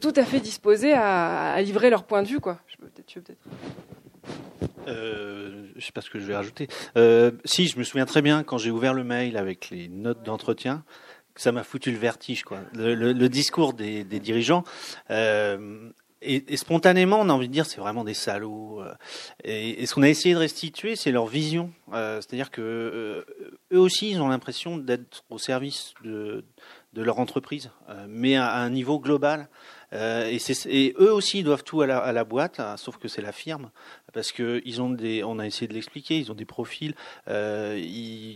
tout 0.00 0.12
à 0.16 0.24
fait 0.24 0.40
disposés 0.40 0.92
à, 0.92 1.60
livrer 1.62 1.90
leur 1.90 2.04
point 2.04 2.22
de 2.22 2.28
vue, 2.28 2.40
quoi. 2.40 2.58
Je 2.66 2.76
peux 2.76 2.86
peut-être, 2.86 3.06
tu 3.06 3.18
veux 3.20 3.24
peut-être. 3.24 3.40
Euh, 4.88 5.60
je 5.80 5.84
sais 5.84 5.92
pas 5.92 6.00
ce 6.00 6.10
que 6.10 6.20
je 6.20 6.26
vais 6.26 6.36
rajouter. 6.36 6.68
Euh, 6.96 7.32
si, 7.44 7.66
je 7.66 7.78
me 7.78 7.84
souviens 7.84 8.06
très 8.06 8.22
bien 8.22 8.42
quand 8.42 8.58
j'ai 8.58 8.70
ouvert 8.70 8.94
le 8.94 9.04
mail 9.04 9.36
avec 9.36 9.70
les 9.70 9.88
notes 9.88 10.22
d'entretien, 10.22 10.84
ça 11.36 11.52
m'a 11.52 11.64
foutu 11.64 11.90
le 11.90 11.98
vertige, 11.98 12.42
quoi. 12.44 12.58
Le, 12.74 13.28
discours 13.28 13.72
des, 13.72 14.04
dirigeants. 14.04 14.64
euh, 15.10 15.90
et, 16.22 16.58
spontanément, 16.58 17.18
on 17.20 17.30
a 17.30 17.32
envie 17.32 17.48
de 17.48 17.52
dire, 17.52 17.64
c'est 17.64 17.80
vraiment 17.80 18.04
des 18.04 18.12
salauds. 18.12 18.82
euh, 18.82 18.92
Et, 19.42 19.86
ce 19.86 19.94
qu'on 19.94 20.02
a 20.02 20.08
essayé 20.08 20.34
de 20.34 20.40
restituer, 20.40 20.94
c'est 20.94 21.12
leur 21.12 21.26
vision. 21.26 21.72
C'est-à-dire 21.92 22.50
que 22.50 23.24
eux 23.72 23.78
aussi, 23.78 24.10
ils 24.10 24.20
ont 24.20 24.28
l'impression 24.28 24.76
d'être 24.76 25.24
au 25.30 25.38
service 25.38 25.94
de, 26.04 26.44
leur 26.94 27.20
entreprise, 27.20 27.70
mais 28.06 28.36
à, 28.36 28.56
un 28.56 28.68
niveau 28.68 29.00
global. 29.00 29.48
Et, 29.92 30.94
eux 31.00 31.12
aussi, 31.12 31.42
doivent 31.42 31.64
tout 31.64 31.80
à 31.80 31.86
la, 31.86 31.98
à 31.98 32.12
la 32.12 32.24
boîte, 32.24 32.60
hein, 32.60 32.76
sauf 32.76 32.98
que 32.98 33.08
c'est 33.08 33.22
la 33.22 33.32
firme, 33.32 33.70
parce 34.12 34.32
que 34.32 34.62
ils 34.64 34.80
ont 34.82 34.90
des, 34.90 35.22
on 35.24 35.38
a 35.38 35.46
essayé 35.46 35.68
de 35.68 35.74
l'expliquer, 35.74 36.18
ils 36.18 36.30
ont 36.30 36.34
des 36.34 36.44
profils. 36.44 36.94
Euh, 37.28 37.76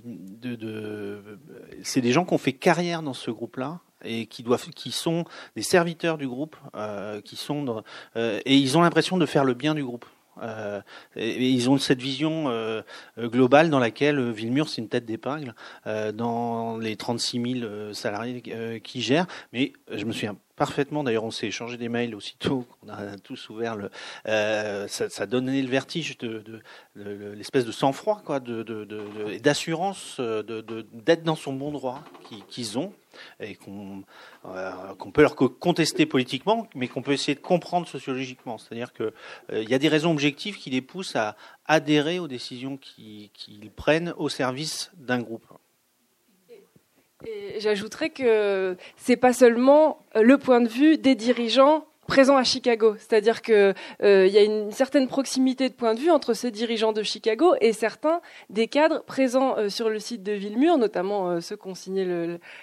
de, 0.04 0.54
de, 0.54 1.38
c'est 1.82 2.00
des 2.00 2.12
gens 2.12 2.24
qui 2.24 2.34
ont 2.34 2.38
fait 2.38 2.52
carrière 2.52 3.02
dans 3.02 3.14
ce 3.14 3.30
groupe-là 3.30 3.80
et 4.04 4.26
qui 4.26 4.42
doivent, 4.42 4.68
qui 4.70 4.90
sont 4.92 5.24
des 5.56 5.62
serviteurs 5.62 6.18
du 6.18 6.28
groupe, 6.28 6.56
euh, 6.76 7.20
qui 7.20 7.36
sont, 7.36 7.62
dans- 7.62 7.82
euh, 8.16 8.40
et 8.44 8.56
ils 8.56 8.76
ont 8.76 8.82
l'impression 8.82 9.16
de 9.16 9.26
faire 9.26 9.44
le 9.44 9.54
bien 9.54 9.74
du 9.74 9.84
groupe. 9.84 10.04
Euh, 10.42 10.80
et, 11.14 11.48
ils 11.48 11.70
ont 11.70 11.78
cette 11.78 12.02
vision 12.02 12.46
euh, 12.48 12.82
globale 13.18 13.70
dans 13.70 13.78
laquelle 13.78 14.32
Villemur 14.32 14.68
c'est 14.68 14.82
une 14.82 14.88
tête 14.88 15.06
d'épingle 15.06 15.54
euh, 15.86 16.10
dans 16.10 16.76
les 16.76 16.96
36 16.96 17.60
000 17.60 17.64
euh, 17.64 17.92
salariés 17.92 18.42
euh, 18.48 18.80
qui 18.80 19.00
gèrent. 19.00 19.26
Mais 19.52 19.72
je 19.92 20.04
me 20.04 20.12
souviens 20.12 20.36
parfaitement, 20.56 21.02
d'ailleurs 21.04 21.24
on 21.24 21.30
s'est 21.30 21.46
échangé 21.48 21.76
des 21.76 21.88
mails 21.88 22.14
aussitôt 22.14 22.64
qu'on 22.80 22.88
a 22.88 23.16
tous 23.18 23.48
ouvert 23.48 23.76
le, 23.76 23.90
euh, 24.28 24.86
ça, 24.88 25.10
ça 25.10 25.26
donnait 25.26 25.60
le 25.62 25.68
vertige 25.68 26.16
de, 26.18 26.38
de, 26.38 26.62
l'espèce 27.34 27.64
de 27.64 27.72
sang-froid 27.72 28.22
quoi, 28.24 28.40
de, 28.40 28.62
d'assurance 29.38 30.16
euh, 30.20 30.42
d'être 30.92 31.22
dans 31.24 31.36
son 31.36 31.52
bon 31.52 31.72
droit 31.72 32.02
qui- 32.28 32.42
qu'ils 32.48 32.78
ont 32.78 32.92
et 33.40 33.54
qu'on 33.54 34.02
euh, 34.46 34.70
peut 35.12 35.22
leur 35.22 35.36
co- 35.36 35.48
contester 35.48 36.04
politiquement, 36.04 36.66
mais 36.74 36.88
qu'on 36.88 37.02
peut 37.02 37.12
essayer 37.12 37.36
de 37.36 37.40
comprendre 37.40 37.86
sociologiquement. 37.86 38.58
C'est-à-dire 38.58 38.92
que 38.92 39.12
euh, 39.52 39.62
y 39.62 39.74
a 39.74 39.78
des 39.78 39.88
raisons 39.88 40.10
objectives 40.10 40.56
qui 40.58 40.70
les 40.70 40.82
poussent 40.82 41.14
à 41.14 41.36
adhérer 41.66 42.18
aux 42.18 42.26
décisions 42.28 42.76
qui- 42.76 43.30
qu'ils 43.32 43.70
prennent 43.70 44.12
au 44.16 44.28
service 44.28 44.90
d'un 44.96 45.20
groupe. 45.20 45.46
J'ajouterais 47.58 48.10
que 48.10 48.76
c'est 48.96 49.16
pas 49.16 49.32
seulement 49.32 50.04
le 50.14 50.36
point 50.38 50.60
de 50.60 50.68
vue 50.68 50.98
des 50.98 51.14
dirigeants 51.14 51.86
présents 52.06 52.36
à 52.36 52.44
Chicago, 52.44 52.94
c'est-à-dire 52.98 53.42
que 53.42 53.74
euh, 54.02 54.26
il 54.26 54.32
y 54.32 54.38
a 54.38 54.42
une 54.42 54.70
certaine 54.70 55.08
proximité 55.08 55.68
de 55.68 55.74
point 55.74 55.94
de 55.94 56.00
vue 56.00 56.10
entre 56.10 56.34
ces 56.34 56.50
dirigeants 56.50 56.92
de 56.92 57.02
Chicago 57.02 57.54
et 57.60 57.72
certains 57.72 58.20
des 58.50 58.68
cadres 58.68 59.02
présents 59.04 59.56
euh, 59.58 59.68
sur 59.68 59.88
le 59.88 59.98
site 59.98 60.22
de 60.22 60.32
Villemur, 60.32 60.78
notamment 60.78 61.30
euh, 61.30 61.40
ceux 61.40 61.56
qui 61.56 61.68
ont 61.68 61.74
signé 61.74 62.06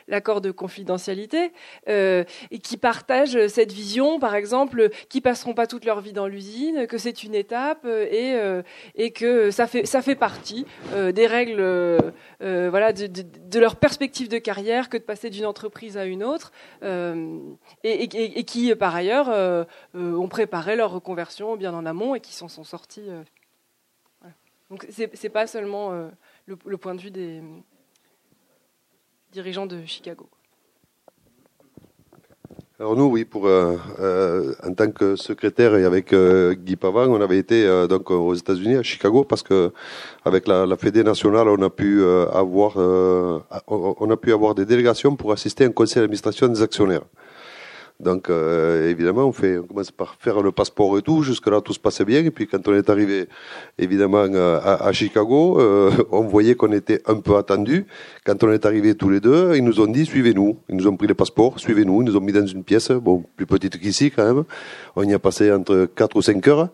l'accord 0.07 0.41
de 0.41 0.51
confidentialité, 0.51 1.51
et 1.87 2.59
qui 2.61 2.77
partagent 2.77 3.47
cette 3.47 3.71
vision, 3.71 4.19
par 4.19 4.35
exemple, 4.35 4.89
qui 5.09 5.21
passeront 5.21 5.53
pas 5.53 5.67
toute 5.67 5.85
leur 5.85 6.01
vie 6.01 6.13
dans 6.13 6.27
l'usine, 6.27 6.87
que 6.87 6.97
c'est 6.97 7.23
une 7.23 7.35
étape 7.35 7.85
et 7.85 8.35
et 8.95 9.11
que 9.11 9.51
ça 9.51 9.67
fait 9.67 9.85
ça 9.85 10.01
fait 10.01 10.15
partie 10.15 10.65
des 10.93 11.27
règles 11.27 11.61
voilà 12.39 12.93
de, 12.93 13.59
leur 13.59 13.75
perspective 13.75 14.27
de 14.27 14.37
carrière 14.37 14.89
que 14.89 14.97
de 14.97 15.03
passer 15.03 15.29
d'une 15.29 15.45
entreprise 15.45 15.97
à 15.97 16.05
une 16.05 16.23
autre 16.23 16.51
et 17.83 18.43
qui 18.43 18.75
par 18.75 18.95
ailleurs 18.95 19.30
euh, 19.31 19.65
euh, 19.95 20.13
ont 20.15 20.27
préparé 20.27 20.75
leur 20.75 20.91
reconversion 20.91 21.55
bien 21.55 21.73
en 21.73 21.85
amont 21.85 22.15
et 22.15 22.19
qui 22.19 22.33
s'en 22.33 22.47
sont 22.47 22.63
sortis 22.63 23.05
euh, 23.07 23.23
voilà. 24.19 24.35
donc 24.69 24.85
c'est 24.89 25.29
pas 25.29 25.47
seulement 25.47 25.91
le, 26.45 26.77
point 26.77 26.95
de 26.95 27.01
vue 27.01 27.11
des 27.11 27.41
dirigeants 29.31 29.65
de 29.65 29.83
Chicago 29.85 30.29
Alors 32.79 32.95
nous, 32.95 33.05
oui, 33.05 33.25
pour 33.25 33.45
en 33.45 34.73
tant 34.75 34.91
que 34.91 35.15
secrétaire 35.15 35.75
et 35.75 35.85
avec 35.85 36.13
Guy 36.13 36.75
Pavan, 36.75 37.07
on 37.09 37.21
avait 37.21 37.37
été 37.37 37.67
donc 37.87 38.09
aux 38.11 38.33
États-Unis, 38.33 38.77
à 38.77 38.83
Chicago, 38.83 39.23
parce 39.23 39.43
que 39.43 39.71
avec 40.25 40.47
la, 40.47 40.65
la 40.65 40.77
Fédé 40.77 41.03
nationale, 41.03 41.47
on 41.47 41.61
a 41.61 41.69
pu 41.69 42.03
avoir 42.33 42.77
on 43.67 44.09
a 44.09 44.17
pu 44.17 44.33
avoir 44.33 44.55
des 44.55 44.65
délégations 44.65 45.15
pour 45.15 45.31
assister 45.31 45.63
à 45.63 45.67
un 45.67 45.71
conseil 45.71 46.01
d'administration 46.01 46.47
des 46.47 46.61
actionnaires. 46.61 47.05
Donc 48.01 48.29
euh, 48.29 48.89
évidemment, 48.89 49.25
on 49.25 49.31
fait, 49.31 49.59
on 49.59 49.63
commence 49.63 49.91
par 49.91 50.15
faire 50.19 50.41
le 50.41 50.51
passeport 50.51 50.97
et 50.97 51.01
tout. 51.01 51.21
Jusque 51.21 51.47
là, 51.47 51.61
tout 51.61 51.73
se 51.73 51.79
passait 51.79 52.05
bien. 52.05 52.23
Et 52.23 52.31
puis 52.31 52.47
quand 52.47 52.67
on 52.67 52.73
est 52.73 52.89
arrivé, 52.89 53.27
évidemment, 53.77 54.25
euh, 54.29 54.59
à, 54.63 54.91
Chicago, 54.91 55.59
euh, 55.59 55.91
on 56.11 56.21
voyait 56.21 56.55
qu'on 56.55 56.71
était 56.71 57.01
un 57.05 57.19
peu 57.19 57.37
attendu. 57.37 57.85
Quand 58.25 58.43
on 58.43 58.51
est 58.51 58.65
arrivé 58.65 58.95
tous 58.95 59.09
les 59.09 59.19
deux, 59.19 59.55
ils 59.55 59.63
nous 59.63 59.79
ont 59.79 59.87
dit 59.87 60.05
suivez-nous. 60.05 60.57
Ils 60.69 60.75
nous 60.75 60.87
ont 60.87 60.97
pris 60.97 61.07
les 61.07 61.13
passeports, 61.13 61.59
suivez-nous. 61.59 62.01
Ils 62.01 62.05
nous 62.05 62.17
ont 62.17 62.21
mis 62.21 62.33
dans 62.33 62.45
une 62.45 62.63
pièce, 62.63 62.91
bon, 62.91 63.23
plus 63.35 63.45
petite 63.45 63.79
qu'ici 63.79 64.11
quand 64.11 64.25
même. 64.25 64.43
On 64.95 65.03
y 65.03 65.13
a 65.13 65.19
passé 65.19 65.51
entre 65.51 65.87
4 65.95 66.15
ou 66.15 66.21
5 66.21 66.47
heures. 66.47 66.69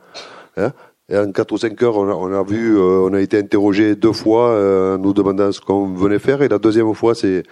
Hein. 0.56 0.72
Et 1.10 1.18
en 1.18 1.32
4 1.32 1.54
ou 1.54 1.58
5 1.58 1.82
heures, 1.84 1.96
on 1.96 2.10
a, 2.10 2.14
on 2.14 2.34
a 2.34 2.44
vu, 2.44 2.78
euh, 2.78 3.08
on 3.10 3.14
a 3.14 3.22
été 3.22 3.38
interrogé 3.38 3.96
deux 3.96 4.12
fois, 4.12 4.50
euh, 4.50 4.96
en 4.96 4.98
nous 4.98 5.14
demandant 5.14 5.54
ce 5.54 5.62
qu'on 5.62 5.94
venait 5.94 6.20
faire. 6.20 6.42
Et 6.42 6.50
la 6.50 6.58
deuxième 6.60 6.94
fois, 6.94 7.16
c'est, 7.16 7.44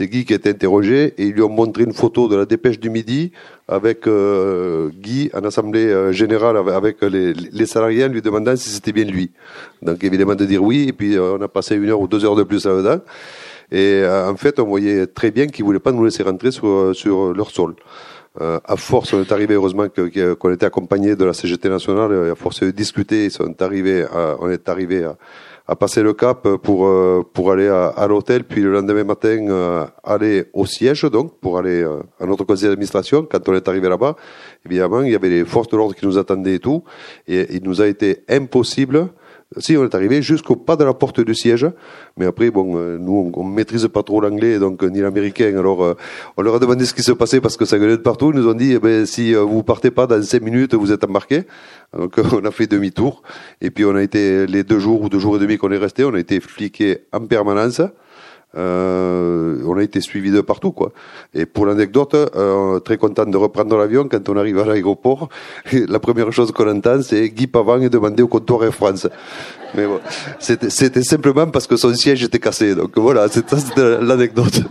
Guy 0.00 0.24
qui 0.24 0.32
a 0.32 0.36
été 0.36 0.50
interrogé. 0.50 1.14
Et 1.16 1.26
ils 1.26 1.32
lui 1.32 1.42
ont 1.42 1.48
montré 1.48 1.84
une 1.84 1.92
photo 1.92 2.26
de 2.26 2.34
la 2.34 2.44
dépêche 2.44 2.80
du 2.80 2.90
midi 2.90 3.30
avec 3.68 4.08
euh, 4.08 4.90
Guy 5.00 5.30
en 5.32 5.44
assemblée 5.44 5.86
euh, 5.86 6.10
générale 6.10 6.56
avec, 6.56 7.02
les, 7.02 7.34
les 7.34 7.66
salariés 7.66 8.04
en 8.04 8.08
lui 8.08 8.20
demandant 8.20 8.56
si 8.56 8.68
c'était 8.68 8.90
bien 8.90 9.04
lui. 9.04 9.30
Donc 9.80 10.02
évidemment 10.02 10.34
de 10.34 10.44
dire 10.44 10.60
oui. 10.60 10.86
Et 10.88 10.92
puis 10.92 11.16
on 11.16 11.40
a 11.40 11.46
passé 11.46 11.76
une 11.76 11.90
heure 11.90 12.00
ou 12.00 12.08
deux 12.08 12.24
heures 12.24 12.34
de 12.34 12.42
plus 12.42 12.66
là-dedans. 12.66 13.00
Et 13.70 14.02
en 14.04 14.36
fait, 14.36 14.58
on 14.58 14.64
voyait 14.64 15.06
très 15.06 15.30
bien 15.30 15.46
qu'ils 15.46 15.64
voulaient 15.64 15.78
pas 15.78 15.92
nous 15.92 16.04
laisser 16.04 16.22
rentrer 16.24 16.50
sur, 16.50 16.94
sur 16.94 17.32
leur 17.32 17.50
sol. 17.50 17.74
Euh, 18.40 18.58
à 18.64 18.76
force, 18.76 19.12
on 19.12 19.20
est 19.20 19.30
arrivé, 19.30 19.54
heureusement 19.54 19.86
qu'on 19.88 20.50
était 20.50 20.66
accompagné 20.66 21.14
de 21.14 21.24
la 21.24 21.32
CGT 21.32 21.68
nationale, 21.68 22.26
et 22.26 22.30
à 22.30 22.34
force 22.34 22.60
de 22.60 22.72
discuter, 22.72 23.26
ils 23.26 23.30
sont 23.30 23.62
arrivés 23.62 24.04
on 24.40 24.50
est 24.50 24.68
arrivé 24.68 25.08
à, 25.66 25.76
passer 25.76 26.02
le 26.02 26.12
cap 26.14 26.48
pour, 26.56 26.86
euh, 26.86 27.22
pour 27.32 27.52
aller 27.52 27.68
à, 27.68 27.86
à 27.86 28.08
l'hôtel, 28.08 28.42
puis 28.42 28.60
le 28.60 28.72
lendemain 28.72 29.04
matin, 29.04 29.46
euh, 29.48 29.86
aller 30.02 30.46
au 30.52 30.66
siège, 30.66 31.04
donc, 31.04 31.38
pour 31.38 31.58
aller 31.58 31.82
euh, 31.82 32.02
à 32.20 32.26
notre 32.26 32.44
conseil 32.44 32.68
d'administration. 32.68 33.26
Quand 33.30 33.48
on 33.48 33.54
est 33.54 33.68
arrivé 33.68 33.88
là-bas, 33.88 34.16
évidemment, 34.66 35.02
il 35.02 35.12
y 35.12 35.14
avait 35.14 35.30
les 35.30 35.44
forces 35.44 35.68
de 35.68 35.76
l'ordre 35.76 35.94
qui 35.94 36.04
nous 36.04 36.18
attendaient 36.18 36.56
et 36.56 36.58
tout, 36.58 36.82
et 37.28 37.54
il 37.54 37.62
nous 37.62 37.80
a 37.80 37.86
été 37.86 38.24
impossible 38.28 39.10
si, 39.58 39.76
on 39.76 39.84
est 39.84 39.94
arrivé 39.94 40.22
jusqu'au 40.22 40.56
pas 40.56 40.76
de 40.76 40.84
la 40.84 40.94
porte 40.94 41.20
du 41.20 41.34
siège. 41.34 41.66
Mais 42.16 42.26
après, 42.26 42.50
bon, 42.50 42.76
euh, 42.76 42.98
nous, 42.98 43.30
on, 43.34 43.40
on 43.40 43.44
maîtrise 43.44 43.88
pas 43.88 44.02
trop 44.02 44.20
l'anglais, 44.20 44.58
donc 44.58 44.82
ni 44.82 45.00
l'américain. 45.00 45.56
Alors, 45.58 45.84
euh, 45.84 45.94
on 46.36 46.42
leur 46.42 46.54
a 46.54 46.58
demandé 46.58 46.84
ce 46.84 46.94
qui 46.94 47.02
se 47.02 47.12
passait 47.12 47.40
parce 47.40 47.56
que 47.56 47.64
ça 47.64 47.78
gueulait 47.78 47.96
de 47.96 48.02
partout. 48.02 48.30
Ils 48.32 48.40
nous 48.40 48.48
ont 48.48 48.54
dit, 48.54 48.72
eh 48.72 48.78
ben, 48.78 49.06
si 49.06 49.34
euh, 49.34 49.40
vous 49.42 49.62
partez 49.62 49.90
pas 49.90 50.06
dans 50.06 50.22
cinq 50.22 50.42
minutes, 50.42 50.74
vous 50.74 50.92
êtes 50.92 51.04
embarqué. 51.04 51.42
Donc, 51.96 52.14
on 52.32 52.44
a 52.44 52.50
fait 52.50 52.66
demi-tour. 52.66 53.22
Et 53.60 53.70
puis, 53.70 53.84
on 53.84 53.94
a 53.94 54.02
été 54.02 54.46
les 54.46 54.64
deux 54.64 54.78
jours 54.78 55.02
ou 55.02 55.08
deux 55.08 55.18
jours 55.18 55.36
et 55.36 55.38
demi 55.38 55.58
qu'on 55.58 55.72
est 55.72 55.78
resté, 55.78 56.04
on 56.04 56.14
a 56.14 56.18
été 56.18 56.40
fliqués 56.40 57.04
en 57.12 57.20
permanence. 57.26 57.80
Euh, 58.56 59.62
on 59.66 59.76
a 59.76 59.82
été 59.82 60.00
suivi 60.00 60.30
de 60.30 60.40
partout, 60.40 60.72
quoi. 60.72 60.92
Et 61.34 61.46
pour 61.46 61.66
l'anecdote, 61.66 62.14
euh, 62.14 62.80
très 62.80 62.96
content 62.96 63.26
de 63.26 63.36
reprendre 63.36 63.76
l'avion 63.76 64.08
quand 64.08 64.28
on 64.28 64.36
arrive 64.36 64.58
à 64.58 64.64
l'aéroport. 64.64 65.28
La 65.72 65.98
première 65.98 66.32
chose 66.32 66.52
qu'on 66.52 66.68
entend, 66.68 67.02
c'est 67.02 67.28
Guy 67.30 67.46
Pavant 67.46 67.80
est 67.80 67.90
demandé 67.90 68.22
au 68.22 68.28
comptoir 68.28 68.64
Air 68.64 68.74
France. 68.74 69.08
Mais 69.74 69.86
bon, 69.86 70.00
c'était 70.38 71.02
simplement 71.02 71.46
parce 71.48 71.66
que 71.66 71.76
son 71.76 71.94
siège 71.94 72.22
était 72.22 72.38
cassé. 72.38 72.74
Donc 72.74 72.96
voilà, 72.96 73.28
c'était 73.28 74.00
l'anecdote. 74.00 74.62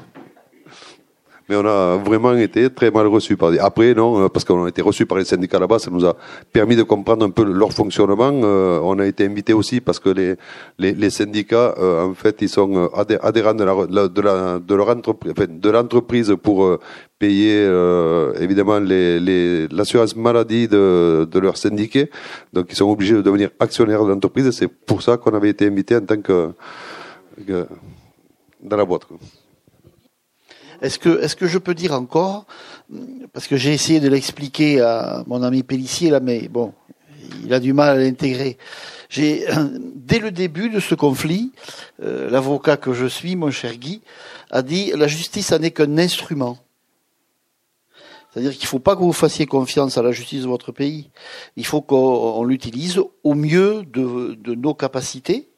Mais 1.49 1.57
on 1.57 1.65
a 1.65 1.98
vraiment 1.98 2.34
été 2.36 2.70
très 2.70 2.90
mal 2.90 3.07
reçus. 3.07 3.36
Par... 3.36 3.52
Après, 3.60 3.94
non, 3.94 4.24
euh, 4.24 4.30
parce 4.30 4.45
qu'on 4.45 4.64
a 4.64 4.70
été 4.70 4.82
reçus 4.82 5.06
par 5.06 5.18
les 5.18 5.26
syndicats 5.26 5.60
là-bas, 5.60 5.78
ça 5.78 5.91
nous 5.91 6.06
a 6.06 6.15
permis 6.53 6.78
de 6.78 6.84
comprendre 6.84 7.26
un 7.26 7.32
peu 7.32 7.44
leur 7.44 7.74
fonctionnement. 7.74 8.32
Euh, 8.32 8.80
on 8.82 8.98
a 8.98 9.06
été 9.06 9.26
invités 9.26 9.52
aussi 9.52 9.82
parce 9.82 9.99
que 9.99 10.10
les, 10.10 10.36
les, 10.80 10.94
les 10.94 11.10
syndicats, 11.10 11.76
euh, 11.78 12.06
en 12.06 12.14
fait, 12.14 12.41
ils 12.41 12.48
sont 12.48 12.74
euh, 12.76 12.88
adhé- 12.95 13.20
adhérents 13.22 13.53
de, 13.53 13.65
la, 13.65 14.07
de, 14.07 14.22
la, 14.22 14.60
de 14.60 14.74
leur 14.76 14.90
entreprise, 14.90 15.34
enfin, 15.36 15.48
de 15.49 15.70
l'entreprise 15.70 16.34
pour 16.41 16.64
euh, 16.64 16.80
payer 17.20 17.57
euh, 17.65 18.34
évidemment 18.40 18.80
les, 18.80 19.20
les, 19.20 19.68
l'assurance 19.68 20.15
maladie 20.15 20.70
de, 20.70 21.28
de 21.30 21.40
leurs 21.40 21.57
syndiqués. 21.57 22.10
Donc, 22.53 22.68
ils 22.70 22.76
sont 22.76 22.90
obligés 22.90 23.15
de 23.15 23.22
devenir 23.22 23.49
actionnaires 23.60 24.06
de 24.06 24.10
l'entreprise. 24.10 24.49
C'est 24.52 24.70
pour 24.70 25.02
ça 25.02 25.18
qu'on 25.18 25.34
avait 25.34 25.49
été 25.49 25.68
invités 25.68 25.98
en 25.98 26.06
tant 26.06 26.22
que, 26.22 26.52
que 27.45 27.65
dans 28.61 28.78
la 28.78 28.86
boîte. 28.86 29.03
Est-ce 30.84 31.00
que, 31.00 31.22
est-ce 31.22 31.38
que 31.38 31.48
je 31.48 31.58
peux 31.58 31.74
dire 31.74 31.94
encore, 31.94 32.46
parce 33.32 33.48
que 33.48 33.56
j'ai 33.56 33.74
essayé 33.74 34.02
de 34.02 34.10
l'expliquer 34.10 34.82
à 34.82 35.24
mon 35.28 35.42
ami 35.42 35.64
Pellissier 35.64 36.10
là, 36.10 36.20
mais 36.20 36.50
bon, 36.50 36.74
il 37.46 37.54
a 37.54 37.62
du 37.62 37.72
mal 37.72 37.96
à 37.96 37.96
l'intégrer. 37.96 38.58
J'ai, 39.08 39.46
dès 39.96 40.20
le 40.20 40.30
début 40.30 40.70
de 40.70 40.82
ce 40.82 40.94
conflit, 40.94 41.54
euh, 42.04 42.30
l'avocat 42.30 42.76
que 42.76 42.92
je 42.94 43.06
suis, 43.06 43.38
mon 43.38 43.50
cher 43.50 43.78
Guy, 43.78 44.02
a 44.52 44.62
dit 44.62 44.92
la 44.94 45.08
justice 45.08 45.54
n'est 45.54 45.72
qu'un 45.72 45.98
instrument. 45.98 46.58
C'est-à-dire 48.34 48.52
qu'il 48.52 48.64
ne 48.64 48.68
faut 48.68 48.80
pas 48.80 48.98
que 48.98 49.04
vous 49.04 49.14
fassiez 49.14 49.46
confiance 49.46 49.98
à 49.98 50.02
la 50.02 50.12
justice 50.12 50.42
de 50.42 50.48
votre 50.48 50.74
pays. 50.74 51.12
Il 51.56 51.66
faut 51.66 51.82
qu'on 51.82 51.96
on 51.96 52.44
l'utilise 52.44 53.00
au 53.24 53.36
mieux 53.36 53.84
de 53.84 54.54
nos 54.56 54.74
capacités 54.74 55.53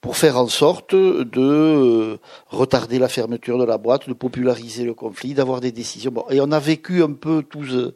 pour 0.00 0.16
faire 0.16 0.38
en 0.38 0.48
sorte 0.48 0.94
de 0.94 1.40
euh, 1.40 2.18
retarder 2.46 2.98
la 2.98 3.08
fermeture 3.08 3.58
de 3.58 3.64
la 3.64 3.78
boîte, 3.78 4.08
de 4.08 4.14
populariser 4.14 4.84
le 4.84 4.94
conflit, 4.94 5.34
d'avoir 5.34 5.60
des 5.60 5.72
décisions. 5.72 6.12
Bon, 6.12 6.24
et 6.30 6.40
on 6.40 6.52
a 6.52 6.60
vécu 6.60 7.02
un 7.02 7.12
peu 7.12 7.42
tous, 7.42 7.92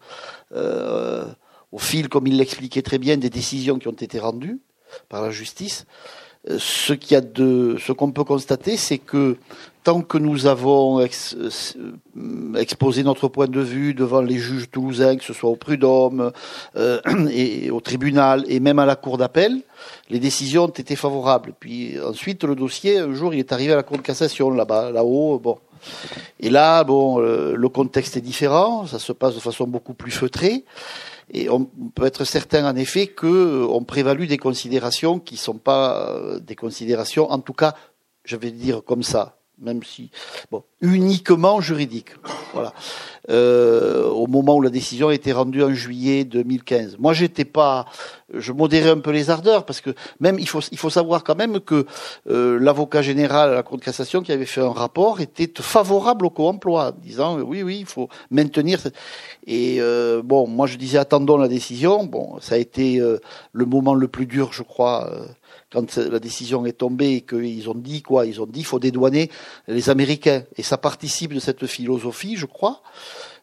euh, 0.52 1.24
au 1.70 1.78
fil, 1.78 2.08
comme 2.08 2.26
il 2.26 2.36
l'expliquait 2.36 2.82
très 2.82 2.98
bien, 2.98 3.16
des 3.16 3.30
décisions 3.30 3.78
qui 3.78 3.88
ont 3.88 3.92
été 3.92 4.18
rendues 4.18 4.60
par 5.08 5.22
la 5.22 5.30
justice. 5.30 5.86
Euh, 6.50 6.58
Ce 6.58 6.92
qu'il 6.92 7.12
y 7.12 7.16
a 7.16 7.20
de, 7.20 7.76
ce 7.78 7.92
qu'on 7.92 8.10
peut 8.10 8.24
constater, 8.24 8.76
c'est 8.76 8.98
que 8.98 9.36
tant 9.82 10.02
que 10.02 10.18
nous 10.18 10.46
avons 10.46 11.00
euh, 11.00 11.06
exposé 12.56 13.02
notre 13.02 13.28
point 13.28 13.48
de 13.48 13.60
vue 13.60 13.94
devant 13.94 14.20
les 14.20 14.38
juges 14.38 14.70
toulousains, 14.70 15.16
que 15.16 15.24
ce 15.24 15.32
soit 15.32 15.50
au 15.50 15.56
prud'homme 15.56 16.32
euh, 16.76 17.00
au 17.70 17.80
tribunal 17.80 18.44
et 18.48 18.60
même 18.60 18.78
à 18.78 18.86
la 18.86 18.96
cour 18.96 19.18
d'appel, 19.18 19.60
les 20.08 20.20
décisions 20.20 20.64
ont 20.64 20.68
été 20.68 20.94
favorables. 20.96 21.52
Puis 21.58 22.00
ensuite, 22.00 22.44
le 22.44 22.54
dossier, 22.54 22.98
un 22.98 23.14
jour, 23.14 23.34
il 23.34 23.40
est 23.40 23.52
arrivé 23.52 23.72
à 23.72 23.76
la 23.76 23.82
cour 23.82 23.96
de 23.96 24.02
cassation 24.02 24.50
là-bas, 24.50 24.90
là-haut. 24.90 25.42
Et 26.38 26.50
là, 26.50 26.84
bon, 26.84 27.20
euh, 27.20 27.54
le 27.56 27.68
contexte 27.68 28.16
est 28.16 28.20
différent, 28.20 28.86
ça 28.86 28.98
se 28.98 29.12
passe 29.12 29.34
de 29.34 29.40
façon 29.40 29.66
beaucoup 29.66 29.94
plus 29.94 30.12
feutrée. 30.12 30.64
Et 31.34 31.48
on 31.48 31.64
peut 31.94 32.04
être 32.04 32.24
certain, 32.24 32.70
en 32.70 32.76
effet, 32.76 33.06
que 33.06 33.26
euh, 33.26 33.66
ont 33.66 33.84
prévalu 33.84 34.26
des 34.26 34.38
considérations 34.38 35.18
qui 35.18 35.36
sont 35.36 35.58
pas 35.58 36.38
des 36.40 36.54
considérations, 36.54 37.30
en 37.32 37.40
tout 37.40 37.54
cas, 37.54 37.74
je 38.24 38.36
vais 38.36 38.52
dire 38.52 38.84
comme 38.84 39.02
ça, 39.02 39.41
même 39.62 39.82
si, 39.82 40.10
bon, 40.50 40.62
uniquement 40.80 41.60
juridiques. 41.60 42.10
Voilà. 42.52 42.72
Euh, 43.30 44.08
au 44.08 44.26
moment 44.26 44.56
où 44.56 44.60
la 44.62 44.68
décision 44.70 45.08
a 45.08 45.14
été 45.14 45.32
rendue 45.32 45.62
en 45.62 45.72
juillet 45.72 46.24
2015. 46.24 46.96
Moi, 46.98 47.12
j'étais 47.12 47.44
pas, 47.44 47.86
je 48.34 48.50
modérais 48.52 48.90
un 48.90 48.98
peu 48.98 49.12
les 49.12 49.30
ardeurs 49.30 49.64
parce 49.64 49.80
que 49.80 49.90
même 50.18 50.38
il 50.40 50.48
faut 50.48 50.60
il 50.72 50.76
faut 50.78 50.90
savoir 50.90 51.22
quand 51.22 51.36
même 51.36 51.60
que 51.60 51.86
euh, 52.28 52.58
l'avocat 52.58 53.00
général 53.00 53.50
à 53.50 53.54
la 53.54 53.62
Cour 53.62 53.78
de 53.78 53.84
cassation 53.84 54.22
qui 54.22 54.32
avait 54.32 54.44
fait 54.44 54.60
un 54.60 54.72
rapport 54.72 55.20
était 55.20 55.50
favorable 55.62 56.26
au 56.26 56.30
co-emploi, 56.30 56.92
disant 57.00 57.38
euh, 57.38 57.42
oui 57.42 57.62
oui 57.62 57.78
il 57.80 57.86
faut 57.86 58.08
maintenir. 58.32 58.80
cette- 58.80 58.96
Et 59.46 59.76
euh, 59.80 60.20
bon, 60.24 60.48
moi 60.48 60.66
je 60.66 60.76
disais 60.76 60.98
attendons 60.98 61.36
la 61.38 61.48
décision. 61.48 62.04
Bon, 62.04 62.38
ça 62.40 62.56
a 62.56 62.58
été 62.58 62.98
euh, 63.00 63.20
le 63.52 63.64
moment 63.66 63.94
le 63.94 64.08
plus 64.08 64.26
dur, 64.26 64.52
je 64.52 64.64
crois. 64.64 65.08
Quand 65.72 65.96
la 65.96 66.18
décision 66.18 66.66
est 66.66 66.78
tombée 66.78 67.14
et 67.14 67.20
qu'ils 67.22 67.68
ont 67.70 67.74
dit 67.74 68.02
quoi 68.02 68.26
Ils 68.26 68.40
ont 68.40 68.46
dit 68.46 68.60
il 68.60 68.66
faut 68.66 68.78
dédouaner 68.78 69.30
les 69.68 69.90
Américains. 69.90 70.44
Et 70.56 70.62
ça 70.62 70.78
participe 70.78 71.32
de 71.34 71.40
cette 71.40 71.66
philosophie, 71.66 72.36
je 72.36 72.46
crois, 72.46 72.82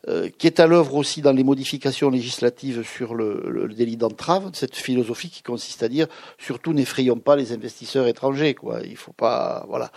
euh, 0.07 0.29
qui 0.37 0.47
est 0.47 0.61
à 0.61 0.67
l'œuvre 0.67 0.95
aussi 0.95 1.21
dans 1.21 1.33
les 1.33 1.43
modifications 1.43 2.09
législatives 2.09 2.83
sur 2.83 3.15
le, 3.15 3.67
délit 3.75 3.97
d'entrave, 3.97 4.49
cette 4.53 4.77
philosophie 4.77 5.29
qui 5.29 5.43
consiste 5.43 5.83
à 5.83 5.89
dire 5.89 6.07
surtout 6.37 6.71
n'effrayons 6.71 7.17
pas 7.17 7.35
les 7.35 7.51
investisseurs 7.51 8.07
étrangers, 8.07 8.53
quoi. 8.53 8.79
Il 8.85 8.95
faut 8.95 9.11
pas, 9.11 9.65
voilà. 9.67 9.91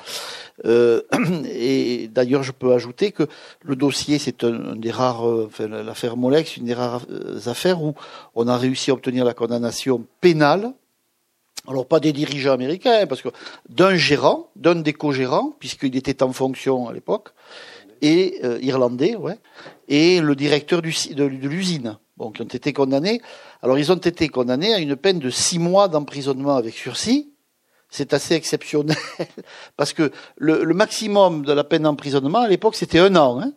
Euh, 0.64 1.02
et 1.54 2.08
d'ailleurs, 2.08 2.42
je 2.42 2.50
peux 2.50 2.72
ajouter 2.72 3.12
que 3.12 3.28
le 3.62 3.76
dossier, 3.76 4.18
c'est 4.18 4.42
un, 4.42 4.74
des 4.74 4.90
rares, 4.90 5.28
euh, 5.28 5.46
enfin, 5.46 5.68
l'affaire 5.68 6.16
Molex, 6.16 6.56
une 6.56 6.64
des 6.64 6.74
rares 6.74 7.06
affaires 7.46 7.80
où 7.80 7.94
on 8.34 8.48
a 8.48 8.56
réussi 8.56 8.90
à 8.90 8.94
obtenir 8.94 9.24
la 9.24 9.34
condamnation 9.34 10.04
pénale. 10.20 10.72
Alors 11.68 11.86
pas 11.86 12.00
des 12.00 12.12
dirigeants 12.12 12.52
américains, 12.52 13.06
parce 13.06 13.22
que 13.22 13.28
d'un 13.68 13.94
gérant, 13.94 14.50
d'un 14.56 14.76
des 14.76 14.92
co-gérants, 14.92 15.54
puisqu'il 15.60 15.96
était 15.96 16.22
en 16.22 16.32
fonction 16.32 16.88
à 16.88 16.92
l'époque, 16.92 17.28
et 18.00 18.40
euh, 18.42 18.58
irlandais, 18.60 19.14
ouais, 19.14 19.38
et 19.88 20.20
le 20.20 20.34
directeur 20.34 20.82
de, 20.82 20.88
l'usine, 21.24 21.98
bon, 22.16 22.32
qui 22.32 22.42
ont 22.42 22.46
été 22.46 22.72
condamnés. 22.72 23.20
Alors 23.62 23.78
ils 23.78 23.92
ont 23.92 23.96
été 23.96 24.28
condamnés 24.28 24.74
à 24.74 24.78
une 24.78 24.96
peine 24.96 25.20
de 25.20 25.30
six 25.30 25.60
mois 25.60 25.86
d'emprisonnement 25.86 26.56
avec 26.56 26.74
sursis. 26.74 27.32
C'est 27.88 28.12
assez 28.12 28.34
exceptionnel, 28.34 28.96
parce 29.76 29.92
que 29.92 30.10
le, 30.36 30.64
maximum 30.74 31.44
de 31.44 31.52
la 31.52 31.62
peine 31.62 31.82
d'emprisonnement 31.82 32.40
à 32.40 32.48
l'époque 32.48 32.74
c'était 32.74 32.98
un 32.98 33.14
an. 33.14 33.40
Hein. 33.40 33.52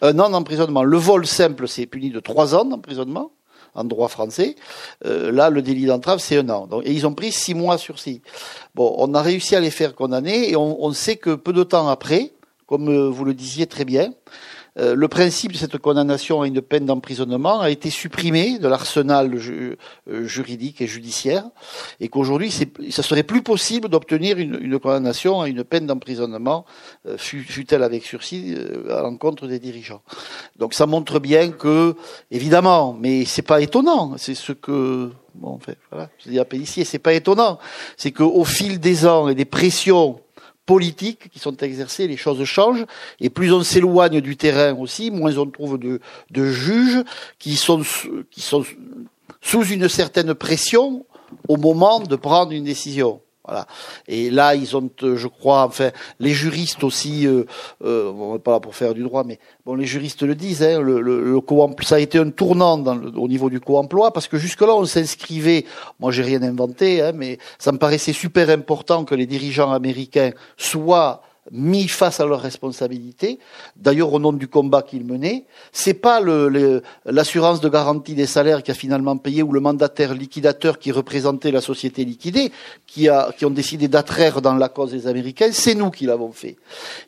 Un 0.00 0.18
an 0.18 0.30
d'emprisonnement. 0.30 0.82
Le 0.82 0.96
vol 0.96 1.26
simple 1.26 1.68
c'est 1.68 1.84
puni 1.84 2.08
de 2.08 2.20
trois 2.20 2.54
ans 2.54 2.64
d'emprisonnement 2.64 3.32
en 3.74 3.84
droit 3.84 4.08
français. 4.08 4.56
Euh, 5.04 5.30
là, 5.32 5.50
le 5.50 5.62
délit 5.62 5.86
d'entrave, 5.86 6.18
c'est 6.18 6.38
un 6.38 6.48
an. 6.48 6.68
Et 6.84 6.92
ils 6.92 7.06
ont 7.06 7.14
pris 7.14 7.32
six 7.32 7.54
mois 7.54 7.78
sursis. 7.78 8.22
Bon, 8.74 8.94
on 8.98 9.14
a 9.14 9.22
réussi 9.22 9.56
à 9.56 9.60
les 9.60 9.70
faire 9.70 9.94
condamner 9.94 10.50
et 10.50 10.56
on, 10.56 10.84
on 10.84 10.92
sait 10.92 11.16
que 11.16 11.34
peu 11.34 11.52
de 11.52 11.62
temps 11.62 11.88
après, 11.88 12.32
comme 12.66 12.88
euh, 12.88 13.08
vous 13.08 13.24
le 13.24 13.34
disiez 13.34 13.66
très 13.66 13.84
bien, 13.84 14.12
euh, 14.78 14.94
le 14.94 15.08
principe 15.08 15.52
de 15.52 15.56
cette 15.56 15.78
condamnation 15.78 16.42
à 16.42 16.46
une 16.46 16.62
peine 16.62 16.86
d'emprisonnement 16.86 17.60
a 17.60 17.70
été 17.70 17.90
supprimé 17.90 18.58
de 18.58 18.68
l'arsenal 18.68 19.34
euh, 19.34 19.76
juridique 20.24 20.80
et 20.80 20.86
judiciaire, 20.86 21.44
et 22.00 22.08
qu'aujourd'hui, 22.08 22.50
ça 22.50 23.02
serait 23.02 23.22
plus 23.22 23.42
possible 23.42 23.88
d'obtenir 23.88 24.38
une, 24.38 24.78
condamnation 24.78 25.40
à 25.40 25.48
une 25.48 25.64
peine 25.64 25.86
d'emprisonnement, 25.86 26.64
euh, 27.06 27.18
fut- 27.18 27.42
fût-elle 27.42 27.82
avec 27.82 28.04
sursis, 28.04 28.54
euh, 28.56 28.96
à 28.96 29.02
l'encontre 29.02 29.46
des 29.46 29.58
dirigeants. 29.58 30.02
Donc 30.56 30.74
ça 30.74 30.86
montre 30.86 31.18
bien 31.18 31.50
que, 31.50 31.94
évidemment, 32.30 32.96
mais 32.98 33.24
c'est 33.24 33.42
pas 33.42 33.60
étonnant, 33.60 34.14
c'est 34.16 34.34
ce 34.34 34.52
que 34.52 35.10
bon, 35.34 35.50
en 35.50 35.58
fait, 35.58 35.78
voilà, 35.90 36.08
je 36.24 36.30
dis 36.30 36.38
à 36.38 36.44
Pellissier, 36.44 36.84
c'est 36.84 36.98
pas 36.98 37.12
étonnant, 37.14 37.58
c'est 37.96 38.12
qu'au 38.12 38.44
fil 38.44 38.80
des 38.80 39.06
ans 39.06 39.28
et 39.28 39.34
des 39.34 39.44
pressions 39.44 40.20
politiques 40.68 41.30
qui 41.30 41.38
sont 41.38 41.56
exercées, 41.56 42.06
les 42.06 42.18
choses 42.18 42.44
changent, 42.44 42.84
et 43.20 43.30
plus 43.30 43.50
on 43.54 43.62
s'éloigne 43.62 44.20
du 44.20 44.36
terrain 44.36 44.76
aussi, 44.78 45.10
moins 45.10 45.34
on 45.38 45.46
trouve 45.46 45.78
de, 45.78 45.98
de 46.30 46.44
juges 46.44 47.02
qui 47.38 47.56
sont, 47.56 47.80
qui 48.30 48.42
sont 48.42 48.66
sous 49.40 49.64
une 49.64 49.88
certaine 49.88 50.34
pression 50.34 51.06
au 51.48 51.56
moment 51.56 52.00
de 52.00 52.16
prendre 52.16 52.52
une 52.52 52.64
décision. 52.64 53.22
Voilà. 53.48 53.66
Et 54.08 54.28
là, 54.28 54.54
ils 54.54 54.76
ont, 54.76 54.90
euh, 55.02 55.16
je 55.16 55.26
crois, 55.26 55.64
enfin, 55.64 55.90
les 56.20 56.34
juristes 56.34 56.84
aussi, 56.84 57.26
euh, 57.26 57.44
euh, 57.82 58.12
on 58.12 58.38
pas 58.38 58.52
là 58.52 58.60
pour 58.60 58.76
faire 58.76 58.92
du 58.92 59.02
droit, 59.02 59.24
mais 59.24 59.38
bon, 59.64 59.74
les 59.74 59.86
juristes 59.86 60.22
le 60.22 60.34
disent, 60.34 60.62
hein, 60.62 60.82
le, 60.82 61.00
le, 61.00 61.40
ça 61.80 61.94
a 61.94 61.98
été 61.98 62.18
un 62.18 62.28
tournant 62.28 62.78
au 63.16 63.26
niveau 63.26 63.48
du 63.48 63.58
co-emploi, 63.58 64.12
parce 64.12 64.28
que 64.28 64.36
jusque-là, 64.36 64.74
on 64.74 64.84
s'inscrivait, 64.84 65.64
moi 65.98 66.12
j'ai 66.12 66.22
rien 66.22 66.42
inventé, 66.42 67.00
hein, 67.00 67.12
mais 67.14 67.38
ça 67.58 67.72
me 67.72 67.78
paraissait 67.78 68.12
super 68.12 68.50
important 68.50 69.06
que 69.06 69.14
les 69.14 69.24
dirigeants 69.24 69.72
américains 69.72 70.32
soient 70.58 71.22
mis 71.50 71.88
face 71.88 72.20
à 72.20 72.26
leurs 72.26 72.40
responsabilités. 72.40 73.38
D'ailleurs, 73.76 74.12
au 74.12 74.18
nom 74.18 74.32
du 74.32 74.48
combat 74.48 74.82
qu'ils 74.82 75.04
menaient, 75.04 75.44
c'est 75.72 75.94
pas 75.94 76.20
l'assurance 77.04 77.60
de 77.60 77.68
garantie 77.68 78.14
des 78.14 78.26
salaires 78.26 78.62
qui 78.62 78.70
a 78.70 78.74
finalement 78.74 79.16
payé 79.16 79.42
ou 79.42 79.52
le 79.52 79.60
mandataire 79.60 80.14
liquidateur 80.14 80.78
qui 80.78 80.92
représentait 80.92 81.50
la 81.50 81.60
société 81.60 82.04
liquidée 82.04 82.52
qui, 82.86 83.08
a, 83.08 83.32
qui 83.36 83.44
ont 83.44 83.50
décidé 83.50 83.88
d'attraire 83.88 84.40
dans 84.42 84.54
la 84.54 84.68
cause 84.68 84.92
des 84.92 85.06
Américains. 85.06 85.50
C'est 85.52 85.74
nous 85.74 85.90
qui 85.90 86.06
l'avons 86.06 86.32
fait. 86.32 86.56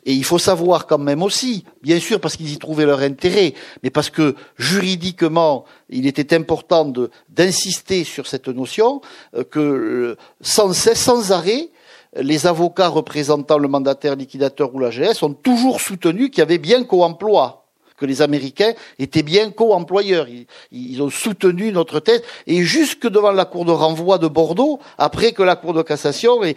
Et 0.05 0.13
il 0.13 0.23
faut 0.23 0.39
savoir 0.39 0.87
quand 0.87 0.97
même 0.97 1.23
aussi, 1.23 1.65
bien 1.81 1.99
sûr 1.99 2.19
parce 2.19 2.35
qu'ils 2.37 2.51
y 2.51 2.57
trouvaient 2.57 2.85
leur 2.85 3.01
intérêt, 3.01 3.53
mais 3.83 3.89
parce 3.89 4.09
que 4.09 4.35
juridiquement, 4.57 5.65
il 5.89 6.07
était 6.07 6.35
important 6.35 6.91
d'insister 7.29 8.03
sur 8.03 8.27
cette 8.27 8.47
notion 8.47 9.01
euh, 9.35 9.43
que 9.43 9.59
euh, 9.59 10.17
sans 10.39 10.73
cesse, 10.73 10.99
sans 10.99 11.31
arrêt, 11.31 11.69
les 12.15 12.47
avocats 12.47 12.89
représentant 12.89 13.57
le 13.57 13.67
mandataire 13.67 14.15
liquidateur 14.15 14.73
ou 14.75 14.79
la 14.79 14.89
GS 14.89 15.23
ont 15.23 15.33
toujours 15.33 15.79
soutenu 15.79 16.29
qu'il 16.29 16.39
y 16.39 16.41
avait 16.41 16.57
bien 16.57 16.83
co-emploi 16.83 17.60
que 18.01 18.07
les 18.07 18.23
Américains 18.23 18.73
étaient 18.97 19.21
bien 19.21 19.51
co-employeurs. 19.51 20.25
Ils, 20.71 21.01
ont 21.03 21.11
soutenu 21.11 21.71
notre 21.71 21.99
thèse, 21.99 22.23
et 22.47 22.63
jusque 22.63 23.07
devant 23.07 23.31
la 23.31 23.45
Cour 23.45 23.63
de 23.63 23.71
renvoi 23.71 24.17
de 24.17 24.27
Bordeaux, 24.27 24.79
après 24.97 25.33
que 25.33 25.43
la 25.43 25.55
Cour 25.55 25.73
de 25.75 25.83
cassation 25.83 26.41
ait, 26.43 26.55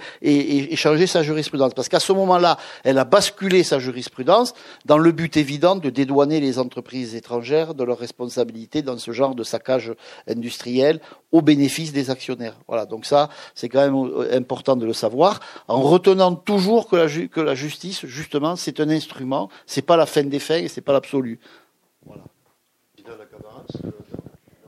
changé 0.77 1.07
sa 1.07 1.23
jurisprudence. 1.23 1.75
Parce 1.75 1.91
qu'à 1.91 2.01
ce 2.01 2.13
moment-là, 2.13 2.57
elle 2.83 2.97
a 2.97 3.05
basculé 3.05 3.63
sa 3.63 3.79
jurisprudence 3.79 4.55
dans 4.87 4.97
le 4.97 5.13
but 5.13 5.37
évident 5.37 5.77
de 5.77 5.91
dédouaner 5.91 6.41
les 6.41 6.59
entreprises 6.59 7.15
étrangères 7.15 7.75
de 7.75 7.85
leurs 7.85 7.99
responsabilités 7.99 8.81
dans 8.81 8.97
ce 8.97 9.13
genre 9.13 9.35
de 9.35 9.45
saccage 9.45 9.93
industriel 10.27 11.01
au 11.31 11.43
bénéfice 11.43 11.93
des 11.93 12.11
actionnaires. 12.11 12.57
Voilà, 12.69 12.87
donc 12.87 13.05
ça, 13.05 13.29
c'est 13.55 13.69
quand 13.69 13.81
même 13.81 13.97
euh, 13.97 14.37
important 14.37 14.77
de 14.77 14.87
le 14.87 14.93
savoir, 14.95 15.41
en 15.69 15.83
retenant 15.83 16.35
toujours 16.37 16.89
que 16.89 16.97
la, 16.97 17.09
que 17.29 17.41
la 17.41 17.55
justice, 17.55 18.07
justement, 18.07 18.57
c'est 18.57 18.81
un 18.81 18.89
instrument, 18.89 19.51
c'est 19.67 19.83
pas 19.83 19.97
la 19.97 20.07
fin 20.07 20.23
des 20.23 20.39
faits 20.39 20.65
et 20.65 20.69
c'est 20.69 20.81
pas 20.81 20.93
l'absolu. 20.93 21.34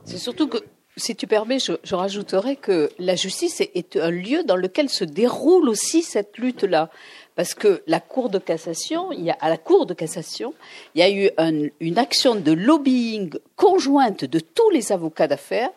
C'est 0.05 0.17
surtout 0.17 0.47
que, 0.47 0.57
si 0.95 1.15
tu 1.15 1.27
permets, 1.27 1.59
je, 1.59 1.73
je, 1.83 1.95
rajouterais 1.95 2.55
que 2.55 2.89
la 2.97 3.15
justice 3.15 3.61
est 3.61 3.97
un 3.97 4.09
lieu 4.09 4.43
dans 4.43 4.55
lequel 4.55 4.89
se 4.89 5.03
déroule 5.03 5.69
aussi 5.69 6.01
cette 6.01 6.37
lutte-là. 6.37 6.89
Parce 7.35 7.53
que 7.53 7.83
la 7.85 7.99
Cour 7.99 8.29
de 8.29 8.39
cassation, 8.39 9.11
il 9.11 9.23
y 9.23 9.29
a, 9.29 9.37
à 9.39 9.49
la 9.49 9.57
Cour 9.57 9.85
de 9.85 9.93
cassation, 9.93 10.55
il 10.95 10.99
y 10.99 11.03
a 11.03 11.09
eu 11.11 11.29
un, 11.37 11.67
une 11.79 11.99
action 11.99 12.35
de 12.35 12.51
lobbying 12.51 13.31
conjointe 13.55 14.25
de 14.25 14.39
tous 14.39 14.69
les 14.71 14.91
avocats 14.91 15.27
d'affaires 15.27 15.69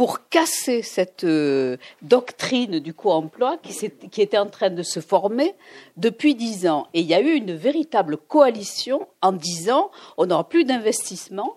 pour 0.00 0.30
casser 0.30 0.80
cette 0.80 1.24
euh, 1.24 1.76
doctrine 2.00 2.78
du 2.78 2.94
co-emploi 2.94 3.58
qui, 3.58 3.90
qui, 4.10 4.22
était 4.22 4.38
en 4.38 4.46
train 4.46 4.70
de 4.70 4.82
se 4.82 4.98
former 4.98 5.54
depuis 5.98 6.34
dix 6.34 6.66
ans. 6.66 6.86
Et 6.94 7.00
il 7.00 7.06
y 7.06 7.12
a 7.12 7.20
eu 7.20 7.34
une 7.34 7.52
véritable 7.52 8.16
coalition 8.16 9.06
en 9.20 9.32
disant 9.32 9.90
on 10.16 10.24
n'aura 10.24 10.48
plus 10.48 10.64
d'investissement 10.64 11.54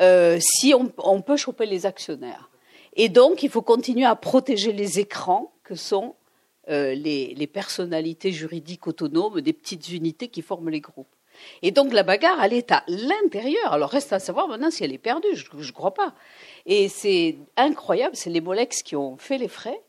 euh, 0.00 0.38
si 0.40 0.72
on, 0.72 0.92
on, 0.98 1.20
peut 1.20 1.36
choper 1.36 1.66
les 1.66 1.84
actionnaires. 1.84 2.48
Et 2.94 3.08
donc, 3.08 3.42
il 3.42 3.50
faut 3.50 3.60
continuer 3.60 4.04
à 4.04 4.14
protéger 4.14 4.72
les 4.72 5.00
écrans 5.00 5.52
que 5.64 5.74
sont 5.74 6.14
euh, 6.68 6.94
les, 6.94 7.34
les, 7.34 7.46
personnalités 7.48 8.30
juridiques 8.30 8.86
autonomes 8.86 9.40
des 9.40 9.52
petites 9.52 9.88
unités 9.88 10.28
qui 10.28 10.42
forment 10.42 10.70
les 10.70 10.80
groupes. 10.80 11.08
Et 11.62 11.70
donc, 11.70 11.92
la 11.92 12.04
bagarre, 12.04 12.42
elle 12.42 12.52
est 12.52 12.70
à 12.70 12.84
l'intérieur. 12.86 13.72
Alors, 13.72 13.90
reste 13.90 14.12
à 14.12 14.20
savoir 14.20 14.48
maintenant 14.48 14.70
si 14.70 14.84
elle 14.84 14.92
est 14.92 14.98
perdue. 14.98 15.34
Je 15.34 15.44
ne 15.56 15.72
crois 15.72 15.94
pas. 15.94 16.14
Et 16.66 16.88
c'est 16.88 17.36
incroyable, 17.56 18.16
c'est 18.16 18.30
les 18.30 18.40
Molex 18.40 18.82
qui 18.82 18.96
ont 18.96 19.16
fait 19.16 19.38
les 19.38 19.48
frais 19.48 19.82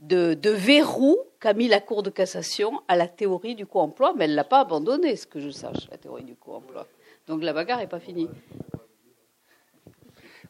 de, 0.00 0.36
verrou 0.50 1.18
qu'a 1.40 1.54
mis 1.54 1.68
la 1.68 1.80
Cour 1.80 2.02
de 2.02 2.10
cassation 2.10 2.82
à 2.88 2.96
la 2.96 3.08
théorie 3.08 3.54
du 3.54 3.66
co-emploi, 3.66 4.14
mais 4.16 4.24
elle 4.24 4.32
ne 4.32 4.36
l'a 4.36 4.44
pas 4.44 4.60
abandonné, 4.60 5.16
ce 5.16 5.26
que 5.26 5.40
je 5.40 5.50
sache, 5.50 5.88
la 5.90 5.96
théorie 5.96 6.24
du 6.24 6.34
co-emploi. 6.34 6.86
Donc 7.26 7.42
la 7.42 7.52
bagarre 7.52 7.78
n'est 7.78 7.86
pas 7.86 8.00
finie. 8.00 8.28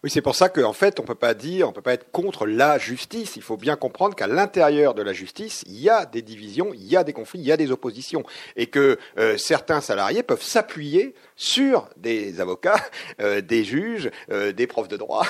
Oui, 0.02 0.08
c'est 0.08 0.22
pour 0.22 0.34
ça 0.34 0.48
qu'en 0.48 0.72
fait, 0.72 0.98
on 0.98 1.02
peut 1.02 1.14
pas 1.14 1.34
dire, 1.34 1.68
on 1.68 1.72
peut 1.72 1.82
pas 1.82 1.92
être 1.92 2.10
contre 2.10 2.46
la 2.46 2.78
justice. 2.78 3.36
Il 3.36 3.42
faut 3.42 3.58
bien 3.58 3.76
comprendre 3.76 4.16
qu'à 4.16 4.26
l'intérieur 4.26 4.94
de 4.94 5.02
la 5.02 5.12
justice, 5.12 5.62
il 5.66 5.78
y 5.78 5.90
a 5.90 6.06
des 6.06 6.22
divisions, 6.22 6.72
il 6.72 6.86
y 6.86 6.96
a 6.96 7.04
des 7.04 7.12
conflits, 7.12 7.40
il 7.40 7.46
y 7.46 7.52
a 7.52 7.58
des 7.58 7.70
oppositions, 7.70 8.24
et 8.56 8.68
que 8.68 8.98
euh, 9.18 9.36
certains 9.36 9.82
salariés 9.82 10.22
peuvent 10.22 10.42
s'appuyer 10.42 11.14
sur 11.36 11.86
des 11.98 12.40
avocats, 12.40 12.80
euh, 13.20 13.42
des 13.42 13.62
juges, 13.62 14.10
euh, 14.30 14.52
des 14.52 14.66
profs 14.66 14.88
de 14.88 14.96
droit, 14.96 15.26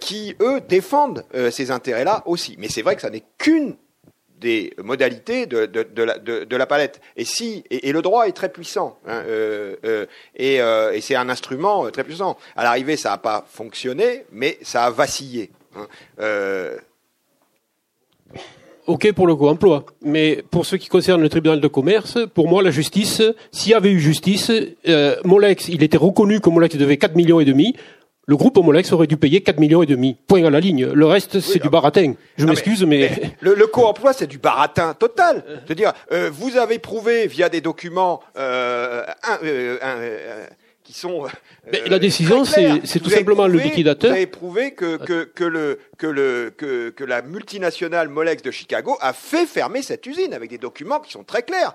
qui 0.00 0.34
eux 0.40 0.60
défendent 0.60 1.24
ces 1.50 1.70
intérêts-là 1.70 2.22
aussi. 2.26 2.56
Mais 2.58 2.68
c'est 2.68 2.82
vrai 2.82 2.96
que 2.96 3.02
ça 3.02 3.10
n'est 3.10 3.24
qu'une 3.38 3.76
des 4.40 4.72
modalités 4.82 5.46
de, 5.46 6.56
la, 6.56 6.66
palette. 6.66 7.00
Et 7.16 7.24
si 7.24 7.64
et, 7.70 7.92
le 7.92 8.02
droit 8.02 8.26
est 8.26 8.32
très 8.32 8.50
puissant, 8.50 8.98
hein, 9.06 9.22
euh, 9.26 9.76
euh, 9.84 10.06
et, 10.34 10.60
euh, 10.60 10.92
et 10.92 11.00
c'est 11.00 11.16
un 11.16 11.28
instrument 11.28 11.90
très 11.90 12.04
puissant. 12.04 12.36
À 12.54 12.64
l'arrivée, 12.64 12.96
ça 12.96 13.10
n'a 13.10 13.18
pas 13.18 13.46
fonctionné, 13.48 14.24
mais 14.32 14.58
ça 14.62 14.84
a 14.84 14.90
vacillé. 14.90 15.50
Hein. 15.76 15.86
Ok 18.86 19.12
pour 19.14 19.26
le 19.26 19.34
co-emploi, 19.34 19.84
mais 20.02 20.44
pour 20.48 20.64
ce 20.64 20.76
qui 20.76 20.88
concerne 20.88 21.20
le 21.20 21.28
tribunal 21.28 21.60
de 21.60 21.66
commerce, 21.66 22.18
pour 22.34 22.46
moi 22.46 22.62
la 22.62 22.70
justice, 22.70 23.20
s'il 23.50 23.72
y 23.72 23.74
avait 23.74 23.90
eu 23.90 23.98
justice, 23.98 24.52
Molex, 25.24 25.68
il 25.68 25.82
était 25.82 25.96
reconnu 25.96 26.40
que 26.40 26.48
Molex 26.48 26.76
devait 26.76 26.96
4 26.96 27.16
millions 27.16 27.40
et 27.40 27.44
demi 27.44 27.74
le 28.26 28.36
groupe 28.36 28.56
Homolex 28.56 28.92
aurait 28.92 29.06
dû 29.06 29.16
payer 29.16 29.40
4 29.40 29.60
millions 29.60 29.82
et 29.82 29.86
demi. 29.86 30.16
Point 30.26 30.44
à 30.44 30.50
la 30.50 30.58
ligne. 30.58 30.86
Le 30.86 31.06
reste, 31.06 31.38
c'est 31.38 31.60
du 31.60 31.70
baratin. 31.70 32.14
Je 32.36 32.44
m'excuse, 32.44 32.84
mais... 32.84 33.10
Le, 33.40 33.54
le 33.54 33.66
co-emploi, 33.68 34.12
c'est 34.12 34.26
du 34.26 34.38
baratin 34.38 34.94
total. 34.94 35.44
C'est-à-dire, 35.64 35.92
euh, 36.10 36.28
vous 36.32 36.56
avez 36.56 36.80
prouvé 36.80 37.28
via 37.28 37.48
des 37.48 37.60
documents 37.60 38.20
euh, 38.36 39.04
euh, 39.42 39.78
euh 39.82 40.46
qui 40.82 40.92
sont. 40.92 41.26
mais 41.72 41.82
la 41.88 41.98
décision, 41.98 42.44
c'est 42.44 43.00
tout 43.00 43.10
simplement 43.10 43.48
le 43.48 43.58
liquidateur. 43.58 44.10
Vous 44.10 44.16
avez 44.16 44.28
prouvé 44.28 44.72
que, 44.72 44.96
que, 44.96 45.24
que, 45.24 45.42
le, 45.42 45.80
que, 45.98 46.06
le, 46.06 46.54
que, 46.56 46.90
que 46.90 47.02
la 47.02 47.22
multinationale 47.22 48.08
Molex 48.08 48.40
de 48.42 48.52
Chicago 48.52 48.96
a 49.00 49.12
fait 49.12 49.46
fermer 49.46 49.82
cette 49.82 50.06
usine 50.06 50.32
avec 50.32 50.48
des 50.48 50.58
documents 50.58 51.00
qui 51.00 51.10
sont 51.10 51.24
très 51.24 51.42
clairs. 51.42 51.74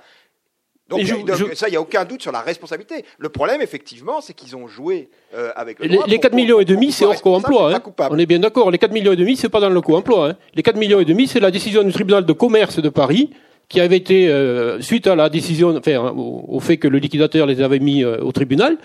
Donc, 0.91 1.55
ça, 1.55 1.67
il 1.67 1.71
n'y 1.71 1.77
a 1.77 1.81
aucun 1.81 2.05
doute 2.05 2.21
sur 2.21 2.31
la 2.31 2.41
responsabilité. 2.41 3.05
Le 3.17 3.29
problème, 3.29 3.61
effectivement, 3.61 4.19
c'est 4.21 4.33
qu'ils 4.33 4.55
ont 4.55 4.67
joué 4.67 5.09
euh, 5.33 5.51
avec 5.55 5.79
le 5.79 5.87
droit 5.87 6.05
Les, 6.05 6.19
4 6.19 6.33
millions 6.35 6.59
et 6.59 6.65
demi, 6.65 6.91
c'est 6.91 7.05
hors 7.05 7.19
co-emploi. 7.21 7.73
Hein. 7.73 7.81
On 8.09 8.17
est 8.17 8.25
bien 8.25 8.39
d'accord. 8.39 8.69
Les 8.69 8.77
4 8.77 8.91
millions 8.91 9.13
et 9.13 9.15
demi, 9.15 9.37
c'est 9.37 9.49
pas 9.49 9.61
dans 9.61 9.69
le 9.69 9.81
co-emploi. 9.81 10.29
Hein. 10.29 10.37
Les 10.53 10.63
4 10.63 10.77
millions 10.77 10.99
et 10.99 11.05
demi, 11.05 11.27
c'est 11.27 11.39
la 11.39 11.49
décision 11.49 11.83
du 11.83 11.93
tribunal 11.93 12.25
de 12.25 12.33
commerce 12.33 12.79
de 12.79 12.89
Paris 12.89 13.31
qui 13.69 13.79
avait 13.79 13.97
été 13.97 14.27
euh, 14.27 14.81
suite 14.81 15.07
à 15.07 15.15
la 15.15 15.29
décision, 15.29 15.73
enfin, 15.77 16.13
au, 16.13 16.59
fait 16.59 16.75
que 16.75 16.89
le 16.89 16.97
liquidateur 16.97 17.47
les 17.47 17.61
avait 17.61 17.79
mis 17.79 18.03
euh, 18.03 18.17
au 18.17 18.33
tribunal. 18.33 18.77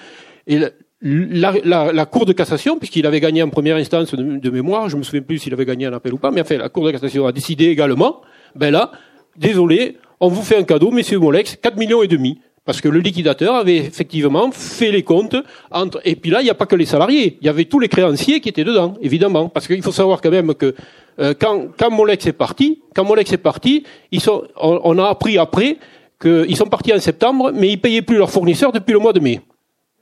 Et 0.47 0.61
la, 0.61 1.53
la, 1.65 1.93
la, 1.93 2.07
Cour 2.07 2.25
de 2.25 2.33
cassation, 2.33 2.79
puisqu'il 2.79 3.05
avait 3.05 3.19
gagné 3.19 3.43
en 3.43 3.51
première 3.51 3.77
instance 3.77 4.15
de, 4.15 4.39
de 4.39 4.51
mémoire, 4.51 4.89
je 4.89 4.97
me 4.97 5.03
souviens 5.03 5.23
plus 5.23 5.39
s'il 5.39 5.53
avait 5.53 5.65
gagné 5.65 5.87
un 5.87 5.93
appel 5.93 6.15
ou 6.15 6.19
pas, 6.19 6.31
mais 6.31 6.41
enfin, 6.41 6.57
la 6.59 6.69
Cour 6.69 6.87
de 6.87 6.93
cassation 6.93 7.27
a 7.27 7.33
décidé 7.33 7.67
également, 7.67 8.21
ben 8.55 8.71
là, 8.71 8.93
désolé, 9.37 9.97
on 10.21 10.29
vous 10.29 10.43
fait 10.43 10.57
un 10.57 10.63
cadeau, 10.63 10.91
messieurs 10.91 11.19
Molex, 11.19 11.57
4 11.57 11.77
millions 11.77 12.03
et 12.03 12.09
demi. 12.09 12.39
Parce 12.65 12.81
que 12.81 12.89
le 12.89 12.99
liquidateur 12.99 13.55
avait 13.55 13.77
effectivement 13.77 14.51
fait 14.51 14.91
les 14.91 15.05
comptes 15.05 15.37
entre, 15.71 16.01
et 16.05 16.17
puis 16.17 16.31
là, 16.31 16.41
il 16.41 16.45
n'y 16.45 16.51
a 16.51 16.55
pas 16.55 16.67
que 16.67 16.75
les 16.75 16.85
salariés. 16.85 17.39
Il 17.41 17.47
y 17.47 17.49
avait 17.49 17.67
tous 17.67 17.79
les 17.79 17.89
créanciers 17.89 18.41
qui 18.41 18.49
étaient 18.49 18.65
dedans, 18.65 18.95
évidemment. 19.01 19.49
Parce 19.49 19.69
qu'il 19.69 19.81
faut 19.83 19.93
savoir 19.93 20.21
quand 20.21 20.33
même 20.33 20.53
que, 20.53 20.75
euh, 21.21 21.33
quand, 21.39 21.67
quand 21.79 21.91
Molex 21.93 22.27
est 22.27 22.33
parti, 22.33 22.83
quand 22.93 23.05
Molex 23.05 23.33
est 23.33 23.39
parti, 23.39 23.85
ils 24.11 24.21
sont, 24.21 24.43
on, 24.57 24.99
a 24.99 25.07
appris 25.07 25.39
après 25.39 25.77
qu'ils 26.21 26.57
sont 26.57 26.67
partis 26.67 26.93
en 26.93 26.99
septembre, 26.99 27.53
mais 27.55 27.69
ils 27.69 27.81
payaient 27.81 28.03
plus 28.03 28.17
leurs 28.17 28.31
fournisseurs 28.31 28.73
depuis 28.73 28.93
le 28.93 28.99
mois 28.99 29.13
de 29.13 29.21
mai. 29.21 29.41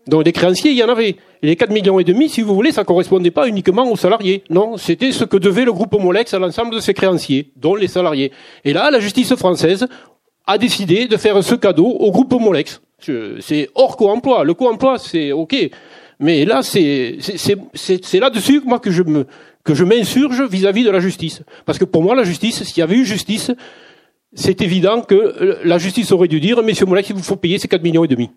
Donc 0.07 0.25
des 0.25 0.33
créanciers, 0.33 0.71
il 0.71 0.77
y 0.77 0.83
en 0.83 0.89
avait. 0.89 1.17
Et 1.43 1.47
les 1.47 1.57
4 1.57 1.71
millions 1.71 1.99
et 1.99 2.05
demi, 2.05 2.29
si 2.29 2.43
vous 2.43 2.55
voulez, 2.55 2.73
ça 2.73 2.85
correspondait 2.85 3.31
pas 3.31 3.49
uniquement 3.49 3.91
aux 3.91 3.97
salariés. 3.97 4.45
Non, 4.51 4.77
c'était 4.77 5.13
ce 5.13 5.25
que 5.25 5.37
devait 5.37 5.65
le 5.65 5.73
groupe 5.73 5.99
Molex 5.99 6.35
à 6.35 6.39
l'ensemble 6.39 6.75
de 6.75 6.81
ses 6.81 6.95
créanciers, 6.95 7.51
dont 7.57 7.75
les 7.75 7.89
salariés. 7.89 8.33
Et 8.65 8.73
là, 8.73 8.91
la 8.91 9.01
justice 9.01 9.35
française 9.35 9.87
a 10.47 10.59
décidé 10.59 11.07
de 11.07 11.17
faire 11.17 11.43
ce 11.43 11.55
cadeau 11.55 11.87
au 11.87 12.11
groupe 12.11 12.33
Molex. 12.33 12.81
C'est 13.41 13.71
hors 13.75 13.97
co-emploi. 13.97 14.45
Le 14.45 14.55
co-emploi, 14.55 14.99
c'est 14.99 15.33
OK. 15.33 15.57
Mais 16.21 16.45
là, 16.45 16.63
c'est 16.63 17.19
là-dessus 18.15 18.63
moi 18.65 18.79
que 18.79 18.91
je 18.91 19.03
me 19.03 19.27
que 19.65 19.75
je 19.75 19.85
m'insurge 19.85 20.43
vis-à-vis 20.43 20.85
de 20.85 20.91
la 20.91 21.01
justice. 21.01 21.43
Parce 21.65 21.79
que 21.79 21.85
pour 21.85 22.03
moi, 22.03 22.15
la 22.15 22.25
justice, 22.25 22.63
s'il 22.63 22.79
y 22.79 22.83
avait 22.83 22.97
eu 22.97 23.05
justice, 23.05 23.51
c'est 24.35 24.61
évident 24.61 25.01
que 25.01 25.59
la 25.65 25.79
justice 25.79 26.13
aurait 26.13 26.29
dû 26.29 26.39
dire, 26.39 26.63
Messieurs 26.63 26.87
Molex, 26.87 27.09
il 27.09 27.17
vous 27.17 27.23
faut 27.23 27.37
payer 27.37 27.59
ces 27.59 27.67
4 27.69 27.83
millions 27.83 28.05
et 28.05 28.09
demi. 28.09 28.31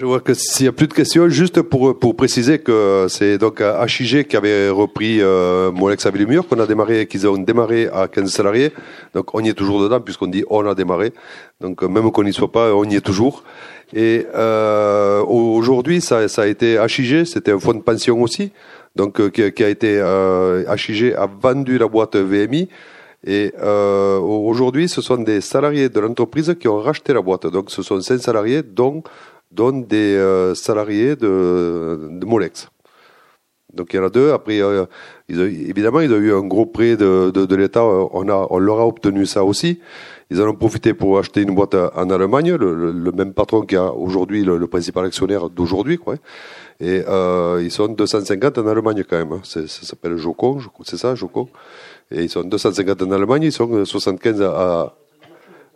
Je 0.00 0.06
vois 0.06 0.20
que 0.20 0.32
s'il 0.32 0.64
n'y 0.64 0.68
a 0.68 0.72
plus 0.72 0.86
de 0.86 0.94
questions, 0.94 1.28
juste 1.28 1.60
pour, 1.60 1.98
pour 1.98 2.16
préciser 2.16 2.58
que 2.58 3.04
c'est 3.10 3.36
donc 3.36 3.60
HIG 3.60 4.26
qui 4.26 4.34
avait 4.34 4.70
repris 4.70 5.20
euh, 5.20 5.70
Molex 5.72 6.06
à 6.06 6.10
Villemur, 6.10 6.48
qu'on 6.48 6.58
a 6.58 6.66
démarré, 6.66 7.06
qu'ils 7.06 7.28
ont 7.28 7.36
démarré 7.36 7.86
à 7.92 8.08
15 8.08 8.30
salariés. 8.30 8.72
Donc 9.12 9.34
on 9.34 9.40
y 9.40 9.50
est 9.50 9.52
toujours 9.52 9.82
dedans, 9.82 10.00
puisqu'on 10.00 10.28
dit 10.28 10.42
on 10.48 10.66
a 10.66 10.74
démarré. 10.74 11.12
Donc 11.60 11.82
même 11.82 12.10
qu'on 12.12 12.22
n'y 12.22 12.32
soit 12.32 12.50
pas, 12.50 12.74
on 12.74 12.84
y 12.84 12.96
est 12.96 13.02
toujours. 13.02 13.44
Et 13.92 14.24
euh, 14.34 15.20
aujourd'hui, 15.24 16.00
ça, 16.00 16.28
ça 16.28 16.42
a 16.44 16.46
été 16.46 16.82
HIG, 16.82 17.26
c'était 17.26 17.52
un 17.52 17.58
fonds 17.58 17.74
de 17.74 17.82
pension 17.82 18.22
aussi, 18.22 18.52
donc 18.96 19.20
euh, 19.20 19.28
qui, 19.28 19.52
qui, 19.52 19.62
a 19.62 19.68
été 19.68 19.98
euh, 20.00 20.64
HIG 20.74 21.12
a 21.12 21.26
vendu 21.26 21.76
la 21.76 21.88
boîte 21.88 22.16
VMI 22.16 22.70
Et 23.26 23.52
euh, 23.60 24.18
aujourd'hui, 24.18 24.88
ce 24.88 25.02
sont 25.02 25.18
des 25.18 25.42
salariés 25.42 25.90
de 25.90 26.00
l'entreprise 26.00 26.56
qui 26.58 26.68
ont 26.68 26.78
racheté 26.78 27.12
la 27.12 27.20
boîte. 27.20 27.46
Donc, 27.46 27.70
ce 27.70 27.82
sont 27.82 28.00
cinq 28.00 28.18
salariés, 28.18 28.62
dont, 28.62 29.02
dont 29.50 29.72
des 29.72 30.14
euh, 30.16 30.54
salariés 30.54 31.16
de, 31.16 32.08
de 32.10 32.26
Molex. 32.26 32.68
Donc 33.72 33.92
il 33.92 33.96
y 33.96 34.00
en 34.00 34.04
a 34.06 34.10
deux. 34.10 34.32
Après, 34.32 34.60
euh, 34.60 34.84
évidemment, 35.28 36.00
ils 36.00 36.12
ont 36.12 36.16
eu 36.18 36.32
un 36.32 36.42
gros 36.42 36.66
prêt 36.66 36.96
de, 36.96 37.30
de, 37.30 37.46
de 37.46 37.56
l'État. 37.56 37.84
On, 37.84 38.28
a, 38.28 38.46
on 38.50 38.58
leur 38.58 38.80
a 38.80 38.86
obtenu 38.86 39.26
ça 39.26 39.44
aussi. 39.44 39.78
Ils 40.32 40.40
en 40.42 40.48
ont 40.48 40.54
profité 40.54 40.92
pour 40.94 41.18
acheter 41.18 41.42
une 41.42 41.54
boîte 41.54 41.74
en 41.74 42.10
Allemagne, 42.10 42.54
le, 42.54 42.74
le- 42.74 42.90
le 42.92 43.12
même 43.12 43.32
patron 43.32 43.62
qui 43.62 43.76
a 43.76 43.92
aujourd'hui 43.92 44.44
le, 44.44 44.58
le 44.58 44.66
principal 44.66 45.04
actionnaire 45.06 45.50
d'aujourd'hui. 45.50 45.98
Quoi. 45.98 46.16
Et 46.80 47.02
euh, 47.08 47.60
ils 47.62 47.70
sont 47.70 47.88
250 47.88 48.58
en 48.58 48.66
Allemagne 48.66 49.04
quand 49.08 49.18
même. 49.18 49.32
hein. 49.32 49.40
Ça 49.44 49.60
s'appelle 49.66 50.16
Jocon, 50.16 50.58
c'est 50.84 50.96
ça, 50.96 51.14
Jocon. 51.14 51.48
Et 52.10 52.22
ils 52.24 52.28
sont 52.30 52.42
250 52.42 53.02
en 53.02 53.10
Allemagne, 53.12 53.42
ils 53.44 53.52
sont 53.52 53.84
75 53.84 54.42
à, 54.42 54.94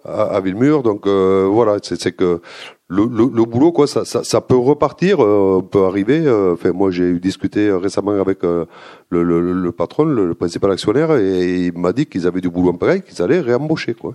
à, 0.04 0.36
à 0.36 0.40
Villemur. 0.40 0.82
Donc 0.82 1.06
euh, 1.06 1.48
voilà, 1.50 1.76
c'est 1.82 2.12
que 2.12 2.40
le, 2.88 3.06
le, 3.06 3.30
le 3.32 3.44
boulot, 3.44 3.72
quoi, 3.72 3.86
ça, 3.86 4.04
ça, 4.04 4.24
ça 4.24 4.40
peut 4.40 4.56
repartir, 4.56 5.22
euh, 5.24 5.62
peut 5.68 5.84
arriver. 5.84 6.22
euh, 6.26 6.52
Enfin, 6.52 6.72
moi, 6.72 6.90
j'ai 6.90 7.04
eu 7.04 7.20
discuté 7.20 7.72
récemment 7.72 8.12
avec 8.20 8.44
euh, 8.44 8.66
le, 9.10 9.22
le, 9.22 9.72
patron, 9.72 10.04
le, 10.04 10.34
principal 10.34 10.70
actionnaire, 10.72 11.16
et 11.16 11.66
il 11.66 11.78
m'a 11.78 11.92
dit 11.92 12.06
qu'ils 12.06 12.26
avaient 12.26 12.40
du 12.42 12.50
boulot 12.50 12.70
en 12.70 12.74
pareil, 12.74 13.02
qu'ils 13.02 13.22
allaient 13.22 13.40
réembaucher, 13.40 13.94
quoi. 13.94 14.14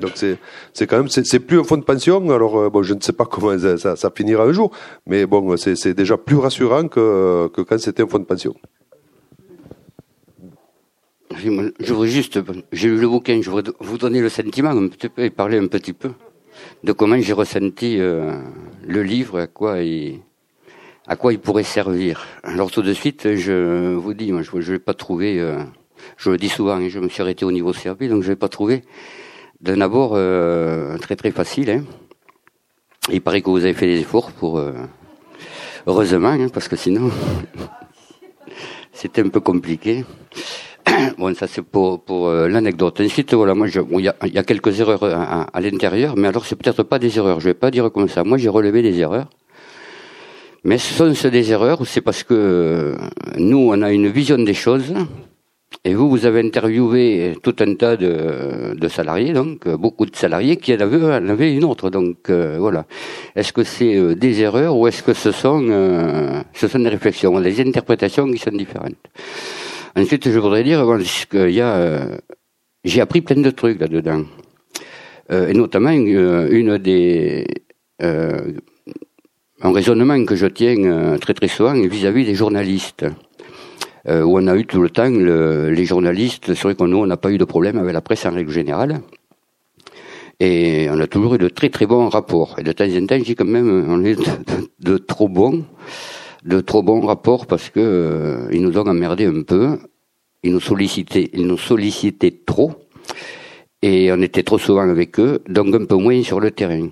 Donc 0.00 0.12
c'est 0.14 0.38
c'est 0.72 0.86
quand 0.86 0.96
même 0.96 1.08
c'est 1.08 1.40
plus 1.40 1.60
un 1.60 1.64
fonds 1.64 1.76
de 1.76 1.82
pension. 1.84 2.30
Alors 2.30 2.58
euh, 2.58 2.70
bon, 2.70 2.82
je 2.82 2.94
ne 2.94 3.00
sais 3.00 3.12
pas 3.12 3.24
comment 3.30 3.58
ça, 3.58 3.96
ça, 3.96 4.10
finira 4.14 4.44
un 4.44 4.52
jour, 4.52 4.70
mais 5.06 5.26
bon, 5.26 5.56
c'est 5.58 5.92
déjà 5.94 6.16
plus 6.16 6.36
rassurant 6.36 6.88
que 6.88 7.48
que 7.48 7.60
quand 7.60 7.78
c'était 7.78 8.02
un 8.02 8.06
fonds 8.06 8.18
de 8.18 8.24
pension. 8.24 8.54
Je 11.36 11.92
voudrais 11.92 12.08
juste, 12.08 12.38
j'ai 12.72 12.88
lu 12.88 12.98
le 12.98 13.08
bouquin, 13.08 13.40
je 13.42 13.50
voudrais 13.50 13.72
vous 13.80 13.98
donner 13.98 14.20
le 14.20 14.28
sentiment 14.28 14.70
un 14.70 14.88
petit 14.88 15.08
peu 15.08 15.22
et 15.24 15.30
parler 15.30 15.58
un 15.58 15.66
petit 15.66 15.92
peu 15.92 16.12
de 16.82 16.92
comment 16.92 17.18
j'ai 17.20 17.32
ressenti 17.32 17.98
euh, 17.98 18.40
le 18.86 19.02
livre, 19.02 19.40
à 19.40 19.46
quoi 19.46 19.80
il, 19.80 20.20
à 21.06 21.16
quoi 21.16 21.32
il 21.32 21.38
pourrait 21.38 21.64
servir. 21.64 22.26
Alors 22.42 22.70
tout 22.70 22.82
de 22.82 22.92
suite, 22.92 23.34
je 23.34 23.94
vous 23.94 24.14
dis, 24.14 24.32
moi, 24.32 24.42
je 24.42 24.56
ne 24.56 24.72
l'ai 24.72 24.78
pas 24.78 24.94
trouvé, 24.94 25.40
euh, 25.40 25.62
je 26.16 26.30
le 26.30 26.36
dis 26.36 26.48
souvent, 26.48 26.76
hein, 26.76 26.88
je 26.88 26.98
me 26.98 27.08
suis 27.08 27.22
arrêté 27.22 27.44
au 27.44 27.52
niveau 27.52 27.72
service, 27.72 28.10
donc 28.10 28.22
je 28.22 28.30
l'ai 28.30 28.36
pas 28.36 28.48
trouvé 28.48 28.82
d'un 29.60 29.80
abord 29.80 30.12
euh, 30.14 30.96
très 30.98 31.16
très 31.16 31.30
facile. 31.30 31.70
Hein. 31.70 31.84
Il 33.10 33.20
paraît 33.20 33.42
que 33.42 33.50
vous 33.50 33.64
avez 33.64 33.74
fait 33.74 33.86
des 33.86 34.00
efforts 34.00 34.32
pour, 34.32 34.58
euh, 34.58 34.72
heureusement, 35.86 36.28
hein, 36.28 36.48
parce 36.52 36.68
que 36.68 36.76
sinon, 36.76 37.10
c'était 38.92 39.22
un 39.22 39.28
peu 39.28 39.40
compliqué. 39.40 40.04
Bon, 41.18 41.34
ça 41.34 41.46
c'est 41.46 41.62
pour, 41.62 42.02
pour 42.04 42.28
euh, 42.28 42.48
l'anecdote. 42.48 43.00
Ensuite, 43.00 43.34
voilà, 43.34 43.54
moi, 43.54 43.66
je- 43.66 43.80
bon, 43.80 43.98
il 43.98 44.04
y, 44.04 44.08
a, 44.08 44.16
il 44.26 44.34
y 44.34 44.38
a 44.38 44.42
quelques 44.44 44.80
erreurs 44.80 45.02
à, 45.04 45.42
à- 45.42 45.46
à 45.52 45.60
l'intérieur, 45.60 46.14
mais 46.16 46.28
alors 46.28 46.44
c'est 46.46 46.56
peut-être 46.56 46.82
pas 46.82 46.98
des 46.98 47.16
erreurs. 47.18 47.40
Je 47.40 47.46
vais 47.48 47.54
pas 47.54 47.70
dire 47.70 47.90
comme 47.92 48.08
ça. 48.08 48.24
Moi, 48.24 48.38
j'ai 48.38 48.48
relevé 48.48 48.82
des 48.82 48.98
erreurs. 49.00 49.28
Mais 50.64 50.78
ce 50.78 50.94
sont 50.94 51.28
des 51.28 51.52
erreurs, 51.52 51.80
c'est 51.86 52.00
parce 52.00 52.22
que 52.22 52.32
euh, 52.34 52.94
nous, 53.36 53.58
on 53.72 53.82
a 53.82 53.92
une 53.92 54.08
vision 54.08 54.38
des 54.38 54.54
choses, 54.54 54.94
et 55.84 55.92
vous, 55.94 56.08
vous 56.08 56.24
avez 56.24 56.40
interviewé 56.40 57.34
tout 57.42 57.54
un 57.60 57.74
tas 57.74 57.96
de, 57.98 58.74
de 58.74 58.88
salariés, 58.88 59.34
donc 59.34 59.66
euh, 59.66 59.76
beaucoup 59.76 60.06
de 60.06 60.16
salariés 60.16 60.56
qui 60.56 60.72
en 60.74 60.80
avaient, 60.80 61.04
en 61.04 61.28
avaient 61.28 61.52
une 61.52 61.64
autre. 61.64 61.90
Donc 61.90 62.30
euh, 62.30 62.56
voilà. 62.58 62.86
Est-ce 63.36 63.52
que 63.52 63.62
c'est 63.62 63.94
euh, 63.96 64.14
des 64.14 64.40
erreurs 64.40 64.74
ou 64.78 64.86
est-ce 64.86 65.02
que 65.02 65.12
ce 65.12 65.32
sont, 65.32 65.62
euh, 65.68 66.40
ce 66.54 66.66
sont 66.66 66.78
des 66.78 66.88
réflexions, 66.88 67.38
des 67.40 67.60
interprétations 67.60 68.26
qui 68.30 68.38
sont 68.38 68.52
différentes? 68.52 68.94
Ensuite, 69.96 70.28
je 70.30 70.38
voudrais 70.38 70.64
dire 70.64 70.84
bon, 70.84 70.98
qu'il 71.30 71.50
y 71.50 71.60
a, 71.60 71.74
euh, 71.76 72.16
j'ai 72.84 73.00
appris 73.00 73.20
plein 73.20 73.40
de 73.40 73.50
trucs 73.50 73.80
là-dedans, 73.80 74.24
Euh, 75.32 75.48
et 75.48 75.54
notamment 75.54 75.88
euh, 75.96 76.48
une 76.50 76.76
des 76.76 77.46
euh, 78.02 78.52
un 79.62 79.72
raisonnement 79.72 80.22
que 80.26 80.36
je 80.36 80.46
tiens 80.46 80.76
euh, 80.84 81.16
très 81.16 81.32
très 81.32 81.48
souvent 81.48 81.72
vis-à-vis 81.72 82.24
des 82.26 82.34
journalistes. 82.34 83.06
Où 84.06 84.32
on 84.38 84.46
a 84.48 84.54
eu 84.54 84.66
tout 84.66 84.82
le 84.82 84.90
temps 84.90 85.08
le- 85.08 85.70
les 85.70 85.86
journalistes, 85.86 86.52
c'est 86.54 86.64
vrai 86.64 86.74
qu'on 86.74 86.88
nous, 86.88 86.98
on 86.98 87.06
n'a 87.06 87.16
pas 87.16 87.30
eu 87.32 87.38
de 87.38 87.46
problème 87.46 87.78
avec 87.78 87.94
la 87.94 88.02
presse 88.02 88.26
en 88.26 88.32
règle 88.34 88.50
générale. 88.52 89.00
Et 90.40 90.88
on 90.90 91.00
a 91.00 91.06
toujours 91.06 91.36
eu 91.36 91.38
de 91.38 91.48
très 91.48 91.70
très 91.70 91.86
bons 91.86 92.10
rapports. 92.10 92.56
Et 92.58 92.62
de 92.62 92.72
temps 92.72 92.84
en 92.84 93.06
temps, 93.06 93.16
je 93.16 93.24
dis 93.24 93.34
quand 93.34 93.46
même, 93.58 93.70
on 93.88 94.04
est 94.04 94.16
de, 94.16 94.20
de- 94.50 94.68
de 94.90 94.98
trop 94.98 95.30
bons, 95.30 95.64
de 96.44 96.60
trop 96.60 96.82
bons 96.82 97.00
rapports 97.00 97.46
parce 97.46 97.70
que 97.70 97.80
euh, 97.80 98.48
ils 98.52 98.62
nous 98.62 98.76
ont 98.78 98.86
emmerdé 98.86 99.26
un 99.26 99.42
peu. 99.42 99.78
Ils 100.42 100.52
nous 100.52 100.60
sollicitaient, 100.60 101.30
ils 101.32 101.46
nous 101.46 101.58
sollicitaient 101.58 102.34
trop. 102.44 102.72
Et 103.82 104.12
on 104.12 104.20
était 104.22 104.42
trop 104.42 104.58
souvent 104.58 104.88
avec 104.88 105.18
eux, 105.18 105.42
donc 105.48 105.74
un 105.74 105.84
peu 105.84 105.96
moins 105.96 106.22
sur 106.22 106.40
le 106.40 106.50
terrain. 106.50 106.88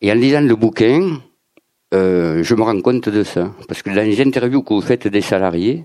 Et 0.00 0.10
en 0.10 0.14
lisant 0.14 0.40
le 0.40 0.56
bouquin, 0.56 1.20
euh, 1.94 2.42
je 2.42 2.54
me 2.54 2.62
rends 2.62 2.80
compte 2.80 3.08
de 3.08 3.22
ça. 3.22 3.52
Parce 3.68 3.82
que 3.82 3.90
dans 3.90 4.04
les 4.04 4.20
interviews 4.20 4.62
que 4.62 4.74
vous 4.74 4.80
faites 4.80 5.06
des 5.06 5.20
salariés, 5.20 5.84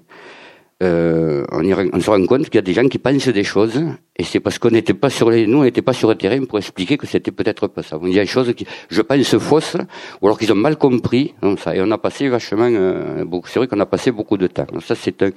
euh, 0.82 1.46
on, 1.52 1.64
on 1.94 2.00
se 2.00 2.10
rend 2.10 2.26
compte 2.26 2.46
qu'il 2.46 2.56
y 2.56 2.60
a 2.60 2.62
des 2.62 2.74
gens 2.74 2.88
qui 2.88 2.98
pensent 2.98 3.28
des 3.28 3.44
choses, 3.44 3.82
et 4.18 4.24
c'est 4.24 4.40
parce 4.40 4.60
qu'on 4.60 4.72
n'était 4.72 4.94
pas 4.94 5.10
sur 5.10 5.30
les, 5.30 5.48
nous, 5.48 5.60
on 5.60 5.64
n'était 5.64 5.82
pas 5.82 5.94
sur 5.94 6.10
le 6.10 6.16
terrain 6.16 6.44
pour 6.46 6.58
expliquer 6.58 6.98
que 6.98 7.08
c'était 7.08 7.32
peut-être 7.32 7.68
pas 7.68 7.84
ça. 7.84 8.00
Il 8.04 8.14
y 8.14 8.20
a 8.20 8.24
des 8.24 8.28
choses 8.28 8.54
qui, 8.54 8.66
je 8.90 9.02
pense, 9.02 9.38
fausses, 9.38 9.78
ou 10.22 10.28
alors 10.28 10.38
qu'ils 10.38 10.52
ont 10.52 10.56
mal 10.56 10.78
compris, 10.78 11.34
ça, 11.58 11.76
et 11.76 11.82
on 11.82 11.92
a 11.92 11.98
passé 11.98 12.28
vachement, 12.30 12.70
euh, 12.70 13.24
c'est 13.46 13.60
vrai 13.60 13.68
qu'on 13.68 13.80
a 13.80 13.86
passé 13.86 14.12
beaucoup 14.12 14.38
de 14.38 14.48
temps. 14.48 14.68
Ça, 14.86 14.96
c'est 14.96 15.22
un, 15.24 15.32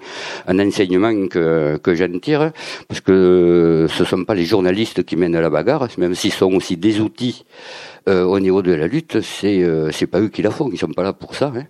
un 0.47 0.59
enseignement 0.67 1.29
que, 1.29 1.77
que 1.77 1.95
j'en 1.95 2.19
tire, 2.19 2.53
parce 2.89 3.01
que 3.01 3.87
ce 3.89 4.05
sont 4.05 4.25
pas 4.25 4.35
les 4.35 4.45
journalistes 4.45 5.05
qui 5.05 5.17
mènent 5.17 5.39
la 5.39 5.51
bagarre, 5.51 5.89
même 5.99 6.15
s'ils 6.15 6.33
sont 6.33 6.53
aussi 6.55 6.77
des 6.77 7.01
outils, 7.01 7.45
euh, 8.09 8.25
au 8.25 8.39
niveau 8.39 8.61
de 8.61 8.73
la 8.73 8.87
lutte, 8.87 9.21
c'est, 9.23 9.63
euh, 9.63 9.91
c'est 9.91 10.07
pas 10.07 10.21
eux 10.21 10.29
qui 10.29 10.43
la 10.43 10.51
font, 10.51 10.69
ils 10.73 10.79
sont 10.79 10.89
pas 10.89 11.03
là 11.03 11.13
pour 11.13 11.35
ça, 11.35 11.53
hein. 11.57 11.65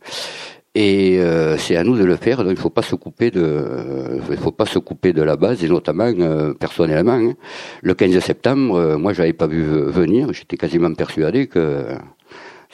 Et 0.76 1.18
euh, 1.20 1.56
c'est 1.56 1.76
à 1.76 1.84
nous 1.84 1.96
de 1.96 2.04
le 2.04 2.16
faire. 2.16 2.42
Donc 2.42 2.52
il 2.52 2.58
faut 2.58 2.70
pas 2.70 2.82
se 2.82 2.96
couper 2.96 3.30
de, 3.30 3.40
euh, 3.42 4.18
il 4.30 4.36
faut 4.36 4.50
pas 4.50 4.66
se 4.66 4.78
couper 4.80 5.12
de 5.12 5.22
la 5.22 5.36
base 5.36 5.62
et 5.64 5.68
notamment 5.68 6.12
euh, 6.18 6.52
personnellement. 6.54 7.12
hein. 7.12 7.34
Le 7.82 7.94
15 7.94 8.18
septembre, 8.18 8.74
euh, 8.76 8.98
moi 8.98 9.12
j'avais 9.12 9.32
pas 9.32 9.46
vu 9.46 9.62
venir. 9.62 10.32
J'étais 10.32 10.56
quasiment 10.56 10.92
persuadé 10.94 11.46
que 11.46 11.86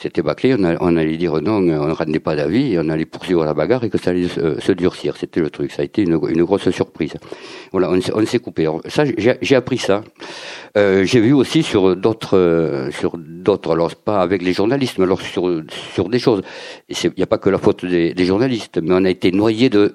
c'était 0.01 0.21
bâclé. 0.23 0.55
On, 0.57 0.95
allait 0.97 1.17
dire 1.17 1.39
non, 1.41 1.57
on 1.57 1.61
ne 1.61 1.91
rendait 1.93 2.19
pas 2.19 2.35
d'avis, 2.35 2.77
on 2.79 2.89
allait 2.89 3.05
poursuivre 3.05 3.45
la 3.45 3.53
bagarre 3.53 3.83
et 3.83 3.89
que 3.89 3.97
ça 3.97 4.09
allait 4.09 4.27
se, 4.27 4.71
durcir. 4.71 5.15
C'était 5.17 5.41
le 5.41 5.49
truc. 5.49 5.71
Ça 5.71 5.83
a 5.83 5.85
été 5.85 6.01
une, 6.01 6.17
grosse 6.17 6.69
surprise. 6.71 7.13
Voilà, 7.71 7.91
on, 7.91 8.25
s'est- 8.25 8.39
coupé. 8.39 8.67
Ça, 8.87 9.03
j'ai 9.17 9.55
appris 9.55 9.77
ça. 9.77 10.03
Euh, 10.77 11.03
j'ai 11.03 11.19
vu 11.19 11.33
aussi 11.33 11.63
sur 11.63 11.95
d'autres, 11.95 12.37
euh, 12.37 12.89
sur 12.91 13.17
d'autres, 13.17 13.71
alors 13.71 13.93
pas 13.95 14.21
avec 14.21 14.41
les 14.41 14.53
journalistes, 14.53 14.97
mais 14.97 15.03
alors 15.03 15.21
sur 15.21 15.61
sur 15.93 16.09
des 16.09 16.19
choses. 16.19 16.41
Il 16.89 17.11
n'y 17.17 17.23
a 17.23 17.27
pas 17.27 17.37
que 17.37 17.49
la 17.49 17.57
faute 17.57 17.85
des, 17.85 18.25
journalistes, 18.25 18.79
mais 18.81 18.93
on 18.93 19.03
a 19.03 19.09
été 19.09 19.31
noyé 19.31 19.69
de, 19.69 19.93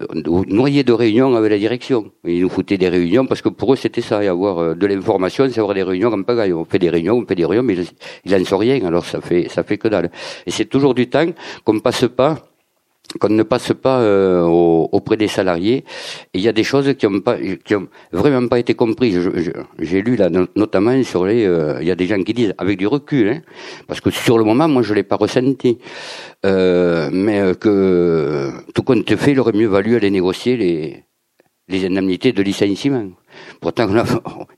noyé 0.49 0.85
de 0.85 0.93
réunions 0.93 1.35
avec 1.35 1.51
la 1.51 1.59
direction. 1.59 2.13
Ils 2.25 2.43
nous 2.43 2.51
foutaient 2.51 2.77
des 2.79 2.89
réunions 2.91 3.27
parce 3.27 3.41
que 3.41 3.49
pour 3.49 3.73
eux 3.73 3.77
c'était 3.77 4.03
ça, 4.03 4.19
avoir 4.19 4.59
euh, 4.59 4.75
de 4.75 4.87
l'information, 4.87 5.49
c'est 5.51 5.61
avoir 5.61 5.75
des 5.75 5.83
réunions 5.83 6.13
en 6.13 6.23
pagaille. 6.23 6.53
On 6.53 6.65
fait 6.67 6.79
des 6.79 6.91
réunions, 6.91 7.17
on 7.17 7.27
fait 7.27 7.35
des 7.35 7.47
réunions, 7.47 7.63
mais 7.65 7.75
il- 7.75 7.87
il 8.27 8.35
en 8.35 8.45
sait 8.45 8.55
rien. 8.55 8.85
Alors 8.87 9.07
ça 9.07 9.21
fait 9.21 9.49
ça 9.49 9.63
fait 9.63 9.79
que 9.79 9.89
Et 10.47 10.51
c'est 10.51 10.67
toujours 10.67 10.95
du 10.95 11.09
temps 11.09 11.27
qu'on 11.65 11.81
passe 11.81 12.07
pas 12.09 12.37
qu'on 13.21 13.29
ne 13.29 13.45
passe 13.45 13.73
pas 13.73 14.01
euh, 14.01 14.43
au- 14.43 14.89
auprès 14.93 15.17
des 15.17 15.29
salariés. 15.29 15.85
Et 16.35 16.39
il 16.39 16.41
y 16.41 16.49
a 16.49 16.53
des 16.53 16.65
choses 16.65 16.93
qui 16.99 17.07
ont 17.07 17.21
pas, 17.21 17.37
ont 17.73 17.87
vraiment 18.13 18.47
pas 18.49 18.59
été 18.59 18.75
comprises. 18.75 19.31
J'ai 19.79 20.03
lu 20.03 20.17
là, 20.17 20.29
no- 20.29 20.49
notamment 20.57 21.01
sur 21.05 21.25
les, 21.25 21.47
euh, 21.47 21.79
il 21.81 21.87
y 21.87 21.93
a 21.93 21.95
des 21.95 22.07
gens 22.09 22.21
qui 22.23 22.35
disent 22.35 22.53
avec 22.59 22.77
du 22.77 22.87
recul, 22.89 23.29
hein, 23.29 23.41
parce 23.87 24.01
que 24.01 24.11
sur 24.11 24.39
le 24.39 24.45
moment, 24.45 24.67
moi, 24.69 24.83
je 24.83 24.93
l'ai 24.93 25.05
pas 25.05 25.17
ressenti, 25.17 25.79
euh, 26.45 27.09
mais 27.13 27.55
que 27.55 28.51
tout 28.75 28.83
compte 28.83 29.15
fait, 29.17 29.33
il 29.33 29.41
aurait 29.41 29.53
mieux 29.53 29.69
valu 29.69 29.95
aller 29.97 30.11
négocier 30.11 30.57
les 30.57 31.05
les 31.69 31.85
indemnités 31.87 32.33
de 32.33 32.43
licenciement. 32.43 33.07
Pourtant, 33.61 33.89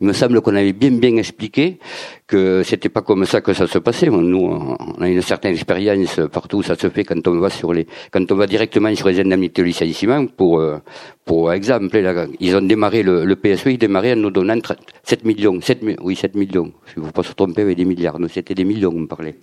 il 0.01 0.07
me 0.07 0.12
semble 0.12 0.41
qu'on 0.41 0.55
avait 0.55 0.73
bien 0.73 0.91
bien 0.91 1.16
expliqué 1.16 1.79
que 2.27 2.62
c'était 2.65 2.89
pas 2.89 3.03
comme 3.03 3.25
ça 3.25 3.41
que 3.41 3.53
ça 3.55 3.66
se 3.66 3.79
passait. 3.79 4.09
Nous, 4.11 4.39
on 4.39 5.01
a 5.01 5.09
une 5.09 5.23
certaine 5.23 5.53
expérience 5.55 6.20
partout 6.33 6.59
où 6.59 6.62
ça 6.62 6.75
se 6.77 6.89
fait 6.91 7.05
quand 7.05 7.27
on 7.29 7.39
va 7.39 7.49
sur 7.51 7.73
les, 7.73 7.87
quand 8.11 8.31
on 8.31 8.35
va 8.35 8.47
directement 8.47 8.95
sur 8.95 9.09
les 9.09 9.20
indemnités 9.20 9.62
de 9.62 9.66
licenciement. 9.66 10.27
Pour, 10.27 10.61
euh, 10.61 10.79
pour 11.25 11.53
exemple, 11.53 11.97
là, 11.99 12.27
ils 12.41 12.55
ont 12.57 12.61
démarré 12.62 13.03
le, 13.03 13.25
le 13.25 13.37
PSE, 13.37 13.66
ils 13.66 13.79
démarraient 13.79 14.12
en 14.12 14.16
nous 14.16 14.31
donnant 14.31 14.59
30 14.61 14.79
7 15.05 15.25
millions, 15.25 15.61
7, 15.61 15.83
mi- 15.83 15.97
oui 16.03 16.16
7 16.16 16.35
millions. 16.35 16.73
Il 16.97 17.01
ne 17.03 17.07
faut 17.07 17.12
pas 17.12 17.23
se 17.23 17.33
tromper 17.33 17.62
avec 17.62 17.77
des 17.77 17.85
milliards. 17.85 18.19
Nous, 18.19 18.29
c'était 18.29 18.55
des 18.55 18.65
millions, 18.65 18.93
on 18.95 19.07
parlait. 19.07 19.37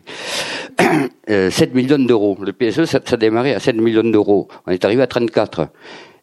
Euh, 1.30 1.49
7 1.49 1.73
millions 1.73 1.98
d'euros. 1.98 2.38
Le 2.40 2.53
PSE, 2.53 2.86
ça, 2.86 2.99
ça 3.03 3.18
démarrait 3.18 3.56
à 3.56 3.60
7 3.60 3.77
millions 3.77 4.03
d'euros. 4.03 4.48
On 4.68 4.72
est 4.72 4.86
arrivé 4.86 5.02
à 5.02 5.07
34. 5.07 5.69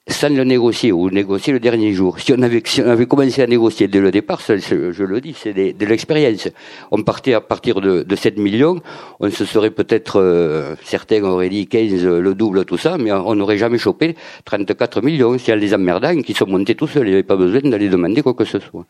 Sans 0.09 0.35
le 0.35 0.43
négocier 0.43 0.91
ou 0.91 1.11
négocier 1.11 1.53
le 1.53 1.61
dernier 1.61 1.93
jour. 1.93 2.19
Si 2.19 2.33
on 2.33 2.43
avait, 2.43 2.63
si 2.65 2.81
on 2.83 2.89
avait 2.89 3.07
commencé 3.07 3.41
à 3.41 3.47
négocier 3.47 3.87
dès 3.87 4.01
le 4.01 4.11
départ, 4.11 4.41
je 4.41 5.05
le 5.05 5.21
dis, 5.21 5.35
c'est 5.39 5.53
de, 5.53 5.87
l'expérience. 5.87 6.49
On 6.91 7.03
partait 7.03 7.35
à 7.35 7.41
partir 7.41 7.81
de, 7.81 8.03
de 8.03 8.17
7 8.17 8.37
millions, 8.37 8.81
on 9.21 9.31
se 9.31 9.45
serait 9.45 9.71
peut-être, 9.71 10.21
euh, 10.21 10.75
certains 10.83 11.23
auraient 11.23 11.49
dit 11.49 11.69
15, 11.69 12.05
euh, 12.05 12.21
le 12.21 12.35
double, 12.35 12.65
tout 12.65 12.79
ça, 12.79 12.99
mais 12.99 13.13
on 13.13 13.37
n'aurait 13.37 13.59
jamais 13.59 13.79
chopé 13.79 14.17
34 14.45 15.03
millions. 15.03 15.39
C'est 15.39 15.55
les 15.55 15.73
emmerdants 15.73 16.21
qui 16.23 16.35
sont 16.35 16.49
montés 16.49 16.75
tout 16.75 16.89
seuls, 16.89 17.07
il 17.07 17.11
n'y 17.11 17.15
avait 17.15 17.23
pas 17.23 17.37
besoin 17.37 17.61
d'aller 17.61 17.89
demander 17.89 18.23
quoi 18.23 18.35
que 18.35 18.45
ce 18.45 18.59
soit. 18.59 18.87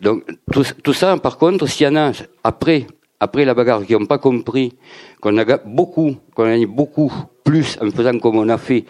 Donc 0.00 0.24
tout, 0.50 0.64
tout 0.82 0.94
ça, 0.94 1.18
par 1.18 1.36
contre, 1.36 1.66
s'il 1.66 1.86
y 1.86 1.90
en 1.90 1.96
a 1.96 2.12
après, 2.44 2.86
après 3.20 3.44
la 3.44 3.52
bagarre 3.52 3.84
qui 3.84 3.92
n'ont 3.92 4.06
pas 4.06 4.18
compris 4.18 4.72
qu'on 5.20 5.36
a 5.36 5.58
beaucoup, 5.66 6.16
qu'on 6.34 6.44
a 6.44 6.66
beaucoup 6.66 7.12
plus 7.46 7.78
en 7.80 7.90
faisant 7.90 8.18
comme 8.18 8.36
on 8.44 8.48
a 8.48 8.58
fait, 8.58 8.82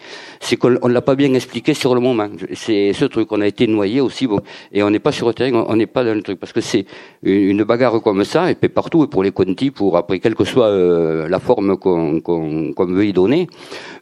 c'est 0.45 0.57
qu'on 0.57 0.75
on 0.81 0.89
l'a 0.95 1.01
pas 1.09 1.15
bien 1.15 1.31
expliqué 1.39 1.73
sur 1.73 1.91
le 1.95 2.01
moment. 2.01 2.27
C'est 2.63 2.91
ce 2.93 3.05
truc, 3.13 3.31
on 3.31 3.41
a 3.41 3.47
été 3.47 3.67
noyé 3.67 4.01
aussi, 4.01 4.25
bon, 4.31 4.41
et 4.73 4.81
on 4.83 4.89
n'est 4.89 5.03
pas 5.07 5.13
sur 5.19 5.27
le 5.27 5.33
terrain, 5.33 5.65
on 5.69 5.75
n'est 5.75 5.91
pas 5.95 6.03
dans 6.03 6.15
le 6.15 6.23
truc, 6.27 6.39
parce 6.41 6.53
que 6.53 6.61
c'est 6.61 6.85
une 7.23 7.63
bagarre 7.63 8.01
comme 8.01 8.23
ça, 8.33 8.41
et 8.51 8.55
puis 8.55 8.69
partout, 8.69 9.03
et 9.05 9.07
pour 9.07 9.23
les 9.23 9.31
contis, 9.31 9.71
pour 9.71 9.95
après, 10.01 10.19
quelle 10.19 10.35
que 10.35 10.43
soit 10.53 10.67
euh, 10.67 11.29
la 11.29 11.39
forme 11.39 11.77
qu'on 11.77 12.19
qu'on 12.21 12.85
veut 12.97 13.05
y 13.05 13.13
donner, 13.13 13.47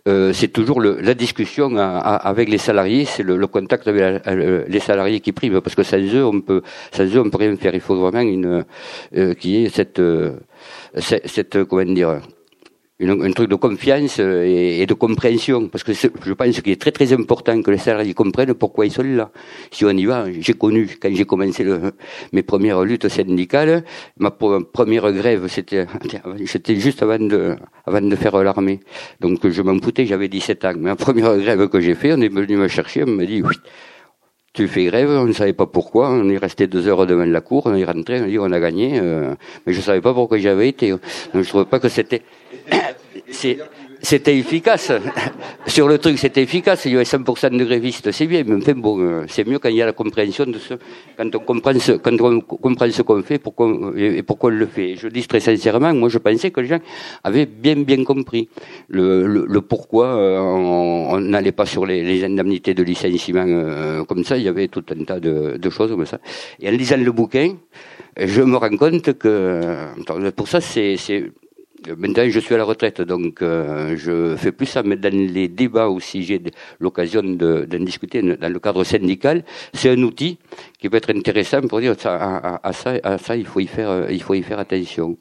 euh, 0.08 0.32
c'est 0.34 0.52
toujours 0.58 0.80
le, 0.86 0.92
la 1.02 1.14
discussion 1.14 1.76
à- 1.78 1.98
à- 1.98 2.16
avec 2.32 2.48
les 2.50 2.58
salariés, 2.70 3.06
c'est 3.06 3.24
le, 3.24 3.36
le 3.38 3.48
contact 3.48 3.88
avec 3.88 4.24
les 4.74 4.80
salariés 4.80 5.20
qui 5.20 5.32
prime, 5.34 5.60
parce 5.62 5.76
que 5.76 5.84
sans 5.84 5.98
eux, 6.18 6.26
on 6.26 6.40
peut, 6.42 6.62
sans 6.96 7.06
eux, 7.14 7.20
on 7.26 7.30
peut 7.30 7.40
rien 7.46 7.56
faire. 7.58 7.74
Il 7.76 7.82
faut 7.82 7.96
vraiment 8.04 8.22
une, 8.38 8.64
euh, 9.18 9.34
qui 9.34 9.66
est 9.66 9.70
cette, 9.70 10.00
euh, 10.00 10.32
cette, 11.08 11.28
cette, 11.28 11.64
comment 11.66 11.84
dire, 12.02 12.22
une- 13.00 13.22
un 13.24 13.32
truc 13.32 13.50
de 13.50 13.56
confiance 13.56 14.20
et, 14.20 14.82
et 14.82 14.86
de 14.86 14.94
compréhension, 14.94 15.68
parce 15.68 15.84
que 15.84 15.92
je 15.94 16.34
pense 16.34 16.62
qu'il 16.62 16.72
est 16.72 16.80
très 16.82 16.92
très 16.92 17.12
important 17.12 17.62
que 17.62 17.72
les 17.72 17.78
salariés 17.78 18.14
comprennent 18.14 18.54
pourquoi 18.54 18.86
ils 18.86 18.92
sont 18.92 19.04
là. 19.04 19.32
Si 19.72 19.84
on 19.86 19.90
y 19.92 20.06
va, 20.06 20.26
j'ai 20.40 20.54
connu 20.54 20.88
quand 21.02 21.14
j'ai 21.14 21.26
commencé 21.26 21.64
le- 21.66 21.92
mes 22.32 22.44
premières 22.44 22.82
luttes 22.84 23.10
syndicales, 23.10 23.84
ma 24.18 24.32
première 24.32 25.12
grève, 25.12 25.48
c'était 26.46 26.76
juste 26.76 27.04
avant 27.04 27.20
de 27.20 27.56
avant 27.86 28.02
de 28.02 28.16
faire 28.16 28.42
l'armée. 28.44 28.80
Donc 29.20 29.46
je 29.48 29.62
m'en 29.62 29.78
foutais, 29.82 30.06
j'avais 30.06 30.30
17 30.30 30.64
ans. 30.66 30.74
Mais 30.78 30.90
la 30.90 30.96
première 30.96 31.38
grève 31.38 31.68
que 31.68 31.80
j'ai 31.82 31.96
fait, 31.96 32.14
on 32.14 32.22
est 32.22 32.30
venu 32.30 32.56
me 32.58 32.68
chercher, 32.70 33.04
on 33.04 33.08
me 33.08 33.26
dit 33.26 33.42
oui. 33.42 33.56
Tu 34.54 34.70
fais 34.70 34.86
grève, 34.86 35.10
on 35.10 35.26
ne 35.26 35.34
savait 35.34 35.52
pas 35.52 35.66
pourquoi, 35.66 36.10
on 36.12 36.30
est 36.30 36.38
resté 36.38 36.66
deux 36.68 36.88
heures 36.88 37.06
devant 37.06 37.26
la 37.26 37.42
cour, 37.42 37.64
on 37.66 37.76
est 37.76 37.84
rentré, 37.84 38.22
on 38.22 38.24
a 38.24 38.28
dit 38.28 38.40
on 38.40 38.50
a 38.54 38.60
gagné, 38.62 38.98
euh, 39.02 39.36
mais 39.68 39.74
je 39.74 39.82
savais 39.82 40.00
pas 40.00 40.14
pourquoi 40.14 40.38
j'avais 40.38 40.70
été. 40.70 40.92
Donc 40.92 41.02
je 41.44 41.50
trouvais 41.50 41.66
pas 41.66 41.80
que 41.80 41.90
c'était 41.90 42.22
c'était 44.02 44.38
efficace. 44.38 44.92
Sur 45.68 45.88
le 45.88 45.98
truc, 45.98 46.20
c'était 46.20 46.44
efficace. 46.44 46.86
Il 46.86 46.92
y 46.92 46.96
avait 46.96 47.04
100% 47.04 47.58
de 47.58 47.64
grévistes, 47.64 48.12
c'est 48.12 48.28
bien, 48.28 48.44
mais 48.46 48.74
bon, 48.74 49.00
euh, 49.00 49.26
c'est 49.28 49.48
mieux 49.48 49.58
quand 49.60 49.70
il 49.70 49.76
y 49.76 49.82
a 49.82 49.86
la 49.86 49.94
compréhension 49.94 50.46
de 50.46 50.60
ce, 50.60 50.76
quand 51.18 51.34
on 51.36 51.40
comprend 51.40 51.78
ce, 51.80 51.94
quand 51.94 52.20
on 52.22 52.40
comprend 52.42 52.86
qu'on 53.06 53.24
fait, 53.24 53.40
pourquoi, 53.40 53.94
et 53.98 54.22
pourquoi 54.24 54.52
on 54.52 54.54
le 54.54 54.68
fait. 54.68 54.96
Je 54.96 55.08
dis 55.08 55.26
très 55.26 55.40
sincèrement, 55.40 55.94
moi, 55.94 56.10
je 56.10 56.20
pensais 56.20 56.52
que 56.52 56.62
les 56.62 56.68
gens 56.68 56.80
avaient 57.24 57.48
bien, 57.48 57.76
bien 57.78 58.04
compris 58.04 58.48
le, 58.90 59.26
le, 59.26 59.46
le 59.48 59.62
pourquoi 59.62 60.08
euh, 60.08 60.40
on 60.40 61.20
n'allait 61.20 61.52
pas 61.52 61.66
sur 61.66 61.86
les, 61.86 62.04
les 62.04 62.24
indemnités 62.24 62.74
de 62.74 62.84
licenciement 62.84 63.46
euh, 63.48 64.04
comme 64.06 64.24
ça. 64.24 64.38
Il 64.38 64.44
y 64.44 64.48
avait 64.48 64.68
tout 64.68 64.86
un 64.92 65.04
tas 65.04 65.20
de, 65.20 65.58
de 65.58 65.70
choses 65.70 65.90
comme 65.90 66.06
ça. 66.06 66.20
Et 66.60 66.70
en 66.70 66.72
lisant 66.72 66.98
le 66.98 67.12
bouquin, 67.12 67.56
je 68.18 68.42
me 68.42 68.56
rends 68.58 68.78
compte 68.78 69.18
que, 69.18 69.62
attends, 70.00 70.20
pour 70.36 70.48
ça, 70.48 70.62
c'est, 70.62 70.96
Maintenant, 71.98 72.24
je 72.28 72.40
suis 72.40 72.56
à 72.56 72.58
la 72.58 72.64
retraite, 72.64 73.02
donc 73.02 73.42
euh, 73.42 73.96
je 73.96 74.36
fais 74.38 74.52
plus 74.52 74.66
ça, 74.66 74.82
mais 74.84 74.96
dans 74.96 75.14
les 75.14 75.48
débats 75.48 75.88
aussi, 75.88 76.24
j'ai 76.24 76.42
l'occasion 76.80 77.22
de- 77.24 77.66
d'en 77.70 77.80
discuter 77.84 78.22
dans 78.24 78.52
le 78.52 78.60
cadre 78.60 78.84
syndical. 78.84 79.44
C'est 79.74 79.92
un 79.92 80.02
outil 80.02 80.40
qui 80.80 80.90
peut 80.90 80.98
être 80.98 81.12
intéressant 81.16 81.62
pour 81.62 81.80
dire 81.82 81.96
ça, 82.00 82.16
à, 82.16 82.68
à- 82.68 82.74
ça, 82.74 82.94
à 83.04 83.18
ça, 83.20 83.36
il 83.36 83.46
faut 83.46 83.60
y 83.60 83.68
faire, 83.68 83.90
euh, 83.90 84.08
il 84.10 84.22
faut 84.24 84.34
y 84.34 84.42
faire 84.42 84.58
attention. 84.60 85.18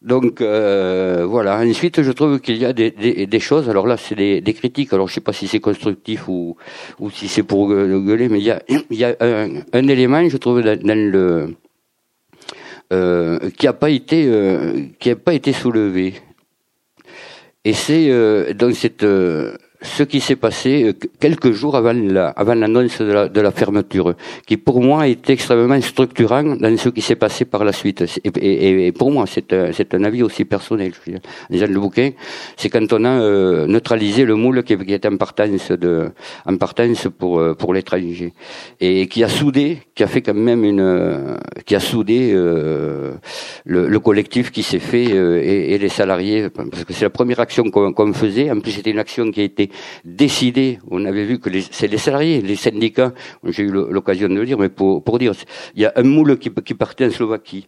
Donc 0.00 0.40
euh, 0.40 1.26
voilà. 1.28 1.58
Ensuite, 1.60 2.02
je 2.02 2.12
trouve 2.12 2.40
qu'il 2.40 2.56
y 2.56 2.64
a 2.64 2.72
des, 2.72 2.90
des, 2.90 3.26
des 3.26 3.40
choses. 3.40 3.68
Alors 3.68 3.86
là, 3.86 3.96
c'est 3.96 4.14
des, 4.14 4.40
des 4.40 4.54
critiques. 4.54 4.92
Alors 4.92 5.08
je 5.08 5.14
sais 5.14 5.20
pas 5.20 5.32
si 5.32 5.48
c'est 5.48 5.60
constructif 5.60 6.28
ou, 6.28 6.56
ou 7.00 7.10
si 7.10 7.28
c'est 7.28 7.42
pour 7.42 7.68
gue- 7.68 8.04
gueuler, 8.06 8.28
mais 8.28 8.38
il 8.38 8.44
y 8.44 8.50
a, 8.50 8.62
y 8.90 9.04
a 9.04 9.16
un, 9.20 9.50
un 9.72 9.88
élément, 9.88 10.26
je 10.28 10.36
trouve, 10.36 10.62
dans 10.62 10.98
le 11.12 11.54
euh, 12.92 13.50
qui 13.56 13.66
n'a 13.66 13.72
pas 13.72 13.90
été 13.90 14.26
euh, 14.26 14.84
qui 14.98 15.10
a 15.10 15.16
pas 15.16 15.34
été 15.34 15.52
soulevé. 15.52 16.14
Et 17.64 17.72
c'est 17.72 18.10
euh, 18.10 18.52
donc 18.54 18.74
c'est 18.74 19.02
euh, 19.02 19.56
ce 19.82 20.02
qui 20.04 20.20
s'est 20.20 20.36
passé 20.36 20.84
euh, 20.84 20.92
quelques 21.20 21.52
jours 21.52 21.76
avant 21.76 21.92
la, 21.92 22.28
avant 22.28 22.54
l'annonce 22.54 23.00
de 23.00 23.12
la, 23.12 23.28
de 23.28 23.40
la 23.40 23.50
fermeture, 23.50 24.14
qui 24.46 24.56
pour 24.56 24.80
moi 24.80 25.08
est 25.08 25.28
extrêmement 25.28 25.80
structurant 25.80 26.44
dans 26.56 26.76
ce 26.76 26.88
qui 26.88 27.02
s'est 27.02 27.16
passé 27.16 27.44
par 27.44 27.64
la 27.64 27.72
suite. 27.72 28.02
Et, 28.24 28.28
et- 28.38 28.86
et 28.86 28.92
pour 28.92 29.10
moi, 29.10 29.24
c'est 29.26 29.52
un, 29.52 29.70
un 29.92 30.04
avis 30.04 30.22
aussi 30.22 30.44
personnel. 30.44 30.92
Je 31.06 31.12
lisant 31.50 31.66
le 31.66 31.80
bouquin, 31.80 32.10
c'est 32.56 32.68
quand 32.70 32.92
on 32.92 33.04
a 33.04 33.08
euh, 33.08 33.66
neutralisé 33.66 34.24
le 34.24 34.34
moule 34.36 34.62
qui, 34.62 34.76
qui 34.78 34.92
est 34.92 35.04
en 35.06 35.16
partance 35.16 35.70
de, 35.72 36.10
en 36.46 36.56
partance 36.56 37.08
pour 37.18 37.38
euh, 37.40 37.54
pour 37.54 37.74
l'étranger, 37.74 38.32
et 38.80 39.06
qui 39.08 39.24
a 39.24 39.28
soudé, 39.28 39.78
qui 39.94 40.02
a 40.02 40.06
fait 40.06 40.22
quand 40.22 40.34
même 40.34 40.64
une, 40.64 40.80
euh, 40.80 41.36
qui 41.66 41.74
a 41.74 41.80
soudé 41.80 42.32
euh, 42.34 43.12
le, 43.64 43.88
le 43.88 43.98
collectif 44.00 44.50
qui 44.50 44.62
s'est 44.62 44.78
fait 44.78 45.08
euh, 45.12 45.40
et, 45.42 45.74
et 45.74 45.78
les 45.78 45.88
salariés, 45.88 46.48
parce 46.50 46.84
que 46.84 46.92
c'est 46.92 47.04
la 47.04 47.10
première 47.10 47.40
action 47.40 47.64
qu'on 47.70 47.92
qu'on 47.92 48.12
faisait. 48.12 48.50
En 48.50 48.60
plus, 48.60 48.72
c'était 48.72 48.90
une 48.90 48.98
action 49.00 49.30
qui 49.30 49.40
a 49.40 49.44
été 49.44 49.70
décidée. 50.04 50.78
On 50.90 51.04
avait 51.04 51.24
vu 51.24 51.38
que 51.38 51.50
c'est 51.70 51.88
les 51.88 51.98
salariés, 51.98 52.40
les 52.40 52.56
syndicats. 52.56 53.12
J'ai 53.44 53.64
eu 53.64 53.70
l'occasion 53.70 54.28
de 54.28 54.34
le 54.34 54.46
dire, 54.46 54.58
mais 54.58 54.68
pour, 54.68 55.02
pour 55.02 55.18
dire, 55.18 55.32
il 55.74 55.82
y 55.82 55.86
a 55.86 55.92
un 55.96 56.02
moule 56.02 56.38
qui, 56.38 56.50
qui 56.50 56.74
partait 56.74 57.06
en 57.06 57.10
Slovaquie. 57.10 57.66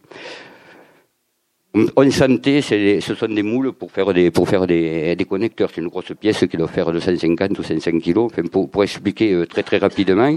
On- 1.75 1.87
On 1.97 2.09
sentait, 2.11 2.61
ce 2.61 3.13
sont 3.15 3.27
des 3.27 3.43
moules 3.43 3.73
pour 3.73 3.91
faire 3.91 4.13
des, 4.13 4.31
pour 4.31 4.47
faire 4.47 4.65
des, 4.65 5.15
des 5.15 5.25
connecteurs. 5.25 5.69
C'est 5.73 5.81
une 5.81 5.89
grosse 5.89 6.13
pièce 6.19 6.45
qui 6.49 6.55
doit 6.57 6.69
faire 6.69 6.91
250 6.91 7.59
ou 7.59 7.63
500 7.63 7.99
kilos. 7.99 8.31
Enfin, 8.31 8.43
pour, 8.49 8.69
pour 8.69 8.83
expliquer 8.83 9.33
euh, 9.33 9.45
très 9.45 9.61
très 9.63 9.77
rapidement, 9.77 10.33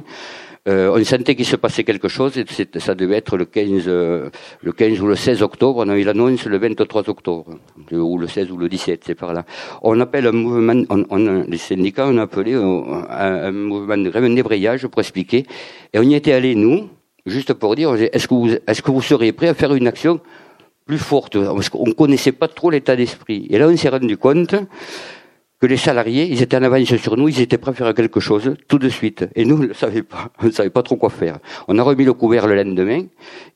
euh, 0.69 0.91
on 0.99 1.05
sentait 1.05 1.37
qu'il 1.37 1.45
se 1.47 1.55
passait 1.57 1.85
quelque 1.85 2.09
chose. 2.09 2.37
Et 2.39 2.45
ça 2.81 2.95
devait 2.97 3.17
être 3.19 3.37
le 3.37 3.45
15, 3.45 3.85
euh, 3.87 4.31
le 4.63 4.73
15 4.73 5.01
ou 5.01 5.07
le 5.07 5.15
16 5.15 5.43
octobre. 5.43 5.85
On 5.87 5.89
a 5.89 5.97
eu 5.97 6.03
l'annonce 6.03 6.45
le 6.47 6.59
23 6.59 7.09
octobre, 7.09 7.57
euh, 7.93 7.99
ou 7.99 8.19
le 8.19 8.27
16 8.27 8.51
ou 8.51 8.57
le 8.57 8.69
17, 8.69 9.03
c'est 9.07 9.15
par 9.15 9.33
là. 9.33 9.45
On 9.83 9.99
appelle 10.01 10.27
un 10.27 10.33
mouvement, 10.33 10.83
on, 10.91 11.05
on- 11.11 11.45
les 11.49 11.57
syndicats 11.59 12.09
ont 12.09 12.19
appelé 12.19 12.55
un, 12.55 13.53
mouvement 13.53 13.97
de 13.97 14.11
grève, 14.11 14.25
un 14.25 14.35
débrayage 14.35 14.87
pour 14.89 15.01
expliquer. 15.01 15.45
Et 15.93 15.99
on 16.01 16.03
y 16.03 16.15
était 16.17 16.33
allés, 16.33 16.57
nous, 16.57 16.89
juste 17.27 17.53
pour 17.55 17.77
dire, 17.77 17.95
est-ce 17.95 18.27
que 18.27 18.35
vous, 18.35 18.49
est-ce 18.67 18.83
que 18.83 18.91
vous 18.91 19.03
seriez 19.03 19.31
prêts 19.33 19.49
à 19.49 19.55
faire 19.55 19.73
une 19.75 19.87
action 19.87 20.21
plus 20.89 20.99
forte, 20.99 21.39
parce 21.39 21.69
qu'on 21.69 21.93
connaissait 21.93 22.33
pas 22.33 22.49
trop 22.49 22.71
l'état 22.71 22.97
d'esprit. 22.97 23.47
Et 23.51 23.59
là, 23.59 23.69
on 23.69 23.77
s'est 23.77 23.91
rendu 23.91 24.17
compte 24.17 24.55
que 25.61 25.67
les 25.67 25.77
salariés, 25.77 26.27
ils 26.31 26.41
étaient 26.41 26.57
en 26.57 26.63
avance 26.63 26.97
sur 26.97 27.17
nous, 27.19 27.29
ils 27.29 27.41
étaient 27.43 27.59
prêts 27.59 27.73
à 27.73 27.75
faire 27.75 27.93
quelque 27.93 28.21
chose 28.21 28.55
tout 28.69 28.79
de 28.79 28.89
suite. 28.89 29.29
Et 29.37 29.45
nous, 29.45 29.57
on 29.57 29.67
ne 29.69 29.73
savait 29.75 30.03
pas. 30.03 30.31
On 30.43 30.47
ne 30.47 30.51
savait 30.51 30.71
pas 30.71 30.83
trop 30.83 30.97
quoi 30.97 31.11
faire. 31.11 31.39
On 31.67 31.79
a 31.79 31.83
remis 31.83 32.05
le 32.05 32.15
couvert 32.15 32.47
le 32.47 32.55
lendemain, 32.57 33.03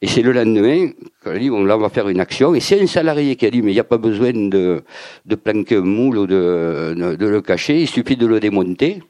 et 0.03 0.07
c'est 0.07 0.21
le 0.21 0.33
lendemain 0.33 0.91
qu'on 1.25 1.31
a 1.31 1.39
dit, 1.39 1.49
bon, 1.49 1.65
là, 1.65 1.77
on 1.79 1.81
va 1.81 1.89
faire 1.89 2.09
une 2.11 2.21
action. 2.21 2.55
Et 2.55 2.61
c'est 2.61 2.81
un 2.83 2.87
salarié 2.87 3.35
qui 3.37 3.47
a 3.47 3.51
dit, 3.51 3.63
mais 3.63 3.71
il 3.71 3.75
n'y 3.75 3.81
a 3.81 3.85
pas 3.85 3.99
besoin 3.99 4.33
de, 4.33 4.83
de 5.25 5.35
planquer 5.35 5.77
un 5.77 5.89
moule 5.99 6.19
ou 6.19 6.27
de, 6.27 7.17
de 7.19 7.27
le 7.27 7.41
cacher, 7.41 7.81
il 7.81 7.89
suffit 7.89 8.17
de 8.17 8.27
le 8.27 8.41
démonter 8.41 9.01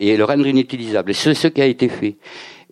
et 0.00 0.16
le 0.16 0.24
rendre 0.24 0.46
inutilisable. 0.46 1.10
Et 1.10 1.14
c'est 1.14 1.34
ce 1.34 1.48
qui 1.48 1.60
a 1.60 1.66
été 1.66 1.88
fait. 1.88 2.16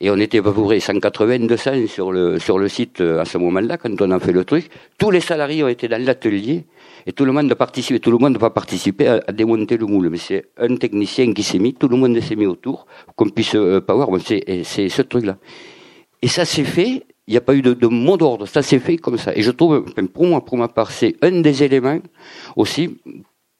Et 0.01 0.11
on 0.11 0.17
était 0.17 0.39
à 0.39 0.43
peu 0.43 0.53
près 0.53 0.81
180, 0.81 1.47
200 1.47 1.87
sur 1.87 2.11
le, 2.11 2.39
sur 2.39 2.59
le 2.59 2.69
site 2.69 3.01
euh, 3.01 3.21
à 3.21 3.25
ce 3.25 3.39
moment-là, 3.39 3.79
quand 3.79 4.01
on 4.03 4.11
a 4.11 4.19
fait 4.19 4.33
le 4.33 4.45
truc. 4.45 4.69
Tous 4.99 5.11
les 5.11 5.21
salariés 5.21 5.63
ont 5.63 5.69
été 5.69 5.87
dans 5.87 6.03
l'atelier 6.03 6.65
et 7.07 7.13
tout 7.13 7.25
le 7.25 7.33
monde 7.33 7.51
a 7.53 7.55
participé. 7.55 8.01
Tout 8.01 8.11
le 8.11 8.19
monde 8.19 8.37
va 8.37 8.51
participer 8.51 9.07
à, 9.07 9.23
à 9.27 9.33
démonter 9.33 9.77
le 9.77 9.87
moule. 9.87 10.11
Mais 10.11 10.17
c'est 10.17 10.47
un 10.59 10.75
technicien 10.77 11.33
qui 11.33 11.45
s'est 11.45 11.59
mis, 11.61 11.75
tout 11.75 11.89
le 11.89 11.97
monde 11.97 12.19
s'est 12.21 12.35
mis 12.35 12.47
autour, 12.47 12.87
qu'on 13.15 13.29
puisse 13.29 13.55
euh, 13.55 13.81
pas 13.81 13.95
voir. 13.95 14.11
Bon, 14.11 14.19
c'est, 14.19 14.65
ce 14.65 15.03
truc-là. 15.03 15.39
Et 16.23 16.29
ça 16.29 16.45
s'est 16.45 16.65
fait, 16.65 17.05
il 17.29 17.31
n'y 17.31 17.37
a 17.37 17.41
pas 17.41 17.55
eu 17.55 17.63
de, 17.63 17.73
de 17.73 17.87
mot 17.87 18.17
d'ordre, 18.17 18.47
ça 18.47 18.63
s'est 18.63 18.81
fait 18.81 18.97
comme 18.97 19.19
ça. 19.19 19.37
Et 19.37 19.43
je 19.43 19.51
trouve, 19.53 19.85
pour 20.13 20.27
moi, 20.27 20.45
pour 20.45 20.59
ma 20.59 20.69
part, 20.69 20.91
c'est 20.91 21.17
un 21.23 21.41
des 21.41 21.63
éléments 21.63 22.01
aussi 22.57 22.97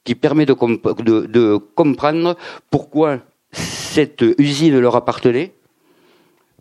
qui 0.03 0.15
permet 0.15 0.45
de, 0.45 0.53
de, 0.53 1.25
de 1.27 1.57
comprendre 1.75 2.35
pourquoi 2.69 3.19
cette 3.51 4.23
usine 4.37 4.79
leur 4.79 4.95
appartenait, 4.95 5.53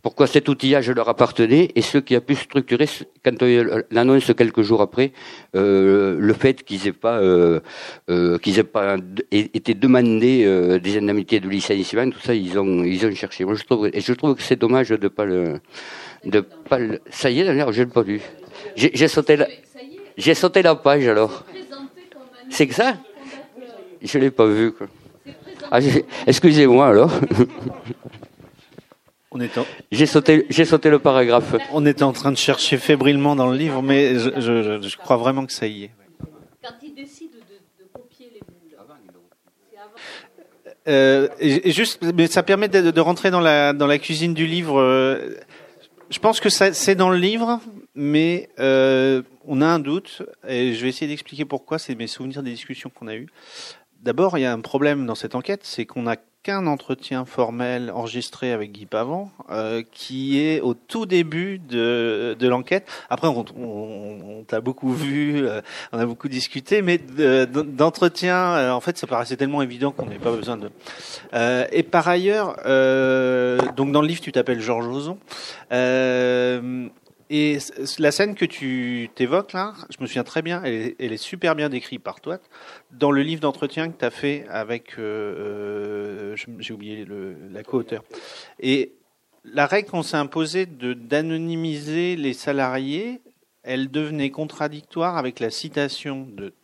pourquoi 0.04 0.26
cet 0.26 0.50
outillage 0.50 0.90
leur 0.90 1.08
appartenait, 1.08 1.70
et 1.74 1.80
ce 1.80 1.96
qui 1.96 2.14
a 2.14 2.20
pu 2.20 2.34
structurer, 2.34 2.86
quand 3.24 3.42
on 3.42 3.48
l'annonce 3.90 4.30
quelques 4.36 4.60
jours 4.60 4.82
après, 4.82 5.12
euh, 5.56 6.18
le 6.20 6.34
fait 6.34 6.62
qu'ils 6.62 6.86
aient 6.86 6.92
pas, 6.92 7.16
euh, 7.20 7.60
euh, 8.10 8.36
qu'ils 8.36 8.58
aient 8.58 8.64
pas 8.64 8.98
été 9.32 9.72
demandé 9.72 10.44
euh, 10.44 10.78
des 10.78 10.98
indemnités 10.98 11.40
de 11.40 11.48
licenciement, 11.48 12.10
tout 12.10 12.20
ça, 12.20 12.34
ils 12.34 12.58
ont, 12.58 12.84
ils 12.84 13.06
ont 13.06 13.14
cherché. 13.14 13.46
Moi, 13.46 13.54
je 13.54 13.64
trouve, 13.64 13.88
et 13.90 14.02
je 14.02 14.12
trouve 14.12 14.34
que 14.34 14.42
c'est 14.42 14.60
dommage 14.60 14.90
de 14.90 15.08
pas 15.08 15.24
le, 15.24 15.60
de 16.26 16.40
pas 16.40 16.78
le. 16.78 17.00
Ça 17.08 17.30
y 17.30 17.40
est, 17.40 17.44
d'ailleurs, 17.44 17.72
je 17.72 17.82
l'ai 17.82 17.88
pas 17.88 18.02
vu. 18.02 18.20
J'ai 18.76 19.08
sauté 19.08 19.36
la, 19.36 19.48
j'ai 20.18 20.34
sauté 20.34 20.60
la 20.60 20.74
page 20.74 21.08
alors. 21.08 21.46
C'est 22.50 22.66
que 22.66 22.74
ça? 22.74 22.98
Je 24.02 24.18
l'ai 24.18 24.30
pas 24.30 24.46
vu. 24.46 24.72
Quoi. 24.72 24.86
Ah, 25.70 25.78
Excusez-moi 26.26 26.88
alors. 26.88 27.10
On 29.36 29.40
est 29.40 29.58
en- 29.58 29.66
J'ai 29.90 30.06
sauté, 30.06 30.46
j'ai 30.48 30.64
sauté 30.64 30.88
le 30.90 31.00
paragraphe. 31.00 31.54
On 31.72 31.84
était 31.86 32.04
en 32.04 32.12
train 32.12 32.30
de 32.30 32.36
chercher 32.36 32.78
fébrilement 32.78 33.34
dans 33.34 33.50
le 33.50 33.56
livre, 33.56 33.82
mais 33.82 34.14
je, 34.14 34.30
je- 34.36 34.62
je- 34.80 34.88
je 34.88 34.96
crois 34.96 35.16
vraiment 35.16 35.44
que 35.44 35.52
ça 35.52 35.66
y 35.66 35.84
est. 35.84 35.90
Quand 36.62 36.74
il 36.82 36.94
décide 36.94 37.32
de, 37.32 37.84
copier 37.92 38.30
les 38.32 38.40
boules. 38.40 38.54
Euh, 40.86 41.28
et, 41.40 41.70
juste, 41.72 42.02
mais 42.14 42.26
ça 42.26 42.42
permet 42.42 42.68
de, 42.68 42.90
de 42.90 43.00
rentrer 43.00 43.30
dans 43.30 43.40
la 43.40 43.72
dans 43.72 43.86
la 43.86 43.98
cuisine 43.98 44.34
du 44.34 44.46
livre. 44.46 44.78
euh, 44.80 45.34
Je 46.10 46.18
pense 46.18 46.40
que 46.40 46.50
ça 46.50 46.72
c'est 46.74 46.94
dans 46.94 47.08
le 47.10 47.16
livre, 47.18 47.60
mais 47.94 48.50
euh, 48.58 49.22
on 49.46 49.62
a 49.62 49.66
un 49.66 49.78
doute 49.78 50.22
et 50.46 50.74
je 50.74 50.82
vais 50.82 50.90
essayer 50.90 51.08
d'expliquer 51.08 51.44
pourquoi. 51.46 51.78
C'est 51.78 51.94
mes 51.94 52.06
souvenirs 52.06 52.42
des 52.42 52.50
discussions 52.50 52.90
qu'on 52.90 53.08
a 53.08 53.14
eues. 53.16 53.28
D'abord, 54.02 54.36
il 54.36 54.42
y 54.42 54.44
a 54.44 54.52
un 54.52 54.60
problème 54.60 55.06
dans 55.06 55.14
cette 55.14 55.34
enquête, 55.34 55.60
c'est 55.64 55.86
qu'on 55.86 56.02
n'a 56.02 56.16
qu'un 56.44 56.66
entretien 56.66 57.24
formel 57.24 57.90
enregistré 57.90 58.52
avec 58.52 58.70
Guy 58.70 58.84
Pavant, 58.84 59.30
euh, 59.50 59.82
qui 59.92 60.38
est 60.40 60.60
au 60.60 60.74
tout 60.74 61.06
début 61.06 61.58
de, 61.58 62.36
de 62.38 62.48
l'enquête. 62.48 62.86
Après, 63.08 63.28
on, 63.28 63.46
on, 63.58 64.18
on 64.40 64.42
t'a 64.44 64.60
beaucoup 64.60 64.92
vu, 64.92 65.46
euh, 65.46 65.62
on 65.92 65.98
a 65.98 66.04
beaucoup 66.04 66.28
discuté, 66.28 66.82
mais 66.82 66.98
de- 66.98 67.46
d'entretien, 67.46 68.36
euh, 68.36 68.70
en 68.72 68.80
fait, 68.80 68.98
ça 68.98 69.06
paraissait 69.06 69.36
tellement 69.36 69.62
évident 69.62 69.90
qu'on 69.90 70.04
n'avait 70.04 70.18
pas 70.18 70.32
besoin 70.32 70.58
de. 70.58 70.70
Euh, 71.32 71.64
et 71.72 71.82
par 71.82 72.06
ailleurs, 72.08 72.56
euh, 72.66 73.58
donc 73.74 73.90
dans 73.90 74.02
le 74.02 74.06
livre, 74.08 74.20
tu 74.20 74.30
t'appelles 74.30 74.60
Georges 74.60 74.86
Ozon. 74.86 75.18
Et 77.36 77.58
la 77.98 78.12
scène 78.12 78.36
que 78.36 78.44
tu 78.44 79.10
t'évoques 79.16 79.54
là, 79.54 79.74
je 79.90 80.00
me 80.00 80.06
souviens 80.06 80.22
très 80.22 80.40
bien, 80.40 80.62
elle 80.62 80.94
est, 81.00 81.16
super 81.16 81.56
bien 81.56 81.68
décrite 81.68 82.00
par 82.00 82.20
toi 82.20 82.38
dans 82.92 83.10
le 83.10 83.22
livre 83.22 83.40
d'entretien 83.40 83.90
que 83.90 83.98
tu 83.98 84.04
as 84.04 84.12
fait 84.12 84.46
avec, 84.48 85.00
euh, 85.00 86.36
euh, 86.36 86.36
j'ai 86.60 86.72
oublié 86.72 87.04
la 87.50 87.64
co-auteur. 87.64 88.04
Et 88.60 88.92
la 89.42 89.66
règle 89.66 89.90
qu'on 89.90 90.04
s'est 90.04 90.16
imposée 90.16 90.64
d'anonymiser 90.66 92.14
les 92.14 92.34
salariés, 92.34 93.20
elle 93.64 93.90
devenait 93.90 94.30
contradictoire 94.30 95.16
avec 95.16 95.40
la 95.40 95.50
citation 95.50 96.28
de 96.30 96.54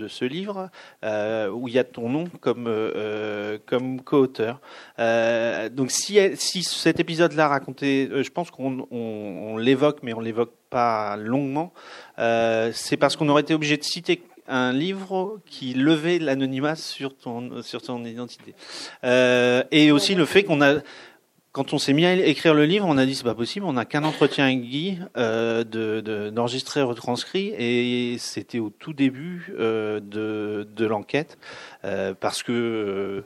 de 0.00 0.08
ce 0.08 0.24
livre 0.24 0.70
euh, 1.04 1.50
où 1.50 1.68
il 1.68 1.74
y 1.74 1.78
a 1.78 1.84
ton 1.84 2.08
nom 2.08 2.24
comme 2.40 2.66
euh, 2.66 2.92
euh, 2.96 3.58
comme 3.66 4.00
co-auteur. 4.00 4.60
Euh, 4.98 5.68
donc 5.68 5.90
si 5.90 6.18
si 6.34 6.62
cet 6.62 6.98
épisode-là 6.98 7.48
raconté, 7.48 8.08
je 8.10 8.30
pense 8.30 8.50
qu'on 8.50 8.88
on, 8.90 9.56
l'évoque, 9.56 9.98
mais 10.02 10.14
on 10.14 10.20
l'évoque 10.20 10.52
pas 10.70 11.16
longuement. 11.16 11.72
C'est 12.16 12.96
parce 12.98 13.16
qu'on 13.16 13.28
aurait 13.28 13.42
été 13.42 13.54
obligé 13.54 13.76
de 13.76 13.84
citer 13.84 14.22
un 14.48 14.72
livre 14.72 15.38
qui 15.46 15.74
levait 15.74 16.18
l'anonymat 16.18 16.74
sur 16.74 17.16
ton 17.16 17.62
sur 17.62 17.82
ton 17.82 18.04
identité. 18.04 18.54
Et 19.02 19.92
aussi 19.92 20.14
le 20.14 20.24
fait 20.24 20.44
qu'on 20.44 20.62
a 20.62 20.80
quand 21.52 21.72
on 21.72 21.78
s'est 21.78 21.92
mis 21.92 22.06
à 22.06 22.14
écrire 22.14 22.54
le 22.54 22.64
livre, 22.64 22.86
on 22.86 22.96
a 22.96 23.04
dit 23.06 23.14
c'est 23.14 23.24
pas 23.24 23.34
possible, 23.34 23.66
on 23.66 23.72
n'a 23.72 23.84
qu'un 23.84 24.04
entretien 24.04 24.44
avec 24.44 24.60
Guy 24.62 24.98
euh, 25.16 25.64
de, 25.64 26.00
de- 26.00 26.82
retranscrit, 26.82 27.52
et 27.58 28.18
c'était 28.18 28.60
au 28.60 28.70
tout 28.70 28.92
début 28.92 29.52
euh, 29.58 29.98
de, 30.00 30.68
de 30.76 30.86
l'enquête, 30.86 31.38
euh, 31.84 32.14
parce 32.18 32.42
que 32.42 33.24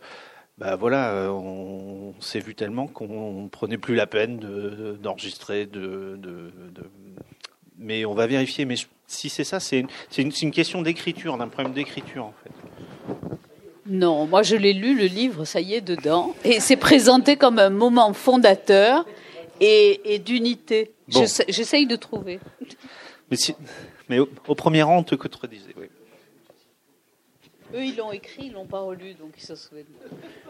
bah 0.57 0.77
voilà, 0.77 1.31
on, 1.33 2.15
s'est 2.21 2.39
vu 2.39 2.55
tellement 2.55 2.87
qu'on 2.87 3.49
prenait 3.51 3.77
plus 3.77 3.95
la 3.95 4.07
peine 4.07 4.39
de, 4.39 4.97
d'enregistrer, 5.03 5.67
de, 5.67 6.17
de, 6.17 6.53
mais 7.77 8.05
on 8.05 8.15
va 8.15 8.27
vérifier. 8.27 8.65
Mais 8.65 8.77
si 9.07 9.29
c'est 9.29 9.45
ça, 9.45 9.61
c'est 9.61 9.81
une, 9.81 9.89
une 10.17 10.51
question 10.51 10.81
d'écriture, 10.81 11.37
d'un 11.37 11.49
problème 11.49 11.75
d'écriture 11.75 12.25
en 12.25 12.35
fait. 12.43 13.44
Non, 13.87 14.27
moi 14.27 14.43
je 14.43 14.57
l'ai 14.57 14.73
lu, 14.73 14.97
le 14.97 15.05
livre, 15.07 15.45
ça 15.45 15.61
y 15.61 15.75
est, 15.75 15.81
dedans. 15.81 16.35
Et 16.45 16.61
c'est 16.61 16.77
présenté 16.77 17.37
comme 17.37 17.59
un 17.59 17.71
moment 17.71 18.13
fondateur 18.15 19.05
et, 19.61 20.01
et 20.15 20.19
d'unité. 20.19 20.93
Bon. 21.09 21.21
J'essa- 21.21 21.45
J'essaye 21.49 21.87
de 21.87 21.97
trouver. 21.97 22.41
Mais, 23.31 23.37
si- 23.37 23.55
mais 24.09 24.19
au, 24.19 24.29
au 24.49 24.55
premier 24.55 24.83
rang, 24.83 24.99
on 24.99 25.03
te 25.03 25.15
contredisait. 25.15 25.75
Oui. 25.77 25.87
Eux, 27.75 27.85
ils 27.85 27.97
l'ont 27.97 28.13
écrit, 28.13 28.45
ils 28.47 28.53
l'ont 28.53 28.67
pas 28.67 28.79
relu, 28.81 29.15
donc 29.15 29.33
ils 29.37 29.43
se 29.45 29.57
souviennent. 29.57 29.87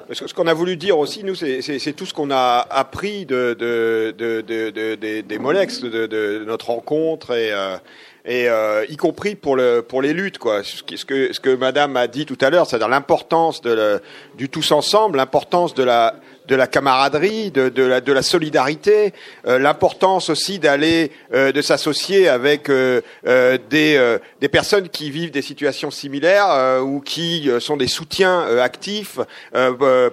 Parce 0.06 0.20
que 0.20 0.26
ce 0.26 0.34
qu'on 0.34 0.46
a 0.46 0.52
voulu 0.54 0.76
dire 0.76 0.98
aussi, 0.98 1.24
nous, 1.24 1.34
c'est- 1.34 1.92
tout 1.96 2.04
ce 2.06 2.12
qu'on 2.12 2.30
a 2.30 2.66
appris 2.70 3.24
de, 3.24 3.56
de, 3.58 4.14
de, 4.16 4.42
de- 4.42 4.70
de- 4.70 4.94
des- 4.94 5.22
des 5.22 5.38
Molex, 5.38 5.80
de, 5.80 6.06
de 6.06 6.44
notre 6.46 6.66
rencontre, 6.70 7.32
et, 7.32 7.50
euh, 7.52 7.78
et 8.24 8.48
euh, 8.48 8.86
y 8.88 8.96
compris 8.96 9.34
pour, 9.34 9.56
le, 9.56 9.82
pour 9.82 10.00
les 10.00 10.12
luttes. 10.12 10.38
Quoi. 10.38 10.62
Ce, 10.64 10.82
que, 10.82 11.32
ce 11.32 11.40
que 11.40 11.54
Madame 11.54 11.96
a 11.96 12.06
dit 12.06 12.26
tout 12.26 12.38
à 12.40 12.50
l'heure, 12.50 12.66
c'est-à-dire 12.66 12.88
l'importance 12.88 13.60
de 13.60 14.00
du 14.36 14.48
tous 14.48 14.72
ensemble, 14.72 15.18
l'importance 15.18 15.74
de 15.74 15.82
la, 15.82 16.14
de 16.46 16.54
la 16.56 16.66
camaraderie, 16.66 17.50
de, 17.50 17.68
de, 17.68 17.82
la, 17.82 18.00
de 18.00 18.12
la 18.12 18.22
solidarité, 18.22 19.12
euh, 19.46 19.58
l'importance 19.58 20.28
aussi 20.28 20.58
d'aller, 20.58 21.10
euh, 21.32 21.52
de 21.52 21.62
s'associer 21.62 22.28
avec 22.28 22.68
euh, 22.68 23.00
euh, 23.26 23.56
des, 23.70 23.96
euh, 23.96 24.18
des 24.40 24.48
personnes 24.48 24.88
qui 24.88 25.10
vivent 25.10 25.30
des 25.30 25.42
situations 25.42 25.90
similaires 25.90 26.50
euh, 26.50 26.80
ou 26.80 27.00
qui 27.00 27.50
sont 27.60 27.76
des 27.76 27.86
soutiens 27.86 28.44
actifs 28.58 29.18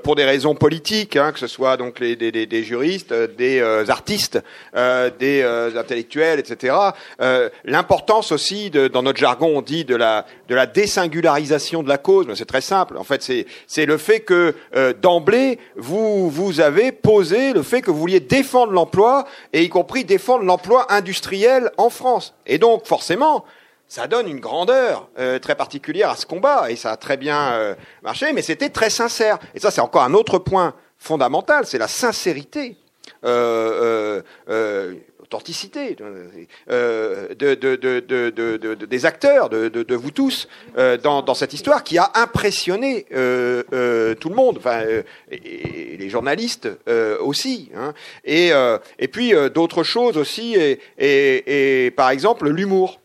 pour 0.03 0.15
des 0.15 0.23
raisons 0.23 0.55
politiques, 0.55 1.15
hein, 1.15 1.31
que 1.31 1.39
ce 1.39 1.47
soit 1.47 1.77
donc 1.77 1.99
les, 1.99 2.15
des, 2.15 2.31
des, 2.31 2.45
des 2.45 2.63
juristes, 2.63 3.13
des 3.37 3.61
artistes, 3.89 4.39
des 5.19 5.43
intellectuels, 5.75 6.39
etc. 6.39 6.75
L'importance 7.65 8.31
aussi, 8.31 8.69
de, 8.69 8.87
dans 8.87 9.03
notre 9.03 9.19
jargon, 9.19 9.53
on 9.55 9.61
dit 9.61 9.85
de 9.85 9.95
la, 9.95 10.25
de 10.47 10.55
la 10.55 10.65
désingularisation 10.65 11.83
de 11.83 11.89
la 11.89 11.97
cause. 11.97 12.27
C'est 12.35 12.45
très 12.45 12.61
simple. 12.61 12.97
En 12.97 13.03
fait, 13.03 13.21
c'est 13.67 13.85
le 13.85 13.97
fait 13.97 14.21
que 14.21 14.55
d'emblée 15.01 15.59
vous 15.75 16.20
vous 16.29 16.59
avez 16.59 16.91
posé 16.91 17.53
le 17.53 17.63
fait 17.63 17.81
que 17.81 17.91
vous 17.91 17.99
vouliez 17.99 18.19
défendre 18.19 18.71
l'emploi 18.71 19.25
et 19.53 19.63
y 19.63 19.69
compris 19.69 20.05
défendre 20.05 20.43
l'emploi 20.43 20.91
industriel 20.93 21.71
en 21.77 21.89
France. 21.89 22.33
Et 22.45 22.57
donc 22.57 22.85
forcément. 22.85 23.45
Ça 23.87 24.07
donne 24.07 24.29
une 24.29 24.39
grandeur 24.39 25.09
euh, 25.19 25.37
très 25.37 25.55
particulière 25.55 26.09
à 26.09 26.15
ce 26.15 26.25
combat 26.25 26.71
et 26.71 26.77
ça 26.77 26.91
a 26.91 26.95
très 26.95 27.17
bien 27.17 27.51
euh, 27.51 27.75
marché, 28.03 28.31
mais 28.31 28.41
c'était 28.41 28.69
très 28.69 28.89
sincère. 28.89 29.37
Et 29.53 29.59
ça, 29.59 29.69
c'est 29.69 29.81
encore 29.81 30.03
un 30.03 30.13
autre 30.13 30.39
point 30.39 30.75
fondamental, 30.97 31.65
c'est 31.65 31.77
la 31.77 31.89
sincérité. 31.89 32.77
Euh, 33.25 34.21
euh, 36.01 36.27
euh, 36.69 37.35
de, 37.35 37.55
de, 37.55 37.75
de, 37.75 37.99
de, 37.99 38.29
de- 38.29 38.57
de- 38.57 38.85
des 38.85 39.05
acteurs, 39.05 39.49
de, 39.49 39.95
vous 39.95 40.11
tous, 40.11 40.47
euh, 40.77 40.97
dans, 40.97 41.33
cette 41.33 41.53
histoire 41.53 41.83
qui 41.83 41.97
a 41.97 42.11
impressionné 42.15 43.05
euh, 43.13 43.63
euh, 43.73 44.15
tout 44.15 44.29
le 44.29 44.35
monde, 44.35 44.57
enfin, 44.57 44.83
et, 45.31 45.97
les 45.97 46.09
journalistes 46.09 46.69
aussi. 47.19 47.69
Hein. 47.75 47.93
Et, 48.25 48.51
et 48.99 49.07
puis 49.07 49.33
d'autres 49.53 49.83
choses 49.83 50.17
aussi, 50.17 50.55
et, 50.55 51.85
et 51.87 51.91
par 51.91 52.09
exemple 52.09 52.49
l'humour, 52.49 52.99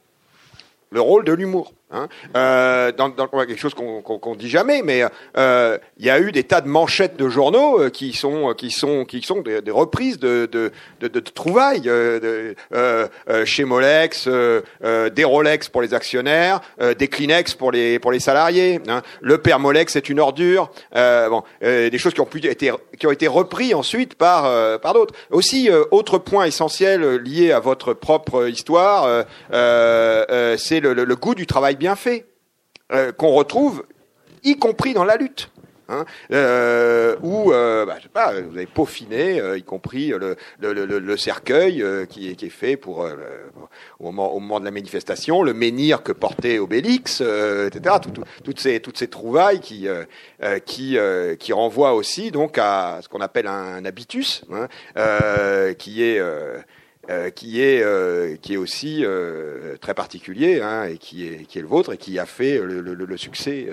le 0.91 1.01
rôle 1.01 1.25
de 1.25 1.33
l'humour. 1.33 1.73
Hein. 1.93 2.09
Euh, 2.37 2.91
dans, 2.91 3.09
dans 3.11 3.29
quelque 3.29 3.57
chose 3.57 3.73
qu'on 3.75 4.03
qu'on 4.03 4.19
qu'on 4.19 4.35
dit 4.35 4.51
jamais, 4.51 4.83
mais 4.83 5.05
euh, 5.37 5.79
il 5.99 6.05
y 6.05 6.11
a 6.11 6.19
eu 6.19 6.33
des 6.33 6.43
tas 6.43 6.61
de 6.61 6.67
manchettes 6.69 7.17
de 7.17 7.29
journaux 7.29 7.81
euh, 7.81 7.91
qui 7.91 8.13
sont 8.13 8.55
qui 8.55 8.73
sont 8.73 9.05
qui 9.05 9.23
sont 9.23 9.41
des, 9.41 9.63
des 9.63 9.71
reprises 9.71 10.19
de 10.19 10.47
de, 10.51 10.73
de, 11.01 11.07
de 11.07 11.21
trouvailles 11.21 11.83
euh, 11.89 12.19
de, 12.19 12.55
euh, 12.75 13.07
euh, 13.31 13.45
chez 13.45 13.65
Molex, 13.65 14.27
euh, 14.27 14.63
euh, 14.85 15.11
des 15.11 15.23
Rolex 15.23 15.69
pour 15.69 15.81
les 15.81 15.95
actionnaires, 15.95 16.61
euh, 16.81 16.95
des 16.95 17.07
Kleenex 17.07 17.55
pour 17.55 17.71
les 17.71 18.01
pour 18.01 18.11
les 18.11 18.19
salariés. 18.21 18.81
Hein. 18.89 19.03
Le 19.21 19.39
père 19.39 19.61
Molex 19.61 19.95
est 19.95 20.09
une 20.09 20.19
ordure. 20.19 20.71
Euh, 20.97 21.29
bon, 21.29 21.45
euh, 21.63 21.89
des 21.89 21.99
choses 21.99 22.15
qui 22.15 22.21
ont 22.21 22.27
pu 22.27 22.45
été 22.45 22.73
qui 22.99 23.07
ont 23.07 23.13
été 23.13 23.29
repris 23.29 23.75
ensuite 23.75 24.17
par 24.17 24.47
euh, 24.47 24.77
par 24.79 24.93
d'autres. 24.93 25.15
Aussi, 25.31 25.71
euh, 25.71 25.85
autre 25.93 26.19
point 26.19 26.47
essentiel 26.47 27.05
euh, 27.05 27.17
lié 27.17 27.53
à 27.53 27.61
votre 27.61 27.93
propre 27.95 28.49
histoire, 28.49 29.05
euh, 29.05 29.23
euh, 29.53 30.25
euh, 30.31 30.57
c'est 30.59 30.81
le, 30.81 30.93
le- 30.93 31.05
le 31.05 31.15
goût 31.17 31.37
du 31.37 31.47
travail 31.47 31.76
bien 31.77 31.95
fait 31.97 32.27
euh, 32.93 33.13
qu'on 33.13 33.33
retrouve, 33.33 33.85
y 34.45 34.57
compris 34.59 34.95
dans 34.95 35.05
la 35.05 35.17
lutte. 35.17 35.51
Hein, 35.89 36.05
euh, 36.33 37.15
où 37.23 37.53
euh, 37.53 37.87
bah, 37.87 38.33
vous 38.43 38.57
avez 38.57 38.67
peaufiné, 38.67 39.41
y 39.57 39.63
compris 39.63 40.09
le, 40.09 41.17
cercueil 41.17 41.85
qui, 42.09 42.29
est, 42.29 42.49
fait 42.49 42.77
pour 42.77 43.09
au, 44.01 44.05
moment, 44.07 44.35
au 44.35 44.41
moment 44.41 44.59
de 44.59 44.65
la 44.65 44.73
manifestation, 44.73 45.45
le 45.45 45.55
menhir 45.55 46.03
que 46.03 46.11
portait 46.11 46.59
Obélix, 46.59 47.21
etc. 47.21 47.97
Tout- 48.03 48.11
tout- 48.11 48.25
toutes 48.43 48.59
ces 48.59 48.81
toutes 48.81 48.99
ces 48.99 49.07
trouvailles 49.07 49.61
qui 49.61 49.87
qui 50.65 50.99
qui 51.39 51.53
renvoient 51.53 51.95
aussi 51.95 52.33
donc 52.33 52.59
à 52.59 52.99
ce 53.01 53.09
qu'on 53.09 53.21
appelle 53.21 53.47
un, 53.47 53.85
habitus, 53.85 54.45
hein, 54.53 54.67
qui 55.79 56.03
est 56.03 56.21
euh, 57.09 57.31
qui 57.31 57.63
est 57.63 57.83
euh, 57.85 58.35
qui 58.37 58.55
est 58.55 58.57
aussi 58.57 59.05
euh, 59.05 59.77
très 59.77 59.95
particulier 59.95 60.61
hein, 60.61 60.85
et 60.87 60.99
qui 60.99 61.25
est 61.29 61.45
qui 61.45 61.59
est 61.59 61.63
le 61.63 61.69
vôtre 61.69 61.93
et 61.93 61.99
qui 61.99 62.19
a 62.19 62.27
fait 62.27 62.59
le, 62.59 63.17
succès 63.17 63.69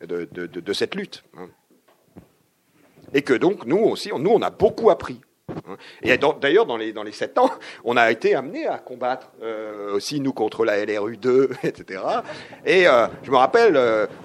de, 0.00 0.24
de, 0.24 0.72
cette 0.72 0.94
lutte. 0.94 1.22
hein. 1.36 1.50
Et 3.12 3.20
que 3.20 3.34
donc 3.34 3.66
nous 3.66 3.76
aussi, 3.76 4.10
nous 4.18 4.30
on 4.30 4.40
a 4.40 4.48
beaucoup 4.48 4.88
appris. 4.88 5.20
Hein. 5.50 5.76
Et 6.02 6.16
d'ailleurs, 6.40 6.64
dans 6.64 6.78
les, 6.78 6.94
dans 6.94 7.02
les 7.02 7.12
sept 7.12 7.36
ans, 7.36 7.50
on 7.84 7.98
a 7.98 8.10
été 8.10 8.34
amené 8.34 8.66
à 8.66 8.78
combattre 8.78 9.32
aussi, 9.92 10.20
nous, 10.20 10.32
contre 10.32 10.64
la 10.64 10.82
LRU2, 10.82 11.50
etc. 11.64 12.02
Et 12.64 12.84
je 13.22 13.30
me 13.30 13.36
rappelle, 13.36 13.76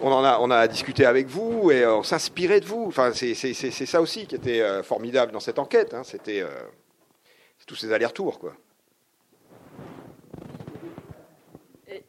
on, 0.02 0.10
en 0.10 0.24
a, 0.24 0.38
on 0.40 0.50
a 0.52 0.70
discuté 0.70 1.06
avec 1.06 1.28
vous 1.28 1.70
et 1.70 1.86
on 1.86 2.04
s'inspirait 2.04 2.62
de 2.62 2.66
vous. 2.66 2.86
Enfin, 2.88 3.12
c'est 3.14 3.34
ça 3.34 4.00
aussi 4.00 4.26
qui 4.26 4.36
était 4.36 4.64
formidable 4.84 5.34
dans 5.34 5.42
cette 5.42 5.60
enquête. 5.60 5.94
C'était 6.04 6.46
tous 7.68 7.76
ces 7.76 7.94
allers-retours, 7.94 8.40
quoi. 8.40 8.56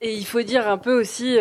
Et 0.01 0.15
il 0.15 0.25
faut 0.25 0.43
dire 0.43 0.69
un 0.69 0.79
peu 0.79 0.99
aussi 0.99 1.39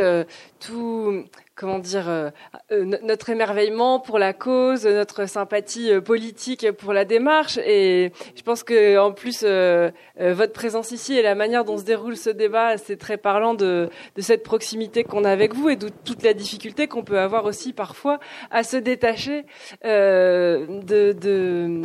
tout 0.60 1.24
comment 1.58 1.80
dire, 1.80 2.08
euh, 2.08 2.30
euh, 2.72 2.86
notre 3.02 3.30
émerveillement 3.30 4.00
pour 4.00 4.20
la 4.20 4.32
cause, 4.32 4.86
notre 4.86 5.28
sympathie 5.28 5.92
euh, 5.92 6.02
politique 6.02 6.72
pour 6.72 6.94
la 6.94 7.04
démarche. 7.04 7.58
Et 7.58 8.12
je 8.36 8.44
pense 8.44 8.64
que 8.64 8.98
en 9.00 9.12
plus, 9.12 9.44
votre 9.44 10.54
présence 10.54 10.92
ici 10.92 11.18
et 11.18 11.24
la 11.24 11.34
manière 11.36 11.66
dont 11.66 11.78
se 11.78 11.84
déroule 11.84 12.16
ce 12.16 12.30
débat, 12.30 12.78
c'est 12.78 12.98
très 12.98 13.18
parlant 13.18 13.56
de, 13.56 13.90
cette 14.20 14.44
proximité 14.44 15.04
qu'on 15.04 15.24
a 15.24 15.32
avec 15.32 15.56
vous 15.56 15.70
et 15.70 15.76
de 15.76 15.90
toute 15.90 16.22
la 16.22 16.34
difficulté 16.34 16.88
qu'on 16.88 17.04
peut 17.04 17.20
avoir 17.20 17.46
aussi 17.46 17.74
parfois 17.74 18.20
à 18.52 18.64
se 18.64 18.78
détacher 18.78 19.46
de, 19.84 21.82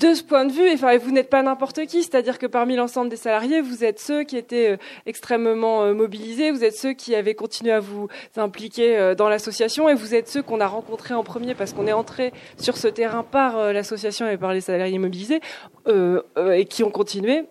de 0.00 0.14
ce 0.14 0.22
point 0.22 0.46
de 0.46 0.52
vue, 0.52 0.72
enfin, 0.72 0.96
vous 0.96 1.10
n'êtes 1.10 1.30
pas 1.30 1.42
n'importe 1.42 1.84
qui, 1.86 2.02
c'est-à-dire 2.02 2.38
que 2.38 2.46
parmi 2.46 2.74
l'ensemble 2.74 3.10
des 3.10 3.16
salariés, 3.16 3.60
vous 3.60 3.84
êtes 3.84 4.00
ceux 4.00 4.24
qui 4.24 4.36
étaient 4.36 4.78
extrêmement 5.06 5.94
mobilisés, 5.94 6.50
vous 6.50 6.64
êtes 6.64 6.76
ceux 6.76 6.94
qui 6.94 7.14
avaient 7.14 7.34
continué 7.34 7.72
à 7.72 7.80
vous 7.80 8.08
impliquer 8.36 8.96
euh, 8.96 9.14
dans 9.14 9.28
l'association 9.28 9.88
et 9.88 9.94
vous 9.94 10.14
êtes 10.14 10.28
ceux 10.28 10.42
qu'on 10.42 10.60
a 10.60 10.66
rencontrés 10.66 11.14
en 11.14 11.22
premier 11.22 11.54
parce 11.54 11.72
qu'on 11.72 11.86
est 11.86 11.92
entré 11.92 12.32
sur 12.56 12.76
ce 12.76 12.88
terrain 12.88 13.22
par 13.22 13.58
euh, 13.58 13.72
l'association 13.72 14.28
et 14.28 14.36
par 14.36 14.52
les 14.52 14.60
salariés 14.60 14.98
mobilisés 14.98 15.40
euh, 15.86 16.22
et 16.52 16.64
qui 16.64 16.82
ont 16.82 16.90
continué. 16.90 17.44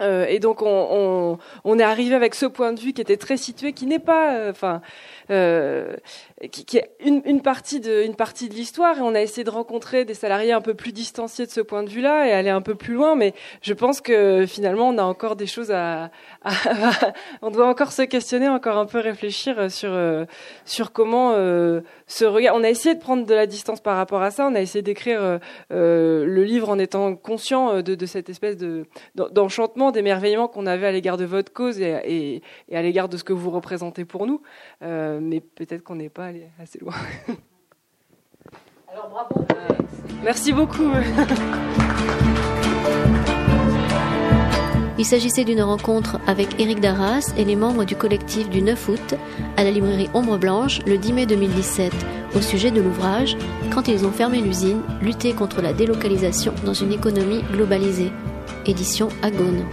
et 0.00 0.38
donc 0.38 0.62
on, 0.62 1.38
est 1.78 1.82
arrivé 1.82 2.14
avec 2.14 2.34
ce 2.34 2.46
point 2.46 2.72
de 2.72 2.80
vue 2.80 2.92
qui 2.92 3.02
était 3.02 3.18
très 3.18 3.36
situé, 3.36 3.72
qui 3.72 3.86
n'est 3.86 3.98
pas, 3.98 4.48
enfin, 4.48 4.80
euh, 5.30 5.96
qui, 6.48 6.64
qui, 6.64 6.78
est 6.78 6.90
une, 7.04 7.22
une, 7.24 7.42
partie 7.42 7.80
de, 7.80 8.02
une 8.02 8.14
partie 8.14 8.48
de 8.48 8.54
l'histoire. 8.54 8.98
Et 8.98 9.00
on 9.00 9.14
a 9.14 9.20
essayé 9.20 9.44
de 9.44 9.50
rencontrer 9.50 10.04
des 10.04 10.14
salariés 10.14 10.52
un 10.52 10.60
peu 10.60 10.74
plus 10.74 10.92
distanciés 10.92 11.46
de 11.46 11.50
ce 11.50 11.60
point 11.60 11.82
de 11.82 11.90
vue-là 11.90 12.26
et 12.26 12.32
aller 12.32 12.50
un 12.50 12.62
peu 12.62 12.74
plus 12.74 12.94
loin. 12.94 13.14
Mais 13.14 13.34
je 13.62 13.74
pense 13.74 14.00
que 14.00 14.46
finalement, 14.46 14.88
on 14.88 14.98
a 14.98 15.02
encore 15.02 15.36
des 15.36 15.46
choses 15.46 15.70
à, 15.70 16.10
à 16.42 16.52
on 17.42 17.50
doit 17.50 17.66
encore 17.66 17.92
se 17.92 18.02
questionner, 18.02 18.48
encore 18.48 18.76
un 18.76 18.86
peu 18.86 18.98
réfléchir 18.98 19.70
sur 19.70 19.90
euh, 19.92 20.24
sur 20.64 20.92
comment 20.92 21.32
euh, 21.34 21.80
ce 22.06 22.24
regard. 22.24 22.54
On 22.56 22.64
a 22.64 22.70
essayé 22.70 22.94
de 22.94 23.00
prendre 23.00 23.26
de 23.26 23.34
la 23.34 23.46
distance 23.46 23.80
par 23.80 23.96
rapport 23.96 24.22
à 24.22 24.30
ça. 24.30 24.46
On 24.46 24.54
a 24.54 24.60
essayé 24.60 24.82
d'écrire 24.82 25.22
euh, 25.22 25.38
euh 25.72 26.24
le 26.24 26.44
livre 26.44 26.68
en 26.68 26.78
étant 26.78 27.16
conscient 27.16 27.82
de, 27.82 27.94
de 27.94 28.06
cette 28.06 28.28
espèce 28.28 28.56
de 28.56 28.86
d'enchantement, 29.14 29.90
d'émerveillement 29.90 30.48
qu'on 30.48 30.66
avait 30.66 30.86
à 30.86 30.92
l'égard 30.92 31.16
de 31.16 31.24
votre 31.24 31.52
cause 31.52 31.80
et, 31.80 31.98
et, 32.04 32.42
et 32.68 32.76
à 32.76 32.82
l'égard 32.82 33.08
de 33.08 33.16
ce 33.16 33.24
que 33.24 33.32
vous 33.32 33.50
représentez 33.50 34.04
pour 34.04 34.26
nous. 34.26 34.42
Euh, 34.82 35.18
mais 35.20 35.40
peut-être 35.40 35.82
qu'on 35.82 35.96
n'est 35.96 36.08
pas 36.08 36.29
allé 36.30 36.48
assez 36.60 36.78
loin. 36.78 36.94
Alors 38.88 39.08
bravo. 39.10 39.46
Euh, 39.50 39.68
merci 40.22 40.52
beaucoup. 40.52 40.90
Il 44.98 45.04
s'agissait 45.04 45.44
d'une 45.44 45.62
rencontre 45.62 46.20
avec 46.26 46.60
Éric 46.60 46.80
Darras 46.80 47.32
et 47.38 47.44
les 47.44 47.56
membres 47.56 47.84
du 47.84 47.96
collectif 47.96 48.50
du 48.50 48.60
9 48.60 48.88
août 48.88 49.14
à 49.56 49.64
la 49.64 49.70
librairie 49.70 50.10
Ombre 50.12 50.36
Blanche 50.38 50.80
le 50.86 50.98
10 50.98 51.12
mai 51.14 51.26
2017 51.26 51.92
au 52.36 52.40
sujet 52.42 52.70
de 52.70 52.82
l'ouvrage 52.82 53.36
Quand 53.72 53.88
ils 53.88 54.04
ont 54.04 54.12
fermé 54.12 54.40
l'usine, 54.40 54.82
lutter 55.00 55.32
contre 55.32 55.62
la 55.62 55.72
délocalisation 55.72 56.52
dans 56.64 56.74
une 56.74 56.92
économie 56.92 57.42
globalisée. 57.50 58.12
Édition 58.66 59.08
Agone. 59.22 59.64